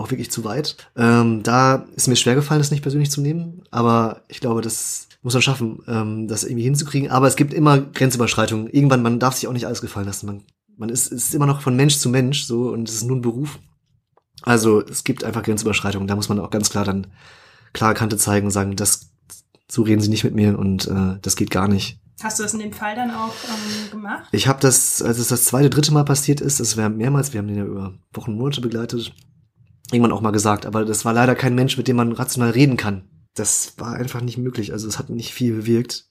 auch 0.00 0.10
wirklich 0.10 0.30
zu 0.30 0.44
weit. 0.44 0.76
Ähm, 0.96 1.42
da 1.42 1.86
ist 1.94 2.08
mir 2.08 2.16
schwer 2.16 2.34
gefallen, 2.34 2.60
das 2.60 2.70
nicht 2.70 2.82
persönlich 2.82 3.10
zu 3.10 3.20
nehmen. 3.20 3.62
Aber 3.70 4.22
ich 4.28 4.40
glaube, 4.40 4.62
das 4.62 5.08
muss 5.22 5.34
man 5.34 5.42
schaffen, 5.42 5.80
ähm, 5.86 6.26
das 6.26 6.44
irgendwie 6.44 6.64
hinzukriegen. 6.64 7.10
Aber 7.10 7.26
es 7.26 7.36
gibt 7.36 7.52
immer 7.52 7.78
Grenzüberschreitungen. 7.78 8.68
Irgendwann, 8.68 9.02
man 9.02 9.18
darf 9.18 9.34
sich 9.34 9.46
auch 9.46 9.52
nicht 9.52 9.66
alles 9.66 9.82
gefallen 9.82 10.06
lassen. 10.06 10.26
Man, 10.26 10.42
man 10.76 10.88
ist, 10.88 11.08
ist 11.12 11.34
immer 11.34 11.46
noch 11.46 11.60
von 11.60 11.76
Mensch 11.76 11.98
zu 11.98 12.08
Mensch 12.08 12.44
so 12.44 12.70
und 12.70 12.88
es 12.88 12.96
ist 12.96 13.04
nur 13.04 13.18
ein 13.18 13.22
Beruf. 13.22 13.58
Also 14.42 14.80
es 14.80 15.04
gibt 15.04 15.22
einfach 15.22 15.42
Grenzüberschreitungen. 15.42 16.08
Da 16.08 16.16
muss 16.16 16.30
man 16.30 16.38
auch 16.38 16.50
ganz 16.50 16.70
klar 16.70 16.84
dann 16.84 17.06
klare 17.74 17.94
Kante 17.94 18.16
zeigen 18.16 18.46
und 18.46 18.52
sagen, 18.52 18.76
das 18.76 19.10
so 19.70 19.82
reden 19.82 20.00
sie 20.00 20.08
nicht 20.08 20.24
mit 20.24 20.34
mir 20.34 20.58
und 20.58 20.88
äh, 20.88 21.18
das 21.22 21.36
geht 21.36 21.50
gar 21.50 21.68
nicht. 21.68 22.00
Hast 22.22 22.38
du 22.38 22.42
das 22.42 22.52
in 22.52 22.60
dem 22.60 22.72
Fall 22.72 22.96
dann 22.96 23.10
auch 23.10 23.32
ähm, 23.44 23.90
gemacht? 23.90 24.24
Ich 24.32 24.48
habe 24.48 24.60
das, 24.60 25.00
als 25.00 25.18
es 25.18 25.28
das 25.28 25.44
zweite, 25.44 25.70
dritte 25.70 25.92
Mal 25.92 26.04
passiert 26.04 26.40
ist, 26.40 26.60
das 26.60 26.76
wäre 26.76 26.90
mehrmals, 26.90 27.32
wir 27.32 27.38
haben 27.38 27.48
den 27.48 27.56
ja 27.56 27.64
über 27.64 27.94
Wochen, 28.12 28.34
Monate 28.34 28.60
begleitet, 28.60 29.14
irgendwann 29.92 30.12
auch 30.12 30.20
mal 30.20 30.30
gesagt, 30.30 30.66
aber 30.66 30.84
das 30.84 31.04
war 31.04 31.12
leider 31.12 31.34
kein 31.34 31.54
Mensch, 31.54 31.76
mit 31.76 31.88
dem 31.88 31.96
man 31.96 32.12
rational 32.12 32.50
reden 32.50 32.76
kann. 32.76 33.08
Das 33.34 33.74
war 33.78 33.94
einfach 33.94 34.20
nicht 34.20 34.38
möglich, 34.38 34.72
also 34.72 34.88
es 34.88 34.98
hat 34.98 35.10
nicht 35.10 35.32
viel 35.32 35.54
bewirkt. 35.54 36.06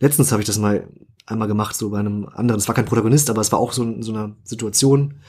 Letztens 0.00 0.30
habe 0.30 0.42
ich 0.42 0.46
das 0.46 0.58
mal 0.58 0.88
einmal 1.26 1.48
gemacht, 1.48 1.76
so 1.76 1.90
bei 1.90 1.98
einem 1.98 2.26
anderen, 2.26 2.60
es 2.60 2.68
war 2.68 2.74
kein 2.74 2.86
Protagonist, 2.86 3.30
aber 3.30 3.40
es 3.40 3.52
war 3.52 3.58
auch 3.58 3.72
so 3.72 3.82
in 3.82 4.02
so 4.02 4.12
einer 4.12 4.36
Situation, 4.44 5.20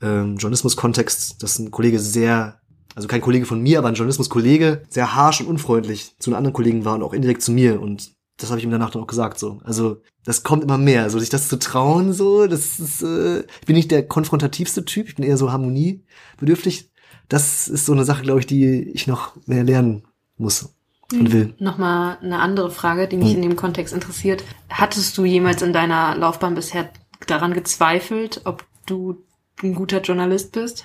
ähm, 0.00 0.36
Journalismus-Kontext, 0.36 1.42
dass 1.42 1.58
ein 1.58 1.70
Kollege 1.70 1.98
sehr 1.98 2.60
also 2.94 3.08
kein 3.08 3.20
Kollege 3.20 3.46
von 3.46 3.60
mir, 3.60 3.78
aber 3.78 3.88
ein 3.88 3.94
Journalismuskollege, 3.94 4.82
sehr 4.88 5.14
harsh 5.14 5.40
und 5.40 5.48
unfreundlich 5.48 6.14
zu 6.18 6.30
einem 6.30 6.38
anderen 6.38 6.52
Kollegen 6.54 6.84
war 6.84 6.94
und 6.94 7.02
auch 7.02 7.12
indirekt 7.12 7.42
zu 7.42 7.52
mir. 7.52 7.80
Und 7.80 8.12
das 8.36 8.50
habe 8.50 8.58
ich 8.58 8.64
ihm 8.64 8.70
danach 8.70 8.90
dann 8.90 9.02
auch 9.02 9.08
gesagt. 9.08 9.38
So, 9.38 9.60
also 9.64 10.00
das 10.24 10.42
kommt 10.42 10.62
immer 10.62 10.78
mehr, 10.78 11.02
also 11.02 11.18
sich 11.18 11.28
das 11.28 11.48
zu 11.48 11.58
trauen. 11.58 12.12
So, 12.12 12.46
das 12.46 12.78
ist, 12.78 13.02
äh, 13.02 13.40
ich 13.40 13.66
bin 13.66 13.76
nicht 13.76 13.90
der 13.90 14.06
konfrontativste 14.06 14.84
Typ, 14.84 15.08
ich 15.08 15.16
bin 15.16 15.24
eher 15.24 15.36
so 15.36 15.50
harmoniebedürftig. 15.52 16.90
Das 17.28 17.68
ist 17.68 17.86
so 17.86 17.92
eine 17.92 18.04
Sache, 18.04 18.22
glaube 18.22 18.40
ich, 18.40 18.46
die 18.46 18.82
ich 18.90 19.06
noch 19.06 19.32
mehr 19.46 19.64
lernen 19.64 20.04
muss 20.36 20.74
und 21.12 21.32
will. 21.32 21.54
Nochmal 21.58 22.18
eine 22.22 22.38
andere 22.38 22.70
Frage, 22.70 23.08
die 23.08 23.16
mich 23.16 23.30
hm. 23.30 23.36
in 23.36 23.42
dem 23.42 23.56
Kontext 23.56 23.94
interessiert. 23.94 24.44
Hattest 24.68 25.16
du 25.16 25.24
jemals 25.24 25.62
in 25.62 25.72
deiner 25.72 26.16
Laufbahn 26.16 26.54
bisher 26.54 26.90
daran 27.26 27.54
gezweifelt, 27.54 28.42
ob 28.44 28.64
du 28.86 29.22
ein 29.62 29.74
guter 29.74 30.00
Journalist 30.00 30.52
bist? 30.52 30.84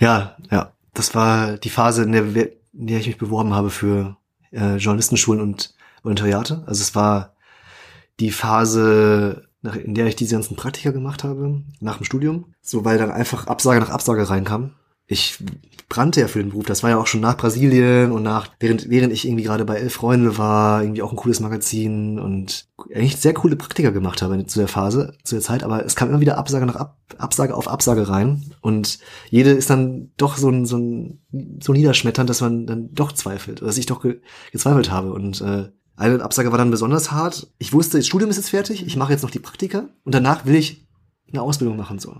Ja, 0.00 0.36
ja 0.50 0.72
das 0.94 1.14
war 1.14 1.56
die 1.58 1.70
Phase, 1.70 2.02
in 2.02 2.12
der, 2.12 2.24
in 2.24 2.86
der 2.86 2.98
ich 2.98 3.06
mich 3.06 3.18
beworben 3.18 3.54
habe 3.54 3.70
für 3.70 4.16
äh, 4.52 4.76
Journalistenschulen 4.76 5.40
und 5.40 5.74
Volontariate. 6.02 6.62
Also 6.66 6.82
es 6.82 6.94
war 6.94 7.34
die 8.20 8.30
Phase, 8.30 9.48
nach, 9.62 9.76
in 9.76 9.94
der 9.94 10.06
ich 10.06 10.16
diese 10.16 10.34
ganzen 10.34 10.56
Praktika 10.56 10.90
gemacht 10.90 11.24
habe, 11.24 11.62
nach 11.80 11.98
dem 11.98 12.04
Studium. 12.04 12.54
So, 12.60 12.84
weil 12.84 12.98
dann 12.98 13.10
einfach 13.10 13.46
Absage 13.46 13.80
nach 13.80 13.90
Absage 13.90 14.28
reinkam 14.28 14.72
ich 15.06 15.38
brannte 15.88 16.20
ja 16.20 16.28
für 16.28 16.38
den 16.38 16.50
Beruf. 16.50 16.64
Das 16.66 16.82
war 16.82 16.90
ja 16.90 16.98
auch 16.98 17.06
schon 17.06 17.20
nach 17.20 17.36
Brasilien 17.36 18.10
und 18.10 18.22
nach, 18.22 18.48
während, 18.58 18.88
während 18.88 19.12
ich 19.12 19.26
irgendwie 19.26 19.44
gerade 19.44 19.64
bei 19.64 19.76
Elf 19.76 19.92
Freunde 19.92 20.38
war, 20.38 20.82
irgendwie 20.82 21.02
auch 21.02 21.12
ein 21.12 21.16
cooles 21.16 21.40
Magazin 21.40 22.18
und 22.18 22.68
eigentlich 22.94 23.16
sehr 23.16 23.34
coole 23.34 23.56
Praktika 23.56 23.90
gemacht 23.90 24.22
habe 24.22 24.46
zu 24.46 24.58
der 24.58 24.68
Phase, 24.68 25.16
zu 25.22 25.34
der 25.34 25.42
Zeit, 25.42 25.62
aber 25.62 25.84
es 25.84 25.94
kam 25.94 26.08
immer 26.08 26.20
wieder 26.20 26.38
Absage 26.38 26.64
nach 26.64 26.76
Ab, 26.76 26.98
Absage 27.18 27.54
auf 27.54 27.68
Absage 27.68 28.08
rein 28.08 28.54
und 28.62 28.98
jede 29.28 29.50
ist 29.50 29.68
dann 29.68 30.10
doch 30.16 30.38
so 30.38 30.48
ein, 30.48 30.64
so 30.64 30.78
ein, 30.78 31.20
so 31.62 31.72
niederschmetternd, 31.72 32.30
dass 32.30 32.40
man 32.40 32.66
dann 32.66 32.92
doch 32.92 33.12
zweifelt, 33.12 33.60
dass 33.60 33.78
ich 33.78 33.86
doch 33.86 34.00
ge, 34.00 34.20
gezweifelt 34.52 34.90
habe 34.90 35.12
und, 35.12 35.40
äh, 35.42 35.68
eine 35.96 36.24
Absage 36.24 36.50
war 36.50 36.58
dann 36.58 36.72
besonders 36.72 37.12
hart. 37.12 37.52
Ich 37.58 37.72
wusste, 37.72 37.98
das 37.98 38.06
Studium 38.08 38.28
ist 38.28 38.36
jetzt 38.36 38.50
fertig, 38.50 38.84
ich 38.84 38.96
mache 38.96 39.12
jetzt 39.12 39.22
noch 39.22 39.30
die 39.30 39.38
Praktika 39.38 39.90
und 40.02 40.12
danach 40.12 40.44
will 40.44 40.56
ich 40.56 40.88
eine 41.30 41.40
Ausbildung 41.40 41.76
machen, 41.76 42.00
so. 42.00 42.16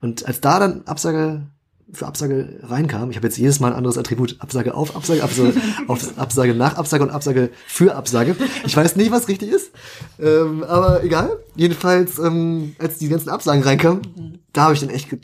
Und 0.00 0.26
als 0.26 0.40
da 0.40 0.60
dann 0.60 0.82
Absage 0.86 1.48
für 1.92 2.06
Absage 2.06 2.60
reinkam. 2.62 3.10
Ich 3.10 3.16
habe 3.16 3.26
jetzt 3.26 3.38
jedes 3.38 3.60
Mal 3.60 3.68
ein 3.68 3.76
anderes 3.76 3.98
Attribut. 3.98 4.36
Absage 4.40 4.74
auf 4.74 4.96
Absage, 4.96 5.22
Absage, 5.22 5.54
auf, 5.88 6.18
Absage 6.18 6.54
nach 6.54 6.76
Absage 6.76 7.04
und 7.04 7.10
Absage 7.10 7.50
für 7.66 7.94
Absage. 7.94 8.36
Ich 8.64 8.76
weiß 8.76 8.96
nicht, 8.96 9.10
was 9.10 9.28
richtig 9.28 9.50
ist, 9.50 9.72
ähm, 10.20 10.64
aber 10.64 11.02
egal. 11.04 11.38
Jedenfalls, 11.56 12.18
ähm, 12.18 12.74
als 12.78 12.98
die 12.98 13.08
ganzen 13.08 13.28
Absagen 13.28 13.62
reinkamen, 13.62 14.40
da 14.52 14.62
habe 14.62 14.74
ich 14.74 14.80
dann 14.80 14.90
echt 14.90 15.10
ge 15.10 15.18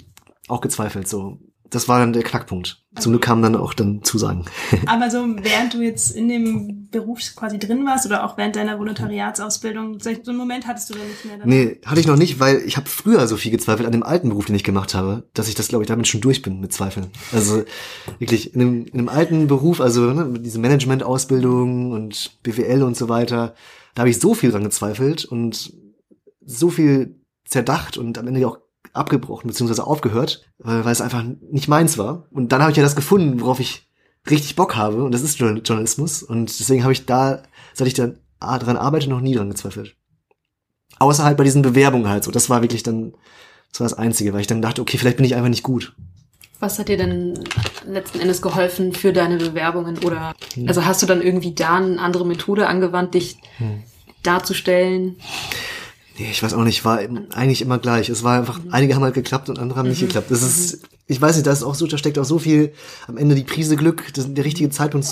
auch 0.48 0.60
gezweifelt. 0.60 1.08
So, 1.08 1.38
das 1.70 1.88
war 1.88 1.98
dann 1.98 2.12
der 2.12 2.22
Knackpunkt. 2.22 2.84
Zum 2.98 3.12
Glück 3.12 3.22
kamen 3.22 3.42
dann 3.42 3.56
auch 3.56 3.74
dann 3.74 4.02
Zusagen. 4.02 4.44
Aber 4.86 5.10
so 5.10 5.18
während 5.42 5.74
du 5.74 5.82
jetzt 5.82 6.12
in 6.12 6.28
dem 6.28 6.88
Beruf 6.90 7.20
quasi 7.34 7.58
drin 7.58 7.84
warst 7.84 8.06
oder 8.06 8.24
auch 8.24 8.38
während 8.38 8.56
deiner 8.56 8.78
Volontariatsausbildung, 8.78 10.00
so 10.00 10.10
einen 10.10 10.36
Moment 10.36 10.66
hattest 10.66 10.90
du 10.90 10.94
dann 10.94 11.06
nicht 11.06 11.24
mehr? 11.24 11.38
Nee, 11.44 11.80
hatte 11.84 12.00
ich 12.00 12.06
noch 12.06 12.16
nicht, 12.16 12.40
weil 12.40 12.62
ich 12.64 12.76
habe 12.76 12.88
früher 12.88 13.26
so 13.26 13.36
viel 13.36 13.50
gezweifelt 13.50 13.86
an 13.86 13.92
dem 13.92 14.02
alten 14.02 14.30
Beruf, 14.30 14.46
den 14.46 14.54
ich 14.54 14.64
gemacht 14.64 14.94
habe, 14.94 15.28
dass 15.34 15.48
ich 15.48 15.54
das, 15.54 15.68
glaube 15.68 15.84
ich, 15.84 15.88
damit 15.88 16.08
schon 16.08 16.20
durch 16.20 16.42
bin 16.42 16.60
mit 16.60 16.72
Zweifeln. 16.72 17.08
Also 17.32 17.64
wirklich 18.18 18.54
in 18.54 18.60
einem, 18.60 18.86
in 18.86 18.94
einem 18.94 19.08
alten 19.08 19.46
Beruf, 19.46 19.80
also 19.80 20.12
ne, 20.12 20.24
mit 20.24 20.46
diese 20.46 20.58
Management-Ausbildung 20.58 21.92
und 21.92 22.42
BWL 22.42 22.82
und 22.82 22.96
so 22.96 23.08
weiter, 23.08 23.54
da 23.94 24.00
habe 24.00 24.10
ich 24.10 24.18
so 24.18 24.34
viel 24.34 24.50
dran 24.50 24.64
gezweifelt 24.64 25.24
und 25.24 25.72
so 26.44 26.70
viel 26.70 27.20
zerdacht 27.44 27.98
und 27.98 28.18
am 28.18 28.26
Ende 28.26 28.46
auch 28.46 28.58
abgebrochen 28.96 29.48
bzw. 29.48 29.82
aufgehört, 29.82 30.44
weil, 30.58 30.86
es 30.86 31.00
einfach 31.00 31.24
nicht 31.50 31.68
meins 31.68 31.98
war. 31.98 32.26
Und 32.30 32.52
dann 32.52 32.60
habe 32.62 32.70
ich 32.70 32.76
ja 32.76 32.82
das 32.82 32.96
gefunden, 32.96 33.40
worauf 33.40 33.60
ich 33.60 33.86
richtig 34.28 34.56
Bock 34.56 34.74
habe 34.76 35.04
und 35.04 35.12
das 35.12 35.22
ist 35.22 35.38
Journal- 35.38 35.62
Journalismus 35.64 36.22
und 36.22 36.58
deswegen 36.58 36.82
habe 36.82 36.92
ich 36.92 37.06
da, 37.06 37.42
seit 37.74 37.86
ich 37.86 37.94
da 37.94 38.10
dran 38.40 38.76
arbeite, 38.76 39.08
noch 39.08 39.20
nie 39.20 39.34
dran 39.34 39.50
gezweifelt. 39.50 39.94
Außer 40.98 41.24
halt 41.24 41.36
bei 41.36 41.44
diesen 41.44 41.62
Bewerbungen 41.62 42.08
halt 42.08 42.24
so. 42.24 42.30
Das 42.30 42.50
war 42.50 42.62
wirklich 42.62 42.82
dann, 42.82 43.12
das 43.70 43.80
war 43.80 43.88
das 43.88 43.98
Einzige, 43.98 44.32
weil 44.32 44.40
ich 44.40 44.46
dann 44.46 44.62
dachte, 44.62 44.80
okay, 44.82 44.98
vielleicht 44.98 45.16
bin 45.16 45.26
ich 45.26 45.34
einfach 45.34 45.50
nicht 45.50 45.62
gut. 45.62 45.94
Was 46.58 46.78
hat 46.78 46.88
dir 46.88 46.96
denn 46.96 47.38
letzten 47.86 48.18
Endes 48.18 48.40
geholfen 48.40 48.92
für 48.92 49.12
deine 49.12 49.36
Bewerbungen? 49.36 49.98
Oder 49.98 50.34
also 50.66 50.86
hast 50.86 51.02
du 51.02 51.06
dann 51.06 51.20
irgendwie 51.20 51.54
da 51.54 51.76
eine 51.76 52.00
andere 52.00 52.26
Methode 52.26 52.66
angewandt, 52.66 53.14
dich 53.14 53.36
darzustellen? 54.22 55.16
Nee, 56.18 56.30
ich 56.30 56.42
weiß 56.42 56.54
auch 56.54 56.64
nicht, 56.64 56.84
war 56.84 56.98
eigentlich 56.98 57.60
immer 57.62 57.78
gleich. 57.78 58.08
Es 58.08 58.22
war 58.24 58.38
einfach, 58.38 58.58
einige 58.70 58.94
haben 58.94 59.02
halt 59.02 59.14
geklappt 59.14 59.48
und 59.50 59.58
andere 59.58 59.78
haben 59.78 59.88
nicht 59.88 60.00
geklappt. 60.00 60.30
Das 60.30 60.42
ist, 60.42 60.80
ich 61.06 61.20
weiß 61.20 61.36
nicht, 61.36 61.46
da 61.46 61.52
ist 61.52 61.62
auch 61.62 61.74
so, 61.74 61.86
da 61.86 61.98
steckt 61.98 62.18
auch 62.18 62.24
so 62.24 62.38
viel 62.38 62.72
am 63.06 63.16
Ende 63.18 63.34
die 63.34 63.44
Prise 63.44 63.76
Glück, 63.76 64.12
das, 64.14 64.32
der 64.32 64.44
richtige 64.44 64.70
Zeitpunkt, 64.70 65.06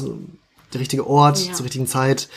der 0.73 0.81
richtige 0.81 1.07
Ort, 1.07 1.39
Ja. 1.47 1.53
zur 1.53 1.65
richtigen 1.65 1.87
Zeit, 1.87 2.29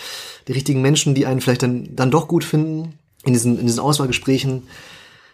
die 0.48 0.52
richtigen 0.52 0.82
Menschen, 0.82 1.16
die 1.16 1.26
einen 1.26 1.40
vielleicht 1.42 1.64
dann, 1.64 1.96
dann 1.96 2.12
doch 2.12 2.28
gut 2.28 2.44
finden, 2.44 2.94
in 3.24 3.34
diesen, 3.34 3.58
in 3.60 3.66
diesen 3.68 3.80
Auswahlgesprächen. 3.80 4.64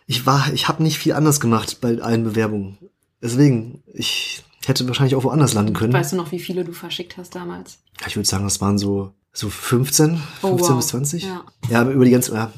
Ich 0.05 0.25
war, 0.25 0.51
ich 0.53 0.67
habe 0.67 0.83
nicht 0.83 0.97
viel 0.99 1.13
anders 1.13 1.39
gemacht 1.39 1.79
bei 1.81 1.99
allen 2.01 2.23
Bewerbungen. 2.23 2.77
Deswegen, 3.21 3.81
ich 3.93 4.43
hätte 4.65 4.87
wahrscheinlich 4.87 5.15
auch 5.15 5.23
woanders 5.23 5.53
landen 5.53 5.73
können. 5.73 5.93
Weißt 5.93 6.11
du 6.11 6.17
noch, 6.17 6.31
wie 6.31 6.39
viele 6.39 6.63
du 6.65 6.71
verschickt 6.73 7.17
hast 7.17 7.35
damals? 7.35 7.79
Ich 8.07 8.15
würde 8.15 8.27
sagen, 8.27 8.43
das 8.43 8.61
waren 8.61 8.77
so, 8.77 9.11
so 9.31 9.49
15, 9.49 10.21
Oh, 10.41 10.49
15 10.49 10.69
wow. 10.69 10.77
bis 10.77 10.87
20. 10.87 11.23
Ja. 11.23 11.43
Ja, 11.69 11.89
über 11.89 12.05
die 12.05 12.11
ganze, 12.11 12.33
ja, 12.33 12.51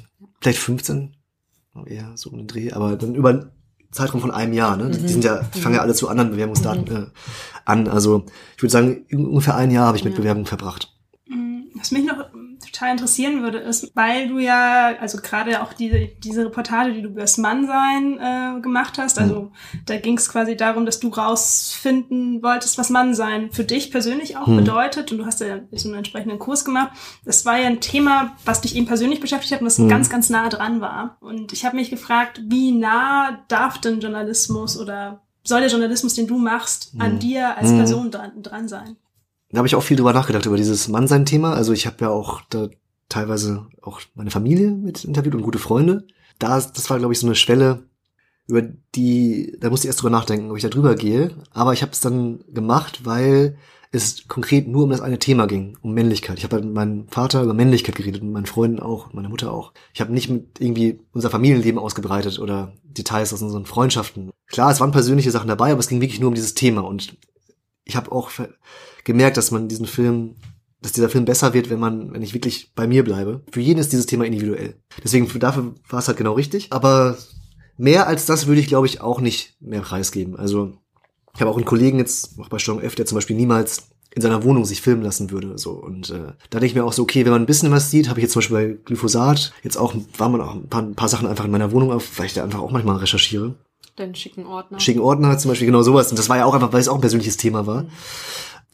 vielleicht 0.46 0.60
15, 0.60 1.16
eher 1.88 2.12
so 2.16 2.30
um 2.30 2.38
den 2.38 2.48
Dreh, 2.48 2.72
aber 2.72 2.96
dann 2.96 3.16
über 3.16 3.30
einen 3.30 3.50
Zeitraum 3.91 4.22
von 4.22 4.32
einem 4.32 4.54
Jahr, 4.54 4.78
ne? 4.78 4.91
Die- 4.91 5.00
Die 5.02 5.08
sind 5.08 5.24
ja, 5.24 5.41
die 5.54 5.60
fangen 5.60 5.76
ja 5.76 5.82
alle 5.82 5.93
zu 5.93 6.08
anderen 6.08 6.32
Bewerbungsdaten 6.32 6.88
äh, 6.96 7.06
an. 7.66 7.88
Also 7.88 8.26
ich 8.56 8.62
würde 8.62 8.72
sagen, 8.72 9.06
ungefähr 9.12 9.56
ein 9.56 9.72
Jahr 9.72 9.88
habe 9.88 9.98
ich 9.98 10.04
mit 10.04 10.14
Ja. 10.14 10.20
Bewerbungen 10.20 10.46
verbracht. 10.46 10.91
Was 11.76 11.91
mich 11.91 12.06
noch 12.06 12.26
total 12.76 12.91
interessieren 12.91 13.41
würde, 13.41 13.59
ist, 13.59 13.91
weil 13.95 14.28
du 14.28 14.39
ja, 14.39 14.95
also 14.99 15.17
gerade 15.21 15.61
auch 15.63 15.73
diese, 15.73 16.07
diese 16.23 16.45
Reportage, 16.45 16.93
die 16.93 17.01
du 17.01 17.09
über 17.09 17.21
das 17.21 17.38
Mannsein 17.38 18.17
äh, 18.19 18.59
gemacht 18.61 18.97
hast, 18.97 19.17
also 19.19 19.51
da 19.86 19.97
ging 19.97 20.17
es 20.17 20.30
quasi 20.30 20.55
darum, 20.57 20.86
dass 20.86 20.99
du 20.99 21.09
rausfinden 21.09 22.41
wolltest, 22.43 22.78
was 22.78 22.89
Mannsein 22.89 23.51
für 23.51 23.63
dich 23.63 23.91
persönlich 23.91 24.38
auch 24.38 24.47
Hm. 24.47 24.57
bedeutet 24.57 25.11
und 25.11 25.17
du 25.19 25.26
hast 25.26 25.41
ja 25.41 25.59
so 25.71 25.88
einen 25.89 25.97
entsprechenden 25.97 26.39
Kurs 26.39 26.65
gemacht. 26.65 26.91
Das 27.26 27.45
war 27.45 27.57
ja 27.57 27.67
ein 27.67 27.82
Thema, 27.82 28.36
was 28.45 28.61
dich 28.61 28.76
eben 28.76 28.86
persönlich 28.86 29.19
beschäftigt 29.19 29.53
hat 29.53 29.61
und 29.61 29.65
das 29.65 29.78
Hm. 29.78 29.88
ganz, 29.89 30.09
ganz 30.09 30.30
nah 30.30 30.49
dran 30.49 30.82
war. 30.82 31.17
Und 31.21 31.53
ich 31.53 31.65
habe 31.65 31.76
mich 31.76 31.89
gefragt, 31.89 32.41
wie 32.45 32.71
nah 32.71 33.39
darf 33.47 33.80
denn 33.80 33.99
Journalismus 33.99 34.78
oder 34.80 35.21
soll 35.43 35.61
der 35.61 35.69
Journalismus, 35.69 36.13
den 36.15 36.28
du 36.28 36.38
machst, 36.38 36.93
an 36.99 37.13
Hm. 37.13 37.19
dir 37.19 37.57
als. 37.57 37.71
Person 37.76 38.11
dran, 38.11 38.41
dran 38.41 38.67
sein? 38.67 38.95
Da 39.56 39.60
habe 39.60 39.68
ich 39.68 39.76
auch 39.76 39.84
viel 39.84 39.95
drüber 39.95 40.12
nachgedacht, 40.12 40.45
über 40.45 40.58
dieses 40.58 40.89
Mannsein-Thema. 40.89 41.53
Also 41.53 41.72
ich 41.72 41.88
habe 41.88 41.95
ja 42.01 42.10
auch 42.10 42.41
da 42.49 42.68
teilweise 43.08 43.68
auch 43.82 44.01
meine 44.14 44.30
Familie 44.30 44.70
mit 44.72 45.06
interviewt 45.06 45.34
und 45.34 45.43
gute 45.43 45.60
Freunde. 45.60 46.06
Da, 46.39 46.56
das 46.56 46.89
war, 46.89 46.99
glaube 46.99 47.14
ich, 47.14 47.20
so 47.20 47.28
eine 47.28 47.36
Schwelle, 47.36 47.86
über 48.47 48.62
die, 48.62 49.56
da 49.62 49.70
musste 49.70 49.88
ich 49.88 49.89
erst 49.89 50.01
drüber 50.01 50.10
nachdenken, 50.10 50.51
ob 50.51 50.58
ich 50.58 50.64
da 50.64 50.68
drüber 50.68 50.95
gehe. 50.95 51.32
Aber 51.51 51.72
ich 51.72 51.84
habe 51.84 51.93
es 51.93 52.01
dann 52.01 52.43
gemacht, 52.53 53.06
weil 53.06 53.58
es 53.93 54.28
konkret 54.28 54.68
nur 54.68 54.84
um 54.84 54.89
das 54.89 54.99
eine 54.99 55.20
Thema 55.20 55.47
ging, 55.47 55.78
um 55.82 55.93
Männlichkeit. 55.93 56.38
Ich 56.38 56.43
habe 56.43 56.60
mit 56.60 56.74
meinem 56.74 57.08
Vater 57.08 57.41
über 57.41 57.53
Männlichkeit 57.53 57.95
geredet, 57.95 58.24
mit 58.24 58.34
meinen 58.34 58.45
Freunden 58.47 58.82
auch, 58.82 59.14
meiner 59.14 59.30
Mutter 59.30 59.53
auch. 59.53 59.72
Ich 59.93 60.01
habe 60.01 60.12
nicht 60.12 60.28
mit 60.30 60.60
irgendwie 60.60 60.99
unser 61.14 61.30
Familienleben 61.30 61.80
ausgebreitet 61.80 62.39
oder 62.39 62.74
Details 62.84 63.32
aus 63.32 63.41
unseren 63.41 63.66
Freundschaften. 63.66 64.32
Klar, 64.47 64.72
es 64.72 64.82
waren 64.82 64.91
persönliche 64.91 65.32
Sachen 65.32 65.47
dabei, 65.47 65.72
aber 65.72 65.80
es 65.80 65.88
ging 65.88 66.01
wirklich 66.01 66.20
nur 66.20 66.28
um 66.28 66.36
dieses 66.36 66.56
Thema. 66.56 66.82
Und 66.82 67.16
ich 67.86 67.95
habe 67.95 68.12
auch 68.12 68.32
gemerkt, 69.06 69.38
dass 69.38 69.51
man 69.51 69.70
diesen 69.70 69.86
Film, 69.86 70.36
dass 70.82 70.91
dieser 70.91 71.10
Film 71.10 71.24
besser 71.26 71.53
wird, 71.53 71.70
wenn 71.70 71.80
man, 71.80 72.12
wenn 72.14 72.22
ich 72.22 72.34
wirklich 72.34 72.74
bei 72.76 72.86
mir 72.88 73.03
bleibe. 73.06 73.41
Für 73.51 73.62
jeden 73.62 73.80
ist 73.80 73.91
dieses 73.93 74.06
Thema 74.06 74.26
individuell. 74.26 74.76
Deswegen 75.03 75.28
für- 75.28 75.39
dafür 75.39 75.74
war 75.89 75.99
es 75.99 76.08
halt 76.10 76.18
genau 76.18 76.34
richtig. 76.34 76.68
Aber 76.74 77.18
mehr 77.78 78.08
als 78.08 78.26
das 78.26 78.47
würde 78.47 78.60
ich, 78.60 78.68
glaube 78.68 78.88
ich, 78.88 78.99
auch 79.01 79.22
nicht 79.22 79.56
mehr 79.62 79.82
preisgeben. 79.82 80.36
Also 80.36 80.74
ich 81.34 81.41
habe 81.41 81.49
auch 81.51 81.56
einen 81.58 81.66
Kollegen 81.66 81.97
jetzt, 81.99 82.38
auch 82.39 82.49
bei 82.49 82.60
Steuerung 82.60 82.82
F, 82.84 82.95
der 82.95 83.06
zum 83.06 83.16
Beispiel 83.16 83.36
niemals 83.36 83.88
in 84.16 84.22
seiner 84.22 84.43
Wohnung 84.45 84.64
sich 84.64 84.82
filmen 84.82 85.01
lassen 85.01 85.30
würde. 85.32 85.58
So. 85.58 85.72
Und 85.72 86.10
äh, 86.10 86.32
da 86.49 86.60
denke 86.60 86.68
ich 86.68 86.76
mir 86.76 86.86
auch 86.86 86.93
so, 86.93 87.01
okay, 87.03 87.26
wenn 87.26 87.34
man 87.34 87.41
ein 87.43 87.47
bisschen 87.47 87.72
was 87.72 87.91
sieht, 87.91 88.08
habe 88.08 88.20
ich 88.20 88.24
jetzt 88.24 88.32
zum 88.32 88.39
Beispiel 88.39 88.56
bei 88.58 88.78
Glyphosat, 88.86 89.51
jetzt 89.64 89.76
auch, 89.78 89.93
war 90.18 90.30
man 90.30 90.39
auch 90.39 90.56
ein 90.56 90.70
paar, 90.70 90.84
ein 90.84 90.95
paar 90.95 91.10
Sachen 91.10 91.28
einfach 91.28 91.43
in 91.43 91.51
meiner 91.51 91.74
Wohnung 91.74 91.91
auf, 91.91 92.18
weil 92.18 92.28
ich 92.28 92.34
da 92.34 92.43
einfach 92.43 92.60
auch 92.60 92.72
manchmal 92.72 92.95
recherchiere 92.97 93.56
Deinen 93.97 94.16
schicken 94.16 94.45
Ordner. 94.45 94.80
schicken 94.80 95.01
Ordner 95.01 95.38
zum 95.38 95.49
Beispiel, 95.49 95.68
genau 95.68 95.82
sowas. 95.82 96.10
Und 96.12 96.18
das 96.20 96.30
war 96.30 96.38
ja 96.38 96.45
auch 96.45 96.53
einfach, 96.53 96.72
weil 96.72 96.80
es 96.80 96.88
auch 96.88 96.95
ein 96.95 97.01
persönliches 97.01 97.36
Thema 97.38 97.66
war. 97.68 97.86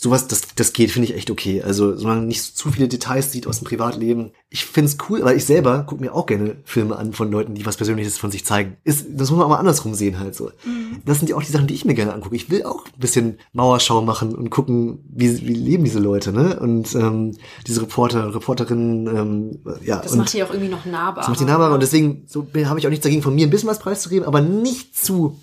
Sowas, 0.03 0.27
das, 0.27 0.41
das 0.55 0.73
geht, 0.73 0.89
finde 0.89 1.09
ich 1.09 1.15
echt 1.15 1.29
okay. 1.29 1.61
Also, 1.61 1.95
solange 1.95 2.21
man 2.21 2.27
nicht 2.27 2.57
zu 2.57 2.71
viele 2.71 2.87
Details 2.87 3.31
sieht 3.31 3.45
aus 3.45 3.59
dem 3.59 3.65
Privatleben. 3.65 4.31
Ich 4.49 4.65
find's 4.65 4.97
cool, 5.07 5.23
weil 5.23 5.37
ich 5.37 5.45
selber 5.45 5.83
gucke 5.83 6.01
mir 6.01 6.15
auch 6.15 6.25
gerne 6.25 6.55
Filme 6.65 6.95
an 6.95 7.13
von 7.13 7.31
Leuten, 7.31 7.53
die 7.53 7.67
was 7.67 7.77
Persönliches 7.77 8.17
von 8.17 8.31
sich 8.31 8.43
zeigen. 8.43 8.77
Ist, 8.83 9.05
das 9.11 9.29
muss 9.29 9.37
man 9.37 9.45
auch 9.45 9.49
mal 9.49 9.59
andersrum 9.59 9.93
sehen 9.93 10.17
halt 10.17 10.33
so. 10.33 10.49
Das 11.05 11.19
sind 11.19 11.29
ja 11.29 11.35
auch 11.35 11.43
die 11.43 11.51
Sachen, 11.51 11.67
die 11.67 11.75
ich 11.75 11.85
mir 11.85 11.93
gerne 11.93 12.15
angucke. 12.15 12.35
Ich 12.35 12.49
will 12.49 12.63
auch 12.63 12.85
ein 12.85 12.99
bisschen 12.99 13.37
Mauerschau 13.53 14.01
machen 14.01 14.33
und 14.33 14.49
gucken, 14.49 15.05
wie, 15.07 15.39
wie 15.47 15.53
leben 15.53 15.83
diese 15.83 15.99
Leute, 15.99 16.33
ne? 16.33 16.59
Und 16.59 16.95
ähm, 16.95 17.37
diese 17.67 17.83
Reporter, 17.83 18.33
Reporterinnen, 18.33 19.05
ähm, 19.05 19.59
ja. 19.85 20.01
das 20.01 20.15
macht 20.15 20.33
dich 20.33 20.41
auch 20.41 20.49
irgendwie 20.49 20.71
noch 20.71 20.83
nahbarer. 20.83 21.17
das 21.17 21.27
macht 21.27 21.41
die 21.41 21.45
nahbarer 21.45 21.75
und 21.75 21.83
deswegen 21.83 22.23
so 22.25 22.47
habe 22.65 22.79
ich 22.79 22.87
auch 22.87 22.89
nichts 22.89 23.03
dagegen, 23.03 23.21
von 23.21 23.35
mir 23.35 23.45
ein 23.45 23.51
bisschen 23.51 23.69
was 23.69 23.77
preiszugeben, 23.77 24.27
aber 24.27 24.41
nicht 24.41 24.97
zu 24.97 25.39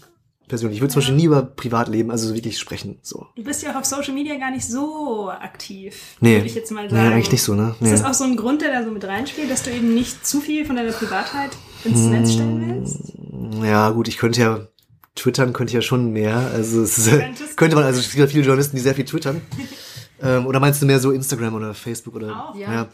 persönlich. 0.49 0.77
Ich 0.79 0.81
würde 0.83 0.93
zum 0.93 1.01
Beispiel 1.01 1.17
nie 1.17 1.25
über 1.25 1.43
Privatleben, 1.43 2.11
also 2.11 2.29
so 2.29 2.35
wirklich 2.35 2.59
sprechen. 2.59 2.99
So. 3.03 3.27
Du 3.37 3.45
bist 3.45 3.63
ja 3.63 3.73
auch 3.73 3.77
auf 3.77 3.85
Social 3.85 4.15
Media 4.15 4.37
gar 4.39 4.51
nicht 4.51 4.67
so 4.67 5.29
aktiv, 5.31 5.95
Nee. 6.21 6.37
würde 6.37 6.47
ich 6.47 6.55
jetzt 6.55 6.71
mal 6.73 6.85
Nee, 6.85 6.91
sagen. 6.91 7.13
eigentlich 7.13 7.31
nicht 7.33 7.43
so, 7.43 7.55
ne? 7.55 7.71
Ist 7.73 7.81
Nee. 7.83 7.91
das 7.91 8.05
auch 8.05 8.15
so 8.15 8.25
ein 8.25 8.37
Grund, 8.37 8.63
der 8.63 8.73
da 8.73 8.85
so 8.85 8.91
mit 8.91 9.05
reinspielt, 9.05 9.51
dass 9.51 9.63
du 9.63 9.71
eben 9.71 9.95
nicht 9.95 10.27
zu 10.27 10.41
viel 10.41 10.65
von 10.65 10.77
deiner 10.77 10.93
Privatheit 10.93 11.51
ins 11.85 12.01
Hm. 12.01 12.11
Netz 12.11 12.33
stellen 12.33 12.83
willst? 12.83 13.65
Ja, 13.65 13.91
gut, 13.91 14.09
ich 14.09 14.19
könnte 14.19 14.41
ja 14.41 14.67
twittern, 15.15 15.53
könnte 15.53 15.71
ich 15.71 15.75
ja 15.75 15.83
schon 15.83 16.13
mehr. 16.13 16.37
Also 16.55 16.83
es 16.83 16.99
ist, 16.99 17.57
könnte 17.57 17.77
man, 17.77 17.85
also 17.85 18.01
es 18.01 18.07
gibt 18.07 18.19
ja 18.19 18.27
viele 18.27 18.45
Journalisten, 18.45 18.77
die 18.77 18.83
sehr 18.83 18.95
viel 18.95 19.05
twittern. 19.05 19.41
ähm, 20.23 20.47
oder 20.47 20.61
meinst 20.61 20.81
du 20.83 20.87
mehr 20.87 21.01
so 21.01 21.11
Instagram 21.11 21.55
oder 21.55 21.75
Facebook 21.75 22.15
oder? 22.17 22.51
Auch, 22.51 22.57
ja. 22.57 22.73
ja. 22.73 22.89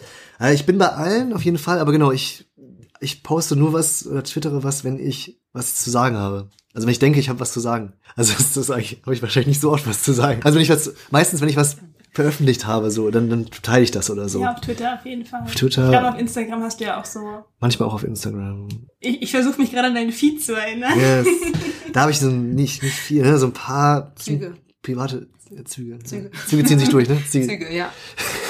Äh, 0.48 0.54
ich 0.54 0.64
bin 0.66 0.78
bei 0.78 0.88
allen 0.88 1.32
auf 1.32 1.44
jeden 1.44 1.58
Fall, 1.58 1.78
aber 1.78 1.92
genau, 1.92 2.12
ich 2.12 2.46
ich 3.04 3.22
poste 3.22 3.56
nur 3.56 3.72
was 3.72 4.06
oder 4.06 4.24
twittere 4.24 4.64
was, 4.64 4.84
wenn 4.84 4.98
ich 4.98 5.40
was 5.52 5.76
zu 5.76 5.90
sagen 5.90 6.16
habe. 6.16 6.50
Also 6.72 6.86
wenn 6.86 6.92
ich 6.92 6.98
denke, 6.98 7.20
ich 7.20 7.28
habe 7.28 7.38
was 7.38 7.52
zu 7.52 7.60
sagen. 7.60 7.92
Also 8.16 8.32
das 8.32 8.70
eigentlich, 8.70 9.02
habe 9.02 9.14
ich 9.14 9.22
wahrscheinlich 9.22 9.48
nicht 9.48 9.60
so 9.60 9.70
oft 9.70 9.86
was 9.86 10.02
zu 10.02 10.12
sagen. 10.12 10.40
Also 10.42 10.56
wenn 10.56 10.62
ich 10.62 10.70
was, 10.70 10.92
meistens 11.10 11.40
wenn 11.40 11.48
ich 11.48 11.56
was 11.56 11.76
veröffentlicht 12.10 12.66
habe, 12.66 12.90
so, 12.90 13.10
dann, 13.10 13.28
dann 13.28 13.46
teile 13.46 13.82
ich 13.82 13.90
das 13.90 14.08
oder 14.08 14.28
so. 14.28 14.40
Ja, 14.40 14.52
auf 14.52 14.60
Twitter 14.60 14.94
auf 14.94 15.04
jeden 15.04 15.24
Fall. 15.24 15.42
Auf 15.42 15.54
Twitter. 15.54 15.84
Ich 15.84 15.90
glaube, 15.90 16.08
auf 16.08 16.18
Instagram 16.18 16.62
hast 16.62 16.80
du 16.80 16.84
ja 16.84 17.00
auch 17.00 17.04
so. 17.04 17.20
Manchmal 17.60 17.88
auch 17.88 17.94
auf 17.94 18.04
Instagram. 18.04 18.68
Ich, 19.00 19.22
ich 19.22 19.30
versuche 19.32 19.60
mich 19.60 19.72
gerade 19.72 19.88
an 19.88 19.94
deinen 19.94 20.12
Feed 20.12 20.42
zu 20.42 20.54
erinnern. 20.54 20.98
Yes. 20.98 21.26
da 21.92 22.02
habe 22.02 22.12
ich 22.12 22.20
so 22.20 22.30
nicht, 22.30 22.82
nicht 22.82 22.94
viel, 22.94 23.22
ne? 23.22 23.36
so 23.38 23.46
ein 23.46 23.52
paar 23.52 24.14
Züge. 24.16 24.54
private 24.82 25.28
Züge. 25.64 25.98
Züge. 26.00 26.30
Züge 26.48 26.64
ziehen 26.64 26.78
sich 26.78 26.88
durch, 26.88 27.08
ne? 27.08 27.18
Züge. 27.30 27.46
Züge, 27.46 27.72
ja. 27.72 27.92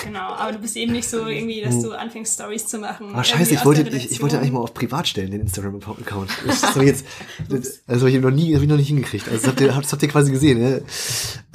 Genau, 0.05 0.29
aber 0.35 0.53
du 0.53 0.59
bist 0.59 0.77
eben 0.77 0.93
nicht 0.93 1.09
so 1.09 1.27
irgendwie, 1.27 1.61
dass 1.61 1.81
du 1.83 1.93
anfängst, 1.93 2.35
Stories 2.35 2.67
zu 2.67 2.79
machen. 2.79 3.11
Ah, 3.15 3.25
scheiße, 3.25 3.55
ich 3.55 3.65
wollte, 3.65 3.83
ich, 3.89 4.11
ich 4.11 4.23
wollte 4.23 4.39
eigentlich 4.39 4.53
mal 4.53 4.61
auf 4.61 4.75
privat 4.75 5.09
stellen, 5.09 5.31
den 5.31 5.41
Instagram-Account. 5.43 6.31
Das 6.47 6.63
habe 6.63 6.85
ich 6.85 6.91
jetzt, 6.91 7.07
das, 7.49 7.83
also 7.87 8.07
hab 8.07 8.15
ich 8.15 8.21
noch 8.21 8.31
nie, 8.31 8.55
hab 8.55 8.63
ich 8.63 8.69
noch 8.69 8.77
nicht 8.77 8.89
hingekriegt. 8.89 9.27
Also 9.29 9.39
das 9.41 9.49
habt 9.49 9.61
ihr, 9.61 9.69
das 9.69 9.93
habt 9.93 10.03
ihr 10.03 10.09
quasi 10.09 10.31
gesehen, 10.31 10.63
ja? 10.63 10.79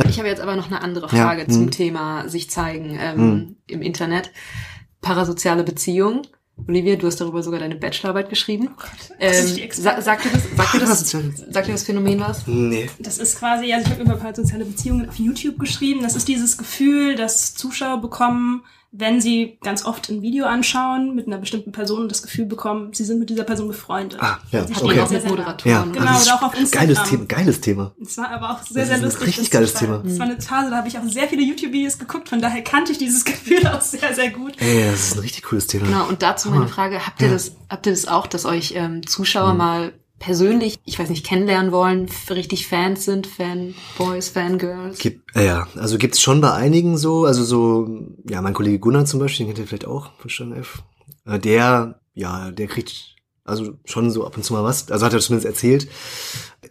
Ich 0.10 0.18
habe 0.20 0.28
jetzt 0.28 0.42
aber 0.42 0.56
noch 0.56 0.68
eine 0.68 0.82
andere 0.82 1.06
Ja, 1.16 1.24
Frage 1.24 1.44
hm. 1.44 1.50
zum 1.52 1.72
Thema 1.72 2.28
sich 2.28 2.50
zeigen 2.50 2.98
ähm, 3.00 3.18
Hm. 3.18 3.56
im 3.68 3.82
Internet. 3.82 4.32
Parasoziale 5.02 5.64
Beziehung. 5.64 6.24
Olivia, 6.68 6.96
du 6.96 7.08
hast 7.08 7.20
darüber 7.22 7.42
sogar 7.44 7.60
deine 7.60 7.76
Bachelorarbeit 7.76 8.30
geschrieben. 8.30 8.70
Oh 8.78 8.84
das 9.20 9.40
ist 9.46 9.58
die 9.58 9.62
ähm, 9.62 9.70
sa 9.72 10.02
sagt 10.02 10.26
dir 10.26 10.30
das, 10.32 10.44
sagt 10.56 10.74
dir 10.74 10.80
das, 10.80 11.00
Soziale- 11.00 11.34
sagt 11.52 11.68
dir 11.68 11.72
das 11.72 11.84
Phänomen 11.84 12.20
was? 12.20 12.46
Nee. 12.48 12.90
Das 13.00 13.18
ist 13.18 13.38
quasi, 13.40 13.72
also 13.74 13.86
ich 13.88 13.92
habe 13.92 14.04
über 14.04 14.16
parasoziale 14.16 14.66
Beziehungen 14.66 15.10
auf 15.10 15.16
YouTube 15.16 15.58
geschrieben. 15.60 16.02
Das 16.04 16.16
ist 16.16 16.28
dieses 16.28 16.58
Gefühl, 16.58 17.16
dass 17.16 17.56
Zuschauer 17.56 18.02
bekommen, 18.02 18.64
wenn 18.92 19.22
sie 19.22 19.60
ganz 19.62 19.86
oft 19.86 20.10
ein 20.10 20.22
Video 20.24 20.46
anschauen 20.46 21.14
mit 21.14 21.28
einer 21.28 21.38
bestimmten 21.38 21.72
Person 21.72 22.10
das 22.10 22.24
Gefühl 22.24 22.46
bekommen, 22.46 22.92
sie 22.94 23.06
sind 23.06 23.20
mit 23.20 23.30
dieser 23.30 23.44
Person 23.44 23.68
befreundet. 23.68 24.20
Ah, 24.22 24.40
ja, 24.52 24.66
Sie 24.66 24.74
okay. 24.76 25.00
auch 25.00 25.10
mit. 25.12 25.26
Moderatoren. 25.28 25.72
Ja, 25.72 25.84
Genau, 25.84 26.06
das 26.06 26.22
ist 26.22 26.28
oder 26.28 26.36
auch 26.38 26.42
auf 26.42 26.58
Instagram. 26.60 26.88
Geiles 26.88 27.04
Thema, 27.10 27.26
geiles 27.26 27.62
Thema. 27.62 27.92
Es 28.02 28.18
war 28.18 28.32
aber 28.32 28.50
auch 28.52 28.64
sehr, 28.64 28.86
Das 28.86 28.88
sehr 28.88 28.98
ist 28.98 29.02
ein 29.02 29.06
lustig. 29.06 29.28
richtig 29.28 29.44
das 29.44 29.52
geiles. 29.52 29.74
Thema. 29.76 30.04
Es 30.06 30.18
war 30.18 30.26
eine 30.26 30.42
Phase, 30.42 30.70
da 30.72 30.78
habe 30.78 30.88
ich 30.88 30.98
auch 30.98 31.04
sehr 31.04 31.28
viele 31.28 31.44
YouTube-Videos 31.44 32.00
geguckt, 32.00 32.30
von 32.30 32.42
daher 32.42 32.64
kannte 32.64 32.92
ich 32.92 32.98
dieses 32.98 33.24
Gefühl 33.26 33.68
auch 33.68 33.82
sehr, 33.82 34.14
sehr 34.16 34.32
gut. 34.32 34.54
Ey, 34.60 34.90
das 34.90 35.10
ist 35.10 35.16
ein 35.16 35.20
richtig 35.20 35.44
cooles 35.44 35.68
Thema. 35.68 35.86
Genau, 35.86 36.08
und 36.08 36.22
dazu 36.24 36.50
meine 36.50 36.68
Frage, 36.68 37.06
habt 37.06 37.22
ihr 37.22 37.28
Ja. 37.28 37.34
das, 37.34 37.52
habt 37.70 37.86
ihr 37.86 37.92
das 37.92 38.08
auch, 38.08 38.26
dass 38.26 38.46
euch 38.46 38.74
ähm, 38.76 39.06
Zuschauer 39.06 39.54
mal 39.54 39.94
persönlich, 40.20 40.80
ich 40.86 41.00
weiß 41.00 41.10
nicht, 41.10 41.26
kennenlernen 41.26 41.72
wollen, 41.72 42.10
richtig 42.30 42.68
Fans 42.68 43.06
sind, 43.06 43.28
Fanboys, 43.28 44.30
Fangirls? 44.30 45.00
Gibt, 45.00 45.36
äh, 45.36 45.46
ja, 45.46 45.68
also 45.76 45.98
gibt's 45.98 46.22
schon 46.22 46.42
bei 46.42 46.54
einigen 46.54 46.98
so, 46.98 47.26
also 47.26 47.44
so, 47.44 47.88
ja, 48.30 48.42
mein 48.42 48.54
Kollege 48.54 48.80
Gunnar 48.80 49.06
zum 49.06 49.20
Beispiel, 49.20 49.46
den 49.46 49.54
kennt 49.54 49.66
ihr 49.66 49.68
vielleicht 49.68 49.88
auch 49.88 50.12
von 50.18 50.30
Stern 50.30 50.54
F. 50.54 50.84
Äh, 51.26 51.40
Der, 51.40 52.00
ja, 52.14 52.52
der 52.52 52.68
kriegt 52.68 53.16
also 53.46 53.74
schon 53.86 54.12
so 54.12 54.26
ab 54.26 54.38
und 54.38 54.44
zu 54.44 54.54
mal 54.54 54.64
was. 54.64 54.92
Also 54.92 55.06
hat 55.06 55.14
er 55.14 55.20
zumindest 55.20 55.48
erzählt. 55.48 55.88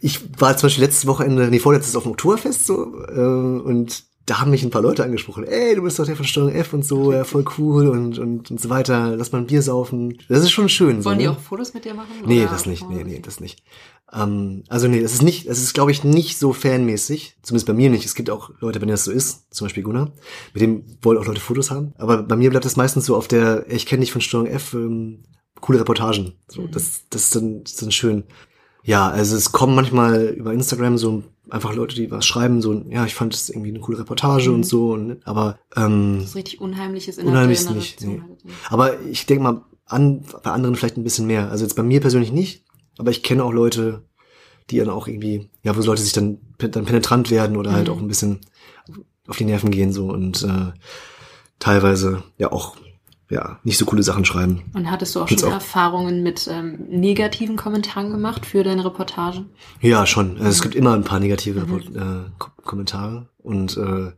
Ich 0.01 0.21
war 0.41 0.57
zum 0.57 0.67
Beispiel 0.67 0.85
letztes 0.85 1.07
Wochenende, 1.07 1.49
nee, 1.49 1.59
vorletztes 1.59 1.97
auf 1.97 2.05
dem 2.05 2.13
Oktoberfest 2.13 2.67
so, 2.67 2.95
äh, 3.09 3.19
und 3.19 4.05
da 4.29 4.41
haben 4.41 4.51
mich 4.51 4.63
ein 4.63 4.71
paar 4.71 4.83
Leute 4.83 5.05
angesprochen. 5.05 5.45
Ey, 5.45 5.75
du 5.75 5.83
bist 5.83 5.99
doch 5.99 6.05
der 6.07 6.17
von 6.17 6.25
Steuerung 6.27 6.53
F 6.53 6.73
und 6.73 6.85
so, 6.85 7.13
ja, 7.13 7.25
voll 7.25 7.45
cool 7.59 7.89
und, 7.89 8.19
und, 8.19 8.51
und 8.51 8.61
so 8.61 8.69
weiter. 8.71 9.17
Lass 9.17 9.33
mal 9.33 9.39
ein 9.39 9.47
Bier 9.47 9.63
saufen. 9.63 10.19
Das 10.29 10.41
ist 10.41 10.51
schon 10.51 10.69
schön. 10.69 11.01
so, 11.03 11.07
Wollen 11.07 11.19
die 11.19 11.25
ne? 11.27 11.31
auch 11.33 11.39
Fotos 11.41 11.75
mit 11.75 11.85
dir 11.85 11.95
machen? 11.95 12.09
Nee, 12.27 12.47
das 12.51 12.67
nicht. 12.67 12.89
Nee, 12.89 13.05
nee, 13.05 13.21
das 13.21 13.41
nicht. 13.41 13.63
Ähm, 14.13 14.65
also 14.69 14.89
nee, 14.89 15.01
das 15.01 15.13
ist 15.13 15.23
nicht, 15.23 15.49
das 15.49 15.59
ist, 15.63 15.75
glaube 15.75 15.91
ich, 15.91 16.05
nicht 16.05 16.39
so 16.39 16.53
fanmäßig. 16.53 17.37
Zumindest 17.43 17.67
bei 17.67 17.73
mir 17.75 17.91
nicht. 17.91 18.05
Es 18.07 18.15
gibt 18.15 18.31
auch 18.31 18.51
Leute, 18.61 18.79
bei 18.81 18.87
denen 18.87 18.93
das 18.93 19.05
so 19.05 19.11
ist, 19.13 19.53
zum 19.55 19.65
Beispiel 19.67 19.83
Gunnar, 19.83 20.13
mit 20.55 20.63
dem 20.63 20.85
wollen 21.03 21.19
auch 21.19 21.27
Leute 21.27 21.41
Fotos 21.41 21.71
haben. 21.71 21.93
Aber 21.99 22.23
bei 22.23 22.37
mir 22.37 22.51
bleibt 22.51 22.65
das 22.65 22.77
meistens 22.77 23.07
so 23.07 23.17
auf 23.17 23.29
der, 23.29 23.65
ich 23.71 23.87
kenne 23.87 24.01
dich 24.01 24.13
von 24.13 24.21
Steuerung 24.21 24.47
F, 24.49 24.75
ähm, 24.75 25.25
coole 25.61 25.81
Reportagen. 25.81 26.35
So, 26.49 26.63
Mhm. 26.63 26.71
das, 26.71 27.03
das 27.11 27.23
ist 27.25 27.37
dann, 27.37 27.63
das 27.65 27.73
ist 27.73 27.83
dann 27.83 27.93
schön. 27.93 28.25
Ja, 28.85 29.09
also 29.11 29.37
es 29.37 29.53
kommen 29.53 29.75
manchmal 29.75 30.27
über 30.29 30.53
Instagram 30.53 30.97
so 30.97 31.23
einfach 31.51 31.75
Leute, 31.75 31.95
die 31.95 32.11
was 32.11 32.27
schreiben, 32.27 32.61
so, 32.63 32.75
ja, 32.89 33.05
ich 33.07 33.15
fand 33.15 33.35
es 33.35 33.49
irgendwie 33.51 33.71
eine 33.71 33.81
coole 33.81 33.99
Reportage 33.99 34.49
Mhm. 34.51 34.55
und 34.57 34.65
so, 34.65 34.93
und, 34.93 35.27
aber 35.27 35.59
ähm, 35.77 36.17
Das 36.21 36.31
ist 36.31 36.37
richtig 36.37 36.61
Unheimliches 36.61 37.19
Unheimlich 37.19 37.65
der 37.65 37.75
nicht, 37.75 38.01
nee. 38.05 38.21
halt. 38.21 38.41
aber 38.71 39.01
ich 39.03 39.27
denke 39.27 39.43
mal, 39.45 39.63
an, 39.87 40.25
bei 40.43 40.51
anderen 40.51 40.77
vielleicht 40.77 40.97
ein 40.99 41.05
bisschen 41.05 41.27
mehr. 41.27 41.51
Also 41.51 41.65
jetzt 41.65 41.75
bei 41.75 41.83
mir 41.83 42.01
persönlich 42.01 42.31
nicht, 42.33 42.65
aber 42.99 43.11
ich 43.11 43.23
kenne 43.23 43.43
auch 43.45 43.53
Leute, 43.53 44.03
die 44.71 44.77
dann 44.79 44.91
auch 44.91 45.09
irgendwie, 45.09 45.49
ja, 45.63 45.75
wo 45.77 45.81
Leute 45.81 46.03
sich 46.03 46.13
dann, 46.13 46.39
dann 46.59 46.85
penetrant 46.85 47.31
werden 47.31 47.57
oder 47.57 47.73
halt 47.73 47.89
Mhm. 47.89 47.95
auch 47.95 47.99
ein 47.99 48.09
bisschen 48.09 48.41
auf 49.27 49.37
die 49.39 49.45
Nerven 49.45 49.71
gehen 49.71 49.93
so 49.93 50.09
und 50.11 50.43
äh, 50.43 50.73
teilweise 51.59 52.23
ja 52.39 52.53
auch 52.53 52.77
ja 53.31 53.59
nicht 53.65 53.79
so 53.79 53.85
coole 53.85 54.03
Sachen 54.03 54.25
schreiben. 54.25 54.63
Und 54.75 54.91
hattest 54.91 55.15
du 55.15 55.21
auch 55.21 55.27
Gibt's 55.27 55.43
schon 55.43 55.51
auch. 55.51 55.57
Erfahrungen 55.57 56.23
mit 56.23 56.49
ähm, 56.51 56.79
negativen 56.89 57.57
Kommentaren 57.57 58.11
gemacht 58.11 58.47
für 58.47 58.63
deine 58.65 58.85
Reportage? 58.85 59.45
Ja, 59.81 60.07
schon. 60.07 60.37
Also 60.39 60.49
es 60.51 60.63
gibt 60.63 60.75
immer 60.75 60.95
ein 60.95 61.05
paar 61.05 61.21
negative 61.21 61.61
Mhm. 61.61 61.79
Äh, 61.97 62.31
Ko- 62.39 62.51
Kommentare. 62.65 63.29
Und 63.43 63.77
äh, 63.77 64.13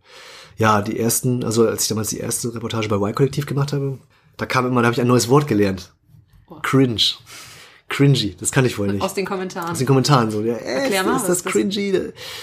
ja, 0.56 0.82
die 0.82 0.98
ersten, 0.98 1.42
also 1.44 1.66
als 1.66 1.82
ich 1.82 1.88
damals 1.88 2.08
die 2.10 2.18
erste 2.18 2.54
Reportage 2.54 2.88
bei 2.88 2.96
Y-Kollektiv 2.96 3.46
gemacht 3.46 3.72
habe, 3.72 3.98
da 4.36 4.46
kam 4.46 4.66
immer, 4.66 4.80
da 4.82 4.86
habe 4.86 4.94
ich 4.94 5.00
ein 5.00 5.06
neues 5.08 5.28
Wort 5.28 5.46
gelernt. 5.48 5.92
Oh. 6.48 6.56
Cringe. 6.62 7.00
Cringy, 7.88 8.36
das 8.38 8.52
kann 8.52 8.64
ich 8.64 8.78
wohl 8.78 8.92
nicht. 8.92 9.02
Aus 9.02 9.14
den 9.14 9.26
Kommentaren. 9.26 9.70
Aus 9.72 9.78
den 9.78 9.86
Kommentaren 9.88 10.30
so. 10.30 10.42
Ja, 10.42 10.54
äh, 10.54 10.82
Erklär 10.82 11.00
ist, 11.00 11.06
mal, 11.06 11.16
ist 11.16 11.22
was 11.22 11.26
das 11.28 11.42
das- 11.42 11.52
cringy? 11.52 11.92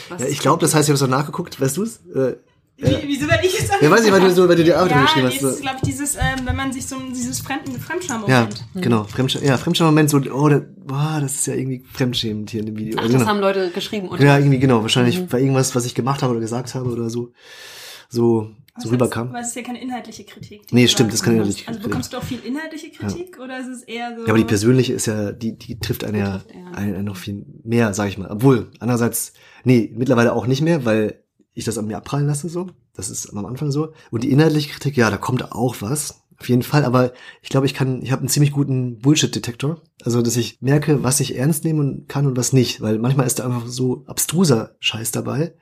was 0.10 0.22
Ja, 0.22 0.28
ich 0.28 0.40
glaube, 0.40 0.60
das 0.60 0.76
heißt, 0.76 0.90
ich 0.90 0.92
habe 0.92 0.96
es 0.96 1.04
auch 1.04 1.08
nachgeguckt. 1.08 1.60
Weißt 1.62 1.78
du 1.78 1.84
es? 1.84 2.02
Äh, 2.14 2.36
Wie, 2.80 2.96
wieso 3.08 3.28
werde 3.28 3.44
ich 3.46 3.54
jetzt 3.60 3.72
ja, 3.82 3.90
weiß 3.90 4.06
ich, 4.06 4.12
weil 4.12 4.22
du 4.22 4.32
so, 4.32 4.48
weil 4.48 4.56
du 4.56 4.64
die 4.64 4.72
Arbeit 4.74 4.92
Ja, 4.92 5.02
geschrieben 5.02 5.26
das 5.26 5.36
hast. 5.36 5.42
ist, 5.44 5.56
So. 5.58 5.62
glaube 5.62 5.78
ich, 5.78 5.90
dieses, 5.90 6.16
ähm, 6.16 6.22
wenn 6.46 6.56
man 6.56 6.72
sich 6.72 6.86
so 6.86 6.96
dieses 7.10 7.40
Fremden, 7.40 7.72
Ja, 7.72 7.80
Fremdscham-Moment. 7.80 8.64
genau. 8.76 9.04
Fremdscham, 9.06 9.44
ja, 9.44 9.58
Fremdscham-Moment, 9.58 10.10
so, 10.12 10.18
oh, 10.32 10.48
da, 10.48 10.62
boah, 10.86 11.18
das 11.20 11.36
ist 11.36 11.48
ja 11.48 11.56
irgendwie 11.56 11.84
fremdschämend 11.92 12.52
hier 12.52 12.60
in 12.60 12.68
dem 12.68 12.78
Video. 12.78 12.96
Ach, 13.00 13.02
Also, 13.04 13.14
das 13.14 13.22
genau. 13.24 13.32
haben 13.34 13.40
Leute 13.42 13.72
geschrieben. 13.72 14.10
Und 14.10 14.22
Ja, 14.22 14.38
irgendwie 14.38 14.60
genau. 14.60 14.84
Wahrscheinlich 14.84 15.20
Mhm. 15.20 15.32
war 15.32 15.40
irgendwas, 15.40 15.76
was 15.76 15.86
ich 15.86 15.96
gemacht 15.96 16.22
habe 16.22 16.32
oder 16.34 16.40
gesagt 16.40 16.76
habe 16.76 16.90
oder 16.92 17.10
so, 17.10 17.34
so, 18.10 18.52
so 18.78 18.90
rüberkam. 18.90 19.30
Aber 19.30 19.40
es 19.40 19.48
ist 19.48 19.56
ja 19.56 19.64
keine 19.64 19.82
inhaltliche 19.82 20.24
Kritik. 20.24 20.62
Nee, 20.72 20.88
stimmt, 20.88 21.10
das 21.10 21.16
ist 21.16 21.24
keine 21.24 21.38
inhaltliche 21.38 21.68
Also 21.68 21.80
Kritik. 21.80 21.90
bekommst 21.92 22.14
du 22.14 22.18
auch 22.18 22.24
viel 22.24 22.40
inhaltliche 22.46 22.92
Kritik 22.92 23.40
oder 23.44 23.60
ist 23.60 23.68
es 23.70 23.82
eher 23.84 24.14
so... 24.16 24.22
Ja, 24.22 24.30
aber 24.30 24.38
die 24.38 24.44
persönliche 24.44 24.94
ist 24.94 25.08
ja, 25.08 25.32
die, 25.32 25.58
die 25.58 25.80
trifft 25.80 26.04
einen 26.04 26.20
ja, 26.20 26.42
einen 26.76 27.06
noch 27.06 27.18
viel 27.18 27.44
mehr, 27.64 27.96
sag 27.96 28.10
ich 28.10 28.20
mal. 28.20 28.30
Obwohl, 28.30 28.70
andererseits, 28.80 29.34
nee, 29.64 29.92
mittlerweile 29.96 30.32
auch 30.34 30.46
nicht 30.46 30.62
mehr, 30.62 30.86
weil 30.86 31.24
ich 31.58 31.66
das 31.66 31.78
an 31.78 31.88
mir 31.88 31.98
abprallen 31.98 32.28
lasse, 32.28 32.50
so. 32.50 32.68
Das 32.94 33.10
ist 33.10 33.30
am 33.32 33.46
Anfang 33.46 33.72
so. 33.72 33.94
Und 34.12 34.24
die 34.24 34.32
inhaltliche 34.32 34.70
Kritik, 34.70 34.96
ja, 34.96 35.10
da 35.10 35.18
kommt 35.18 35.52
auch 35.52 35.78
was. 35.80 36.24
Auf 36.40 36.50
jeden 36.50 36.62
Fall, 36.62 36.86
aber 36.86 37.14
ich 37.42 37.50
glaube, 37.50 37.66
ich 37.66 37.74
kann, 37.74 38.04
ich 38.04 38.12
habe 38.12 38.20
einen 38.20 38.30
ziemlich 38.30 38.52
guten 38.52 39.00
Bullshit-Detektor. 39.00 39.82
Also, 40.04 40.22
dass 40.22 40.38
ich 40.38 40.62
merke, 40.62 41.04
was 41.04 41.20
ich 41.20 41.36
ernst 41.36 41.64
nehmen 41.64 42.06
kann 42.08 42.28
und 42.28 42.38
was 42.38 42.54
nicht. 42.54 42.80
Weil 42.80 43.00
manchmal 43.00 43.26
ist 43.26 43.40
da 43.40 43.46
einfach 43.46 43.66
so 43.66 44.04
abstruser 44.06 44.76
Scheiß 44.80 45.12
dabei, 45.12 45.56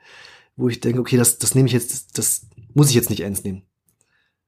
wo 0.54 0.68
ich 0.68 0.80
denke, 0.80 1.00
okay, 1.00 1.16
das, 1.16 1.38
das 1.38 1.54
nehme 1.54 1.66
ich 1.66 1.72
jetzt, 1.72 2.18
das, 2.18 2.46
muss 2.74 2.90
ich 2.90 2.94
jetzt 2.94 3.08
nicht 3.08 3.20
ernst 3.20 3.46
nehmen. 3.46 3.62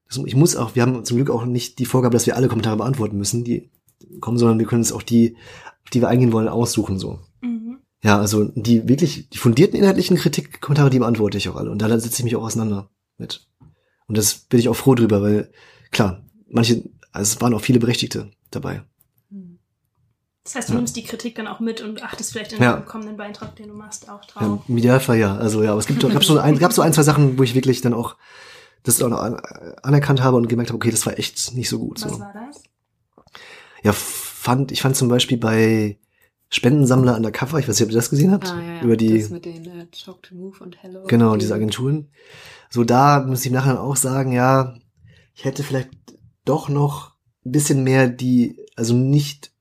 Das, 0.07 0.19
ich 0.19 0.37
muss 0.37 0.55
auch, 0.55 0.75
wir 0.75 0.83
haben 0.83 1.03
zum 1.07 1.17
Glück 1.17 1.31
auch 1.31 1.47
nicht 1.47 1.79
die 1.79 1.87
Vorgabe, 1.87 2.13
dass 2.13 2.27
wir 2.27 2.37
alle 2.37 2.49
Kommentare 2.49 2.77
beantworten 2.77 3.17
müssen, 3.17 3.43
die 3.43 3.71
kommen, 4.21 4.37
sondern 4.37 4.59
wir 4.59 4.67
können 4.67 4.83
es 4.83 4.93
auch 4.93 5.03
die, 5.03 5.39
die 5.95 6.03
wir 6.03 6.09
eingehen 6.09 6.33
wollen, 6.33 6.49
aussuchen, 6.49 6.99
so. 6.99 7.21
Ja, 8.03 8.19
also 8.19 8.45
die 8.55 8.89
wirklich, 8.89 9.29
die 9.31 9.39
fundierten 9.39 9.79
inhaltlichen 9.79 10.17
Kritikkommentare, 10.17 10.91
die 10.91 11.01
beantworte 11.01 11.37
ich 11.39 11.49
auch 11.49 11.57
alle. 11.57 11.71
Und 11.71 11.83
da 11.83 11.89
setze 11.99 12.19
ich 12.19 12.25
mich 12.25 12.37
auch 12.37 12.45
auseinander 12.45 12.91
mit. 13.17 13.49
Und 14.07 14.17
das 14.17 14.35
bin 14.37 14.61
ich 14.61 14.69
auch 14.69 14.77
froh 14.77 14.95
drüber, 14.95 15.21
weil, 15.21 15.51
klar, 15.91 16.23
manche, 16.49 16.85
also 17.13 17.35
es 17.35 17.41
waren 17.41 17.55
auch 17.55 17.61
viele 17.61 17.81
Berechtigte 17.81 18.31
dabei. 18.51 18.83
Das 20.45 20.55
heißt, 20.55 20.69
du 20.69 20.73
Ja. 20.75 20.79
nimmst 20.79 20.97
die 20.97 21.03
Kritik 21.03 21.35
dann 21.35 21.47
auch 21.47 21.61
mit 21.61 21.83
und 21.83 22.03
achtest 22.03 22.33
vielleicht 22.33 22.55
in 22.55 22.63
Ja. 22.63 22.77
einem 22.77 22.87
kommenden 22.87 23.17
Beitrag, 23.19 23.55
den 23.57 23.69
du 23.69 23.75
machst, 23.75 24.09
auch 24.09 24.23
Ja, 24.41 24.47
drauf. 24.47 24.63
Im 24.67 24.79
Idealfall 24.79 25.19
ja. 25.19 25.37
Also 25.37 25.63
ja, 25.63 25.73
aber 25.73 25.81
es 25.81 25.87
gibt, 25.87 26.01
gab 26.01 26.25
so 26.25 26.39
ein, 26.39 26.59
gab 26.59 26.73
so 26.73 26.81
ein, 26.81 26.93
zwei 26.95 27.03
Sachen, 27.03 27.37
wo 27.39 27.43
ich 27.43 27.55
wirklich 27.55 27.83
dann 27.83 27.93
auch 27.93 28.17
das 28.85 29.03
auch 29.03 29.09
noch 29.11 29.21
an, 29.21 29.35
anerkannt 29.83 30.23
habe 30.23 30.37
und 30.37 30.49
gemerkt 30.49 30.71
habe, 30.71 30.77
okay, 30.77 30.91
das 30.91 31.05
war 31.05 31.19
echt 31.19 31.53
nicht 31.55 31.69
so 31.69 31.79
gut. 31.79 32.03
Was 32.03 32.13
So. 32.13 32.21
war 32.21 32.33
das? 32.33 32.63
Ja, 33.83 33.93
fand, 33.93 34.73
ich 34.73 34.81
fand 34.81 34.97
zum 34.97 35.09
Beispiel 35.09 35.37
bei 35.37 35.99
Spendensammler 36.51 37.17
Undercover, 37.17 37.59
ich 37.59 37.69
weiß 37.69 37.79
nicht, 37.79 37.87
ob 37.87 37.91
ihr 37.93 37.97
das 37.97 38.11
gesehen 38.11 38.33
habt, 38.33 38.49
Ah, 38.49 38.61
ja, 38.61 38.75
ja. 38.77 38.83
über 38.83 38.97
die, 38.97 39.21
Das 39.21 39.31
mit 39.31 39.45
den 39.45 39.67
äh, 39.67 39.87
Talk 39.93 40.23
to 40.23 40.35
Move 40.35 40.57
und 40.63 40.83
Hello. 40.83 41.05
Genau, 41.07 41.35
Die- 41.35 41.41
diese 41.41 41.55
Agenturen. 41.55 42.09
So, 42.71 42.85
da 42.85 43.21
muss 43.21 43.45
ich 43.45 43.53
nachher 43.53 43.81
auch 43.83 43.97
sagen, 43.97 44.33
ja, 44.33 44.75
ich 45.35 45.45
hätte 45.45 45.63
vielleicht 45.63 45.91
doch 46.45 46.69
noch 46.69 47.13
ein 47.45 47.53
bisschen 47.53 47.85
mehr 47.85 48.09
die, 48.09 48.59
also 48.77 48.95
nicht, 48.95 49.53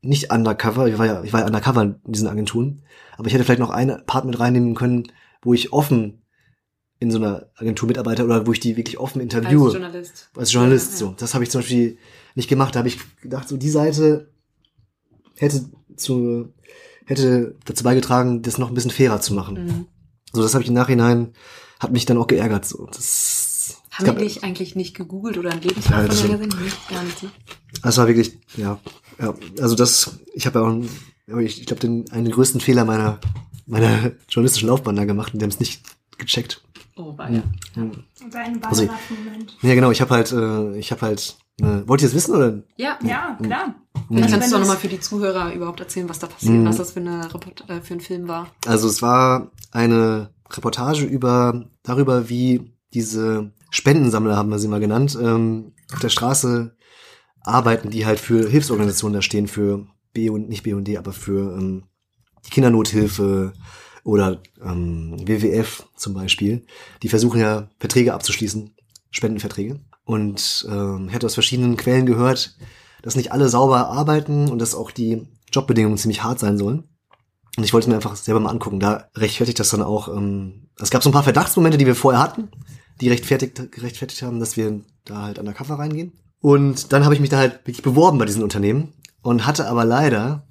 nicht 0.00 0.32
undercover, 0.32 0.88
ich 0.88 0.98
war 0.98 1.06
ja, 1.06 1.22
ich 1.22 1.32
war 1.32 1.40
ja 1.40 1.46
undercover 1.46 1.82
in 1.82 1.96
diesen 2.06 2.26
Agenturen, 2.28 2.82
aber 3.16 3.28
ich 3.28 3.34
hätte 3.34 3.44
vielleicht 3.44 3.60
noch 3.60 3.70
einen 3.70 4.04
Part 4.06 4.24
mit 4.24 4.38
reinnehmen 4.40 4.74
können, 4.74 5.04
wo 5.42 5.54
ich 5.54 5.72
offen 5.72 6.22
in 6.98 7.10
so 7.10 7.18
einer 7.18 7.46
Agentur 7.56 7.86
mitarbeite 7.88 8.24
oder 8.24 8.46
wo 8.46 8.52
ich 8.52 8.60
die 8.60 8.76
wirklich 8.76 8.98
offen 8.98 9.20
interviewe. 9.20 9.64
Als 9.66 9.72
Journalist. 9.74 10.30
Als 10.36 10.52
Journalist, 10.52 10.90
Ja, 10.92 10.96
so. 10.98 11.06
ja. 11.06 11.14
Das 11.18 11.34
habe 11.34 11.44
ich 11.44 11.50
zum 11.50 11.60
Beispiel 11.60 11.98
nicht 12.36 12.48
gemacht. 12.48 12.74
Da 12.74 12.78
habe 12.80 12.88
ich 12.88 12.98
gedacht, 13.20 13.48
so 13.48 13.56
die 13.56 13.70
Seite 13.70 14.30
hätte 15.36 15.64
zu, 15.96 16.52
hätte 17.06 17.56
dazu 17.64 17.84
beigetragen, 17.84 18.42
das 18.42 18.58
noch 18.58 18.68
ein 18.68 18.74
bisschen 18.74 18.90
fairer 18.90 19.20
zu 19.20 19.34
machen. 19.34 19.64
Mhm. 19.66 19.86
So, 20.32 20.42
das 20.42 20.54
habe 20.54 20.62
ich 20.62 20.68
im 20.68 20.74
Nachhinein, 20.74 21.32
hat 21.80 21.92
mich 21.92 22.06
dann 22.06 22.16
auch 22.18 22.26
geärgert. 22.26 22.64
So, 22.64 22.86
das, 22.86 23.76
Haben 23.90 24.06
gab- 24.06 24.18
die 24.18 24.24
dich 24.24 24.42
eigentlich 24.44 24.74
nicht 24.76 24.94
gegoogelt 24.96 25.36
oder 25.38 25.50
ein 25.50 25.60
Lebenslauf 25.60 26.00
Ja, 26.00 26.06
das 26.08 26.22
gesehen? 26.22 26.38
Nee, 26.40 26.94
gar 26.94 27.02
nicht. 27.04 27.22
ne? 27.22 27.30
das 27.82 27.98
war 27.98 28.06
wirklich, 28.06 28.38
ja, 28.56 28.78
ja. 29.20 29.34
Also 29.60 29.74
das, 29.74 30.18
ich 30.34 30.46
habe 30.46 30.60
ja 30.60 30.64
auch, 31.36 31.40
ich, 31.40 31.60
ich 31.60 31.66
glaube, 31.66 31.80
den 31.80 32.10
einen 32.10 32.24
der 32.24 32.34
größten 32.34 32.60
Fehler 32.60 32.84
meiner 32.84 33.20
meiner 33.66 34.12
journalistischen 34.28 34.68
Laufbahn 34.68 34.96
da 34.96 35.04
gemacht 35.04 35.32
und 35.32 35.40
die 35.40 35.44
haben 35.44 35.50
es 35.50 35.60
nicht 35.60 35.82
gecheckt. 36.18 36.62
Oh, 36.96 37.16
war 37.16 37.30
ja. 37.30 37.42
Und 37.76 38.04
dein 38.30 38.62
Also-. 38.64 38.88
Ja, 39.62 39.74
genau. 39.74 39.90
Ich 39.90 40.00
habe 40.00 40.14
halt, 40.14 40.30
äh, 40.32 40.76
ich 40.78 40.90
habe 40.92 41.02
halt. 41.02 41.36
Äh, 41.60 41.86
wollt 41.86 42.02
ihr 42.02 42.08
es 42.08 42.14
wissen 42.14 42.34
oder? 42.34 42.62
Ja, 42.76 42.98
Ja, 43.02 43.38
klar. 43.42 43.74
Vielleicht 44.12 44.24
Also 44.24 44.36
kannst 44.38 44.52
du 44.52 44.56
doch 44.56 44.60
nochmal 44.60 44.76
für 44.76 44.88
die 44.88 45.00
Zuhörer 45.00 45.52
überhaupt 45.54 45.80
erzählen, 45.80 46.08
was 46.08 46.18
da 46.18 46.26
passiert, 46.26 46.52
Mhm. 46.54 46.66
was 46.66 46.76
das 46.76 46.92
für, 46.92 47.00
eine 47.00 47.32
Report 47.32 47.64
äh, 47.68 47.80
für 47.80 47.94
ein 47.94 48.00
Film 48.00 48.28
war. 48.28 48.48
Also 48.66 48.88
es 48.88 49.02
war 49.02 49.50
eine 49.70 50.30
Reportage 50.50 51.04
über 51.04 51.64
darüber, 51.82 52.28
wie 52.28 52.72
diese 52.94 53.52
Spendensammler 53.70 54.36
haben 54.36 54.50
wir 54.50 54.58
sie 54.58 54.68
mal 54.68 54.80
genannt, 54.80 55.16
ähm, 55.20 55.72
auf 55.92 56.00
der 56.00 56.10
Straße 56.10 56.76
arbeiten, 57.40 57.90
die 57.90 58.06
halt 58.06 58.20
für 58.20 58.48
Hilfsorganisationen 58.48 59.14
da 59.14 59.22
stehen, 59.22 59.48
für 59.48 59.86
B 60.12 60.28
und 60.28 60.48
nicht 60.48 60.62
B 60.62 60.74
und 60.74 60.84
D, 60.86 60.98
aber 60.98 61.12
für 61.12 61.56
ähm, 61.56 61.84
die 62.46 62.50
Kindernothilfe 62.50 63.52
oder 64.04 64.40
ähm, 64.62 65.16
WWF 65.26 65.86
zum 65.96 66.12
Beispiel. 66.14 66.64
Die 67.02 67.08
versuchen 67.08 67.40
ja 67.40 67.68
Verträge 67.78 68.12
abzuschließen, 68.14 68.74
Spendenverträge. 69.10 69.80
Und 70.04 70.66
ähm, 70.68 71.06
ich 71.08 71.14
hatte 71.14 71.26
aus 71.26 71.34
verschiedenen 71.34 71.76
Quellen 71.76 72.06
gehört, 72.06 72.56
dass 73.02 73.16
nicht 73.16 73.32
alle 73.32 73.48
sauber 73.48 73.88
arbeiten 73.88 74.48
und 74.50 74.58
dass 74.58 74.74
auch 74.74 74.90
die 74.90 75.26
Jobbedingungen 75.52 75.98
ziemlich 75.98 76.22
hart 76.22 76.38
sein 76.38 76.56
sollen. 76.56 76.84
Und 77.56 77.64
ich 77.64 77.74
wollte 77.74 77.88
mir 77.88 77.96
einfach 77.96 78.16
selber 78.16 78.40
mal 78.40 78.50
angucken. 78.50 78.80
Da 78.80 79.08
rechtfertigt 79.14 79.60
das 79.60 79.70
dann 79.70 79.82
auch. 79.82 80.08
Ähm, 80.08 80.68
es 80.80 80.90
gab 80.90 81.02
so 81.02 81.10
ein 81.10 81.12
paar 81.12 81.22
Verdachtsmomente, 81.22 81.76
die 81.76 81.86
wir 81.86 81.94
vorher 81.94 82.22
hatten, 82.22 82.48
die 83.00 83.10
rechtfertigt, 83.10 83.72
gerechtfertigt 83.72 84.22
haben, 84.22 84.40
dass 84.40 84.56
wir 84.56 84.80
da 85.04 85.22
halt 85.22 85.38
an 85.38 85.44
der 85.44 85.54
Cover 85.54 85.78
reingehen. 85.78 86.12
Und 86.40 86.92
dann 86.92 87.04
habe 87.04 87.14
ich 87.14 87.20
mich 87.20 87.30
da 87.30 87.38
halt 87.38 87.60
wirklich 87.66 87.82
beworben 87.82 88.18
bei 88.18 88.24
diesen 88.24 88.42
Unternehmen 88.42 88.94
und 89.22 89.46
hatte 89.46 89.68
aber 89.68 89.84
leider, 89.84 90.46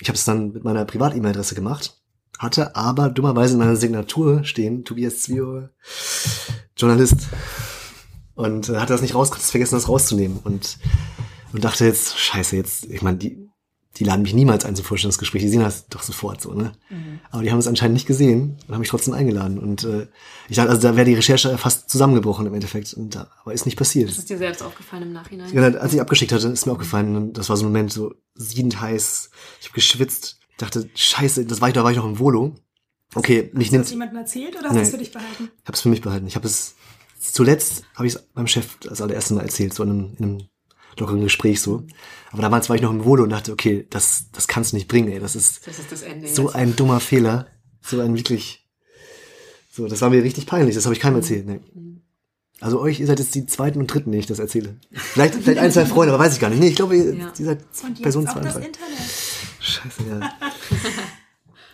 ich 0.00 0.08
habe 0.08 0.16
es 0.16 0.24
dann 0.24 0.52
mit 0.52 0.64
meiner 0.64 0.84
Privat-E-Mail-Adresse 0.84 1.54
gemacht, 1.54 2.00
hatte 2.38 2.74
aber 2.74 3.10
dummerweise 3.10 3.54
in 3.54 3.60
meiner 3.60 3.76
Signatur 3.76 4.44
stehen, 4.44 4.84
Tobias 4.84 5.20
Zwio, 5.20 5.68
Journalist. 6.76 7.28
Und 8.34 8.68
hatte 8.68 8.92
das 8.92 9.00
nicht 9.00 9.14
raus, 9.14 9.30
vergessen, 9.30 9.76
das 9.76 9.88
rauszunehmen. 9.88 10.38
Und, 10.44 10.78
und 11.56 11.64
dachte 11.64 11.86
jetzt, 11.86 12.18
scheiße, 12.18 12.54
jetzt, 12.54 12.84
ich 12.84 13.00
meine, 13.00 13.16
die, 13.16 13.48
die 13.96 14.04
laden 14.04 14.20
mich 14.20 14.34
niemals 14.34 14.66
ein 14.66 14.76
zum 14.76 14.84
Vorstellungsgespräch, 14.84 15.40
die 15.40 15.48
sehen 15.48 15.62
das 15.62 15.88
doch 15.88 16.02
sofort 16.02 16.42
so, 16.42 16.52
ne? 16.52 16.72
Mhm. 16.90 17.20
Aber 17.30 17.42
die 17.42 17.50
haben 17.50 17.58
es 17.58 17.66
anscheinend 17.66 17.94
nicht 17.94 18.06
gesehen 18.06 18.58
und 18.68 18.74
haben 18.74 18.80
mich 18.80 18.90
trotzdem 18.90 19.14
eingeladen. 19.14 19.58
Und 19.58 19.84
äh, 19.84 20.06
ich 20.50 20.56
dachte, 20.56 20.68
also 20.68 20.82
da 20.82 20.96
wäre 20.96 21.06
die 21.06 21.14
Recherche 21.14 21.56
fast 21.56 21.88
zusammengebrochen 21.88 22.44
im 22.44 22.52
Endeffekt. 22.52 22.92
Und 22.92 23.14
da, 23.14 23.30
aber 23.40 23.54
ist 23.54 23.64
nicht 23.64 23.78
passiert. 23.78 24.10
Das 24.10 24.18
ist 24.18 24.28
dir 24.28 24.36
selbst 24.36 24.62
aufgefallen 24.62 25.04
im 25.04 25.12
Nachhinein. 25.14 25.50
Ja, 25.50 25.62
als 25.62 25.94
ich 25.94 26.00
abgeschickt 26.02 26.32
hatte, 26.32 26.48
ist 26.48 26.66
mir 26.66 26.72
aufgefallen, 26.72 27.16
und 27.16 27.38
das 27.38 27.48
war 27.48 27.56
so 27.56 27.64
ein 27.64 27.68
Moment 27.68 27.90
so 27.90 28.12
siedend 28.34 28.78
heiß. 28.78 29.30
Ich 29.62 29.68
habe 29.68 29.74
geschwitzt, 29.76 30.40
dachte, 30.58 30.90
scheiße, 30.94 31.46
das 31.46 31.62
war 31.62 31.68
ich, 31.68 31.74
da 31.74 31.82
war 31.82 31.90
ich 31.90 31.96
noch 31.96 32.04
im 32.04 32.18
Volo. 32.18 32.54
Okay, 33.14 33.50
mich 33.54 33.72
nimmt. 33.72 33.84
Hast 33.84 33.92
du 33.92 33.94
jemandem 33.94 34.18
erzählt 34.18 34.56
oder 34.58 34.68
hast 34.68 34.76
du 34.76 34.82
es 34.82 34.90
für 34.90 34.98
dich 34.98 35.12
behalten? 35.12 35.50
Ich 35.62 35.68
habe 35.68 35.72
es 35.74 35.80
für 35.80 35.88
mich 35.88 36.02
behalten. 36.02 36.26
Ich 36.26 36.36
habe 36.36 36.46
es 36.46 36.74
zuletzt 37.18 37.84
habe 37.94 38.06
ich 38.06 38.14
es 38.14 38.28
meinem 38.34 38.46
Chef 38.46 38.76
das 38.80 39.00
allererste 39.00 39.34
Mal 39.34 39.42
erzählt, 39.42 39.72
so 39.72 39.82
in 39.82 39.90
einem, 39.90 40.16
in 40.18 40.24
einem 40.24 40.48
lockeren 40.98 41.22
Gespräch 41.22 41.60
so. 41.60 41.84
Aber 42.32 42.42
damals 42.42 42.68
war 42.68 42.76
ich 42.76 42.82
noch 42.82 42.90
im 42.90 43.04
Volo 43.04 43.22
und 43.24 43.30
dachte, 43.30 43.52
okay, 43.52 43.86
das, 43.90 44.26
das 44.32 44.48
kannst 44.48 44.72
du 44.72 44.76
nicht 44.76 44.88
bringen, 44.88 45.08
ey. 45.12 45.20
Das 45.20 45.36
ist, 45.36 45.66
das 45.66 45.78
ist 45.78 45.92
das 45.92 46.02
Ende 46.02 46.28
so 46.28 46.44
jetzt. 46.44 46.54
ein 46.54 46.76
dummer 46.76 47.00
Fehler. 47.00 47.46
So 47.80 48.00
ein 48.00 48.16
wirklich, 48.16 48.66
so, 49.70 49.86
das 49.86 50.00
war 50.00 50.10
mir 50.10 50.22
richtig 50.22 50.46
peinlich. 50.46 50.74
Das 50.74 50.84
habe 50.86 50.94
ich 50.94 51.00
keinem 51.00 51.16
erzählt, 51.16 51.46
nee. 51.46 51.60
Also 52.60 52.80
euch, 52.80 53.00
ihr 53.00 53.06
seid 53.06 53.18
jetzt 53.20 53.34
die 53.34 53.44
zweiten 53.46 53.78
und 53.80 53.86
dritten, 53.92 54.10
die 54.12 54.18
ich 54.18 54.26
das 54.26 54.38
erzähle. 54.38 54.78
Vielleicht, 54.92 55.34
vielleicht 55.34 55.58
ein, 55.58 55.70
zwei 55.70 55.84
Freunde, 55.84 56.14
aber 56.14 56.24
weiß 56.24 56.32
ich 56.34 56.40
gar 56.40 56.48
nicht. 56.48 56.58
Nee, 56.58 56.68
ich 56.68 56.76
glaube, 56.76 56.96
ihr, 56.96 57.14
Ja. 57.14 57.32
ihr 57.38 57.44
seid 57.44 57.60
Und 57.82 57.90
jetzt 57.90 58.02
Person 58.02 58.24
zwei 58.26 58.36
und 58.38 58.44
das 58.46 58.54
drei. 58.54 58.64
Internet. 58.66 58.98
Scheiße, 59.60 60.02
ja. 60.08 60.32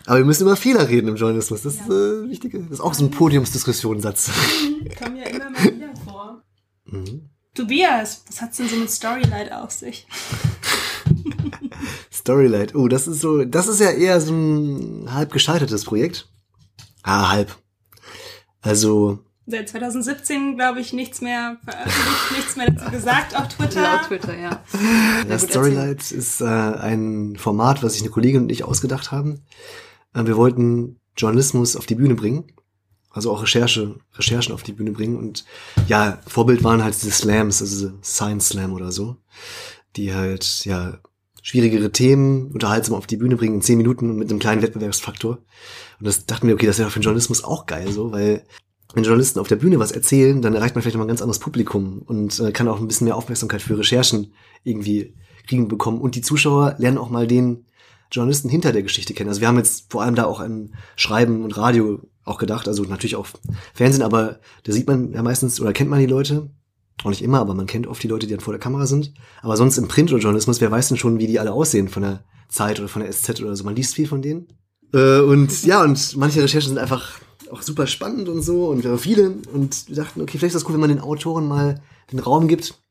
Aber 0.06 0.18
wir 0.18 0.24
müssen 0.24 0.42
über 0.42 0.56
Fehler 0.56 0.88
reden 0.88 1.06
im 1.06 1.14
Journalismus. 1.14 1.62
Das 1.62 1.74
ist 1.76 1.82
äh, 1.88 2.28
wichtige. 2.28 2.58
Das 2.64 2.72
ist 2.72 2.80
auch 2.80 2.94
so 2.94 3.04
ein 3.04 3.12
Podiumsdiskussionssatz. 3.12 4.30
Kommen 4.98 5.16
ja 5.16 5.26
immer 5.26 5.50
mal 5.50 5.62
wieder 5.64 5.94
vor. 6.04 6.42
Mhm. 6.86 7.30
Tobias, 7.54 8.24
was 8.28 8.40
hat's 8.40 8.56
denn 8.56 8.68
so 8.68 8.76
mit 8.76 8.90
Storylight 8.90 9.52
auf 9.52 9.70
sich? 9.70 10.06
Storylight. 12.12 12.74
Oh, 12.74 12.88
das 12.88 13.06
ist 13.06 13.20
so, 13.20 13.44
das 13.44 13.68
ist 13.68 13.80
ja 13.80 13.90
eher 13.90 14.20
so 14.20 14.32
ein 14.32 15.12
halb 15.12 15.32
gescheitertes 15.32 15.84
Projekt. 15.84 16.28
Ah, 17.02 17.30
halb. 17.30 17.56
Also, 18.62 19.18
Seit 19.44 19.68
2017, 19.68 20.56
glaube 20.56 20.80
ich, 20.80 20.92
nichts 20.92 21.20
mehr 21.20 21.58
veröffentlicht, 21.64 22.36
nichts 22.36 22.56
mehr 22.56 22.70
dazu 22.70 22.90
gesagt 22.92 23.36
auf 23.36 23.48
Twitter. 23.48 23.82
Ja, 23.82 23.96
auf 23.96 24.06
Twitter, 24.06 24.38
ja. 24.38 24.62
ja, 25.28 25.38
Storylight 25.38 26.12
ist 26.12 26.40
äh, 26.40 26.44
ein 26.44 27.34
Format, 27.36 27.82
was 27.82 27.94
sich 27.94 28.02
eine 28.02 28.10
Kollegin 28.10 28.42
und 28.42 28.52
ich 28.52 28.64
ausgedacht 28.64 29.10
haben. 29.10 29.42
Äh, 30.14 30.26
wir 30.26 30.36
wollten 30.36 31.00
Journalismus 31.16 31.74
auf 31.76 31.86
die 31.86 31.96
Bühne 31.96 32.14
bringen. 32.14 32.44
Also 33.12 33.30
auch 33.30 33.42
Recherche, 33.42 33.96
Recherchen 34.16 34.54
auf 34.54 34.62
die 34.62 34.72
Bühne 34.72 34.92
bringen. 34.92 35.16
Und 35.16 35.44
ja, 35.86 36.20
Vorbild 36.26 36.64
waren 36.64 36.82
halt 36.82 36.94
diese 36.94 37.10
Slams, 37.10 37.60
also 37.60 37.92
Science 38.02 38.48
Slam 38.48 38.72
oder 38.72 38.90
so, 38.90 39.16
die 39.96 40.14
halt, 40.14 40.64
ja, 40.64 40.98
schwierigere 41.42 41.90
Themen 41.90 42.52
unterhaltsam 42.52 42.94
auf 42.94 43.06
die 43.06 43.16
Bühne 43.16 43.36
bringen 43.36 43.56
in 43.56 43.62
zehn 43.62 43.76
Minuten 43.76 44.16
mit 44.16 44.30
einem 44.30 44.38
kleinen 44.38 44.62
Wettbewerbsfaktor. 44.62 45.38
Und 45.98 46.06
das 46.06 46.24
dachten 46.24 46.46
wir, 46.46 46.54
okay, 46.54 46.66
das 46.66 46.78
wäre 46.78 46.90
für 46.90 47.00
den 47.00 47.04
Journalismus 47.04 47.44
auch 47.44 47.66
geil, 47.66 47.90
so, 47.90 48.12
weil 48.12 48.44
wenn 48.94 49.04
Journalisten 49.04 49.40
auf 49.40 49.48
der 49.48 49.56
Bühne 49.56 49.78
was 49.78 49.90
erzählen, 49.90 50.42
dann 50.42 50.54
erreicht 50.54 50.74
man 50.74 50.82
vielleicht 50.82 50.96
mal 50.96 51.04
ein 51.04 51.08
ganz 51.08 51.22
anderes 51.22 51.38
Publikum 51.38 52.02
und 52.02 52.38
äh, 52.40 52.52
kann 52.52 52.68
auch 52.68 52.78
ein 52.78 52.86
bisschen 52.86 53.06
mehr 53.06 53.16
Aufmerksamkeit 53.16 53.62
für 53.62 53.78
Recherchen 53.78 54.32
irgendwie 54.64 55.14
kriegen 55.46 55.68
bekommen. 55.68 56.00
Und 56.00 56.14
die 56.14 56.20
Zuschauer 56.20 56.76
lernen 56.78 56.98
auch 56.98 57.10
mal 57.10 57.26
den 57.26 57.66
Journalisten 58.10 58.50
hinter 58.50 58.72
der 58.72 58.82
Geschichte 58.82 59.14
kennen. 59.14 59.30
Also 59.30 59.40
wir 59.40 59.48
haben 59.48 59.56
jetzt 59.56 59.90
vor 59.90 60.02
allem 60.02 60.14
da 60.14 60.24
auch 60.24 60.40
an 60.40 60.74
Schreiben 60.96 61.42
und 61.42 61.56
Radio 61.56 62.00
auch 62.24 62.38
gedacht, 62.38 62.68
also 62.68 62.82
natürlich 62.84 63.16
auch 63.16 63.26
Fernsehen, 63.74 64.02
aber 64.02 64.38
da 64.64 64.72
sieht 64.72 64.86
man 64.86 65.12
ja 65.12 65.22
meistens 65.22 65.60
oder 65.60 65.72
kennt 65.72 65.90
man 65.90 66.00
die 66.00 66.06
Leute. 66.06 66.50
Auch 67.04 67.10
nicht 67.10 67.22
immer, 67.22 67.40
aber 67.40 67.54
man 67.54 67.66
kennt 67.66 67.86
oft 67.86 68.02
die 68.02 68.08
Leute, 68.08 68.26
die 68.26 68.32
dann 68.32 68.40
vor 68.40 68.52
der 68.52 68.60
Kamera 68.60 68.86
sind. 68.86 69.12
Aber 69.40 69.56
sonst 69.56 69.78
im 69.78 69.88
Print- 69.88 70.12
oder 70.12 70.20
Journalismus, 70.20 70.60
wer 70.60 70.70
weiß 70.70 70.88
denn 70.88 70.98
schon, 70.98 71.18
wie 71.18 71.26
die 71.26 71.40
alle 71.40 71.52
aussehen 71.52 71.88
von 71.88 72.02
der 72.02 72.22
Zeit 72.48 72.78
oder 72.78 72.88
von 72.88 73.02
der 73.02 73.10
SZ 73.10 73.40
oder 73.40 73.56
so. 73.56 73.64
Man 73.64 73.74
liest 73.74 73.94
viel 73.94 74.06
von 74.06 74.22
denen. 74.22 74.46
Äh, 74.92 75.20
und 75.20 75.64
ja, 75.64 75.82
und 75.82 76.16
manche 76.16 76.42
Recherchen 76.42 76.68
sind 76.68 76.78
einfach 76.78 77.18
auch 77.50 77.62
super 77.62 77.86
spannend 77.86 78.28
und 78.28 78.42
so 78.42 78.68
und 78.68 78.82
wir 78.82 78.90
haben 78.90 78.98
viele 78.98 79.34
und 79.52 79.88
wir 79.88 79.96
dachten, 79.96 80.20
okay, 80.20 80.38
vielleicht 80.38 80.54
ist 80.54 80.62
das 80.62 80.68
cool, 80.68 80.74
wenn 80.74 80.80
man 80.80 80.88
den 80.88 81.00
Autoren 81.00 81.46
mal 81.46 81.82
den 82.10 82.18
Raum 82.18 82.48
gibt, 82.48 82.81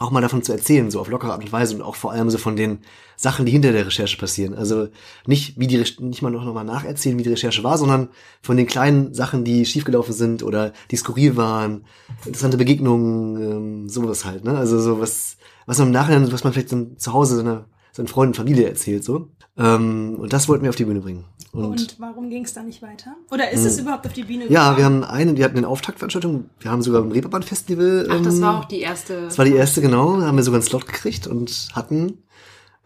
auch 0.00 0.10
mal 0.10 0.20
davon 0.20 0.42
zu 0.42 0.52
erzählen, 0.52 0.90
so 0.90 1.00
auf 1.00 1.08
lockere 1.08 1.32
Art 1.32 1.42
und 1.42 1.52
Weise 1.52 1.74
und 1.74 1.82
auch 1.82 1.96
vor 1.96 2.12
allem 2.12 2.30
so 2.30 2.38
von 2.38 2.56
den 2.56 2.78
Sachen, 3.16 3.46
die 3.46 3.52
hinter 3.52 3.72
der 3.72 3.86
Recherche 3.86 4.16
passieren. 4.16 4.54
Also 4.54 4.88
nicht 5.26 5.58
wie 5.58 5.66
die 5.66 5.84
nicht 6.00 6.22
mal 6.22 6.30
noch 6.30 6.52
mal 6.52 6.64
nacherzählen, 6.64 7.18
wie 7.18 7.24
die 7.24 7.30
Recherche 7.30 7.64
war, 7.64 7.76
sondern 7.78 8.08
von 8.40 8.56
den 8.56 8.66
kleinen 8.66 9.12
Sachen, 9.12 9.44
die 9.44 9.66
schiefgelaufen 9.66 10.14
sind 10.14 10.42
oder 10.42 10.72
die 10.90 10.96
skurril 10.96 11.36
waren, 11.36 11.84
interessante 12.24 12.56
Begegnungen, 12.56 13.42
ähm, 13.42 13.88
sowas 13.88 14.24
halt, 14.24 14.44
ne? 14.44 14.56
Also 14.56 14.80
so 14.80 15.00
was, 15.00 15.36
was 15.66 15.78
man 15.78 15.88
im 15.88 15.92
Nachhinein, 15.92 16.32
was 16.32 16.44
man 16.44 16.52
vielleicht 16.52 16.72
dann 16.72 16.96
zu 16.96 17.12
Hause 17.12 17.36
seiner, 17.36 17.66
seinen 17.98 18.08
Freunden, 18.08 18.34
Familie 18.34 18.66
erzählt, 18.68 19.04
so. 19.04 19.28
Ähm, 19.56 20.16
und 20.18 20.32
das 20.32 20.48
wollten 20.48 20.62
wir 20.62 20.70
auf 20.70 20.76
die 20.76 20.84
Bühne 20.84 21.00
bringen. 21.00 21.24
Und, 21.52 21.96
warum 21.98 22.28
ging 22.30 22.44
es 22.44 22.52
da 22.52 22.62
nicht 22.62 22.82
weiter? 22.82 23.16
Oder 23.30 23.50
ist 23.50 23.64
es 23.64 23.78
überhaupt 23.78 24.06
auf 24.06 24.12
die 24.12 24.22
Bühne 24.22 24.44
Hm. 24.44 24.52
Ja, 24.52 24.72
gekommen? 24.74 24.78
wir 24.78 24.84
haben 24.84 25.04
eine, 25.04 25.36
wir 25.36 25.44
hatten 25.44 25.56
eine 25.56 25.68
Auftaktveranstaltung, 25.68 26.48
wir 26.60 26.70
haben 26.70 26.82
sogar 26.82 27.02
ein 27.02 27.10
Reeperbahn-Festival. 27.10 28.06
Ach, 28.10 28.22
das 28.22 28.34
ähm, 28.36 28.40
war 28.42 28.60
auch 28.60 28.64
die 28.66 28.80
erste. 28.80 29.22
Das 29.22 29.38
war 29.38 29.44
die 29.44 29.54
erste, 29.54 29.80
genau. 29.80 30.20
Da 30.20 30.26
haben 30.26 30.36
wir 30.36 30.44
sogar 30.44 30.60
einen 30.60 30.68
Slot 30.68 30.86
gekriegt 30.86 31.26
und 31.26 31.68
hatten, 31.72 32.22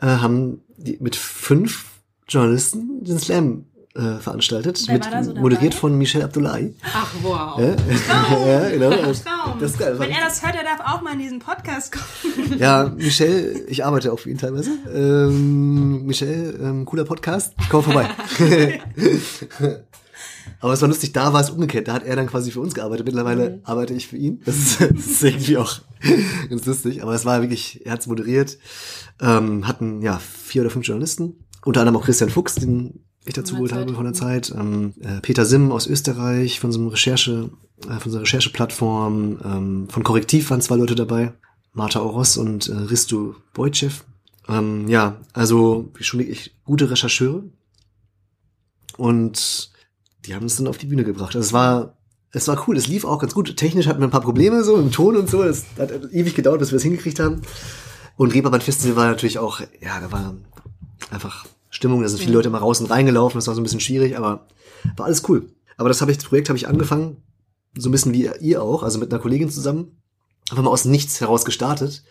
äh, 0.00 0.06
haben 0.06 0.62
die, 0.76 0.96
mit 1.00 1.16
fünf 1.16 1.86
Journalisten 2.28 3.04
den 3.04 3.18
Slam 3.18 3.66
äh, 3.94 4.18
veranstaltet. 4.20 4.86
Mit, 4.88 5.04
so 5.22 5.34
moderiert 5.34 5.74
von 5.74 5.96
Michel 5.96 6.22
Abdullahi. 6.22 6.74
Ach, 6.82 7.12
wow. 7.22 7.60
Ja, 7.60 8.46
ja 8.46 8.70
genau. 8.70 8.90
Traum. 8.90 9.58
Das 9.60 9.72
ist 9.72 9.78
geil. 9.78 9.98
Wenn 9.98 10.10
er 10.10 10.24
das 10.24 10.42
hört, 10.42 10.54
er 10.54 10.64
darf 10.64 10.80
auch 10.80 11.02
mal 11.02 11.12
in 11.12 11.18
diesen 11.18 11.38
Podcast 11.38 11.92
kommen. 11.92 12.58
Ja, 12.58 12.92
Michel, 12.96 13.66
ich 13.68 13.84
arbeite 13.84 14.12
auch 14.12 14.18
für 14.18 14.30
ihn 14.30 14.38
teilweise. 14.38 14.70
Ähm, 14.92 16.06
Michel, 16.06 16.58
ähm, 16.62 16.84
cooler 16.84 17.04
Podcast, 17.04 17.54
komm 17.68 17.82
vorbei. 17.82 18.08
Aber 20.60 20.72
es 20.72 20.80
war 20.80 20.88
lustig, 20.88 21.12
da 21.12 21.32
war 21.32 21.40
es 21.40 21.50
umgekehrt. 21.50 21.88
Da 21.88 21.94
hat 21.94 22.04
er 22.04 22.16
dann 22.16 22.28
quasi 22.28 22.50
für 22.50 22.60
uns 22.60 22.74
gearbeitet. 22.74 23.06
Mittlerweile 23.06 23.60
arbeite 23.64 23.94
ich 23.94 24.06
für 24.08 24.16
ihn. 24.16 24.40
Das 24.44 24.56
ist, 24.56 24.80
das 24.80 25.06
ist 25.06 25.22
irgendwie 25.22 25.56
auch 25.56 25.80
ganz 26.48 26.64
lustig. 26.66 27.02
Aber 27.02 27.14
es 27.14 27.24
war 27.24 27.40
wirklich, 27.40 27.84
er 27.84 27.92
hat 27.92 28.00
es 28.00 28.06
moderiert. 28.06 28.58
Ähm, 29.20 29.66
hatten 29.66 30.02
ja 30.02 30.18
vier 30.18 30.62
oder 30.62 30.70
fünf 30.70 30.86
Journalisten. 30.86 31.44
Unter 31.64 31.80
anderem 31.80 32.00
auch 32.00 32.04
Christian 32.04 32.30
Fuchs, 32.30 32.54
den 32.56 33.04
ich 33.24 33.34
dazu 33.34 33.54
geholt 33.54 33.72
habe 33.72 33.94
von 33.94 34.04
der 34.04 34.14
Zeit. 34.14 34.52
Ähm, 34.56 34.94
äh, 35.00 35.20
Peter 35.20 35.44
Sim 35.44 35.70
aus 35.70 35.86
Österreich 35.86 36.58
von 36.58 36.72
so 36.72 36.80
einem 36.80 36.88
Recherche, 36.88 37.50
äh, 37.88 38.00
von 38.00 38.10
so 38.10 38.18
einer 38.18 38.26
Rechercheplattform. 38.26 39.38
Ähm, 39.44 39.88
von 39.88 40.02
Korrektiv 40.02 40.50
waren 40.50 40.60
zwei 40.60 40.76
Leute 40.76 40.94
dabei. 40.94 41.32
Marta 41.72 42.00
Oros 42.00 42.36
und 42.36 42.68
äh, 42.68 42.74
Risto 42.74 43.36
Wojciech. 43.54 44.02
Ähm, 44.48 44.88
ja, 44.88 45.20
also 45.32 45.90
schon 46.00 46.20
wirklich 46.20 46.54
gute 46.64 46.90
Rechercheure. 46.90 47.44
Und 48.96 49.70
die 50.26 50.34
haben 50.34 50.46
es 50.46 50.56
dann 50.56 50.66
auf 50.66 50.78
die 50.78 50.86
Bühne 50.86 51.04
gebracht. 51.04 51.34
Also 51.36 51.46
es 51.46 51.52
war, 51.52 51.96
es 52.32 52.48
war 52.48 52.66
cool, 52.66 52.76
es 52.76 52.88
lief 52.88 53.04
auch 53.04 53.18
ganz 53.18 53.34
gut. 53.34 53.56
Technisch 53.56 53.86
hatten 53.86 54.00
wir 54.00 54.08
ein 54.08 54.12
paar 54.12 54.20
Probleme 54.20 54.64
so 54.64 54.76
im 54.76 54.90
Ton 54.90 55.16
und 55.16 55.30
so. 55.30 55.42
Es 55.42 55.64
hat 55.78 55.92
ewig 56.12 56.34
gedauert, 56.34 56.58
bis 56.58 56.72
wir 56.72 56.76
es 56.76 56.82
hingekriegt 56.82 57.20
haben. 57.20 57.42
Und 58.16 58.34
Reeperbahn 58.34 58.60
Festival 58.60 58.96
war 58.96 59.06
natürlich 59.06 59.38
auch, 59.38 59.60
ja, 59.80 60.00
da 60.00 60.12
war 60.12 60.34
einfach 61.10 61.46
Stimmung, 61.72 62.02
da 62.02 62.08
sind 62.08 62.20
viele 62.20 62.34
Leute 62.34 62.50
mal 62.50 62.58
raus 62.58 62.80
und 62.80 62.90
reingelaufen, 62.90 63.38
das 63.38 63.46
war 63.46 63.54
so 63.54 63.60
ein 63.60 63.64
bisschen 63.64 63.80
schwierig, 63.80 64.16
aber 64.16 64.46
war 64.96 65.06
alles 65.06 65.26
cool. 65.28 65.48
Aber 65.78 65.88
das 65.88 66.02
habe 66.02 66.12
ich, 66.12 66.18
das 66.18 66.26
Projekt 66.26 66.50
habe 66.50 66.58
ich 66.58 66.68
angefangen, 66.68 67.16
so 67.76 67.88
ein 67.88 67.92
bisschen 67.92 68.12
wie 68.12 68.30
ihr 68.40 68.62
auch, 68.62 68.82
also 68.82 68.98
mit 68.98 69.10
einer 69.10 69.22
Kollegin 69.22 69.50
zusammen, 69.50 70.02
einfach 70.50 70.62
mal 70.62 70.70
aus 70.70 70.84
Nichts 70.84 71.20
heraus 71.22 71.46
gestartet. 71.46 72.04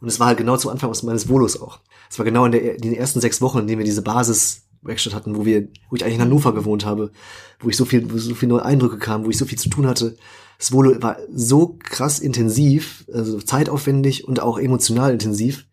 Und 0.00 0.08
es 0.08 0.18
war 0.18 0.26
halt 0.26 0.38
genau 0.38 0.56
zum 0.56 0.72
Anfang 0.72 0.90
aus 0.90 1.04
meines 1.04 1.28
Volos 1.28 1.60
auch. 1.60 1.78
Es 2.10 2.18
war 2.18 2.24
genau 2.24 2.44
in, 2.44 2.52
der, 2.52 2.74
in 2.74 2.80
den 2.82 2.92
ersten 2.92 3.20
sechs 3.20 3.40
Wochen, 3.40 3.60
in 3.60 3.68
denen 3.68 3.78
wir 3.78 3.86
diese 3.86 4.02
Basis-Werkstatt 4.02 5.14
hatten, 5.14 5.36
wo 5.36 5.46
wir, 5.46 5.68
wo 5.88 5.96
ich 5.96 6.02
eigentlich 6.02 6.16
in 6.16 6.22
Hannover 6.22 6.52
gewohnt 6.52 6.84
habe, 6.84 7.12
wo 7.60 7.68
ich 7.68 7.76
so 7.76 7.84
viel, 7.84 8.12
wo 8.12 8.18
so 8.18 8.34
viele 8.34 8.50
neue 8.50 8.64
Eindrücke 8.64 8.98
kamen, 8.98 9.24
wo 9.24 9.30
ich 9.30 9.38
so 9.38 9.44
viel 9.44 9.58
zu 9.58 9.68
tun 9.68 9.86
hatte. 9.86 10.16
Das 10.58 10.72
Volo 10.72 11.00
war 11.00 11.18
so 11.32 11.78
krass 11.78 12.18
intensiv, 12.18 13.04
also 13.12 13.40
zeitaufwendig 13.40 14.26
und 14.26 14.40
auch 14.40 14.58
emotional 14.58 15.12
intensiv. 15.12 15.66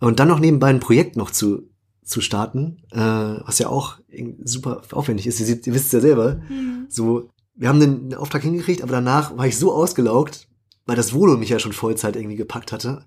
Und 0.00 0.18
dann 0.18 0.28
noch 0.28 0.40
nebenbei 0.40 0.68
ein 0.68 0.80
Projekt 0.80 1.16
noch 1.16 1.30
zu, 1.30 1.68
zu 2.04 2.20
starten, 2.20 2.82
äh, 2.92 2.98
was 2.98 3.58
ja 3.58 3.68
auch 3.68 3.98
super 4.44 4.82
aufwendig 4.92 5.26
ist. 5.26 5.40
Ihr, 5.40 5.48
ihr 5.48 5.74
wisst 5.74 5.86
es 5.86 5.92
ja 5.92 6.00
selber. 6.00 6.40
So, 6.88 7.30
wir 7.56 7.68
haben 7.68 7.80
den, 7.80 8.14
Auftrag 8.14 8.42
hingekriegt, 8.42 8.82
aber 8.82 8.92
danach 8.92 9.36
war 9.36 9.46
ich 9.46 9.58
so 9.58 9.72
ausgelaugt, 9.72 10.48
weil 10.86 10.96
das 10.96 11.14
Volo 11.14 11.36
mich 11.36 11.48
ja 11.48 11.58
schon 11.58 11.72
Vollzeit 11.72 12.16
irgendwie 12.16 12.36
gepackt 12.36 12.72
hatte. 12.72 13.04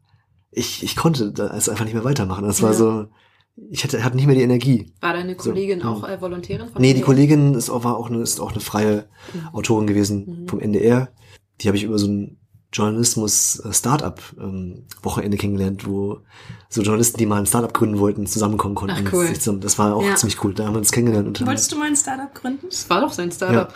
ich, 0.52 0.82
ich 0.84 0.96
konnte 0.96 1.32
da 1.32 1.48
also 1.48 1.70
einfach 1.72 1.86
nicht 1.86 1.94
mehr 1.94 2.04
weitermachen. 2.04 2.44
Das 2.46 2.62
war 2.64 2.72
Ja. 2.72 2.78
so, 2.78 3.06
ich 3.70 3.84
hatte, 3.84 4.04
hatte 4.04 4.16
nicht 4.16 4.26
mehr 4.28 4.36
die 4.36 4.42
Energie. 4.42 4.94
War 5.02 5.14
deine 5.14 5.36
Kollegin 5.36 5.82
So, 5.82 5.88
auch 5.90 6.08
äh, 6.08 6.20
Volontärin? 6.22 6.70
Von 6.70 6.82
Nee, 6.82 6.94
die? 6.94 7.02
Kollegin 7.02 7.54
ist 7.54 7.70
auch, 7.70 7.84
war 7.84 7.98
auch 7.98 8.10
eine, 8.10 8.22
ist 8.22 8.40
auch 8.40 8.52
eine 8.52 8.62
freie 8.62 9.08
Mhm. 9.34 9.48
Autorin 9.54 9.88
gewesen 9.88 10.42
Mhm. 10.44 10.48
vom 10.48 10.60
NDR. 10.60 11.10
Die 11.62 11.68
habe 11.68 11.78
ich 11.78 11.84
über 11.84 12.00
so 12.00 12.08
ein 12.08 12.38
Journalismus-Startup-Wochenende 12.74 15.38
kennengelernt, 15.38 15.88
wo 15.88 16.20
so 16.70 16.82
Journalisten, 16.82 17.18
die 17.18 17.26
mal 17.26 17.38
ein 17.40 17.46
Startup 17.46 17.74
gründen 17.74 18.00
wollten, 18.00 18.28
zusammenkommen 18.28 18.76
konnten. 18.76 19.06
Ach, 19.08 19.14
cool. 19.14 19.30
Das 19.62 19.80
war 19.80 19.96
auch 19.96 20.04
Ja. 20.04 20.16
ziemlich 20.16 20.44
cool. 20.44 20.54
Da 20.54 20.66
haben 20.66 20.74
wir 20.74 20.80
uns 20.80 20.92
kennengelernt. 20.92 21.46
Wolltest 21.46 21.72
du 21.72 21.78
mal 21.78 21.88
ein 21.88 21.96
Startup 21.96 22.34
gründen? 22.34 22.68
Das 22.70 22.90
war 22.90 23.02
doch 23.02 23.14
sein 23.14 23.32
Startup. 23.32 23.74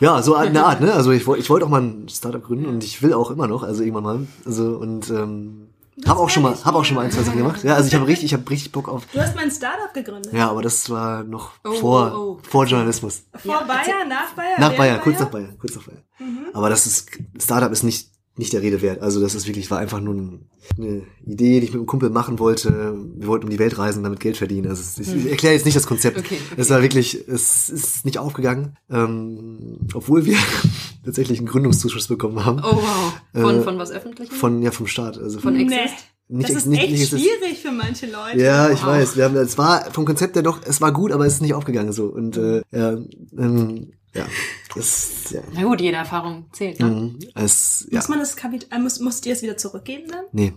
ja, 0.00 0.20
so 0.22 0.34
eine 0.34 0.64
Art, 0.66 0.80
ne? 0.80 0.92
Also 0.92 1.12
ich, 1.12 1.26
wollte 1.26 1.42
ich 1.42 1.50
wollte 1.50 1.66
auch 1.66 1.70
mal 1.70 1.82
ein 1.82 2.08
Startup 2.08 2.42
gründen 2.42 2.66
und 2.66 2.82
ich 2.84 3.02
will 3.02 3.12
auch 3.12 3.30
immer 3.30 3.46
noch, 3.46 3.62
also 3.62 3.82
irgendwann 3.82 4.04
mal. 4.04 4.26
Also 4.44 4.76
und 4.78 5.08
ähm, 5.10 5.67
Das 6.00 6.10
habe 6.10 6.20
auch 6.20 6.30
schon 6.30 6.42
mal, 6.42 6.56
habe 6.64 6.78
auch 6.78 6.84
schon 6.84 6.96
mal 6.96 7.04
ein, 7.04 7.10
zwei 7.10 7.22
Sachen 7.22 7.38
gemacht. 7.38 7.64
Ja, 7.64 7.74
also 7.74 7.88
ich 7.88 7.94
habe 7.94 8.06
richtig, 8.06 8.26
ich 8.26 8.32
habe 8.34 8.48
richtig 8.50 8.72
Bock 8.72 8.88
auf. 8.88 9.04
Du 9.12 9.20
hast 9.20 9.34
mal 9.34 9.42
ein 9.44 9.50
Startup 9.50 9.92
gegründet. 9.92 10.32
Ja, 10.32 10.50
aber 10.50 10.62
das 10.62 10.88
war 10.90 11.24
noch 11.24 11.52
Oh, 11.64 11.72
vor, 11.72 12.12
oh, 12.14 12.18
oh. 12.18 12.40
vor 12.48 12.64
Journalismus. 12.66 13.22
Vor 13.34 13.52
Ja, 13.54 13.62
Bayern, 13.62 14.08
nach 14.08 14.32
Bayern? 14.34 14.52
Nach 14.58 14.70
während 14.70 14.76
Bayern, 14.78 15.00
kurz 15.00 15.18
nach 15.20 15.28
Bayern, 15.30 15.58
kurz 15.58 15.74
nach 15.76 15.82
Bayern. 15.82 16.02
Mhm. 16.18 16.46
Aber 16.52 16.68
das 16.70 16.86
ist, 16.86 17.10
Startup 17.40 17.70
ist 17.72 17.82
nicht, 17.82 18.10
nicht 18.38 18.52
der 18.52 18.62
Rede 18.62 18.80
wert. 18.82 19.02
Also 19.02 19.20
das 19.20 19.34
ist 19.34 19.46
wirklich, 19.46 19.70
war 19.70 19.78
einfach 19.78 20.00
nur 20.00 20.14
ein, 20.14 20.46
eine 20.78 21.02
Idee, 21.26 21.60
die 21.60 21.66
ich 21.66 21.72
mit 21.72 21.80
einem 21.80 21.86
Kumpel 21.86 22.08
machen 22.10 22.38
wollte. 22.38 22.96
Wir 23.16 23.26
wollten 23.28 23.44
um 23.44 23.50
die 23.50 23.58
Welt 23.58 23.76
reisen, 23.78 24.02
damit 24.04 24.20
Geld 24.20 24.36
verdienen. 24.36 24.68
Also 24.68 24.80
es- 24.80 24.98
ich, 24.98 25.14
ich 25.24 25.30
erkläre 25.30 25.54
jetzt 25.54 25.64
nicht 25.66 25.76
das 25.76 25.86
Konzept. 25.86 26.16
Hm. 26.16 26.24
Okay, 26.24 26.38
okay. 26.52 26.60
Es 26.60 26.70
war 26.70 26.80
wirklich, 26.82 27.26
es 27.28 27.68
ist 27.68 28.04
nicht 28.04 28.18
aufgegangen, 28.18 28.76
ähm, 28.90 29.78
obwohl 29.92 30.24
wir 30.24 30.36
tatsächlich 31.04 31.38
einen 31.38 31.48
Gründungszuschuss 31.48 32.06
bekommen 32.06 32.44
haben. 32.44 32.60
Oh 32.60 32.76
wow. 32.76 33.12
Von, 33.34 33.56
Äh, 33.56 33.62
von 33.62 33.78
was 33.78 33.90
Öffentlichem? 33.90 34.34
Von, 34.34 34.62
ja, 34.62 34.70
vom 34.70 34.86
Staat. 34.86 35.18
Also 35.18 35.40
Von 35.40 35.54
von, 35.54 35.66
Nee. 35.66 35.74
Exist? 35.74 35.94
nicht, 36.30 36.48
das 36.50 36.56
ist 36.56 36.66
nicht, 36.66 36.82
echt 36.82 36.92
nicht, 36.92 37.08
schwierig 37.08 37.58
für 37.62 37.72
manche 37.72 38.06
Leute. 38.06 38.38
Ja, 38.38 38.70
ich 38.70 38.80
Wow. 38.82 38.88
weiß. 38.88 39.16
Wir 39.16 39.24
haben, 39.24 39.36
es 39.36 39.56
war 39.58 39.90
vom 39.92 40.04
Konzept 40.04 40.36
her 40.36 40.42
doch, 40.42 40.60
es 40.64 40.80
war 40.80 40.92
gut, 40.92 41.10
aber 41.10 41.26
es 41.26 41.34
ist 41.34 41.40
nicht 41.42 41.54
aufgegangen 41.54 41.92
so. 41.92 42.04
Und 42.06 42.36
äh, 42.36 42.62
ja, 42.70 42.98
ähm, 43.38 43.92
ja, 44.14 44.26
das, 44.74 45.30
ja. 45.30 45.40
Na 45.52 45.62
gut, 45.62 45.80
jede 45.80 45.96
Erfahrung 45.96 46.46
zählt, 46.52 46.80
ne? 46.80 46.86
Mhm. 46.86 47.18
Es, 47.34 47.86
ja. 47.90 47.98
Muss 47.98 48.08
man 48.08 48.18
das 48.18 48.36
Kapital, 48.36 48.80
muss, 48.80 49.00
musst 49.00 49.24
dir 49.24 49.34
das 49.34 49.42
wieder 49.42 49.56
zurückgeben 49.56 50.10
dann? 50.10 50.24
Nee. 50.32 50.54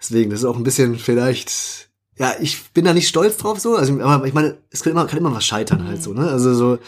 Deswegen, 0.00 0.30
das 0.30 0.40
ist 0.40 0.44
auch 0.46 0.56
ein 0.56 0.62
bisschen 0.64 0.96
vielleicht. 0.98 1.90
Ja, 2.16 2.34
ich 2.40 2.70
bin 2.72 2.84
da 2.84 2.92
nicht 2.94 3.08
stolz 3.08 3.36
drauf 3.38 3.58
so. 3.58 3.74
Also, 3.76 3.98
aber 4.00 4.26
ich 4.26 4.34
meine, 4.34 4.58
es 4.70 4.82
kann 4.82 4.92
immer, 4.92 5.06
kann 5.06 5.18
immer 5.18 5.34
was 5.34 5.44
scheitern 5.46 5.86
halt 5.88 6.02
so, 6.02 6.12
ne? 6.12 6.28
Also 6.28 6.54
so, 6.54 6.78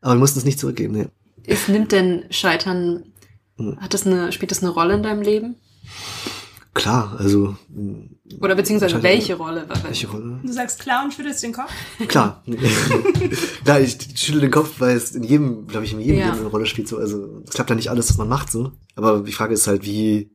aber 0.00 0.14
wir 0.14 0.18
mussten 0.18 0.38
es 0.40 0.44
nicht 0.44 0.58
zurückgeben, 0.58 0.94
ne? 0.94 1.10
Ist, 1.44 1.68
nimmt 1.68 1.92
denn 1.92 2.24
Scheitern, 2.30 3.04
Mhm. 3.56 3.78
hat 3.80 3.94
das 3.94 4.04
eine, 4.04 4.32
spielt 4.32 4.50
das 4.50 4.62
eine 4.64 4.70
Rolle 4.72 4.94
in 4.94 5.04
deinem 5.04 5.22
Leben? 5.22 5.54
Klar, 6.72 7.14
also 7.20 7.56
Oder 8.40 8.54
beziehungsweise 8.54 9.02
welche 9.02 9.34
Rolle? 9.36 9.66
welche 9.82 10.08
Rolle? 10.08 10.40
Du 10.42 10.52
sagst 10.52 10.78
klar 10.80 11.04
und 11.04 11.12
schüttelst 11.12 11.42
den 11.42 11.52
Kopf? 11.52 11.70
Klar. 12.08 12.42
Klar, 13.64 13.80
ich 13.80 13.98
schüttel 14.14 14.40
den 14.40 14.50
Kopf, 14.50 14.74
weil 14.78 14.96
es 14.96 15.12
in 15.12 15.22
jedem, 15.22 15.66
glaube 15.66 15.84
ich, 15.84 15.92
in 15.92 16.00
jedem 16.00 16.18
Ja. 16.18 16.26
Leben 16.26 16.38
eine 16.40 16.48
Rolle 16.48 16.66
spielt. 16.66 16.88
So. 16.88 16.98
Also 16.98 17.42
es 17.46 17.54
klappt 17.54 17.70
ja 17.70 17.76
nicht 17.76 17.90
alles, 17.90 18.10
was 18.10 18.18
man 18.18 18.28
macht, 18.28 18.50
so. 18.50 18.72
Aber 18.96 19.20
die 19.20 19.32
Frage 19.32 19.54
ist 19.54 19.66
halt, 19.66 19.84
wie 19.84 20.30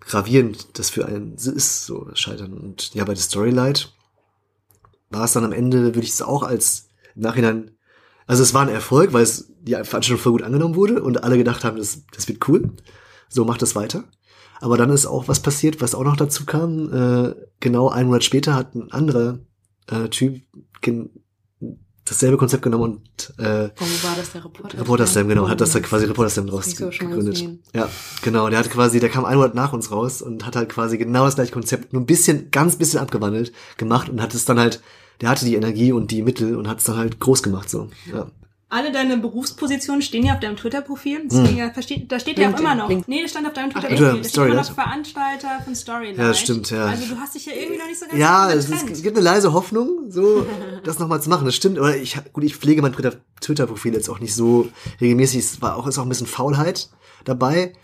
gravierend 0.00 0.78
das 0.78 0.90
für 0.90 1.06
einen 1.06 1.38
so 1.38 1.52
ist, 1.52 1.86
so 1.86 2.04
das 2.04 2.18
Scheitern. 2.18 2.52
Und 2.54 2.94
ja, 2.94 3.04
bei 3.04 3.14
der 3.14 3.22
Storylight 3.22 3.92
war 5.10 5.24
es 5.24 5.32
dann 5.32 5.44
am 5.44 5.52
Ende, 5.52 5.94
würde 5.94 6.00
ich 6.00 6.10
es 6.10 6.22
auch 6.22 6.42
als 6.42 6.88
im 7.14 7.22
Nachhinein, 7.22 7.72
also 8.26 8.42
es 8.42 8.54
war 8.54 8.62
ein 8.62 8.68
Erfolg, 8.68 9.12
weil 9.12 9.22
es 9.22 9.52
die 9.60 9.72
Veranstaltung 9.72 10.18
voll 10.18 10.32
gut 10.32 10.42
angenommen 10.42 10.74
wurde 10.74 11.02
und 11.02 11.22
alle 11.22 11.36
gedacht 11.36 11.64
haben, 11.64 11.76
das, 11.76 12.00
das 12.14 12.26
wird 12.28 12.48
cool. 12.48 12.70
So 13.28 13.44
macht 13.44 13.62
das 13.62 13.74
weiter. 13.74 14.04
Aber 14.62 14.76
dann 14.76 14.90
ist 14.90 15.06
auch 15.06 15.26
was 15.26 15.40
passiert, 15.40 15.80
was 15.80 15.94
auch 15.94 16.04
noch 16.04 16.16
dazu 16.16 16.44
kam. 16.46 16.92
Äh, 16.92 17.34
genau 17.58 17.88
einen 17.88 18.06
Monat 18.06 18.22
später 18.22 18.54
hat 18.54 18.74
ein 18.76 18.92
anderer 18.92 19.40
äh, 19.88 20.08
Typ 20.08 20.40
dasselbe 22.04 22.36
Konzept 22.36 22.62
genommen 22.62 22.84
und 22.84 23.34
äh, 23.38 23.70
Wo 23.76 23.84
war 24.06 24.16
das 24.16 24.32
der 24.32 24.44
Reporter? 24.44 24.78
Reporter 24.78 25.06
Slam, 25.06 25.28
genau, 25.28 25.48
hat 25.48 25.60
das 25.60 25.72
da 25.72 25.80
quasi 25.80 26.06
Reporter 26.06 26.30
Slam 26.30 26.46
Das 26.46 26.54
draus 26.54 26.64
hab 26.64 26.72
ich 26.72 26.78
so 26.78 26.92
schon 26.92 27.06
mal 27.08 27.16
gegründet. 27.16 27.34
gesehen. 27.34 27.62
Ja, 27.74 27.88
genau, 28.22 28.48
der 28.48 28.58
hat 28.58 28.70
quasi, 28.70 29.00
der 29.00 29.08
kam 29.08 29.24
ein 29.24 29.36
Monat 29.36 29.54
nach 29.54 29.72
uns 29.72 29.90
raus 29.90 30.20
und 30.22 30.44
hat 30.46 30.56
halt 30.56 30.68
quasi 30.68 30.98
genau 30.98 31.24
das 31.24 31.36
gleiche 31.36 31.52
Konzept, 31.52 31.92
nur 31.92 32.02
ein 32.02 32.06
bisschen, 32.06 32.50
ganz 32.50 32.76
bisschen 32.76 33.00
abgewandelt 33.00 33.52
gemacht 33.76 34.08
und 34.08 34.20
hat 34.20 34.34
es 34.34 34.44
dann 34.44 34.58
halt, 34.58 34.80
der 35.20 35.28
hatte 35.28 35.44
die 35.44 35.54
Energie 35.54 35.92
und 35.92 36.10
die 36.10 36.22
Mittel 36.22 36.56
und 36.56 36.68
hat 36.68 36.78
es 36.78 36.84
dann 36.84 36.96
halt 36.96 37.20
groß 37.20 37.42
gemacht, 37.42 37.70
so. 37.70 37.88
Ja. 38.12 38.26
Alle 38.74 38.90
deine 38.90 39.18
Berufspositionen 39.18 40.00
stehen 40.00 40.24
ja 40.24 40.32
auf 40.32 40.40
deinem 40.40 40.56
Twitter-Profil. 40.56 41.28
Deswegen 41.30 41.58
ja, 41.58 41.68
da 41.68 41.82
steht 41.82 42.38
ja 42.38 42.50
auch 42.54 42.58
immer 42.58 42.74
noch. 42.74 42.88
Link- 42.88 43.06
Nee, 43.06 43.20
das 43.20 43.30
stand 43.32 43.46
auf 43.46 43.52
deinem 43.52 43.70
Twitter-Profil. 43.70 43.96
Twitter, 43.98 44.22
Da 44.22 44.28
steht 44.28 44.44
immer 44.46 44.54
noch. 44.54 44.72
Veranstalter 44.74 45.48
von 45.64 45.74
Storylight. 45.74 46.16
Ja, 46.16 46.28
das 46.28 46.40
stimmt, 46.40 46.70
ja. 46.70 46.86
Also 46.86 47.14
du 47.14 47.20
hast 47.20 47.34
dich 47.34 47.44
ja 47.46 47.52
irgendwie 47.52 47.76
noch 47.78 47.86
nicht 47.86 48.00
so 48.00 48.06
ganz 48.06 48.18
Ja, 48.18 48.50
es, 48.50 48.70
es 48.70 49.02
gibt 49.02 49.16
eine 49.16 49.24
leise 49.24 49.52
Hoffnung, 49.52 50.06
so 50.10 50.46
das 50.84 50.98
nochmal 50.98 51.20
zu 51.22 51.28
machen. 51.28 51.44
Das 51.44 51.54
stimmt, 51.54 51.78
aber 51.78 51.96
ich 51.96 52.16
gut, 52.32 52.44
ich 52.44 52.56
pflege 52.56 52.80
mein 52.80 52.94
Twitter- 52.94 53.16
Twitter-Profil 53.42 53.92
jetzt 53.92 54.08
auch 54.08 54.20
nicht 54.20 54.34
so 54.34 54.68
regelmäßig. 55.02 55.40
Es 55.40 55.60
war 55.62 55.76
auch 55.76 55.86
ist 55.86 55.98
auch 55.98 56.04
ein 56.04 56.08
bisschen 56.08 56.26
Faulheit 56.26 56.88
dabei. 57.24 57.74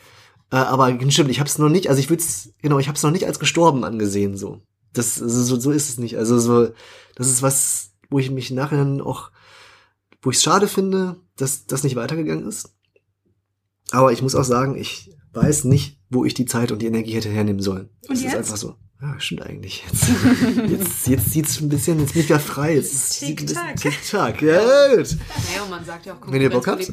Äh, 0.50 0.56
aber 0.56 0.98
stimmt, 1.10 1.30
ich 1.30 1.40
habe 1.40 1.48
es 1.50 1.58
noch 1.58 1.68
nicht. 1.68 1.90
Also 1.90 2.00
ich 2.00 2.08
würde 2.08 2.22
es 2.22 2.54
genau, 2.62 2.78
ich 2.78 2.88
habe 2.88 2.96
es 2.96 3.02
noch 3.02 3.10
nicht 3.10 3.26
als 3.26 3.38
gestorben 3.38 3.84
angesehen. 3.84 4.38
So, 4.38 4.62
das 4.94 5.20
also 5.20 5.42
so, 5.44 5.60
so 5.60 5.70
ist 5.70 5.90
es 5.90 5.98
nicht. 5.98 6.16
Also 6.16 6.38
so, 6.38 6.68
das 7.14 7.28
ist 7.28 7.42
was, 7.42 7.90
wo 8.08 8.18
ich 8.18 8.30
mich 8.30 8.50
nachher 8.50 8.86
auch, 9.04 9.30
wo 10.22 10.30
ich 10.30 10.36
es 10.36 10.42
schade 10.42 10.68
finde, 10.68 11.16
dass 11.36 11.66
das 11.66 11.84
nicht 11.84 11.96
weitergegangen 11.96 12.46
ist. 12.46 12.74
Aber 13.90 14.12
ich 14.12 14.22
muss 14.22 14.34
auch 14.34 14.44
sagen, 14.44 14.76
ich 14.76 15.14
weiß 15.32 15.64
nicht, 15.64 15.98
wo 16.10 16.24
ich 16.24 16.34
die 16.34 16.46
Zeit 16.46 16.72
und 16.72 16.82
die 16.82 16.86
Energie 16.86 17.12
hätte 17.14 17.28
hernehmen 17.28 17.62
sollen. 17.62 17.88
Und 18.08 18.14
Es 18.14 18.18
ist 18.18 18.24
jetzt? 18.24 18.36
einfach 18.36 18.56
so. 18.56 18.76
Ja, 19.00 19.14
stimmt 19.20 19.42
eigentlich. 19.42 19.84
Jetzt, 19.86 20.08
jetzt, 20.70 21.06
jetzt 21.06 21.30
sieht's 21.30 21.60
ein 21.60 21.68
bisschen, 21.68 22.00
jetzt 22.00 22.14
bin 22.14 22.22
ich 22.22 22.28
wieder 22.28 22.40
frei. 22.40 22.74
Jetzt 22.74 23.22
ein 23.22 23.36
bisschen 23.36 23.46
Tick-Tack. 23.46 23.76
Tick-Tack. 23.76 24.42
Ja, 24.42 24.58
gut. 24.88 25.16
Naja, 25.16 25.62
und 25.62 25.70
man 25.70 25.84
sagt 25.84 26.06
ja 26.06 26.14
auch, 26.14 26.32
Wenn 26.32 26.42
ihr 26.42 26.50
Bock 26.50 26.66
habt. 26.66 26.90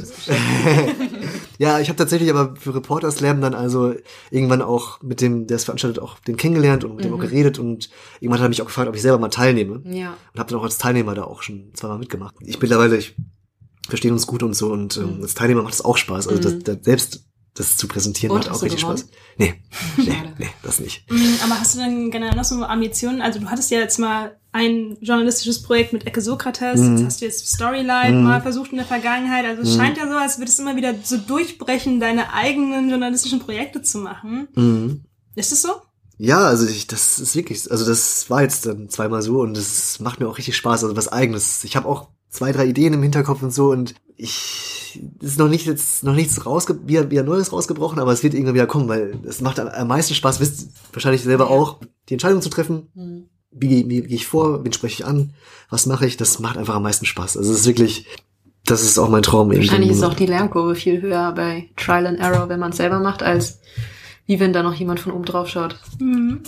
ja, 1.58 1.80
ich 1.80 1.90
habe 1.90 1.98
tatsächlich 1.98 2.30
aber 2.30 2.56
für 2.58 2.76
Reporter 2.76 3.10
Slam 3.10 3.42
dann 3.42 3.56
also 3.56 3.96
irgendwann 4.30 4.62
auch 4.62 5.02
mit 5.02 5.20
dem, 5.20 5.48
der 5.48 5.56
es 5.56 5.64
veranstaltet, 5.64 6.02
auch 6.02 6.20
den 6.20 6.38
kennengelernt 6.38 6.84
und 6.84 6.96
mit 6.96 7.06
dem 7.06 7.14
auch 7.14 7.20
geredet 7.20 7.58
und 7.58 7.90
irgendwann 8.20 8.40
hat 8.40 8.46
er 8.46 8.50
mich 8.50 8.62
auch 8.62 8.68
gefragt, 8.68 8.88
ob 8.88 8.96
ich 8.96 9.02
selber 9.02 9.18
mal 9.18 9.30
teilnehme. 9.30 9.82
Ja. 9.86 10.16
Und 10.34 10.40
habe 10.40 10.52
dann 10.52 10.60
auch 10.60 10.64
als 10.64 10.78
Teilnehmer 10.78 11.16
da 11.16 11.24
auch 11.24 11.42
schon 11.42 11.72
zweimal 11.74 11.98
mitgemacht. 11.98 12.36
Ich 12.42 12.62
mittlerweile, 12.62 12.98
ich 12.98 13.16
verstehe 13.88 14.12
uns 14.12 14.28
gut 14.28 14.44
und 14.44 14.54
so 14.54 14.72
und 14.72 14.98
ähm, 14.98 15.20
als 15.24 15.34
Teilnehmer 15.34 15.64
macht 15.64 15.74
es 15.74 15.84
auch 15.84 15.98
Spaß. 15.98 16.28
Also 16.28 16.40
das, 16.40 16.60
das, 16.60 16.78
selbst 16.82 17.25
das 17.56 17.78
zu 17.78 17.88
präsentieren 17.88 18.32
Und, 18.36 18.40
macht 18.46 18.50
auch 18.56 18.62
richtig 18.62 18.82
gewonnen? 18.82 18.98
Spaß. 19.00 19.10
Nee, 19.38 19.56
nee, 19.98 20.14
nee, 20.38 20.50
das 20.62 20.80
nicht. 20.80 21.10
Mm, 21.10 21.16
Aber 21.44 21.60
hast 21.60 21.76
du 21.76 21.80
denn 21.80 22.12
generell 22.12 22.36
noch 22.36 22.44
so 22.44 22.64
Ambitionen? 22.64 23.22
Also 23.22 23.40
du 23.40 23.48
hattest 23.50 23.72
ja 23.72 23.80
jetzt 23.80 23.98
mal 23.98 24.38
ein 24.52 24.98
journalistisches 25.02 25.62
Projekt 25.64 25.92
mit 25.92 26.06
Ecke 26.08 26.22
Sokrates, 26.22 26.80
Mhm. 26.80 26.98
jetzt 26.98 27.06
hast 27.06 27.22
du 27.22 27.26
jetzt 27.26 27.48
Storylight 27.48 28.14
mal 28.14 28.42
versucht 28.42 28.72
in 28.72 28.78
der 28.78 28.86
Vergangenheit. 28.86 29.46
Also 29.46 29.64
es 29.64 29.74
Mhm. 29.76 29.80
scheint 29.82 29.98
ja 29.98 30.08
so, 30.08 30.14
als 30.16 30.38
würdest 30.38 30.60
du 30.60 30.64
immer 30.64 30.76
wieder 30.78 30.94
so 31.04 31.18
durchbrechen, 31.18 32.00
deine 32.00 32.32
eigenen 32.34 32.90
journalistischen 32.90 33.40
Projekte 33.40 33.82
zu 33.82 33.98
machen. 33.98 34.48
Mhm. 34.56 35.04
Ist 35.36 35.52
es 35.52 35.62
so? 35.62 35.70
Ja, 36.18 36.40
also 36.48 36.66
ich, 36.66 36.88
das 36.88 37.20
ist 37.20 37.36
wirklich, 37.36 37.70
also 37.70 37.86
das 37.86 38.30
war 38.30 38.42
jetzt 38.44 38.66
dann 38.66 38.88
zweimal 38.90 39.22
so 39.22 39.42
und 39.42 39.58
das 39.58 40.00
macht 40.00 40.22
mir 40.22 40.30
auch 40.30 40.38
richtig 40.38 40.56
Spaß, 40.56 40.86
also 40.86 40.96
was 40.96 41.10
eigenes. 41.10 41.66
Ich 41.66 41.76
habe 41.76 41.90
auch 41.90 42.08
zwei, 42.30 42.54
drei 42.54 42.66
Ideen 42.68 42.94
im 42.94 43.04
Hinterkopf 43.04 43.42
und 43.44 43.52
so 43.54 43.72
und 43.72 43.96
ich 44.16 44.75
es 45.22 45.32
ist 45.32 45.40
noch 45.40 45.48
nicht 45.50 45.66
jetzt 45.66 46.04
noch 46.04 46.16
nichts 46.16 46.46
rausge 46.46 46.80
wieder, 46.88 47.10
wieder 47.12 47.24
Neues 47.24 47.52
rausgebrochen, 47.52 48.00
aber 48.00 48.12
es 48.12 48.24
wird 48.24 48.34
irgendwann 48.34 48.56
wieder 48.56 48.68
kommen, 48.68 48.88
weil 48.88 49.18
es 49.28 49.42
macht 49.42 49.60
am, 49.60 49.88
meisten 49.88 50.14
Spaß, 50.16 50.40
wisst 50.40 50.62
ihr 50.64 50.68
wahrscheinlich 50.94 51.24
selber 51.24 51.50
auch, 51.50 51.80
die 52.10 52.14
Entscheidung 52.14 52.42
zu 52.42 52.50
treffen. 52.50 52.88
Hm. 52.96 53.30
Wie, 53.52 53.68
gehe- 53.70 53.88
wie 53.90 54.02
gehe 54.02 54.16
ich 54.16 54.28
vor, 54.28 54.64
wen 54.66 54.74
spreche 54.74 55.04
ich 55.04 55.06
an, 55.06 55.34
was 55.70 55.86
mache 55.86 56.06
ich, 56.06 56.18
das 56.18 56.40
macht 56.40 56.58
einfach 56.58 56.76
am 56.76 56.84
meisten 56.84 57.06
Spaß. 57.06 57.38
Also 57.38 57.52
es 57.54 57.60
ist 57.62 57.68
wirklich, 57.68 58.06
das 58.66 58.82
ist 58.84 58.98
auch 59.00 59.10
mein 59.10 59.24
Traum. 59.24 59.50
Wahrscheinlich 59.52 59.92
ist 59.92 60.04
auch 60.04 60.14
die 60.14 60.26
Lernkurve 60.26 60.76
viel 60.76 61.02
höher 61.02 61.32
bei 61.32 61.70
Trial 61.78 62.08
and 62.08 62.20
Error, 62.20 62.50
wenn 62.50 62.60
man 62.60 62.72
es 62.72 62.78
selber 62.78 63.00
macht, 63.00 63.24
als 63.24 63.60
wie 64.26 64.40
wenn 64.40 64.54
da 64.54 64.64
noch 64.64 64.74
jemand 64.74 65.00
von 65.00 65.12
oben 65.14 65.24
drauf 65.26 65.48
schaut. 65.48 65.80
Mhm. 66.00 66.42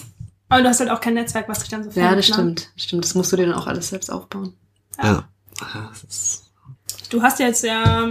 Aber 0.49 0.63
du 0.63 0.69
hast 0.69 0.79
halt 0.79 0.89
auch 0.89 0.99
kein 1.01 1.13
Netzwerk, 1.13 1.47
was 1.49 1.59
dich 1.59 1.69
dann 1.69 1.83
so 1.83 1.89
Ja, 1.99 2.07
fängt, 2.07 2.19
das 2.19 2.27
ne? 2.29 2.33
stimmt. 2.33 2.71
Stimmt, 2.75 3.03
das 3.05 3.15
musst 3.15 3.31
du 3.31 3.35
dir 3.37 3.45
dann 3.47 3.55
auch 3.55 3.67
alles 3.67 3.89
selbst 3.89 4.11
aufbauen. 4.11 4.53
Ja. 5.01 5.27
Ja, 5.59 5.89
das 5.89 6.03
ist, 6.03 6.43
Du 7.09 7.21
hast 7.21 7.39
ja 7.39 7.47
jetzt 7.47 7.63
ja 7.63 8.09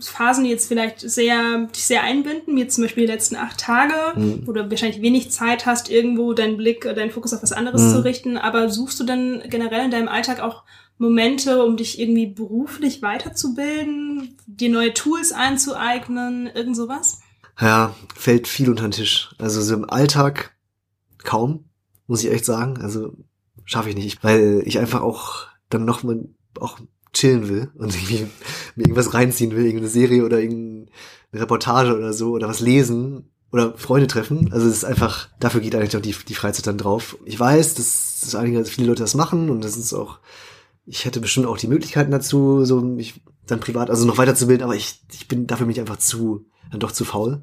Phasen, 0.00 0.44
die 0.44 0.50
jetzt 0.50 0.68
vielleicht 0.68 1.00
sehr, 1.00 1.66
dich 1.74 1.84
sehr 1.84 2.02
einbinden, 2.02 2.54
wie 2.56 2.60
jetzt 2.60 2.74
zum 2.74 2.84
Beispiel 2.84 3.06
die 3.06 3.12
letzten 3.12 3.36
acht 3.36 3.58
Tage, 3.58 3.94
Mhm. 4.18 4.46
wo 4.46 4.52
du 4.52 4.68
wahrscheinlich 4.70 5.00
wenig 5.02 5.30
Zeit 5.30 5.66
hast, 5.66 5.90
irgendwo 5.90 6.32
deinen 6.32 6.56
Blick, 6.56 6.84
äh, 6.84 6.94
deinen 6.94 7.10
Fokus 7.10 7.32
auf 7.34 7.42
was 7.42 7.52
anderes 7.52 7.82
Mhm. 7.82 7.90
zu 7.92 8.04
richten. 8.04 8.36
Aber 8.38 8.68
suchst 8.68 8.98
du 9.00 9.04
denn 9.04 9.42
generell 9.48 9.84
in 9.84 9.90
deinem 9.90 10.08
Alltag 10.08 10.40
auch 10.40 10.64
Momente, 10.98 11.64
um 11.64 11.76
dich 11.76 11.98
irgendwie 12.00 12.26
beruflich 12.26 13.02
weiterzubilden, 13.02 14.36
dir 14.46 14.70
neue 14.70 14.94
Tools 14.94 15.32
einzueignen, 15.32 16.46
irgend 16.54 16.76
sowas? 16.76 17.20
Ja, 17.60 17.94
fällt 18.14 18.48
viel 18.48 18.68
unter 18.70 18.82
den 18.84 18.92
Tisch. 18.92 19.34
Also 19.38 19.60
so 19.62 19.74
im 19.74 19.88
Alltag 19.88 20.54
kaum, 21.24 21.64
muss 22.06 22.22
ich 22.24 22.30
echt 22.30 22.44
sagen. 22.44 22.78
Also 22.82 23.12
schaffe 23.64 23.88
ich 23.90 23.94
nicht, 23.96 24.22
weil 24.24 24.62
ich 24.64 24.78
einfach 24.78 25.00
auch 25.02 25.46
dann 25.70 25.84
noch 25.84 26.02
mal 26.02 26.28
auch 26.60 26.78
chillen 27.16 27.48
will 27.48 27.70
und 27.74 27.94
irgendwie 27.94 28.26
mir 28.76 28.84
irgendwas 28.84 29.14
reinziehen 29.14 29.52
will, 29.52 29.64
irgendeine 29.64 29.90
Serie 29.90 30.24
oder 30.24 30.40
irgendeine 30.40 30.86
Reportage 31.32 31.96
oder 31.96 32.12
so 32.12 32.30
oder 32.30 32.48
was 32.48 32.60
lesen. 32.60 33.30
oder 33.52 33.74
Freunde 33.76 34.06
treffen. 34.06 34.52
Also 34.52 34.68
es 34.68 34.78
ist 34.78 34.84
einfach, 34.84 35.28
dafür 35.40 35.60
geht 35.60 35.74
eigentlich 35.74 35.96
auch 35.96 36.02
die, 36.02 36.14
die 36.28 36.34
Freizeit 36.34 36.66
dann 36.66 36.78
drauf. 36.78 37.16
Ich 37.24 37.38
weiß, 37.38 37.74
dass, 37.74 38.20
dass 38.22 38.34
einige, 38.34 38.58
also 38.58 38.70
viele 38.70 38.88
Leute 38.88 39.02
das 39.02 39.14
machen 39.14 39.50
und 39.50 39.62
das 39.64 39.76
ist 39.76 39.92
auch, 39.94 40.18
ich 40.84 41.04
hätte 41.04 41.20
bestimmt 41.20 41.46
auch 41.46 41.58
die 41.58 41.68
Möglichkeiten 41.68 42.10
dazu, 42.10 42.64
so 42.64 42.80
mich 42.80 43.20
dann 43.46 43.60
privat, 43.60 43.90
also 43.90 44.06
noch 44.06 44.18
weiterzubilden, 44.18 44.64
aber 44.64 44.74
ich, 44.74 45.00
ich 45.12 45.28
bin 45.28 45.46
dafür 45.46 45.66
mich 45.66 45.80
einfach 45.80 45.98
zu, 45.98 46.46
dann 46.70 46.80
doch 46.80 46.92
zu 46.92 47.04
faul. 47.04 47.42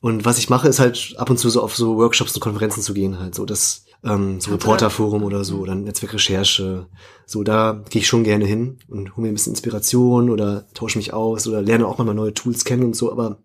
Und 0.00 0.24
was 0.24 0.38
ich 0.38 0.50
mache, 0.50 0.68
ist 0.68 0.80
halt 0.80 1.14
ab 1.16 1.30
und 1.30 1.38
zu 1.38 1.48
so 1.48 1.62
auf 1.62 1.76
so 1.76 1.96
Workshops 1.96 2.34
und 2.34 2.40
Konferenzen 2.40 2.82
zu 2.82 2.92
gehen, 2.92 3.18
halt 3.18 3.34
so 3.34 3.44
das, 3.44 3.84
ähm, 4.04 4.40
so 4.40 4.50
Reporterforum 4.52 5.22
oder 5.22 5.44
so, 5.44 5.58
oder 5.58 5.74
Netzwerkrecherche. 5.74 6.86
So, 7.26 7.42
da 7.42 7.84
gehe 7.90 8.00
ich 8.00 8.08
schon 8.08 8.24
gerne 8.24 8.44
hin 8.44 8.78
und 8.88 9.16
hole 9.16 9.26
mir 9.26 9.32
ein 9.32 9.34
bisschen 9.34 9.52
Inspiration 9.52 10.30
oder 10.30 10.66
tausche 10.74 10.98
mich 10.98 11.12
aus 11.12 11.46
oder 11.46 11.62
lerne 11.62 11.86
auch 11.86 11.98
mal 11.98 12.14
neue 12.14 12.34
Tools 12.34 12.64
kennen 12.64 12.84
und 12.84 12.96
so, 12.96 13.12
aber 13.12 13.38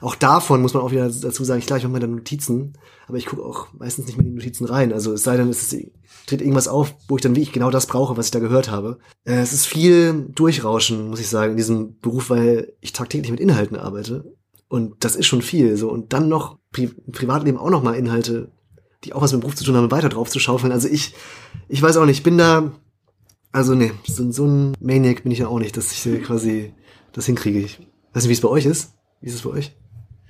auch 0.00 0.14
davon 0.14 0.60
muss 0.60 0.74
man 0.74 0.82
auch 0.82 0.90
wieder 0.90 1.08
dazu 1.08 1.44
sagen, 1.44 1.60
ich 1.60 1.70
mache 1.70 1.88
mir 1.88 2.00
dann 2.00 2.14
Notizen, 2.14 2.74
aber 3.06 3.16
ich 3.16 3.26
gucke 3.26 3.42
auch 3.42 3.68
meistens 3.72 4.06
nicht 4.06 4.16
mehr 4.16 4.26
in 4.26 4.32
die 4.32 4.38
Notizen 4.38 4.66
rein. 4.66 4.92
Also 4.92 5.12
es 5.12 5.22
sei 5.22 5.36
denn, 5.36 5.48
es 5.48 5.72
ist, 5.72 5.86
tritt 6.26 6.42
irgendwas 6.42 6.68
auf, 6.68 6.94
wo 7.08 7.16
ich 7.16 7.22
dann 7.22 7.34
wirklich 7.34 7.52
genau 7.52 7.70
das 7.70 7.86
brauche, 7.86 8.16
was 8.16 8.26
ich 8.26 8.30
da 8.30 8.38
gehört 8.38 8.70
habe. 8.70 8.98
Äh, 9.24 9.36
es 9.36 9.54
ist 9.54 9.66
viel 9.66 10.26
Durchrauschen, 10.34 11.08
muss 11.08 11.20
ich 11.20 11.28
sagen, 11.28 11.52
in 11.52 11.56
diesem 11.56 11.98
Beruf, 12.00 12.28
weil 12.28 12.74
ich 12.80 12.92
tagtäglich 12.92 13.30
mit 13.30 13.40
Inhalten 13.40 13.76
arbeite. 13.76 14.34
Und 14.68 15.04
das 15.04 15.16
ist 15.16 15.26
schon 15.26 15.42
viel. 15.42 15.76
So. 15.76 15.90
Und 15.90 16.12
dann 16.12 16.28
noch 16.28 16.58
Pri 16.70 16.90
im 17.06 17.12
Privatleben 17.12 17.58
auch 17.58 17.70
noch 17.70 17.82
mal 17.82 17.94
Inhalte, 17.94 18.50
die 19.04 19.12
auch 19.12 19.22
was 19.22 19.32
mit 19.32 19.40
dem 19.40 19.42
Beruf 19.42 19.56
zu 19.56 19.64
tun 19.64 19.76
haben, 19.76 19.90
weiter 19.90 20.08
drauf 20.08 20.30
zu 20.30 20.38
schaufeln. 20.38 20.72
Also 20.72 20.88
ich, 20.88 21.14
ich 21.68 21.80
weiß 21.82 21.96
auch 21.96 22.06
nicht, 22.06 22.18
ich 22.18 22.22
bin 22.22 22.38
da, 22.38 22.72
also 23.52 23.74
nee, 23.74 23.92
so, 24.06 24.30
so 24.32 24.46
ein 24.46 24.72
Maniac 24.80 25.22
bin 25.22 25.32
ich 25.32 25.40
ja 25.40 25.48
auch 25.48 25.58
nicht, 25.58 25.76
dass 25.76 25.92
ich 25.92 26.22
quasi 26.22 26.72
das 27.12 27.26
hinkriege. 27.26 27.60
Ich 27.60 27.78
weiß 28.12 28.24
nicht, 28.24 28.30
wie 28.30 28.34
es 28.34 28.40
bei 28.40 28.48
euch 28.48 28.66
ist. 28.66 28.92
Wie 29.20 29.28
ist 29.28 29.34
es 29.34 29.42
bei 29.42 29.50
euch? 29.50 29.72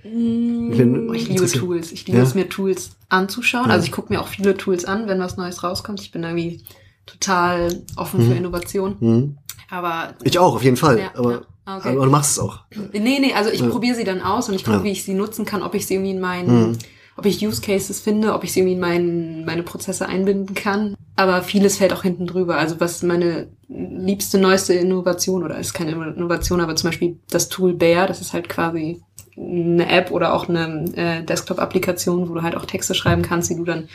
Mm, 0.04 1.12
ich 1.14 1.28
liebe 1.28 1.46
Tools. 1.50 1.90
Ich 1.92 2.06
liebe 2.06 2.18
ja. 2.18 2.24
es, 2.24 2.34
mir 2.34 2.48
Tools 2.48 2.90
anzuschauen. 3.08 3.68
Ja. 3.68 3.72
Also 3.72 3.86
ich 3.86 3.92
gucke 3.92 4.12
mir 4.12 4.20
auch 4.20 4.28
viele 4.28 4.56
Tools 4.56 4.84
an, 4.84 5.08
wenn 5.08 5.18
was 5.18 5.36
Neues 5.36 5.62
rauskommt. 5.62 6.00
Ich 6.00 6.12
bin 6.12 6.22
irgendwie 6.22 6.62
total 7.06 7.82
offen 7.96 8.24
mhm. 8.24 8.30
für 8.30 8.36
Innovation. 8.36 8.96
Mhm. 9.00 9.38
Aber 9.70 10.14
ich 10.22 10.38
auch, 10.38 10.54
auf 10.54 10.62
jeden 10.62 10.76
Fall. 10.76 10.98
Ja, 10.98 11.10
aber, 11.14 11.46
okay. 11.66 11.90
aber 11.90 12.04
du 12.04 12.10
machst 12.10 12.32
es 12.32 12.38
auch. 12.38 12.60
Nee, 12.92 13.18
nee, 13.18 13.32
also 13.34 13.50
ich 13.50 13.66
probiere 13.66 13.96
sie 13.96 14.04
dann 14.04 14.20
aus 14.20 14.48
und 14.48 14.54
ich 14.54 14.64
gucke, 14.64 14.84
wie 14.84 14.92
ich 14.92 15.04
sie 15.04 15.14
nutzen 15.14 15.44
kann, 15.44 15.62
ob 15.62 15.74
ich 15.74 15.86
sie 15.86 15.94
irgendwie 15.94 16.12
in 16.12 16.20
meinen, 16.20 16.70
mhm. 16.70 16.78
Ob 17.16 17.26
ich 17.26 17.46
Use 17.46 17.60
Cases 17.60 18.00
finde, 18.00 18.34
ob 18.34 18.44
ich 18.44 18.52
sie 18.52 18.60
irgendwie 18.60 18.74
in 18.74 18.80
meinen, 18.80 19.44
meine 19.44 19.62
Prozesse 19.62 20.06
einbinden 20.06 20.54
kann. 20.54 20.96
Aber 21.16 21.42
vieles 21.42 21.78
fällt 21.78 21.92
auch 21.92 22.02
hinten 22.02 22.26
drüber. 22.26 22.56
Also 22.56 22.80
was 22.80 23.02
meine 23.02 23.48
liebste, 23.68 24.38
neueste 24.38 24.74
Innovation, 24.74 25.44
oder 25.44 25.58
ist 25.58 25.74
keine 25.74 25.92
Innovation, 25.92 26.60
aber 26.60 26.76
zum 26.76 26.88
Beispiel 26.88 27.18
das 27.30 27.48
Tool 27.48 27.74
Bear, 27.74 28.06
das 28.06 28.20
ist 28.20 28.32
halt 28.32 28.48
quasi 28.48 29.00
eine 29.36 29.88
App 29.88 30.10
oder 30.10 30.34
auch 30.34 30.48
eine 30.48 30.84
äh, 30.94 31.22
Desktop-Applikation, 31.24 32.28
wo 32.28 32.34
du 32.34 32.42
halt 32.42 32.56
auch 32.56 32.66
Texte 32.66 32.94
schreiben 32.94 33.22
kannst, 33.22 33.50
die 33.50 33.56
du 33.56 33.64
dann 33.64 33.88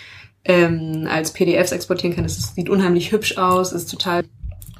ähm, 0.46 1.08
als 1.10 1.34
PDFs 1.34 1.72
exportieren 1.72 2.16
kannst. 2.16 2.40
Es 2.40 2.56
sieht 2.56 2.70
unheimlich 2.70 3.12
hübsch 3.12 3.38
aus, 3.38 3.72
ist 3.72 3.90
total 3.90 4.24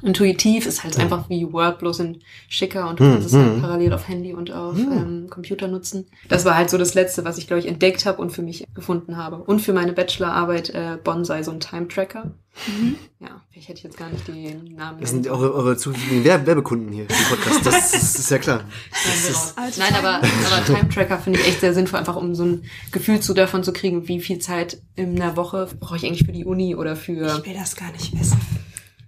intuitiv, 0.02 0.66
ist 0.66 0.84
halt 0.84 0.98
einfach 0.98 1.28
wie 1.28 1.52
Word, 1.52 1.78
bloß 1.78 2.00
in 2.00 2.20
schicker 2.48 2.88
und 2.88 3.00
du 3.00 3.04
kannst 3.04 3.28
es 3.28 3.34
halt 3.34 3.60
parallel 3.60 3.92
auf 3.92 4.08
Handy 4.08 4.32
und 4.32 4.52
auf 4.52 4.78
ähm, 4.78 5.28
Computer 5.30 5.68
nutzen. 5.68 6.06
Das 6.28 6.44
war 6.44 6.56
halt 6.56 6.70
so 6.70 6.78
das 6.78 6.94
Letzte, 6.94 7.24
was 7.24 7.38
ich, 7.38 7.46
glaube 7.46 7.60
ich, 7.60 7.66
entdeckt 7.66 8.06
habe 8.06 8.20
und 8.20 8.30
für 8.30 8.42
mich 8.42 8.64
gefunden 8.74 9.16
habe. 9.16 9.36
Und 9.36 9.60
für 9.60 9.72
meine 9.72 9.92
Bachelorarbeit 9.92 10.70
äh, 10.70 10.98
Bonsai, 11.02 11.42
so 11.42 11.50
ein 11.50 11.60
Time-Tracker. 11.60 12.30
Mhm. 12.66 12.96
Ja, 13.20 13.40
ich 13.52 13.68
hätte 13.68 13.82
jetzt 13.84 13.96
gar 13.96 14.08
nicht 14.08 14.26
die 14.26 14.54
Namen. 14.74 15.00
Das 15.00 15.10
sind 15.10 15.26
eure, 15.28 15.54
eure 15.54 15.76
zukünftigen 15.76 16.24
Werbekunden 16.24 16.92
hier 16.92 17.04
im 17.04 17.28
Podcast. 17.28 17.66
Das, 17.66 17.92
das 17.92 18.18
ist 18.18 18.30
ja 18.30 18.38
klar. 18.38 18.64
Ist, 18.90 19.54
Nein, 19.78 19.94
aber, 19.94 20.16
aber 20.16 20.64
Time-Tracker 20.64 21.18
finde 21.18 21.38
ich 21.40 21.46
echt 21.46 21.60
sehr 21.60 21.74
sinnvoll, 21.74 22.00
einfach 22.00 22.16
um 22.16 22.34
so 22.34 22.44
ein 22.44 22.64
Gefühl 22.92 23.20
zu 23.20 23.34
davon 23.34 23.62
zu 23.62 23.72
kriegen, 23.72 24.08
wie 24.08 24.20
viel 24.20 24.38
Zeit 24.38 24.80
in 24.96 25.20
einer 25.20 25.36
Woche 25.36 25.68
brauche 25.78 25.96
ich 25.96 26.04
eigentlich 26.04 26.24
für 26.24 26.32
die 26.32 26.44
Uni 26.44 26.74
oder 26.74 26.96
für... 26.96 27.38
Ich 27.38 27.46
will 27.46 27.54
das 27.54 27.76
gar 27.76 27.92
nicht 27.92 28.18
wissen. 28.18 28.40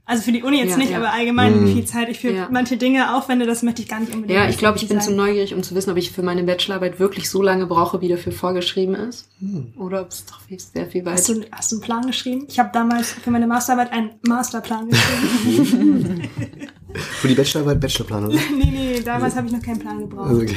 Also 0.05 0.25
für 0.25 0.33
die 0.33 0.43
Uni 0.43 0.59
jetzt 0.59 0.71
ja, 0.71 0.77
nicht, 0.79 0.91
ja. 0.91 0.97
aber 0.99 1.13
allgemein, 1.13 1.55
wie 1.55 1.71
mhm. 1.71 1.75
viel 1.75 1.85
Zeit 1.85 2.09
ich 2.09 2.19
für 2.19 2.33
ja. 2.33 2.49
manche 2.51 2.77
Dinge 2.77 3.15
aufwende, 3.15 3.47
das 3.47 3.63
möchte 3.63 3.83
ich 3.83 3.89
gar 3.89 4.01
nicht 4.01 4.13
unbedingt. 4.13 4.37
Ja, 4.37 4.49
ich 4.49 4.59
glaube, 4.59 4.77
ich 4.79 4.89
bin 4.89 5.01
zu 5.01 5.13
neugierig, 5.13 5.55
um 5.55 5.63
zu 5.63 5.77
wissen, 5.77 5.91
ob 5.91 5.97
ich 5.97 6.11
für 6.11 6.23
meine 6.23 6.43
Bachelorarbeit 6.43 6.99
wirklich 6.99 7.31
so 7.31 7.41
lange 7.41 7.67
brauche, 7.67 8.01
wie 8.01 8.09
dafür 8.09 8.33
vorgeschrieben 8.33 8.97
ist. 8.97 9.29
Hm. 9.39 9.73
Oder 9.79 10.03
ob 10.03 10.09
es 10.09 10.27
doch 10.27 10.41
sehr 10.49 10.87
viel 10.87 11.05
weit. 11.05 11.15
Hast 11.15 11.29
du, 11.29 11.43
hast 11.53 11.71
du 11.71 11.77
einen 11.77 11.85
Plan 11.85 12.07
geschrieben? 12.07 12.47
Ich 12.49 12.59
habe 12.59 12.71
damals 12.73 13.13
für 13.13 13.31
meine 13.31 13.47
Masterarbeit 13.47 13.93
einen 13.93 14.11
Masterplan 14.27 14.89
geschrieben. 14.91 16.29
Für 16.95 17.29
die 17.29 17.35
Bachelorarbeit 17.35 17.81
Bachelorplan, 17.81 18.27
oder? 18.27 18.35
nee, 18.57 18.71
nee, 18.71 19.01
damals 19.01 19.37
habe 19.37 19.47
ich 19.47 19.53
noch 19.53 19.63
keinen 19.63 19.79
Plan 19.79 20.01
gebraucht. 20.01 20.29
Also 20.29 20.43
okay. 20.43 20.57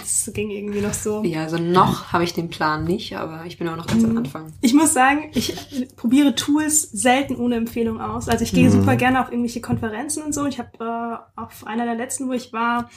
Das 0.00 0.30
ging 0.32 0.50
irgendwie 0.50 0.80
noch 0.80 0.94
so. 0.94 1.22
Ja, 1.22 1.42
also 1.42 1.58
noch 1.58 2.12
habe 2.12 2.24
ich 2.24 2.32
den 2.32 2.48
Plan 2.48 2.84
nicht, 2.84 3.16
aber 3.16 3.44
ich 3.46 3.58
bin 3.58 3.68
auch 3.68 3.76
noch 3.76 3.86
ganz 3.86 4.04
am 4.04 4.12
mhm. 4.12 4.18
Anfang. 4.18 4.52
Ich 4.60 4.74
muss 4.74 4.94
sagen, 4.94 5.30
ich 5.34 5.54
probiere 5.96 6.34
Tools 6.34 6.82
selten 6.82 7.36
ohne 7.36 7.56
Empfehlung 7.56 8.00
aus. 8.00 8.28
Also 8.28 8.44
ich 8.44 8.52
gehe 8.52 8.68
mhm. 8.68 8.72
super 8.72 8.96
gerne 8.96 9.20
auf 9.20 9.30
irgendwelche 9.30 9.60
Konferenzen 9.60 10.22
und 10.22 10.34
so. 10.34 10.46
Ich 10.46 10.58
habe 10.58 10.70
äh, 10.80 11.40
auf 11.40 11.66
einer 11.66 11.84
der 11.84 11.94
letzten, 11.94 12.28
wo 12.28 12.32
ich 12.32 12.52
war, 12.52 12.88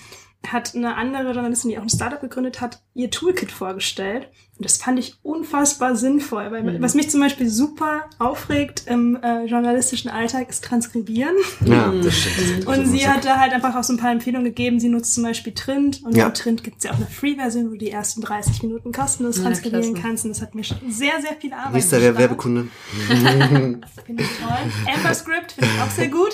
hat 0.45 0.75
eine 0.75 0.95
andere 0.95 1.33
Journalistin, 1.33 1.71
die 1.71 1.77
auch 1.77 1.83
ein 1.83 1.89
Startup 1.89 2.21
gegründet 2.21 2.61
hat, 2.61 2.81
ihr 2.93 3.09
Toolkit 3.09 3.51
vorgestellt. 3.51 4.29
Und 4.57 4.65
das 4.65 4.77
fand 4.77 4.97
ich 4.97 5.15
unfassbar 5.21 5.95
sinnvoll, 5.95 6.51
weil 6.51 6.63
mhm. 6.63 6.81
was 6.81 6.95
mich 6.95 7.11
zum 7.11 7.19
Beispiel 7.19 7.47
super 7.47 8.05
aufregt 8.17 8.83
im 8.87 9.15
äh, 9.21 9.45
journalistischen 9.45 10.09
Alltag 10.09 10.49
ist 10.49 10.63
Transkribieren. 10.63 11.35
Ja, 11.63 11.91
das 11.91 12.17
stimmt. 12.17 12.65
Und 12.65 12.87
sie 12.87 13.07
hat 13.07 13.23
da 13.23 13.37
halt 13.37 13.53
einfach 13.53 13.75
auch 13.75 13.83
so 13.83 13.93
ein 13.93 13.97
paar 13.97 14.11
Empfehlungen 14.11 14.45
gegeben. 14.45 14.79
Sie 14.79 14.89
nutzt 14.89 15.13
zum 15.13 15.23
Beispiel 15.23 15.53
Trint 15.53 16.01
und 16.03 16.15
ja. 16.15 16.31
Trint 16.31 16.63
gibt 16.63 16.77
es 16.77 16.85
ja 16.85 16.91
auch 16.91 16.95
eine 16.95 17.05
Free-Version, 17.05 17.67
wo 17.67 17.69
du 17.71 17.77
die 17.77 17.91
ersten 17.91 18.21
30 18.21 18.63
Minuten 18.63 18.91
kostenlos 18.91 19.41
transkribieren 19.41 19.95
ja, 19.95 20.01
kannst. 20.01 20.25
Und 20.25 20.31
das 20.31 20.41
hat 20.41 20.55
mir 20.55 20.63
schon 20.63 20.79
sehr, 20.89 21.21
sehr 21.21 21.35
viel 21.39 21.53
Arbeit 21.53 21.73
Nächster 21.73 21.99
der 21.99 22.17
Werbekunde. 22.17 22.67
finde 23.07 24.23
ich 24.23 24.29
toll. 24.39 24.93
Amber 24.95 25.13
Script 25.13 25.51
finde 25.51 25.69
ich 25.75 25.81
auch 25.81 25.91
sehr 25.91 26.07
gut. 26.07 26.33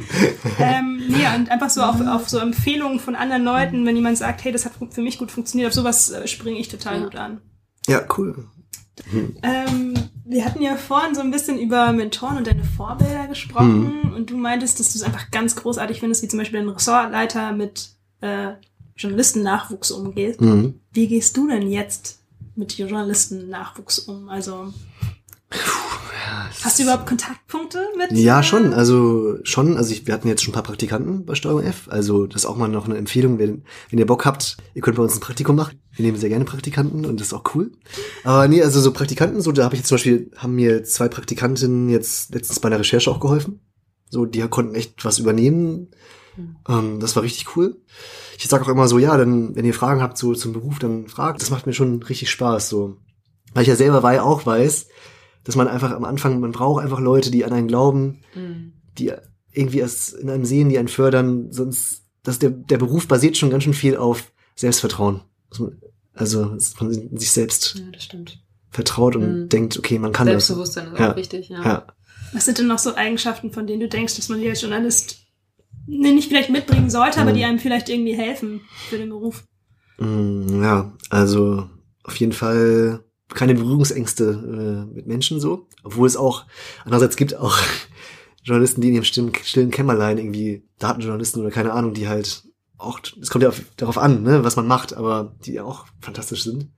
ähm, 0.60 1.02
ja, 1.20 1.34
und 1.34 1.50
einfach 1.50 1.70
so 1.70 1.82
auf, 1.82 2.00
auf 2.06 2.28
so 2.28 2.38
Empfehlungen 2.38 3.00
von 3.00 3.16
anderen 3.16 3.42
Leuten, 3.42 3.84
wenn 3.84 3.96
jemand 3.96 4.18
sagt, 4.18 4.44
hey, 4.44 4.52
das 4.52 4.64
hat 4.64 4.72
für 4.90 5.02
mich 5.02 5.18
gut 5.18 5.32
funktioniert, 5.32 5.68
auf 5.68 5.74
sowas 5.74 6.10
äh, 6.10 6.28
springe 6.28 6.58
ich 6.58 6.68
total 6.68 6.98
ja. 6.98 7.04
gut 7.04 7.16
an. 7.16 7.40
Ja, 7.86 8.06
cool. 8.16 8.46
Hm. 9.10 9.36
Ähm, 9.42 9.94
wir 10.24 10.44
hatten 10.44 10.62
ja 10.62 10.76
vorhin 10.76 11.14
so 11.14 11.20
ein 11.20 11.30
bisschen 11.30 11.58
über 11.58 11.92
Mentoren 11.92 12.38
und 12.38 12.46
deine 12.46 12.64
Vorbilder 12.64 13.26
gesprochen 13.26 14.02
hm. 14.02 14.14
und 14.14 14.30
du 14.30 14.36
meintest, 14.36 14.80
dass 14.80 14.92
du 14.92 14.98
es 14.98 15.02
einfach 15.02 15.30
ganz 15.30 15.56
großartig 15.56 16.00
findest, 16.00 16.22
wie 16.22 16.28
zum 16.28 16.38
Beispiel 16.38 16.60
ein 16.60 16.68
Ressortleiter 16.68 17.52
mit 17.52 17.90
äh, 18.20 18.52
Journalistennachwuchs 18.96 19.90
umgeht. 19.90 20.40
Hm. 20.40 20.80
Wie 20.92 21.08
gehst 21.08 21.36
du 21.36 21.48
denn 21.48 21.70
jetzt 21.70 22.20
mit 22.54 22.78
Journalistennachwuchs 22.78 23.98
um? 24.00 24.28
Also 24.28 24.72
Hast 26.62 26.78
du 26.78 26.84
überhaupt 26.84 27.06
Kontaktpunkte 27.06 27.86
mit? 27.98 28.12
Ja, 28.12 28.42
schon. 28.42 28.72
Also 28.72 29.36
schon. 29.44 29.76
Also 29.76 29.92
ich, 29.92 30.06
wir 30.06 30.14
hatten 30.14 30.28
jetzt 30.28 30.42
schon 30.42 30.52
ein 30.52 30.54
paar 30.54 30.62
Praktikanten 30.62 31.26
bei 31.26 31.34
Steuerung 31.34 31.62
F. 31.62 31.88
Also 31.90 32.26
das 32.26 32.42
ist 32.42 32.46
auch 32.46 32.56
mal 32.56 32.68
noch 32.68 32.86
eine 32.86 32.96
Empfehlung. 32.96 33.38
Wenn, 33.38 33.64
wenn 33.90 33.98
ihr 33.98 34.06
Bock 34.06 34.24
habt, 34.24 34.56
ihr 34.72 34.80
könnt 34.80 34.96
bei 34.96 35.02
uns 35.02 35.14
ein 35.14 35.20
Praktikum 35.20 35.56
machen. 35.56 35.78
Wir 35.92 36.06
nehmen 36.06 36.18
sehr 36.18 36.30
gerne 36.30 36.46
Praktikanten 36.46 37.04
und 37.04 37.20
das 37.20 37.28
ist 37.28 37.32
auch 37.34 37.54
cool. 37.54 37.72
Aber 38.24 38.48
nee, 38.48 38.62
also 38.62 38.80
so 38.80 38.92
Praktikanten, 38.92 39.42
so 39.42 39.52
da 39.52 39.64
habe 39.64 39.74
ich 39.74 39.80
jetzt 39.80 39.88
zum 39.88 39.96
Beispiel, 39.96 40.30
haben 40.36 40.54
mir 40.54 40.84
zwei 40.84 41.08
Praktikantinnen 41.08 41.90
jetzt 41.90 42.34
letztens 42.34 42.60
bei 42.60 42.70
der 42.70 42.80
Recherche 42.80 43.10
auch 43.10 43.20
geholfen. 43.20 43.60
So, 44.08 44.24
die 44.24 44.40
konnten 44.48 44.74
echt 44.74 45.04
was 45.04 45.18
übernehmen. 45.18 45.90
Mhm. 46.36 46.56
Ähm, 46.66 47.00
das 47.00 47.14
war 47.14 47.22
richtig 47.22 47.56
cool. 47.56 47.76
Ich 48.38 48.48
sage 48.48 48.64
auch 48.64 48.68
immer 48.68 48.88
so, 48.88 48.98
ja, 48.98 49.16
dann, 49.16 49.54
wenn 49.54 49.64
ihr 49.64 49.74
Fragen 49.74 50.00
habt 50.00 50.16
so 50.16 50.34
zum 50.34 50.54
Beruf, 50.54 50.78
dann 50.78 51.08
fragt. 51.08 51.42
Das 51.42 51.50
macht 51.50 51.66
mir 51.66 51.74
schon 51.74 52.02
richtig 52.02 52.30
Spaß. 52.30 52.68
So. 52.68 52.96
Weil 53.52 53.62
ich 53.62 53.68
ja 53.68 53.76
selber 53.76 54.02
weil 54.02 54.20
auch 54.20 54.46
weiß, 54.46 54.86
dass 55.44 55.56
man 55.56 55.68
einfach 55.68 55.92
am 55.92 56.04
Anfang, 56.04 56.40
man 56.40 56.52
braucht 56.52 56.82
einfach 56.82 57.00
Leute, 57.00 57.30
die 57.30 57.44
an 57.44 57.52
einen 57.52 57.68
glauben, 57.68 58.20
mhm. 58.34 58.72
die 58.98 59.12
irgendwie 59.52 59.78
erst 59.78 60.14
in 60.14 60.30
einem 60.30 60.44
sehen, 60.44 60.68
die 60.68 60.78
einen 60.78 60.88
fördern, 60.88 61.52
sonst, 61.52 62.02
dass 62.22 62.38
der, 62.38 62.50
der 62.50 62.78
Beruf 62.78 63.06
basiert 63.06 63.36
schon 63.36 63.50
ganz 63.50 63.64
schön 63.64 63.74
viel 63.74 63.96
auf 63.96 64.32
Selbstvertrauen. 64.56 65.20
Also, 66.14 66.46
dass 66.46 66.80
man 66.80 66.92
sich 66.92 67.30
selbst 67.30 67.76
ja, 67.76 68.18
vertraut 68.70 69.16
und 69.16 69.42
mhm. 69.42 69.48
denkt, 69.48 69.78
okay, 69.78 69.98
man 69.98 70.12
kann 70.12 70.26
Selbstbewusstsein 70.26 70.90
das. 70.90 70.98
Selbstbewusstsein 70.98 71.08
ist 71.08 71.12
auch 71.12 71.16
wichtig, 71.16 71.48
ja. 71.48 71.62
ja. 71.62 71.86
Was 72.32 72.44
sind 72.46 72.58
denn 72.58 72.66
noch 72.66 72.78
so 72.78 72.94
Eigenschaften, 72.94 73.52
von 73.52 73.66
denen 73.66 73.80
du 73.80 73.88
denkst, 73.88 74.16
dass 74.16 74.28
man 74.28 74.40
die 74.40 74.48
als 74.48 74.60
Journalist 74.60 75.18
nicht 75.86 76.28
vielleicht 76.28 76.50
mitbringen 76.50 76.90
sollte, 76.90 77.20
mhm. 77.20 77.22
aber 77.22 77.36
die 77.36 77.44
einem 77.44 77.58
vielleicht 77.58 77.88
irgendwie 77.88 78.16
helfen 78.16 78.62
für 78.88 78.98
den 78.98 79.10
Beruf? 79.10 79.44
Mm, 79.98 80.62
ja, 80.62 80.92
also 81.10 81.68
auf 82.02 82.16
jeden 82.16 82.32
Fall 82.32 83.03
keine 83.32 83.54
Berührungsängste 83.54 84.86
äh, 84.90 84.94
mit 84.94 85.06
Menschen 85.06 85.40
so. 85.40 85.68
Obwohl 85.82 86.06
es 86.06 86.16
auch, 86.16 86.46
andererseits 86.84 87.16
gibt 87.16 87.34
auch 87.36 87.58
Journalisten, 88.42 88.80
die 88.80 88.88
in 88.88 88.94
ihrem 88.94 89.04
stillen, 89.04 89.32
stillen 89.42 89.70
Kämmerlein 89.70 90.18
irgendwie 90.18 90.64
Datenjournalisten 90.78 91.40
oder 91.40 91.50
keine 91.50 91.72
Ahnung, 91.72 91.94
die 91.94 92.08
halt 92.08 92.44
auch, 92.76 93.00
es 93.20 93.30
kommt 93.30 93.42
ja 93.42 93.48
auf, 93.48 93.62
darauf 93.76 93.98
an, 93.98 94.22
ne, 94.22 94.44
was 94.44 94.56
man 94.56 94.66
macht, 94.66 94.94
aber 94.94 95.34
die 95.44 95.60
auch 95.60 95.86
fantastisch 96.00 96.42
sind. 96.42 96.68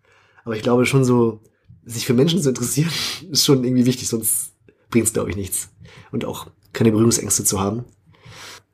Aber 0.45 0.55
ich 0.55 0.63
glaube 0.63 0.87
schon 0.87 1.05
so, 1.05 1.41
sich 1.85 2.07
für 2.07 2.15
Menschen 2.15 2.43
zu 2.43 2.51
interessieren, 2.51 2.91
ist 3.31 3.45
schon 3.45 3.65
irgendwie 3.65 3.87
wichtig, 3.87 4.09
sonst 4.09 4.53
bringt 4.91 5.07
es, 5.07 5.13
glaube 5.13 5.31
ich, 5.31 5.37
nichts. 5.37 5.71
Und 6.13 6.25
auch 6.25 6.47
keine 6.73 6.93
Berührungsängste 6.93 7.45
zu 7.45 7.61
haben. 7.61 7.85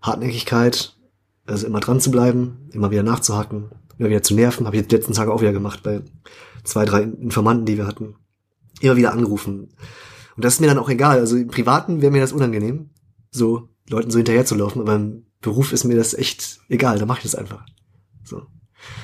Hartnäckigkeit, 0.00 0.96
also 1.46 1.66
immer 1.66 1.80
dran 1.80 2.00
zu 2.00 2.10
bleiben, 2.10 2.68
immer 2.72 2.90
wieder 2.90 3.02
nachzuhaken. 3.02 3.70
immer 3.98 4.08
wieder 4.08 4.22
zu 4.22 4.34
nerven. 4.34 4.66
Habe 4.66 4.76
ich 4.76 4.82
jetzt 4.82 4.92
letzten 4.92 5.14
Tage 5.14 5.32
auch 5.32 5.40
wieder 5.40 5.52
gemacht 5.52 5.82
bei 5.82 6.02
zwei, 6.64 6.84
drei 6.84 7.02
Informanten, 7.02 7.66
die 7.66 7.76
wir 7.76 7.86
hatten. 7.86 8.16
Immer 8.80 8.96
wieder 8.96 9.12
angerufen. 9.12 9.68
Und 10.36 10.44
das 10.44 10.54
ist 10.54 10.60
mir 10.60 10.66
dann 10.66 10.78
auch 10.78 10.88
egal. 10.88 11.18
Also 11.18 11.36
im 11.36 11.48
Privaten 11.48 12.00
wäre 12.00 12.12
mir 12.12 12.20
das 12.20 12.32
unangenehm, 12.32 12.90
so 13.30 13.68
Leuten 13.88 14.10
so 14.10 14.18
hinterher 14.18 14.44
zu 14.44 14.54
laufen, 14.54 14.80
aber 14.80 14.94
im 14.94 15.26
Beruf 15.40 15.72
ist 15.72 15.84
mir 15.84 15.96
das 15.96 16.14
echt 16.14 16.60
egal, 16.68 16.98
da 16.98 17.06
mache 17.06 17.18
ich 17.18 17.24
das 17.24 17.34
einfach. 17.34 17.66
So. 18.24 18.46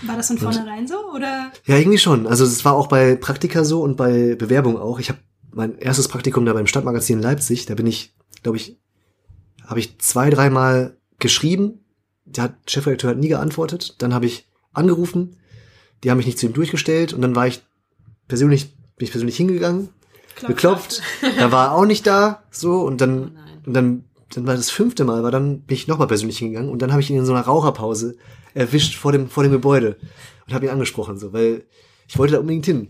War 0.03 0.17
das 0.17 0.29
von 0.29 0.39
vornherein 0.39 0.87
so 0.87 0.97
oder? 1.15 1.53
Ja, 1.67 1.77
irgendwie 1.77 1.99
schon. 1.99 2.27
Also 2.27 2.45
es 2.45 2.65
war 2.65 2.75
auch 2.75 2.87
bei 2.87 3.17
Praktika 3.17 3.65
so 3.65 3.83
und 3.83 3.97
bei 3.97 4.35
Bewerbung 4.35 4.79
auch. 4.79 4.99
Ich 4.99 5.09
habe 5.09 5.19
mein 5.51 5.79
erstes 5.79 6.09
Praktikum 6.09 6.45
da 6.45 6.53
beim 6.53 6.67
Stadtmagazin 6.67 7.19
in 7.19 7.23
Leipzig, 7.23 7.67
da 7.67 7.75
bin 7.75 7.87
ich, 7.87 8.15
glaube 8.43 8.57
ich, 8.57 8.79
habe 9.67 9.81
ich 9.81 9.99
zwei, 9.99 10.31
dreimal 10.31 10.97
geschrieben. 11.19 11.85
Der 12.25 12.45
hat, 12.45 12.71
Chefredakteur 12.71 13.11
hat 13.11 13.19
nie 13.19 13.29
geantwortet. 13.29 13.97
Dann 13.99 14.15
habe 14.15 14.27
ich 14.27 14.49
angerufen, 14.73 15.37
die 16.03 16.11
haben 16.11 16.19
mich 16.19 16.27
nicht 16.27 16.39
zu 16.39 16.47
ihm 16.47 16.53
durchgestellt 16.53 17.13
und 17.13 17.23
dann 17.23 17.35
war 17.35 17.47
ich 17.47 17.63
persönlich, 18.29 18.77
bin 18.97 19.07
ich 19.07 19.11
persönlich 19.11 19.37
hingegangen, 19.37 19.89
Klopf, 20.35 20.49
geklopft, 20.49 21.03
da 21.39 21.51
war 21.51 21.69
er 21.69 21.73
auch 21.73 21.85
nicht 21.85 22.07
da, 22.07 22.43
so 22.51 22.83
und 22.83 23.01
dann, 23.01 23.37
Oh 23.37 23.67
und 23.67 23.75
dann, 23.75 24.05
dann 24.31 24.47
war 24.47 24.55
das 24.55 24.71
fünfte 24.71 25.05
Mal, 25.05 25.23
war 25.23 25.31
dann 25.31 25.63
bin 25.63 25.75
ich 25.75 25.89
nochmal 25.89 26.07
persönlich 26.07 26.39
hingegangen 26.39 26.71
und 26.71 26.81
dann 26.83 26.93
habe 26.93 27.01
ich 27.03 27.11
ihn 27.11 27.17
in 27.17 27.27
so 27.27 27.33
einer 27.33 27.43
Raucherpause 27.43 28.17
erwischt 28.55 28.97
vor 28.97 29.13
dem 29.13 29.29
vor 29.29 29.43
dem 29.43 29.53
Gebäude 29.53 29.97
und 30.47 30.55
habe 30.55 30.67
ihn 30.67 30.71
angesprochen, 30.71 31.19
so, 31.19 31.33
weil 31.33 31.65
ich 32.07 32.19
wollte 32.19 32.35
da 32.35 32.41
unbedingt 32.41 32.67
hin. 32.67 32.89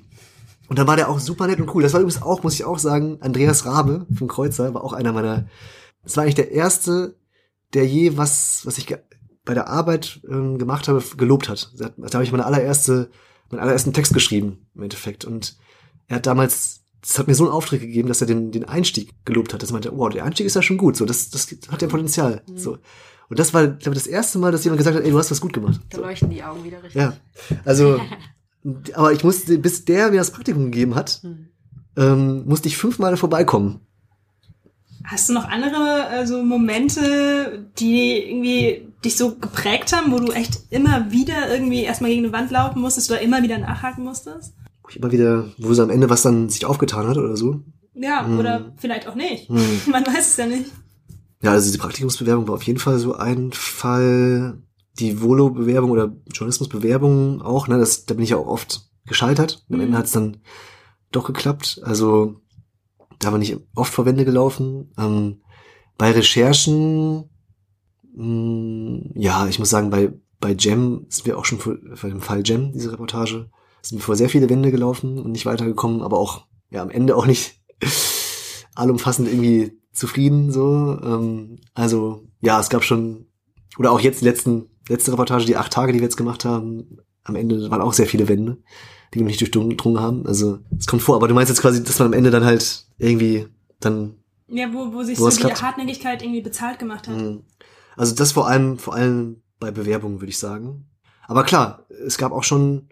Und 0.69 0.79
dann 0.79 0.87
war 0.87 0.97
der 0.97 1.09
auch 1.09 1.19
super 1.19 1.47
nett 1.47 1.61
und 1.61 1.75
cool. 1.75 1.83
Das 1.83 1.95
war 1.95 2.01
übrigens 2.01 2.23
auch, 2.23 2.43
muss 2.43 2.55
ich 2.55 2.65
auch 2.65 2.79
sagen, 2.79 3.19
Andreas 3.21 3.65
Rabe 3.65 4.07
vom 4.15 4.29
Kreuzer 4.29 4.75
war 4.75 4.85
auch 4.85 4.93
einer 4.93 5.13
meiner. 5.13 5.49
Das 6.05 6.17
war 6.17 6.25
eigentlich 6.25 6.35
der 6.35 6.53
erste, 6.53 7.17
der 7.73 7.87
je 7.87 8.17
was, 8.17 8.67
was 8.67 8.79
ich 8.79 8.95
bei 9.49 9.55
der 9.55 9.69
Arbeit 9.69 10.21
ähm, 10.29 10.59
gemacht 10.59 10.89
habe, 10.89 11.03
gelobt 11.17 11.49
hat. 11.49 11.73
Da, 11.79 11.89
da 11.97 12.13
habe 12.13 12.23
ich 12.25 12.31
meine 12.33 12.45
allererste, 12.45 13.09
meinen 13.51 13.61
allerersten 13.61 13.95
Text 13.95 14.13
geschrieben 14.13 14.67
im 14.75 14.83
Endeffekt. 14.83 15.25
Und 15.25 15.57
er 16.07 16.17
hat 16.17 16.27
damals, 16.27 16.83
das 17.01 17.19
hat 17.19 17.29
mir 17.29 17.35
so 17.35 17.45
einen 17.45 17.53
Auftritt 17.55 17.81
gegeben, 17.81 18.09
dass 18.09 18.21
er 18.21 18.27
den, 18.27 18.53
den 18.53 18.67
Einstieg 18.67 19.15
gelobt 19.25 19.55
hat. 19.55 19.63
Das 19.63 19.73
meinte, 19.73 19.91
wow, 19.97 20.11
der 20.11 20.25
Einstieg 20.27 20.47
ist 20.47 20.55
ja 20.55 20.61
schon 20.61 20.77
gut. 20.77 20.97
So, 20.99 21.07
das, 21.07 21.31
das 21.31 21.49
hat 21.71 21.81
ja 21.81 21.89
Potenzial. 21.89 22.43
So. 22.57 22.77
Und 23.31 23.39
das 23.39 23.55
war, 23.55 23.67
glaube 23.69 23.97
ich, 23.97 24.03
das 24.03 24.07
erste 24.07 24.39
Mal, 24.39 24.53
dass 24.53 24.65
jemand 24.65 24.79
gesagt 24.79 24.97
hat, 24.97 25.03
ey, 25.05 25.11
du 25.11 25.19
hast 25.19 25.31
was 25.31 25.41
gut 25.41 25.55
gemacht. 25.55 25.81
Da 25.89 25.97
So. 25.97 26.03
leuchten 26.05 26.29
die 26.29 26.43
Augen 26.45 26.63
wieder 26.63 26.83
richtig. 26.83 27.01
Ja, 27.01 27.17
also, 27.65 27.99
aber 28.93 29.13
ich 29.15 29.25
musste, 29.25 29.57
bis 29.57 29.87
der 29.87 30.11
mir 30.11 30.19
das 30.19 30.31
Praktikum 30.31 30.67
gegeben 30.67 30.95
hat, 30.95 31.21
Hm. 31.23 31.49
ähm, 31.97 32.45
musste 32.45 32.69
ich 32.69 32.77
fünfmal 32.77 33.17
vorbeikommen. 33.17 33.81
Hast 35.05 35.29
du 35.29 35.33
noch 35.33 35.49
andere 35.49 36.07
also 36.09 36.43
Momente, 36.43 37.67
die 37.79 38.13
irgendwie 38.31 38.89
dich 39.05 39.17
so 39.17 39.37
geprägt 39.37 39.93
haben, 39.93 40.13
wo 40.13 40.19
du 40.19 40.33
echt 40.33 40.61
immer 40.71 41.11
wieder 41.11 41.51
irgendwie 41.53 41.83
erstmal 41.85 42.11
gegen 42.11 42.25
eine 42.25 42.33
Wand 42.33 42.51
laufen 42.51 42.81
musstest 42.81 43.11
oder 43.11 43.21
immer 43.21 43.43
wieder 43.43 43.59
nachhaken 43.59 44.05
musstest? 44.05 44.55
Wo 44.83 44.89
ich 44.91 44.97
immer 44.97 45.13
wieder, 45.13 45.47
wo 45.59 45.73
so 45.75 45.83
am 45.83 45.91
Ende 45.91 46.11
was 46.11 46.23
dann 46.23 46.49
sich 46.49 46.65
aufgetan 46.67 47.07
hat 47.07 47.17
oder 47.17 47.37
so. 47.37 47.61
Ja, 47.95 48.25
Hm. 48.27 48.39
oder 48.39 48.73
vielleicht 48.77 49.09
auch 49.09 49.15
nicht. 49.15 49.49
Hm. 49.49 49.59
Man 49.91 50.07
weiß 50.07 50.27
es 50.29 50.37
ja 50.37 50.47
nicht. 50.47 50.67
Ja, 51.43 51.53
also 51.53 51.67
diese 51.67 51.79
Praktikumsbewerbung 51.79 52.49
war 52.49 52.55
auf 52.55 52.63
jeden 52.65 52.79
Fall 52.81 52.99
so 52.99 53.15
ein 53.15 53.53
Fall. 53.53 54.59
Die 54.99 55.23
Volo-Bewerbung 55.23 55.93
oder 55.93 56.13
Journalismusbewerbung 56.33 57.41
auch, 57.41 57.69
ne, 57.69 57.79
das, 57.79 58.05
da 58.05 58.15
bin 58.15 58.25
ich 58.25 58.31
ja 58.31 58.37
auch 58.37 58.49
oft 58.49 58.83
gescheitert. 59.07 59.65
Am 59.71 59.77
Mhm. 59.77 59.83
Ende 59.83 59.99
hat 59.99 60.07
es 60.07 60.13
dann 60.13 60.39
doch 61.13 61.25
geklappt. 61.25 61.81
Also 61.85 62.41
da 63.19 63.31
bin 63.31 63.43
ich 63.43 63.57
oft 63.75 63.93
vor 63.93 64.07
Wände 64.07 64.25
gelaufen. 64.25 64.93
Ähm, 64.99 65.43
bei 65.97 66.11
Recherchen, 66.13 67.29
mh, 68.15 69.11
ja, 69.15 69.47
ich 69.49 69.59
muss 69.59 69.71
sagen, 69.71 69.91
bei, 69.91 70.13
bei 70.41 70.55
Jam 70.59 71.07
sind 71.09 71.27
wir 71.27 71.39
auch 71.39 71.45
schon 71.45 71.59
vor, 71.59 71.77
vor 71.95 72.11
dem 72.11 72.21
Fall 72.21 72.43
Jam, 72.45 72.73
diese 72.73 72.93
Reportage, 72.93 73.51
sind 73.83 73.99
wir 73.99 74.05
vor 74.05 74.17
sehr 74.17 74.29
viele 74.29 74.49
Wände 74.49 74.71
gelaufen 74.71 75.19
und 75.19 75.33
nicht 75.33 75.47
weitergekommen, 75.47 76.03
aber 76.03 76.19
auch, 76.19 76.47
ja, 76.71 76.83
am 76.83 76.91
Ende 76.91 77.17
auch 77.17 77.27
nicht 77.27 77.61
allumfassend 78.75 79.29
irgendwie 79.29 79.79
zufrieden, 79.93 80.53
so. 80.53 80.99
Ähm, 81.03 81.59
also, 81.75 82.25
ja, 82.41 82.61
es 82.61 82.69
gab 82.69 82.85
schon, 82.85 83.27
oder 83.79 83.91
auch 83.91 84.01
jetzt 84.01 84.21
die 84.21 84.27
letzten, 84.27 84.67
letzte 84.89 85.13
Reportage, 85.13 85.45
die 85.45 85.57
acht 85.57 85.73
Tage, 85.73 85.93
die 85.93 85.99
wir 85.99 86.05
jetzt 86.05 86.17
gemacht 86.17 86.45
haben, 86.45 86.99
am 87.25 87.37
Ende 87.37 87.71
waren 87.71 87.83
auch 87.83 87.93
sehr 87.93 88.07
viele 88.07 88.29
Wände, 88.29 88.59
die 89.15 89.19
wir 89.21 89.27
nicht 89.27 89.41
durchdrungen 89.41 90.01
haben. 90.01 90.27
Also, 90.27 90.59
es 90.79 90.87
kommt 90.87 91.03
vor, 91.03 91.17
aber 91.17 91.29
du 91.29 91.35
meinst 91.35 91.49
jetzt 91.51 91.61
quasi, 91.61 91.83
dass 91.83 91.99
man 91.99 92.07
am 92.09 92.13
Ende 92.13 92.31
dann 92.31 92.45
halt 92.45 92.85
irgendwie 92.99 93.47
dann 93.81 94.15
Ja, 94.49 94.73
wo, 94.73 94.93
wo 94.93 95.03
sich 95.03 95.19
Wo 95.19 95.31
so 95.31 95.37
die 95.37 95.43
klappt. 95.45 95.63
Hartnäckigkeit 95.63 96.23
irgendwie 96.23 96.43
bezahlt 96.43 96.79
gemacht 96.79 97.09
hat. 97.09 97.17
Mhm. 97.17 97.43
Also 97.97 98.15
das 98.15 98.33
vor 98.33 98.47
allem, 98.49 98.79
vor 98.79 98.95
allem 98.95 99.43
bei 99.59 99.71
Bewerbungen, 99.71 100.21
würde 100.21 100.31
ich 100.31 100.39
sagen. 100.39 100.87
Aber 101.27 101.43
klar, 101.45 101.85
es 102.07 102.17
gab 102.17 102.33
auch 102.33 102.45
schon 102.45 102.89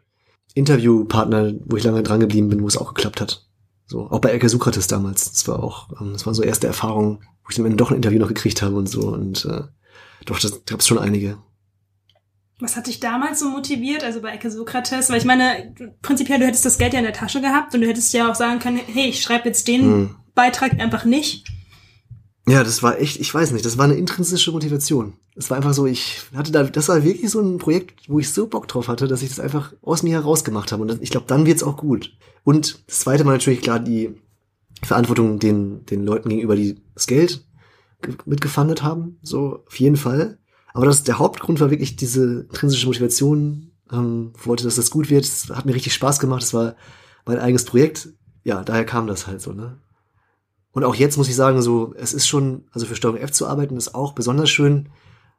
Interviewpartner, 0.54 1.52
wo 1.64 1.76
ich 1.76 1.84
lange 1.84 2.02
dran 2.02 2.20
geblieben 2.20 2.48
bin, 2.48 2.62
wo 2.62 2.66
es 2.66 2.76
auch 2.76 2.92
geklappt 2.94 3.20
hat. 3.20 3.46
So, 3.86 4.10
auch 4.10 4.18
bei 4.20 4.30
Elke 4.30 4.48
Sokrates 4.48 4.88
damals. 4.88 5.30
Das 5.30 5.46
war 5.46 5.62
auch, 5.62 5.88
ähm, 6.00 6.12
das 6.12 6.26
war 6.26 6.34
so 6.34 6.42
erste 6.42 6.66
Erfahrung, 6.66 7.20
wo 7.44 7.50
ich 7.50 7.58
am 7.58 7.66
Ende 7.66 7.76
doch 7.76 7.90
ein 7.90 7.96
Interview 7.96 8.18
noch 8.18 8.28
gekriegt 8.28 8.62
habe 8.62 8.74
und 8.74 8.88
so. 8.88 9.08
Und 9.08 9.44
äh, 9.44 9.62
doch, 10.24 10.40
das 10.40 10.64
gab 10.64 10.80
es 10.80 10.86
schon 10.88 10.98
einige. 10.98 11.38
Was 12.58 12.74
hat 12.76 12.86
dich 12.86 13.00
damals 13.00 13.38
so 13.40 13.50
motiviert, 13.50 14.02
also 14.02 14.20
bei 14.22 14.32
Ecke 14.32 14.50
Sokrates? 14.50 15.10
Weil 15.10 15.18
ich 15.18 15.24
meine, 15.26 15.74
prinzipiell, 16.00 16.38
du 16.38 16.46
hättest 16.46 16.64
das 16.64 16.78
Geld 16.78 16.94
ja 16.94 17.00
in 17.00 17.04
der 17.04 17.12
Tasche 17.12 17.40
gehabt 17.42 17.74
und 17.74 17.82
du 17.82 17.86
hättest 17.86 18.12
ja 18.14 18.30
auch 18.30 18.34
sagen 18.34 18.60
können, 18.60 18.80
hey, 18.86 19.08
ich 19.10 19.20
schreibe 19.22 19.48
jetzt 19.48 19.68
den 19.68 19.86
Mhm. 19.86 20.16
Beitrag 20.34 20.78
einfach 20.80 21.04
nicht. 21.04 21.46
Ja, 22.48 22.62
das 22.62 22.82
war 22.82 22.98
echt, 23.00 23.18
ich 23.20 23.34
weiß 23.34 23.50
nicht, 23.52 23.64
das 23.66 23.76
war 23.76 23.84
eine 23.86 23.94
intrinsische 23.96 24.52
Motivation. 24.52 25.14
Es 25.34 25.50
war 25.50 25.56
einfach 25.58 25.74
so, 25.74 25.84
ich 25.86 26.20
hatte 26.34 26.52
da, 26.52 26.62
das 26.62 26.88
war 26.88 27.02
wirklich 27.04 27.30
so 27.30 27.40
ein 27.40 27.58
Projekt, 27.58 28.08
wo 28.08 28.20
ich 28.20 28.32
so 28.32 28.46
Bock 28.46 28.68
drauf 28.68 28.88
hatte, 28.88 29.08
dass 29.08 29.22
ich 29.22 29.28
das 29.28 29.40
einfach 29.40 29.72
aus 29.82 30.02
mir 30.02 30.12
heraus 30.14 30.44
gemacht 30.44 30.72
habe. 30.72 30.82
Und 30.82 31.02
ich 31.02 31.10
glaube, 31.10 31.26
dann 31.26 31.44
wird's 31.44 31.62
auch 31.62 31.76
gut. 31.76 32.16
Und 32.44 32.82
das 32.86 33.00
zweite 33.00 33.24
Mal 33.24 33.32
natürlich 33.32 33.60
klar 33.60 33.80
die 33.80 34.14
Verantwortung 34.82 35.38
den, 35.40 35.84
den 35.86 36.04
Leuten 36.04 36.28
gegenüber, 36.28 36.54
die 36.56 36.80
das 36.94 37.06
Geld 37.06 37.44
ge- 38.00 38.14
mitgefundet 38.24 38.82
haben. 38.82 39.18
So, 39.22 39.62
auf 39.66 39.78
jeden 39.78 39.96
Fall. 39.96 40.38
Aber 40.76 40.84
das, 40.84 41.04
der 41.04 41.18
Hauptgrund 41.18 41.58
war 41.58 41.70
wirklich 41.70 41.96
diese 41.96 42.42
intrinsische 42.42 42.86
Motivation. 42.86 43.72
Ähm, 43.90 44.34
wollte, 44.44 44.64
dass 44.64 44.76
das 44.76 44.90
gut 44.90 45.08
wird. 45.08 45.24
Es 45.24 45.48
hat 45.48 45.64
mir 45.64 45.74
richtig 45.74 45.94
Spaß 45.94 46.18
gemacht. 46.20 46.42
Es 46.42 46.52
war 46.52 46.76
mein 47.24 47.38
eigenes 47.38 47.64
Projekt. 47.64 48.10
Ja, 48.44 48.62
daher 48.62 48.84
kam 48.84 49.06
das 49.06 49.26
halt 49.26 49.40
so, 49.40 49.52
ne? 49.52 49.78
Und 50.72 50.84
auch 50.84 50.94
jetzt 50.94 51.16
muss 51.16 51.30
ich 51.30 51.34
sagen, 51.34 51.62
so, 51.62 51.94
es 51.96 52.12
ist 52.12 52.28
schon, 52.28 52.64
also 52.72 52.84
für 52.84 52.94
Steuerung 52.94 53.18
F 53.18 53.32
zu 53.32 53.46
arbeiten, 53.46 53.78
ist 53.78 53.94
auch 53.94 54.12
besonders 54.12 54.50
schön, 54.50 54.90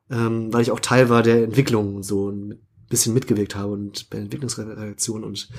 ähm, 0.10 0.52
weil 0.52 0.64
ich 0.64 0.72
auch 0.72 0.80
Teil 0.80 1.10
war 1.10 1.22
der 1.22 1.44
Entwicklung 1.44 1.98
und 1.98 2.04
so 2.04 2.32
ein 2.32 2.60
bisschen 2.90 3.14
mitgewirkt 3.14 3.56
habe 3.56 3.74
und 3.74 4.10
bei 4.10 4.18
Entwicklungsredaktion 4.18 5.24
und 5.24 5.50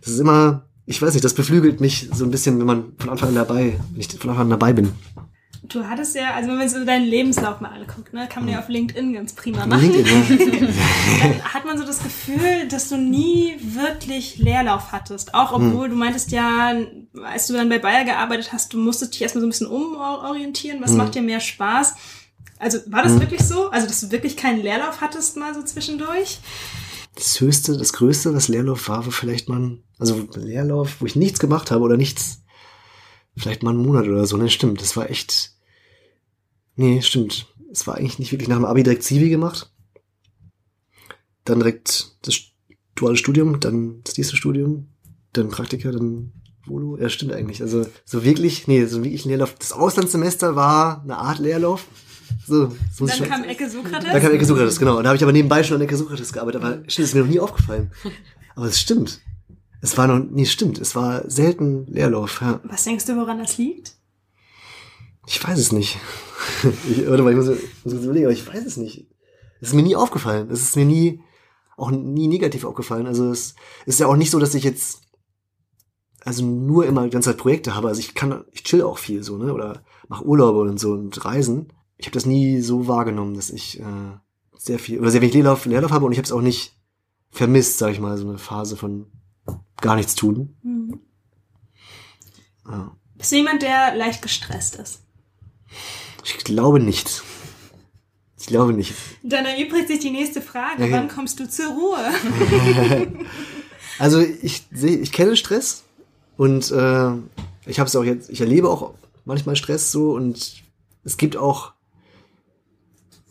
das 0.00 0.10
ist 0.14 0.18
immer, 0.18 0.64
ich 0.86 1.02
weiß 1.02 1.12
nicht, 1.12 1.24
das 1.24 1.34
beflügelt 1.34 1.82
mich 1.82 2.08
so 2.14 2.24
ein 2.24 2.30
bisschen, 2.30 2.58
wenn 2.58 2.66
man 2.66 2.92
von 2.96 3.10
Anfang 3.10 3.28
an 3.28 3.34
dabei, 3.34 3.78
wenn 3.92 4.00
ich 4.00 4.08
von 4.08 4.30
Anfang 4.30 4.46
an 4.46 4.58
dabei 4.58 4.72
bin. 4.72 4.92
Du 5.68 5.84
hattest 5.88 6.14
ja, 6.14 6.34
also 6.34 6.50
wenn 6.50 6.58
man 6.58 6.68
so 6.68 6.84
deinen 6.84 7.06
Lebenslauf 7.06 7.60
mal 7.60 7.70
anguckt, 7.72 8.12
ne, 8.12 8.28
kann 8.28 8.44
man 8.44 8.52
ja 8.52 8.60
auf 8.60 8.68
LinkedIn 8.68 9.12
ganz 9.14 9.32
prima 9.32 9.66
machen. 9.66 9.90
LinkedIn? 9.90 10.68
Dann 11.20 11.44
hat 11.54 11.64
man 11.64 11.76
so 11.78 11.84
das 11.84 12.02
Gefühl, 12.02 12.68
dass 12.68 12.88
du 12.88 12.96
nie 12.96 13.56
wirklich 13.60 14.36
Leerlauf 14.38 14.92
hattest. 14.92 15.34
Auch 15.34 15.52
obwohl 15.52 15.88
du 15.88 15.96
meintest 15.96 16.30
ja, 16.30 16.72
als 17.24 17.46
du 17.46 17.54
dann 17.54 17.68
bei 17.68 17.78
Bayer 17.78 18.04
gearbeitet 18.04 18.52
hast, 18.52 18.72
du 18.72 18.78
musstest 18.78 19.14
dich 19.14 19.22
erstmal 19.22 19.40
so 19.40 19.46
ein 19.46 19.50
bisschen 19.50 19.66
umorientieren. 19.66 20.80
Was 20.82 20.90
Hm. 20.90 20.98
macht 20.98 21.14
dir 21.14 21.22
mehr 21.22 21.40
Spaß? 21.40 21.94
Also 22.58 22.78
war 22.86 23.02
das 23.02 23.12
Hm. 23.12 23.20
wirklich 23.20 23.42
so? 23.42 23.70
Also, 23.70 23.86
dass 23.86 24.00
du 24.00 24.10
wirklich 24.10 24.36
keinen 24.36 24.62
Leerlauf 24.62 25.00
hattest 25.00 25.36
mal 25.36 25.54
so 25.54 25.62
zwischendurch? 25.62 26.38
das 27.14 27.40
höchste, 27.40 27.78
das 27.78 27.94
größte, 27.94 28.34
was 28.34 28.48
Leerlauf 28.48 28.88
war, 28.90 29.06
war 29.06 29.10
vielleicht 29.12 29.48
mal, 29.48 29.58
ein- 29.58 29.82
also 29.98 30.28
Leerlauf, 30.34 30.96
wo 31.00 31.06
ich 31.06 31.16
nichts 31.16 31.38
gemacht 31.38 31.70
habe 31.70 31.80
oder 31.82 31.96
nichts, 31.96 32.42
vielleicht 33.34 33.62
mal 33.62 33.70
einen 33.70 33.82
Monat 33.86 34.04
oder 34.06 34.26
so, 34.26 34.36
ne, 34.36 34.50
stimmt, 34.50 34.82
das 34.82 34.98
war 34.98 35.08
echt, 35.08 35.52
nee, 36.76 37.02
stimmt, 37.02 37.46
es 37.70 37.86
war 37.86 37.96
eigentlich 37.96 38.18
nicht 38.18 38.32
wirklich 38.32 38.48
nach 38.48 38.56
dem 38.56 38.64
Abi 38.64 38.82
direkt 38.82 39.02
Zivi 39.02 39.28
gemacht, 39.28 39.70
dann 41.44 41.58
direkt 41.58 42.16
das 42.22 42.40
duale 42.94 43.16
Studium, 43.16 43.60
dann 43.60 44.00
das 44.04 44.16
nächste 44.16 44.36
Studium, 44.36 44.88
dann 45.32 45.48
Praktika, 45.48 45.90
dann 45.90 46.32
Volo, 46.64 46.98
ja, 46.98 47.08
stimmt 47.08 47.32
eigentlich, 47.32 47.62
also 47.62 47.86
so 48.04 48.24
wirklich, 48.24 48.66
nee, 48.66 48.84
so 48.86 49.04
wirklich 49.04 49.24
ein 49.24 49.28
Leerlauf, 49.28 49.54
das 49.54 49.72
Auslandssemester 49.72 50.56
war 50.56 51.02
eine 51.02 51.18
Art 51.18 51.38
Leerlauf, 51.38 51.86
so, 52.46 52.72
ich 52.90 53.18
Dann 53.18 53.28
kam 53.28 53.44
Ecke 53.44 53.68
Sokrates. 53.68 54.12
da 54.12 54.20
kam 54.20 54.32
Ecke 54.32 54.44
Sokrates, 54.44 54.78
genau. 54.78 54.98
Und 54.98 55.04
da 55.04 55.08
habe 55.10 55.16
ich 55.16 55.22
aber 55.22 55.32
nebenbei 55.32 55.62
schon 55.62 55.76
an 55.76 55.82
Ecke 55.82 55.96
Sokrates 55.96 56.32
gearbeitet. 56.32 56.62
Aber 56.62 56.78
stimmt, 56.86 57.08
ist 57.08 57.14
mir 57.14 57.20
noch 57.22 57.28
nie 57.28 57.40
aufgefallen. 57.40 57.90
Aber 58.54 58.66
es 58.66 58.80
stimmt. 58.80 59.20
Es 59.80 59.96
war 59.96 60.06
noch, 60.06 60.24
nee, 60.30 60.46
stimmt. 60.46 60.78
Es 60.78 60.94
war 60.94 61.28
selten 61.30 61.86
Leerlauf, 61.86 62.40
ja. 62.40 62.60
Was 62.64 62.84
denkst 62.84 63.04
du, 63.06 63.16
woran 63.16 63.38
das 63.38 63.58
liegt? 63.58 63.92
Ich 65.26 65.42
weiß 65.42 65.58
es 65.58 65.72
nicht. 65.72 65.98
Ich, 66.88 67.08
warte 67.08 67.22
mal, 67.22 67.30
ich 67.30 67.36
muss, 67.36 67.48
muss 67.48 67.58
kurz 67.82 68.04
überlegen, 68.04 68.26
aber 68.26 68.32
ich 68.32 68.46
weiß 68.46 68.64
es 68.64 68.76
nicht. 68.76 69.08
Es 69.60 69.68
ist 69.68 69.74
mir 69.74 69.82
nie 69.82 69.96
aufgefallen. 69.96 70.48
Es 70.50 70.62
ist 70.62 70.76
mir 70.76 70.84
nie, 70.84 71.20
auch 71.76 71.90
nie 71.90 72.28
negativ 72.28 72.64
aufgefallen. 72.64 73.06
Also 73.06 73.30
es 73.30 73.54
ist 73.84 74.00
ja 74.00 74.06
auch 74.06 74.16
nicht 74.16 74.30
so, 74.30 74.38
dass 74.38 74.54
ich 74.54 74.64
jetzt, 74.64 75.02
also 76.24 76.44
nur 76.44 76.86
immer 76.86 77.04
die 77.04 77.10
ganze 77.10 77.30
Zeit 77.30 77.38
Projekte 77.38 77.74
habe. 77.74 77.88
Also 77.88 78.00
ich 78.00 78.14
kann, 78.14 78.44
ich 78.52 78.64
chill 78.64 78.82
auch 78.82 78.98
viel 78.98 79.22
so, 79.22 79.36
ne? 79.36 79.52
Oder 79.52 79.82
mache 80.08 80.24
Urlaube 80.24 80.60
und 80.60 80.78
so 80.78 80.92
und 80.92 81.24
Reisen. 81.24 81.72
Ich 81.96 82.06
habe 82.06 82.14
das 82.14 82.26
nie 82.26 82.60
so 82.60 82.86
wahrgenommen, 82.86 83.34
dass 83.34 83.50
ich 83.50 83.80
äh, 83.80 84.12
sehr 84.56 84.78
viel, 84.78 85.00
oder 85.00 85.10
sehr 85.10 85.20
wenig 85.20 85.34
Leerlauf, 85.34 85.66
Leerlauf 85.66 85.90
habe 85.90 86.06
und 86.06 86.12
ich 86.12 86.18
habe 86.18 86.26
es 86.26 86.32
auch 86.32 86.42
nicht 86.42 86.76
vermisst, 87.30 87.78
sag 87.78 87.92
ich 87.92 88.00
mal, 88.00 88.16
so 88.16 88.28
eine 88.28 88.38
Phase 88.38 88.76
von 88.76 89.06
gar 89.80 89.96
nichts 89.96 90.14
tun. 90.14 90.56
Mhm. 90.62 91.00
Ja. 92.68 92.96
Bist 93.14 93.32
du 93.32 93.36
jemand, 93.36 93.62
der 93.62 93.94
leicht 93.94 94.22
gestresst 94.22 94.76
ist? 94.76 95.05
Ich 96.24 96.38
glaube 96.38 96.80
nicht. 96.80 97.22
Ich 98.38 98.46
glaube 98.46 98.72
nicht. 98.72 98.94
Dann 99.22 99.44
erübrigt 99.44 99.88
sich 99.88 100.00
die 100.00 100.10
nächste 100.10 100.40
Frage. 100.40 100.86
Ja. 100.86 100.96
Wann 100.96 101.08
kommst 101.08 101.40
du 101.40 101.48
zur 101.48 101.66
Ruhe? 101.66 101.98
Also 103.98 104.20
ich 104.20 104.66
sehe, 104.70 104.98
ich 104.98 105.12
kenne 105.12 105.36
Stress 105.36 105.84
und 106.36 106.70
äh, 106.70 107.10
ich 107.66 107.78
habe 107.78 107.88
es 107.88 107.96
auch 107.96 108.04
jetzt, 108.04 108.30
ich 108.30 108.40
erlebe 108.40 108.68
auch 108.68 108.94
manchmal 109.24 109.56
Stress 109.56 109.90
so 109.90 110.12
und 110.12 110.62
es 111.04 111.16
gibt 111.16 111.36
auch 111.36 111.72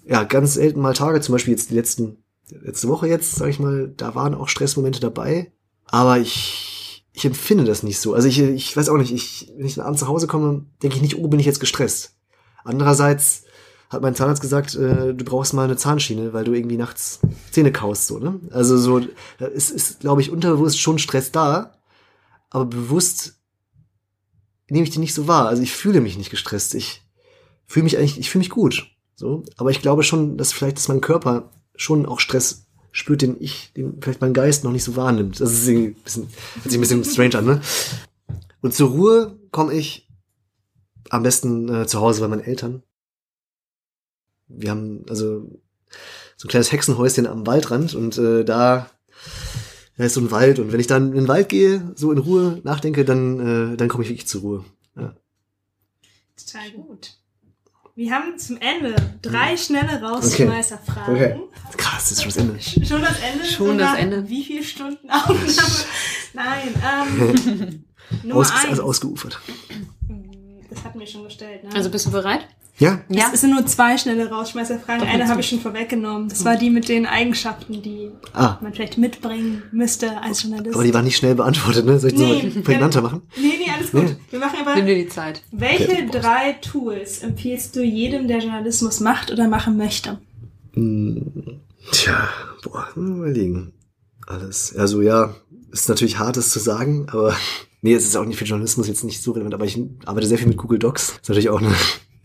ja 0.08 0.24
ganz 0.24 0.56
selten 0.56 0.82
mal 0.82 0.94
Tage, 0.94 1.22
zum 1.22 1.34
Beispiel 1.34 1.54
jetzt 1.54 1.70
die 1.70 1.76
letzten 1.76 2.18
letzte 2.50 2.88
Woche 2.88 3.08
jetzt, 3.08 3.36
sag 3.36 3.50
ich 3.50 3.60
mal, 3.60 3.92
da 3.96 4.14
waren 4.14 4.36
auch 4.36 4.50
Stressmomente 4.50 5.00
dabei, 5.00 5.52
aber 5.86 6.20
ich 6.20 7.06
ich 7.14 7.26
empfinde 7.26 7.64
das 7.64 7.84
nicht 7.84 8.00
so. 8.00 8.14
Also 8.14 8.28
ich 8.28 8.40
ich 8.40 8.76
weiß 8.76 8.90
auch 8.90 8.98
nicht, 8.98 9.14
ich 9.14 9.54
wenn 9.58 9.66
ich 9.66 9.76
dann 9.76 9.86
abends 9.86 10.02
nach 10.02 10.10
Hause 10.10 10.28
komme, 10.28 10.66
denke 10.82 10.96
ich 10.96 11.02
nicht, 11.02 11.18
oh, 11.18 11.28
bin 11.28 11.40
ich 11.40 11.46
jetzt 11.46 11.60
gestresst. 11.60 12.15
Andererseits 12.66 13.44
hat 13.90 14.02
mein 14.02 14.16
Zahnarzt 14.16 14.42
gesagt, 14.42 14.76
äh, 14.76 15.14
du 15.14 15.24
brauchst 15.24 15.54
mal 15.54 15.64
eine 15.64 15.78
Zahnschiene, 15.78 16.34
weil 16.34 16.44
du 16.44 16.54
irgendwie 16.54 16.78
nachts 16.78 17.20
Zähne 17.52 17.72
kaust, 17.72 18.08
so, 18.08 18.20
ne? 18.20 18.40
Also 18.52 18.78
so, 18.78 19.00
ist, 19.54 19.70
ist 19.70 20.00
glaube 20.02 20.22
ich, 20.22 20.32
unterbewusst 20.32 20.80
schon 20.80 21.00
Stress 21.00 21.32
da, 21.32 21.78
aber 22.50 22.66
bewusst 22.66 23.36
nehme 24.70 24.84
ich 24.84 24.90
die 24.90 25.00
nicht 25.00 25.14
so 25.14 25.28
wahr. 25.28 25.48
Also 25.48 25.62
ich 25.62 25.72
fühle 25.72 26.02
mich 26.02 26.18
nicht 26.18 26.32
gestresst. 26.32 26.74
Ich 26.74 27.04
fühle 27.68 27.84
mich 27.84 27.98
eigentlich, 27.98 28.20
ich 28.20 28.30
fühle 28.30 28.42
mich 28.42 28.50
gut, 28.50 28.88
so. 29.16 29.44
Aber 29.58 29.70
ich 29.70 29.82
glaube 29.82 30.04
schon, 30.04 30.38
dass 30.38 30.52
vielleicht, 30.52 30.78
dass 30.78 30.88
mein 30.88 31.02
Körper 31.02 31.52
schon 31.76 32.06
auch 32.06 32.20
Stress 32.20 32.66
spürt, 32.92 33.22
den 33.22 33.36
ich, 33.40 33.74
den 33.74 34.02
vielleicht 34.02 34.22
mein 34.22 34.34
Geist 34.34 34.64
noch 34.64 34.72
nicht 34.72 34.84
so 34.84 34.96
wahrnimmt. 34.96 35.40
Das 35.40 35.52
ist 35.52 35.68
irgendwie 35.68 35.90
ein 35.90 36.04
bisschen, 36.04 36.28
hört 36.56 36.64
sich 36.64 36.78
ein 36.78 36.82
bisschen 36.82 37.04
strange 37.04 37.38
an, 37.38 37.46
ne? 37.46 37.62
Und 38.62 38.74
zur 38.74 38.90
Ruhe 38.90 39.38
komme 39.52 39.74
ich 39.74 40.05
am 41.10 41.24
besten 41.24 41.74
äh, 41.74 41.88
zu 41.88 42.00
Hause 42.00 42.22
bei 42.22 42.28
meinen 42.28 42.44
Eltern 42.44 42.84
wir 44.48 44.70
haben 44.70 45.06
also 45.10 45.48
so 46.38 46.48
ein 46.48 46.50
kleines 46.50 46.72
Hexenhäuschen 46.72 47.28
am 47.28 47.48
Waldrand 47.48 47.96
und 47.96 48.18
äh, 48.18 48.44
da, 48.44 48.90
da 49.98 50.04
ist 50.04 50.14
so 50.14 50.22
ein 50.22 50.32
Wald 50.32 50.60
und 50.60 50.72
wenn 50.72 50.80
ich 50.80 50.88
dann 50.88 51.10
in 51.10 51.16
den 51.16 51.28
Wald 51.28 51.50
gehe, 51.50 51.94
so 51.96 52.12
in 52.12 52.18
Ruhe 52.18 52.62
nachdenke, 52.64 53.06
dann, 53.06 53.74
äh, 53.74 53.78
dann 53.78 53.88
komme 53.88 54.04
ich 54.04 54.10
wirklich 54.10 54.28
zur 54.28 54.42
Ruhe. 54.42 54.66
Ja. 54.98 55.16
Total 56.38 56.72
gut. 56.72 57.14
Wir 57.96 58.12
haben 58.12 58.38
zum 58.38 58.58
Ende 58.58 58.94
drei 59.22 59.56
schnelle 59.56 60.02
Rausschmeißerfragen. 60.02 61.16
Okay. 61.16 61.40
Krass, 61.78 62.10
das 62.10 62.12
ist 62.12 62.24
schon 62.24 62.32
das 62.34 62.38
Ende. 62.76 62.86
Schon 62.86 63.02
das 63.02 63.20
Ende? 63.22 63.46
Schon 63.46 63.78
das 63.78 63.98
Ende. 63.98 64.30
Wie 64.30 64.44
viele 64.44 64.64
Stunden 64.64 65.10
Aufnahme? 65.10 65.40
Nein, 66.34 66.76
ähm, 66.84 67.86
Nummer 68.24 68.42
Aus, 68.42 68.52
eins. 68.52 68.66
also 68.72 68.84
ausgeufert. 68.84 69.40
das 70.76 70.84
hatten 70.84 71.00
wir 71.00 71.08
schon 71.08 71.24
gestellt, 71.24 71.64
ne? 71.64 71.70
Also 71.74 71.90
bist 71.90 72.06
du 72.06 72.12
bereit? 72.12 72.48
Ja? 72.78 73.00
Ja. 73.08 73.30
Es 73.34 73.40
sind 73.40 73.52
nur 73.52 73.66
zwei 73.66 73.98
schnelle 73.98 74.30
Rausschmeißerfragen. 74.30 75.08
Eine 75.08 75.30
habe 75.30 75.40
ich 75.40 75.48
schon 75.48 75.62
vorweggenommen. 75.62 76.28
Das 76.28 76.44
war 76.44 76.58
die 76.58 76.70
mit 76.70 76.90
den 76.90 77.06
Eigenschaften, 77.06 77.82
die 77.82 78.12
Ah, 78.34 78.58
man 78.62 78.74
vielleicht 78.74 78.98
mitbringen 78.98 79.64
müsste 79.72 80.22
als 80.22 80.44
Journalist. 80.44 80.76
aber 80.76 80.84
die 80.84 80.94
waren 80.94 81.06
nicht 81.06 81.16
schnell 81.16 81.36
beantwortet, 81.36 81.86
ne? 81.86 81.98
Soll 82.00 82.12
ich 82.12 82.18
Nee, 82.18 82.52
mal 82.54 82.62
prägnanter 82.64 83.02
machen? 83.02 83.22
Nee, 83.38 83.54
nee, 83.66 83.72
alles 83.74 83.92
gut. 83.92 84.04
Nee. 84.04 84.16
Wir 84.30 84.40
machen 84.40 84.58
aber. 84.60 84.76
Nimm 84.76 84.86
dir 84.88 84.96
die 84.96 85.08
Zeit. 85.08 85.42
Welche 85.52 85.84
Okay. 85.86 86.10
drei 86.12 86.54
Tools 86.62 87.20
empfiehlst 87.20 87.76
du 87.78 87.82
jedem, 87.82 88.28
der 88.28 88.40
Journalismus 88.40 89.00
macht 89.00 89.32
oder 89.32 89.48
machen 89.48 89.78
möchte? 89.78 90.20
Hm, 90.74 91.62
tja, 91.92 92.28
boah, 92.62 92.88
mal 92.96 93.18
überlegen. 93.20 93.72
Alles. 94.28 94.76
Also 94.76 95.02
ja, 95.02 95.34
ist 95.72 95.88
natürlich 95.88 96.20
hart, 96.20 96.36
das 96.36 96.50
zu 96.50 96.60
sagen, 96.60 97.08
aber 97.10 97.34
nee, 97.86 97.94
es 97.94 98.06
ist 98.06 98.18
auch 98.18 98.26
nicht 98.26 98.38
für 98.38 98.46
Journalismus 98.46 98.88
jetzt 98.88 99.04
nicht 99.04 99.22
so 99.22 99.32
relevant, 99.32 99.54
aber 99.54 99.66
ich 99.66 99.80
arbeite 100.06 100.26
sehr 100.26 100.40
viel 100.40 100.48
mit 100.48 100.58
Google 100.58 100.80
Docs. 100.80 101.20
Ist 101.22 101.30
natürlich 101.30 101.50
auch 101.50 101.62
eine, 101.62 101.76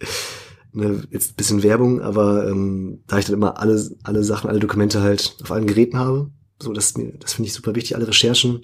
eine 0.75 1.03
jetzt 1.11 1.33
ein 1.33 1.37
bisschen 1.37 1.63
Werbung, 1.63 2.01
aber 2.01 2.49
ähm, 2.49 3.03
da 3.07 3.19
ich 3.19 3.27
dann 3.27 3.35
immer 3.35 3.59
alle, 3.59 3.79
alle 4.03 4.25
Sachen, 4.25 4.49
alle 4.49 4.59
Dokumente 4.59 5.03
halt 5.03 5.37
auf 5.43 5.51
allen 5.51 5.67
Geräten 5.67 5.99
habe, 5.99 6.31
so 6.63 6.73
das, 6.73 6.95
das 6.95 7.35
finde 7.35 7.49
ich 7.49 7.53
super 7.53 7.75
wichtig, 7.75 7.95
alle 7.95 8.09
Recherchen. 8.09 8.63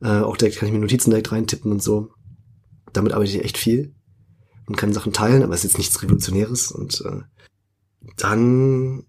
Äh, 0.00 0.20
auch 0.20 0.36
direkt 0.36 0.58
kann 0.58 0.68
ich 0.68 0.72
mir 0.72 0.78
Notizen 0.78 1.10
direkt 1.10 1.32
reintippen 1.32 1.72
und 1.72 1.82
so. 1.82 2.10
Damit 2.92 3.14
arbeite 3.14 3.32
ich 3.32 3.44
echt 3.44 3.58
viel 3.58 3.96
und 4.68 4.76
kann 4.76 4.92
Sachen 4.92 5.12
teilen, 5.12 5.42
aber 5.42 5.54
es 5.54 5.64
ist 5.64 5.72
jetzt 5.72 5.78
nichts 5.78 6.00
Revolutionäres 6.04 6.70
und 6.70 7.00
äh, 7.04 7.22
dann 8.16 9.02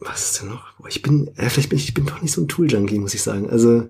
was 0.00 0.30
ist 0.32 0.40
denn 0.42 0.48
noch? 0.48 0.72
Ich 0.88 1.02
bin, 1.02 1.28
äh, 1.36 1.48
vielleicht 1.50 1.68
bin 1.68 1.78
ich, 1.78 1.88
ich 1.88 1.94
bin 1.94 2.06
doch 2.06 2.22
nicht 2.22 2.32
so 2.32 2.40
ein 2.40 2.48
Tool-Junkie, 2.48 2.98
muss 2.98 3.14
ich 3.14 3.22
sagen. 3.22 3.48
Also, 3.50 3.88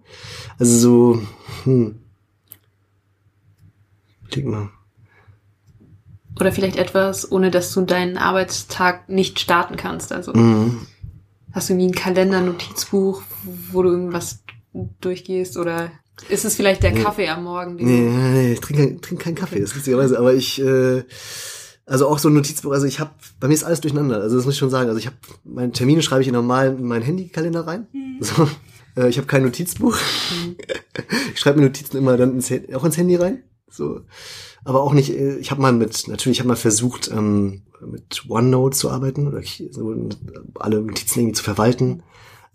also 0.58 0.78
so, 0.78 1.22
hm. 1.64 1.96
Überleg 4.26 4.46
mal. 4.46 4.70
Oder 6.38 6.52
vielleicht 6.52 6.76
etwas, 6.76 7.30
ohne 7.30 7.50
dass 7.50 7.72
du 7.72 7.82
deinen 7.82 8.16
Arbeitstag 8.16 9.08
nicht 9.08 9.40
starten 9.40 9.76
kannst. 9.76 10.12
Also 10.12 10.32
Mhm. 10.32 10.86
hast 11.52 11.68
du 11.68 11.72
irgendwie 11.74 11.86
einen 11.86 11.94
Kalender, 11.94 12.40
Notizbuch, 12.40 13.22
wo 13.72 13.82
du 13.82 13.90
irgendwas 13.90 14.42
durchgehst 15.00 15.56
oder 15.56 15.90
ist 16.28 16.44
es 16.44 16.54
vielleicht 16.54 16.82
der 16.82 16.92
Nee. 16.92 17.02
Kaffee 17.02 17.28
am 17.28 17.44
Morgen? 17.44 17.74
Nee, 17.76 17.82
nee, 17.84 18.30
nee, 18.32 18.52
ich 18.52 18.60
trinke 18.60 18.86
kein, 18.86 19.00
trink 19.00 19.20
keinen 19.20 19.34
Kaffee, 19.34 19.60
das 19.60 19.70
ist 19.70 19.76
lustigerweise, 19.76 20.18
aber 20.18 20.34
ich, 20.34 20.60
äh, 20.60 21.02
also 21.90 22.06
auch 22.08 22.18
so 22.18 22.28
ein 22.28 22.34
Notizbuch, 22.34 22.72
also 22.72 22.86
ich 22.86 23.00
habe, 23.00 23.10
bei 23.40 23.48
mir 23.48 23.54
ist 23.54 23.64
alles 23.64 23.80
durcheinander, 23.80 24.20
also 24.20 24.36
das 24.36 24.44
muss 24.44 24.54
ich 24.54 24.60
schon 24.60 24.70
sagen, 24.70 24.88
also 24.88 24.98
ich 24.98 25.06
habe, 25.06 25.16
meine 25.44 25.72
Termine 25.72 26.02
schreibe 26.02 26.22
ich 26.22 26.30
normal 26.30 26.76
in 26.78 26.86
meinen 26.86 27.02
Handykalender 27.02 27.66
rein, 27.66 27.86
so, 28.20 28.48
äh, 28.96 29.08
ich 29.08 29.18
habe 29.18 29.26
kein 29.26 29.42
Notizbuch, 29.42 29.96
ich 31.34 31.40
schreibe 31.40 31.58
mir 31.58 31.66
Notizen 31.66 31.96
immer 31.96 32.16
dann 32.16 32.32
ins, 32.34 32.50
auch 32.74 32.84
ins 32.84 32.96
Handy 32.96 33.16
rein, 33.16 33.42
so, 33.68 34.02
aber 34.64 34.82
auch 34.82 34.92
nicht, 34.92 35.10
äh, 35.10 35.36
ich 35.38 35.50
habe 35.50 35.60
mal 35.60 35.72
mit, 35.72 36.06
natürlich, 36.08 36.36
ich 36.36 36.40
habe 36.40 36.48
mal 36.48 36.56
versucht, 36.56 37.10
ähm, 37.10 37.62
mit 37.84 38.24
OneNote 38.28 38.76
zu 38.76 38.90
arbeiten, 38.90 39.26
oder 39.26 39.42
so, 39.70 39.94
alle 40.58 40.80
Notizen 40.80 41.20
irgendwie 41.20 41.36
zu 41.36 41.44
verwalten, 41.44 42.02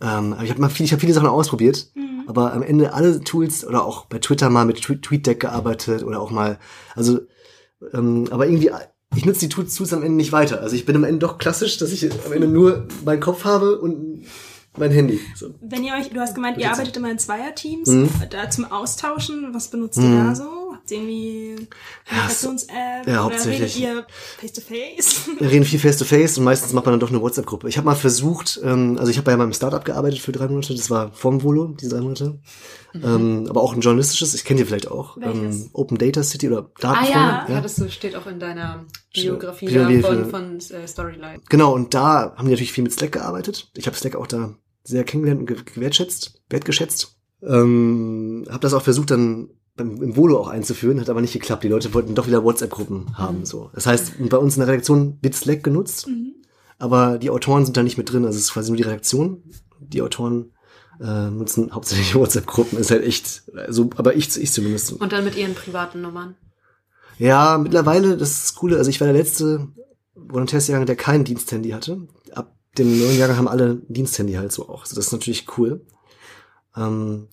ähm, 0.01 0.33
aber 0.33 0.43
ich 0.43 0.49
habe 0.49 0.61
mal 0.61 0.69
viel, 0.69 0.85
ich 0.85 0.91
habe 0.93 1.01
viele 1.01 1.13
Sachen 1.13 1.27
ausprobiert, 1.27 1.91
aber 2.27 2.53
am 2.53 2.63
Ende 2.63 2.93
alle 2.93 3.21
Tools 3.21 3.65
oder 3.67 3.85
auch 3.85 4.05
bei 4.05 4.19
Twitter 4.19 4.49
mal 4.49 4.65
mit 4.65 4.77
Twe- 4.79 5.01
TweetDeck 5.01 5.41
gearbeitet 5.41 6.03
oder 6.03 6.21
auch 6.21 6.31
mal, 6.31 6.57
also, 6.95 7.19
ähm, 7.93 8.27
aber 8.31 8.47
irgendwie, 8.47 8.71
ich 9.15 9.25
nutze 9.25 9.41
die 9.41 9.49
Tools, 9.49 9.93
am 9.93 10.03
Ende 10.03 10.15
nicht 10.17 10.31
weiter. 10.31 10.61
Also 10.61 10.75
ich 10.75 10.85
bin 10.85 10.95
am 10.95 11.03
Ende 11.03 11.19
doch 11.19 11.37
klassisch, 11.37 11.77
dass 11.77 11.91
ich 11.91 12.09
am 12.25 12.33
Ende 12.33 12.47
nur 12.47 12.87
meinen 13.03 13.19
Kopf 13.21 13.43
habe 13.45 13.77
und 13.79 14.23
mein 14.77 14.91
Handy. 14.91 15.19
So. 15.35 15.53
Wenn 15.61 15.83
ihr 15.83 15.93
euch, 15.93 16.09
du 16.09 16.19
hast 16.19 16.35
gemeint, 16.35 16.57
ihr 16.57 16.69
arbeitet 16.71 16.97
immer 16.97 17.09
in 17.11 17.17
Zweierteams, 17.19 17.87
Mhm. 17.87 18.09
da 18.29 18.49
zum 18.49 18.65
Austauschen, 18.65 19.53
was 19.53 19.69
benutzt 19.69 19.97
Mhm. 19.99 20.03
ihr 20.17 20.23
da 20.25 20.35
so? 20.35 20.64
Habt 20.85 20.91
irgendwie 20.91 21.67
Kommunikations-App? 22.07 23.07
ja, 23.07 23.13
oder 23.13 23.23
hauptsächlich. 23.23 23.75
redet 23.77 23.77
ihr 23.79 24.05
face-to-face? 24.39 25.29
Wir 25.39 25.49
reden 25.51 25.65
viel 25.65 25.79
face-to-face 25.79 26.37
und 26.37 26.43
meistens 26.43 26.73
macht 26.73 26.85
man 26.85 26.93
dann 26.93 26.99
doch 26.99 27.09
eine 27.09 27.21
WhatsApp-Gruppe. 27.21 27.67
Ich 27.69 27.77
habe 27.77 27.85
mal 27.85 27.95
versucht, 27.95 28.59
ähm, 28.63 28.97
also 28.99 29.09
ich 29.11 29.17
habe 29.17 29.25
bei 29.25 29.37
meinem 29.37 29.53
Startup 29.53 29.83
gearbeitet 29.83 30.19
für 30.19 30.31
drei 30.31 30.47
Monate, 30.47 30.75
das 30.75 30.89
war 30.89 31.11
vom 31.11 31.41
Volo, 31.43 31.75
diese 31.79 31.89
drei 31.95 32.01
Monate. 32.01 32.39
Ähm, 32.93 33.45
aber 33.49 33.61
auch 33.61 33.73
ein 33.73 33.81
journalistisches, 33.81 34.33
ich 34.35 34.45
kenne 34.45 34.59
die 34.61 34.65
vielleicht 34.65 34.89
auch. 34.89 35.17
Welches? 35.17 35.63
Ähm, 35.63 35.69
Open 35.73 35.97
Data 35.97 36.23
City 36.23 36.47
oder 36.47 36.69
Ah 36.75 36.79
Datenfreunde. 36.79 37.11
ja, 37.13 37.45
ja, 37.49 37.61
das 37.61 37.81
steht 37.93 38.15
auch 38.15 38.25
in 38.27 38.39
deiner 38.39 38.85
Biografie 39.13 39.65
Biografie 39.67 40.01
von, 40.01 40.29
von 40.29 40.57
äh, 40.77 40.87
Storyline. 40.87 41.41
Genau, 41.49 41.73
und 41.73 41.93
da 41.93 42.33
haben 42.37 42.45
die 42.45 42.51
natürlich 42.51 42.71
viel 42.71 42.83
mit 42.85 42.93
Slack 42.93 43.11
gearbeitet. 43.11 43.69
Ich 43.75 43.85
habe 43.87 43.97
Slack 43.97 44.15
auch 44.15 44.27
da 44.27 44.55
sehr 44.83 45.03
kennengelernt 45.03 45.41
und 45.41 45.45
ge- 45.47 45.57
gewertschätzt, 45.73 46.41
wertgeschätzt. 46.49 47.17
Ähm, 47.43 48.45
habe 48.49 48.59
das 48.61 48.73
auch 48.73 48.81
versucht 48.81 49.11
dann 49.11 49.49
beim, 49.75 50.01
im 50.01 50.15
Volo 50.15 50.39
auch 50.39 50.47
einzuführen, 50.47 50.99
hat 51.01 51.09
aber 51.09 51.21
nicht 51.21 51.33
geklappt. 51.33 51.63
Die 51.63 51.67
Leute 51.69 51.93
wollten 51.93 52.15
doch 52.15 52.27
wieder 52.27 52.43
WhatsApp-Gruppen 52.43 53.17
haben. 53.17 53.45
So, 53.45 53.69
Das 53.73 53.85
heißt, 53.85 54.13
bei 54.29 54.37
uns 54.37 54.55
in 54.55 54.61
der 54.61 54.69
Redaktion 54.69 55.17
wird 55.21 55.35
Slack 55.35 55.63
genutzt, 55.63 56.07
Mhm. 56.07 56.33
aber 56.77 57.17
die 57.17 57.29
Autoren 57.29 57.65
sind 57.65 57.75
da 57.77 57.83
nicht 57.83 57.97
mit 57.97 58.11
drin. 58.11 58.25
Also 58.25 58.37
es 58.37 58.45
ist 58.45 58.53
quasi 58.53 58.69
nur 58.71 58.77
die 58.77 58.83
Redaktion. 58.83 59.43
Die 59.79 60.01
Autoren 60.01 60.51
äh, 61.01 61.29
nutzen 61.29 61.73
hauptsächlich 61.73 62.15
WhatsApp-Gruppen. 62.15 62.79
Ist 62.79 62.91
halt 62.91 63.03
echt, 63.03 63.43
so, 63.69 63.89
aber 63.97 64.15
ich, 64.15 64.37
ich 64.41 64.51
zumindest. 64.51 64.93
Und 64.93 65.11
dann 65.11 65.25
mit 65.25 65.35
ihren 65.35 65.53
privaten 65.55 66.01
Nummern. 66.01 66.35
Ja, 67.17 67.57
mittlerweile, 67.57 68.17
das 68.17 68.31
ist 68.31 68.43
das 68.43 68.55
Coole, 68.55 68.77
also 68.77 68.89
ich 68.89 68.99
war 69.01 69.07
der 69.07 69.15
letzte 69.15 69.67
Volontärsjahrgang, 70.15 70.85
der 70.85 70.95
kein 70.95 71.23
Diensthandy 71.25 71.69
hatte. 71.71 72.07
Ab 72.33 72.55
dem 72.77 72.97
neuen 72.99 73.17
Jahrgang 73.17 73.37
haben 73.37 73.47
alle 73.47 73.81
Diensthandy 73.89 74.33
halt 74.33 74.51
so 74.51 74.67
auch. 74.69 74.81
Also 74.83 74.95
das 74.95 75.07
ist 75.07 75.11
natürlich 75.11 75.45
cool. 75.57 75.85
Ähm, 76.75 77.27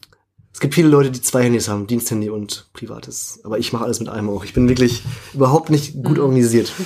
es 0.53 0.61
gibt 0.61 0.74
viele 0.74 0.89
Leute, 0.89 1.11
die 1.11 1.23
zwei 1.23 1.45
Handys 1.45 1.69
haben, 1.69 1.87
Diensthandy 1.87 2.29
und 2.29 2.66
privates. 2.74 3.41
Aber 3.43 3.59
ich 3.59 3.73
mache 3.73 3.85
alles 3.85 4.01
mit 4.01 4.09
einem 4.09 4.29
auch. 4.29 4.45
Ich 4.45 4.53
bin 4.53 4.69
wirklich 4.69 5.03
überhaupt 5.33 5.70
nicht 5.70 6.03
gut 6.03 6.19
organisiert. 6.19 6.73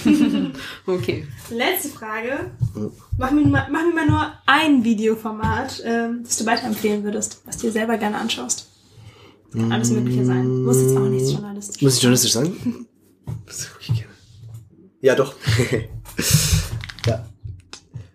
Okay. 0.87 1.27
Letzte 1.51 1.89
Frage. 1.89 2.53
Mhm. 2.75 2.93
Mach 3.19 3.31
mir, 3.33 3.47
mal, 3.47 3.67
mach 3.71 3.83
mir 3.83 3.93
mal 3.93 4.07
nur 4.07 4.33
ein 4.47 4.85
Videoformat, 4.85 5.83
ähm, 5.85 6.21
das 6.23 6.39
du 6.39 6.47
weiterempfehlen 6.47 7.05
würdest, 7.05 7.43
was 7.45 7.59
dir 7.59 7.73
selber 7.73 7.99
gerne 7.99 8.17
anschaust. 8.17 8.69
Kann 9.53 9.73
alles 9.73 9.91
Mögliche 9.91 10.25
sein. 10.25 10.63
Muss 10.63 10.81
jetzt 10.81 10.97
auch 10.97 11.09
nichts 11.09 11.33
journalistisch 11.33 11.83
Muss 11.83 11.97
ich 11.97 12.03
journalistisch 12.03 12.33
sein? 12.33 12.55
Das 13.45 13.69
ich 13.81 13.87
gerne. 13.89 14.13
Ja, 15.01 15.17
doch. 15.17 15.35
ja. 17.07 17.27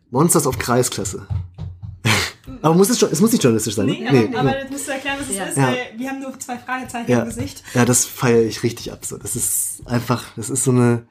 Monsters 0.09 0.47
of 0.47 0.57
Kreisklasse. 0.57 1.27
Aber 2.61 2.75
muss 2.75 2.89
es, 2.89 2.99
schon, 2.99 3.09
es 3.11 3.19
muss 3.21 3.31
nicht 3.31 3.43
journalistisch 3.43 3.75
sein. 3.75 3.87
Nee, 3.87 4.01
ne? 4.01 4.29
aber, 4.37 4.49
aber 4.49 4.59
jetzt 4.59 4.71
musst 4.71 4.87
du 4.87 4.91
erklären, 4.91 5.17
was 5.19 5.29
es 5.29 5.35
Ja. 5.37 5.45
ist, 5.45 5.57
Ja. 5.57 5.63
weil 5.67 5.77
wir 5.97 6.09
haben 6.09 6.19
nur 6.21 6.39
zwei 6.39 6.57
Fragezeichen 6.57 7.09
ja, 7.11 7.19
im 7.21 7.25
Gesicht. 7.29 7.63
ja, 7.73 7.85
das 7.85 8.05
feiere 8.05 8.43
ich 8.43 8.63
richtig 8.63 8.91
ab. 8.91 9.03
So. 9.05 9.17
Das 9.17 9.35
ist 9.35 9.81
einfach, 9.85 10.25
das 10.35 10.49
ist 10.49 10.63
so 10.63 10.71
eine, 10.71 11.07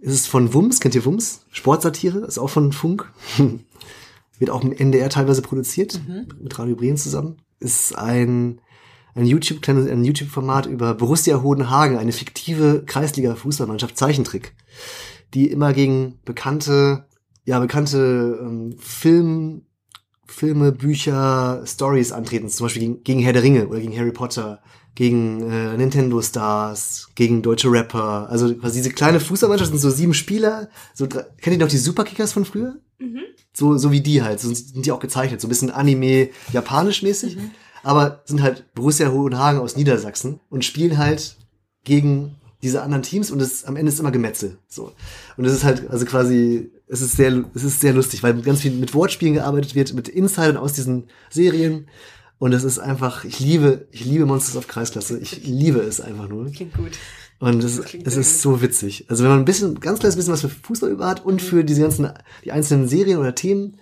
es 0.00 0.12
ist 0.14 0.26
von 0.28 0.52
Wums, 0.54 0.80
kennt 0.80 0.94
ihr 0.94 1.04
Wums? 1.04 1.44
Sportsatire, 1.50 2.18
ist 2.20 2.38
auch 2.38 2.50
von 2.50 2.72
Funk. 2.72 3.10
Wird 4.38 4.50
auch 4.50 4.62
im 4.64 4.72
NDR 4.72 5.08
teilweise 5.08 5.42
produziert, 5.42 6.00
mit 6.40 6.58
Radio 6.58 6.74
Bremen 6.74 6.96
zusammen. 6.96 7.36
Ist 7.60 7.96
ein, 7.96 8.60
ein 9.14 9.26
YouTube, 9.26 9.62
kleines, 9.62 9.88
ein 9.88 10.02
YouTube-Format 10.04 10.66
über 10.66 10.94
Borussia 10.94 11.42
Hodenhagen, 11.42 11.96
eine 11.98 12.10
fiktive 12.12 12.82
Kreisliga-Fußballmannschaft, 12.84 13.96
Zeichentrick, 13.96 14.54
die 15.34 15.48
immer 15.48 15.72
gegen 15.72 16.18
bekannte, 16.24 17.04
ja, 17.44 17.60
bekannte 17.60 18.38
ähm, 18.42 18.74
Film, 18.80 19.66
Filme, 20.32 20.72
Bücher, 20.72 21.62
Stories 21.66 22.12
antreten, 22.12 22.48
zum 22.48 22.64
Beispiel 22.66 22.80
gegen, 22.82 23.04
gegen 23.04 23.20
Herr 23.20 23.32
der 23.32 23.42
Ringe 23.42 23.66
oder 23.68 23.80
gegen 23.80 23.96
Harry 23.96 24.12
Potter, 24.12 24.60
gegen 24.94 25.48
äh, 25.50 25.76
Nintendo 25.76 26.20
Stars, 26.22 27.08
gegen 27.14 27.42
deutsche 27.42 27.70
Rapper. 27.70 28.28
Also 28.30 28.54
quasi 28.54 28.78
diese 28.80 28.90
kleine 28.90 29.20
Fußballmannschaft 29.20 29.70
sind 29.70 29.80
so 29.80 29.90
sieben 29.90 30.14
Spieler. 30.14 30.68
So, 30.94 31.06
drei- 31.06 31.24
kennt 31.40 31.56
ihr 31.56 31.62
noch 31.64 31.68
die 31.70 31.78
Superkickers 31.78 32.32
von 32.32 32.44
früher? 32.44 32.76
So, 33.54 33.76
so 33.76 33.90
wie 33.92 34.00
die 34.00 34.22
halt. 34.22 34.40
So 34.40 34.52
sind 34.52 34.84
die 34.86 34.92
auch 34.92 35.00
gezeichnet. 35.00 35.40
So 35.40 35.46
ein 35.46 35.50
bisschen 35.50 35.70
Anime, 35.70 36.28
japanisch 36.52 37.02
mäßig. 37.02 37.36
Aber 37.82 38.22
sind 38.26 38.42
halt 38.42 38.72
Borussia 38.74 39.10
Hohenhagen 39.10 39.60
aus 39.60 39.76
Niedersachsen 39.76 40.40
und 40.50 40.64
spielen 40.64 40.98
halt 40.98 41.36
gegen 41.84 42.36
diese 42.62 42.82
anderen 42.82 43.02
Teams 43.02 43.30
und 43.30 43.42
es 43.42 43.64
am 43.64 43.76
Ende 43.76 43.90
ist 43.90 43.98
immer 43.98 44.12
Gemetzel. 44.12 44.58
So. 44.68 44.92
Und 45.36 45.44
es 45.44 45.52
ist 45.52 45.64
halt, 45.64 45.90
also 45.90 46.04
quasi, 46.04 46.70
es 46.86 47.00
ist 47.00 47.16
sehr, 47.16 47.44
es 47.54 47.64
ist 47.64 47.80
sehr 47.80 47.92
lustig, 47.92 48.22
weil 48.22 48.40
ganz 48.42 48.60
viel 48.60 48.72
mit 48.72 48.94
Wortspielen 48.94 49.34
gearbeitet 49.34 49.74
wird, 49.74 49.94
mit 49.94 50.08
Insidern 50.08 50.56
aus 50.56 50.72
diesen 50.72 51.08
Serien. 51.30 51.88
Und 52.38 52.52
es 52.52 52.64
ist 52.64 52.78
einfach, 52.78 53.24
ich 53.24 53.40
liebe, 53.40 53.86
ich 53.90 54.04
liebe 54.04 54.26
Monsters 54.26 54.56
of 54.56 54.68
Kreisklasse. 54.68 55.18
Ich 55.18 55.44
liebe 55.44 55.80
es 55.80 56.00
einfach 56.00 56.28
nur. 56.28 56.50
Klingt 56.50 56.74
gut. 56.74 56.92
Und 57.38 57.64
es, 57.64 57.78
es 57.78 58.16
ist 58.16 58.40
so 58.40 58.62
witzig. 58.62 59.06
Also 59.08 59.24
wenn 59.24 59.30
man 59.30 59.40
ein 59.40 59.44
bisschen, 59.44 59.80
ganz 59.80 59.98
kleines 59.98 60.14
bisschen 60.16 60.32
was 60.32 60.42
für 60.42 60.48
Fußball 60.48 60.90
über 60.90 61.06
hat 61.06 61.24
und 61.24 61.42
für 61.42 61.64
diese 61.64 61.82
ganzen, 61.82 62.08
die 62.44 62.52
einzelnen 62.52 62.86
Serien 62.86 63.18
oder 63.18 63.34
Themen 63.34 63.78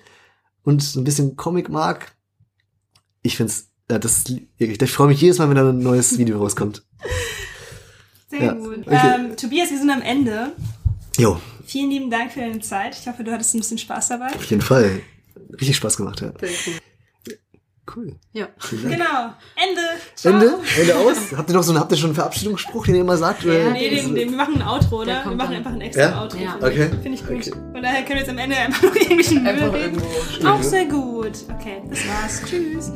und 0.63 0.83
so 0.83 1.01
ein 1.01 1.05
bisschen 1.05 1.37
Comic 1.37 1.69
mag, 1.69 2.15
ich 3.23 3.37
find's, 3.37 3.69
ja, 3.91 3.99
das, 3.99 4.25
ich, 4.57 4.83
ich 4.83 4.93
freue 4.93 5.09
mich 5.09 5.21
jedes 5.21 5.39
Mal, 5.39 5.49
wenn 5.49 5.57
da 5.57 5.69
ein 5.69 5.79
neues 5.79 6.17
Video 6.17 6.39
rauskommt. 6.39 6.87
Sehr 8.31 8.43
Ja, 8.45 8.53
gut. 8.53 8.87
okay. 8.87 9.15
Ähm, 9.17 9.37
Tobias, 9.37 9.71
wir 9.71 9.79
sind 9.79 9.91
am 9.91 10.03
Ende. 10.03 10.53
Jo, 11.19 11.39
Vielen 11.67 11.91
lieben 11.91 12.11
Dank 12.11 12.33
für 12.33 12.41
deine 12.41 12.59
Zeit. 12.61 12.97
Ich 12.99 13.07
hoffe, 13.07 13.23
du 13.23 13.31
hattest 13.33 13.55
ein 13.55 13.59
bisschen 13.61 13.79
Spaß 13.79 14.09
dabei. 14.09 14.27
auf 14.35 14.45
jeden 14.45 14.63
Fall. 14.63 15.01
Richtig 15.53 15.77
Spaß 15.77 15.97
gemacht, 15.97 16.21
ja. 16.21 16.33
Sehr 16.41 16.51
cool. 16.67 16.75
Cool. 17.97 18.15
Ja. 18.33 18.47
Genau. 18.71 19.33
Ende. 19.57 19.81
Ciao. 20.15 20.33
Ende? 20.35 20.59
Ende 20.81 20.97
aus? 20.97 21.17
habt 21.37 21.51
ihr 21.51 21.55
noch 21.57 21.63
so 21.65 21.73
einen, 21.73 21.81
habt 21.81 21.91
ihr 21.91 21.99
schon 21.99 22.11
einen 22.11 22.15
Verabschiedungsspruch, 22.15 22.87
den 22.87 22.95
ihr 22.97 23.01
immer 23.01 23.17
sagt? 23.17 23.43
Ja, 23.43 23.51
Oder? 23.53 23.71
Nee, 23.73 23.91
den, 23.91 24.15
den, 24.15 24.31
wir 24.31 24.37
machen 24.37 24.63
ein 24.63 24.69
Outro, 24.69 25.05
Der 25.05 25.23
oder? 25.23 25.31
Wir 25.31 25.37
machen 25.37 25.55
einfach 25.57 25.73
ein 25.73 25.81
extra 25.81 26.03
Ja? 26.03 26.23
Outro. 26.23 26.39
Ja. 26.39 26.53
finde 26.61 26.69
ich. 26.69 26.73
Okay. 26.73 26.91
Finde 27.03 27.19
ich 27.19 27.27
gut. 27.27 27.37
Okay. 27.37 27.51
Von 27.73 27.83
daher 27.83 28.03
können 28.03 28.09
wir 28.11 28.17
jetzt 28.19 28.31
am 28.31 28.39
Ende 28.39 28.57
einfach 28.57 28.83
noch 28.85 28.95
irgendwelchen 28.95 29.43
Müll 29.43 29.53
reden. 29.71 30.03
Auch 30.47 30.63
sehr 30.63 30.85
gut. 30.87 31.33
Okay, 31.59 31.83
das 31.89 31.99
war's. 32.09 32.43
Tschüss. 32.47 32.93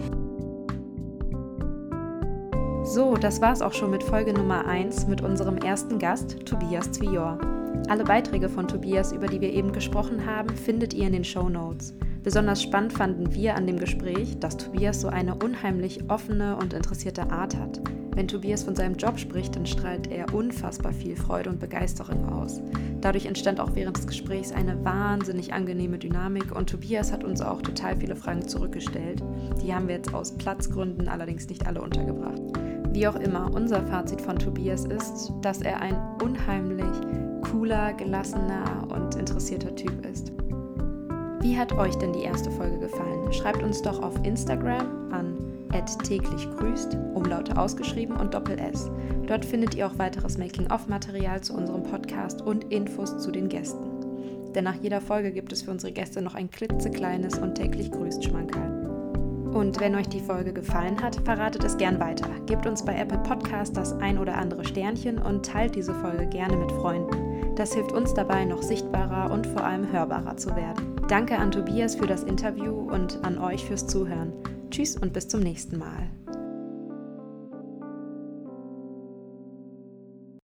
So, 2.84 3.16
das 3.16 3.40
war's 3.40 3.62
auch 3.62 3.72
schon 3.72 3.90
mit 3.90 4.02
Folge 4.02 4.34
Nummer 4.34 4.66
1 4.66 5.06
mit 5.06 5.22
unserem 5.22 5.56
ersten 5.56 5.98
Gast, 5.98 6.44
Tobias 6.44 6.92
Zwior. 6.92 7.38
Alle 7.88 8.04
Beiträge 8.04 8.50
von 8.50 8.68
Tobias, 8.68 9.10
über 9.10 9.26
die 9.26 9.40
wir 9.40 9.54
eben 9.54 9.72
gesprochen 9.72 10.26
haben, 10.26 10.54
findet 10.54 10.92
ihr 10.92 11.06
in 11.06 11.14
den 11.14 11.24
Show 11.24 11.48
Notes. 11.48 11.94
Besonders 12.22 12.62
spannend 12.62 12.92
fanden 12.92 13.32
wir 13.32 13.56
an 13.56 13.66
dem 13.66 13.78
Gespräch, 13.78 14.38
dass 14.38 14.58
Tobias 14.58 15.00
so 15.00 15.08
eine 15.08 15.34
unheimlich 15.34 16.10
offene 16.10 16.56
und 16.56 16.74
interessierte 16.74 17.30
Art 17.30 17.56
hat. 17.56 17.80
Wenn 18.14 18.28
Tobias 18.28 18.62
von 18.62 18.76
seinem 18.76 18.96
Job 18.96 19.18
spricht, 19.18 19.56
dann 19.56 19.66
strahlt 19.66 20.06
er 20.08 20.32
unfassbar 20.34 20.92
viel 20.92 21.16
Freude 21.16 21.50
und 21.50 21.60
Begeisterung 21.60 22.28
aus. 22.32 22.60
Dadurch 23.00 23.26
entstand 23.26 23.60
auch 23.60 23.74
während 23.74 23.96
des 23.96 24.06
Gesprächs 24.06 24.52
eine 24.52 24.84
wahnsinnig 24.84 25.52
angenehme 25.52 25.98
Dynamik 25.98 26.54
und 26.54 26.70
Tobias 26.70 27.12
hat 27.12 27.24
uns 27.24 27.40
auch 27.40 27.60
total 27.60 27.96
viele 27.96 28.14
Fragen 28.14 28.46
zurückgestellt. 28.46 29.22
Die 29.62 29.74
haben 29.74 29.88
wir 29.88 29.96
jetzt 29.96 30.14
aus 30.14 30.36
Platzgründen 30.36 31.08
allerdings 31.08 31.48
nicht 31.48 31.66
alle 31.66 31.82
untergebracht. 31.82 32.42
Wie 32.94 33.08
auch 33.08 33.16
immer, 33.16 33.52
unser 33.52 33.82
Fazit 33.82 34.20
von 34.20 34.38
Tobias 34.38 34.84
ist, 34.84 35.32
dass 35.42 35.60
er 35.60 35.80
ein 35.80 35.96
unheimlich 36.22 36.86
cooler, 37.42 37.92
gelassener 37.92 38.86
und 38.88 39.16
interessierter 39.16 39.74
Typ 39.74 40.06
ist. 40.06 40.32
Wie 41.40 41.58
hat 41.58 41.72
euch 41.72 41.96
denn 41.96 42.12
die 42.12 42.22
erste 42.22 42.52
Folge 42.52 42.78
gefallen? 42.78 43.32
Schreibt 43.32 43.64
uns 43.64 43.82
doch 43.82 44.00
auf 44.00 44.14
Instagram 44.24 45.12
an 45.12 45.34
täglich 46.04 46.48
grüßt, 46.56 46.96
Umlaute 47.14 47.58
ausgeschrieben 47.58 48.16
und 48.16 48.32
Doppel 48.32 48.60
S. 48.60 48.90
Dort 49.26 49.44
findet 49.44 49.74
ihr 49.74 49.88
auch 49.88 49.98
weiteres 49.98 50.38
Making-of-Material 50.38 51.40
zu 51.40 51.54
unserem 51.54 51.82
Podcast 51.82 52.42
und 52.42 52.72
Infos 52.72 53.18
zu 53.18 53.32
den 53.32 53.48
Gästen. 53.48 54.52
Denn 54.54 54.64
nach 54.64 54.76
jeder 54.80 55.00
Folge 55.00 55.32
gibt 55.32 55.52
es 55.52 55.62
für 55.62 55.72
unsere 55.72 55.92
Gäste 55.92 56.22
noch 56.22 56.36
ein 56.36 56.48
klitzekleines 56.48 57.38
und 57.38 57.56
täglich 57.56 57.90
grüßt 57.90 58.22
Schmankerl. 58.22 58.83
Und 59.54 59.78
wenn 59.78 59.94
euch 59.94 60.08
die 60.08 60.20
Folge 60.20 60.52
gefallen 60.52 61.00
hat, 61.00 61.14
verratet 61.24 61.62
es 61.62 61.76
gern 61.76 62.00
weiter. 62.00 62.28
Gebt 62.46 62.66
uns 62.66 62.84
bei 62.84 62.96
Apple 62.96 63.18
Podcast 63.18 63.76
das 63.76 63.92
ein 63.92 64.18
oder 64.18 64.34
andere 64.34 64.64
Sternchen 64.64 65.16
und 65.18 65.46
teilt 65.46 65.76
diese 65.76 65.94
Folge 65.94 66.26
gerne 66.26 66.56
mit 66.56 66.72
Freunden. 66.72 67.54
Das 67.54 67.72
hilft 67.72 67.92
uns 67.92 68.12
dabei, 68.12 68.44
noch 68.44 68.62
sichtbarer 68.62 69.30
und 69.30 69.46
vor 69.46 69.62
allem 69.62 69.90
hörbarer 69.92 70.36
zu 70.36 70.56
werden. 70.56 70.96
Danke 71.08 71.38
an 71.38 71.52
Tobias 71.52 71.94
für 71.94 72.08
das 72.08 72.24
Interview 72.24 72.72
und 72.72 73.24
an 73.24 73.38
euch 73.38 73.64
fürs 73.64 73.86
Zuhören. 73.86 74.32
Tschüss 74.70 74.96
und 74.96 75.12
bis 75.12 75.28
zum 75.28 75.38
nächsten 75.38 75.78
Mal. 75.78 76.10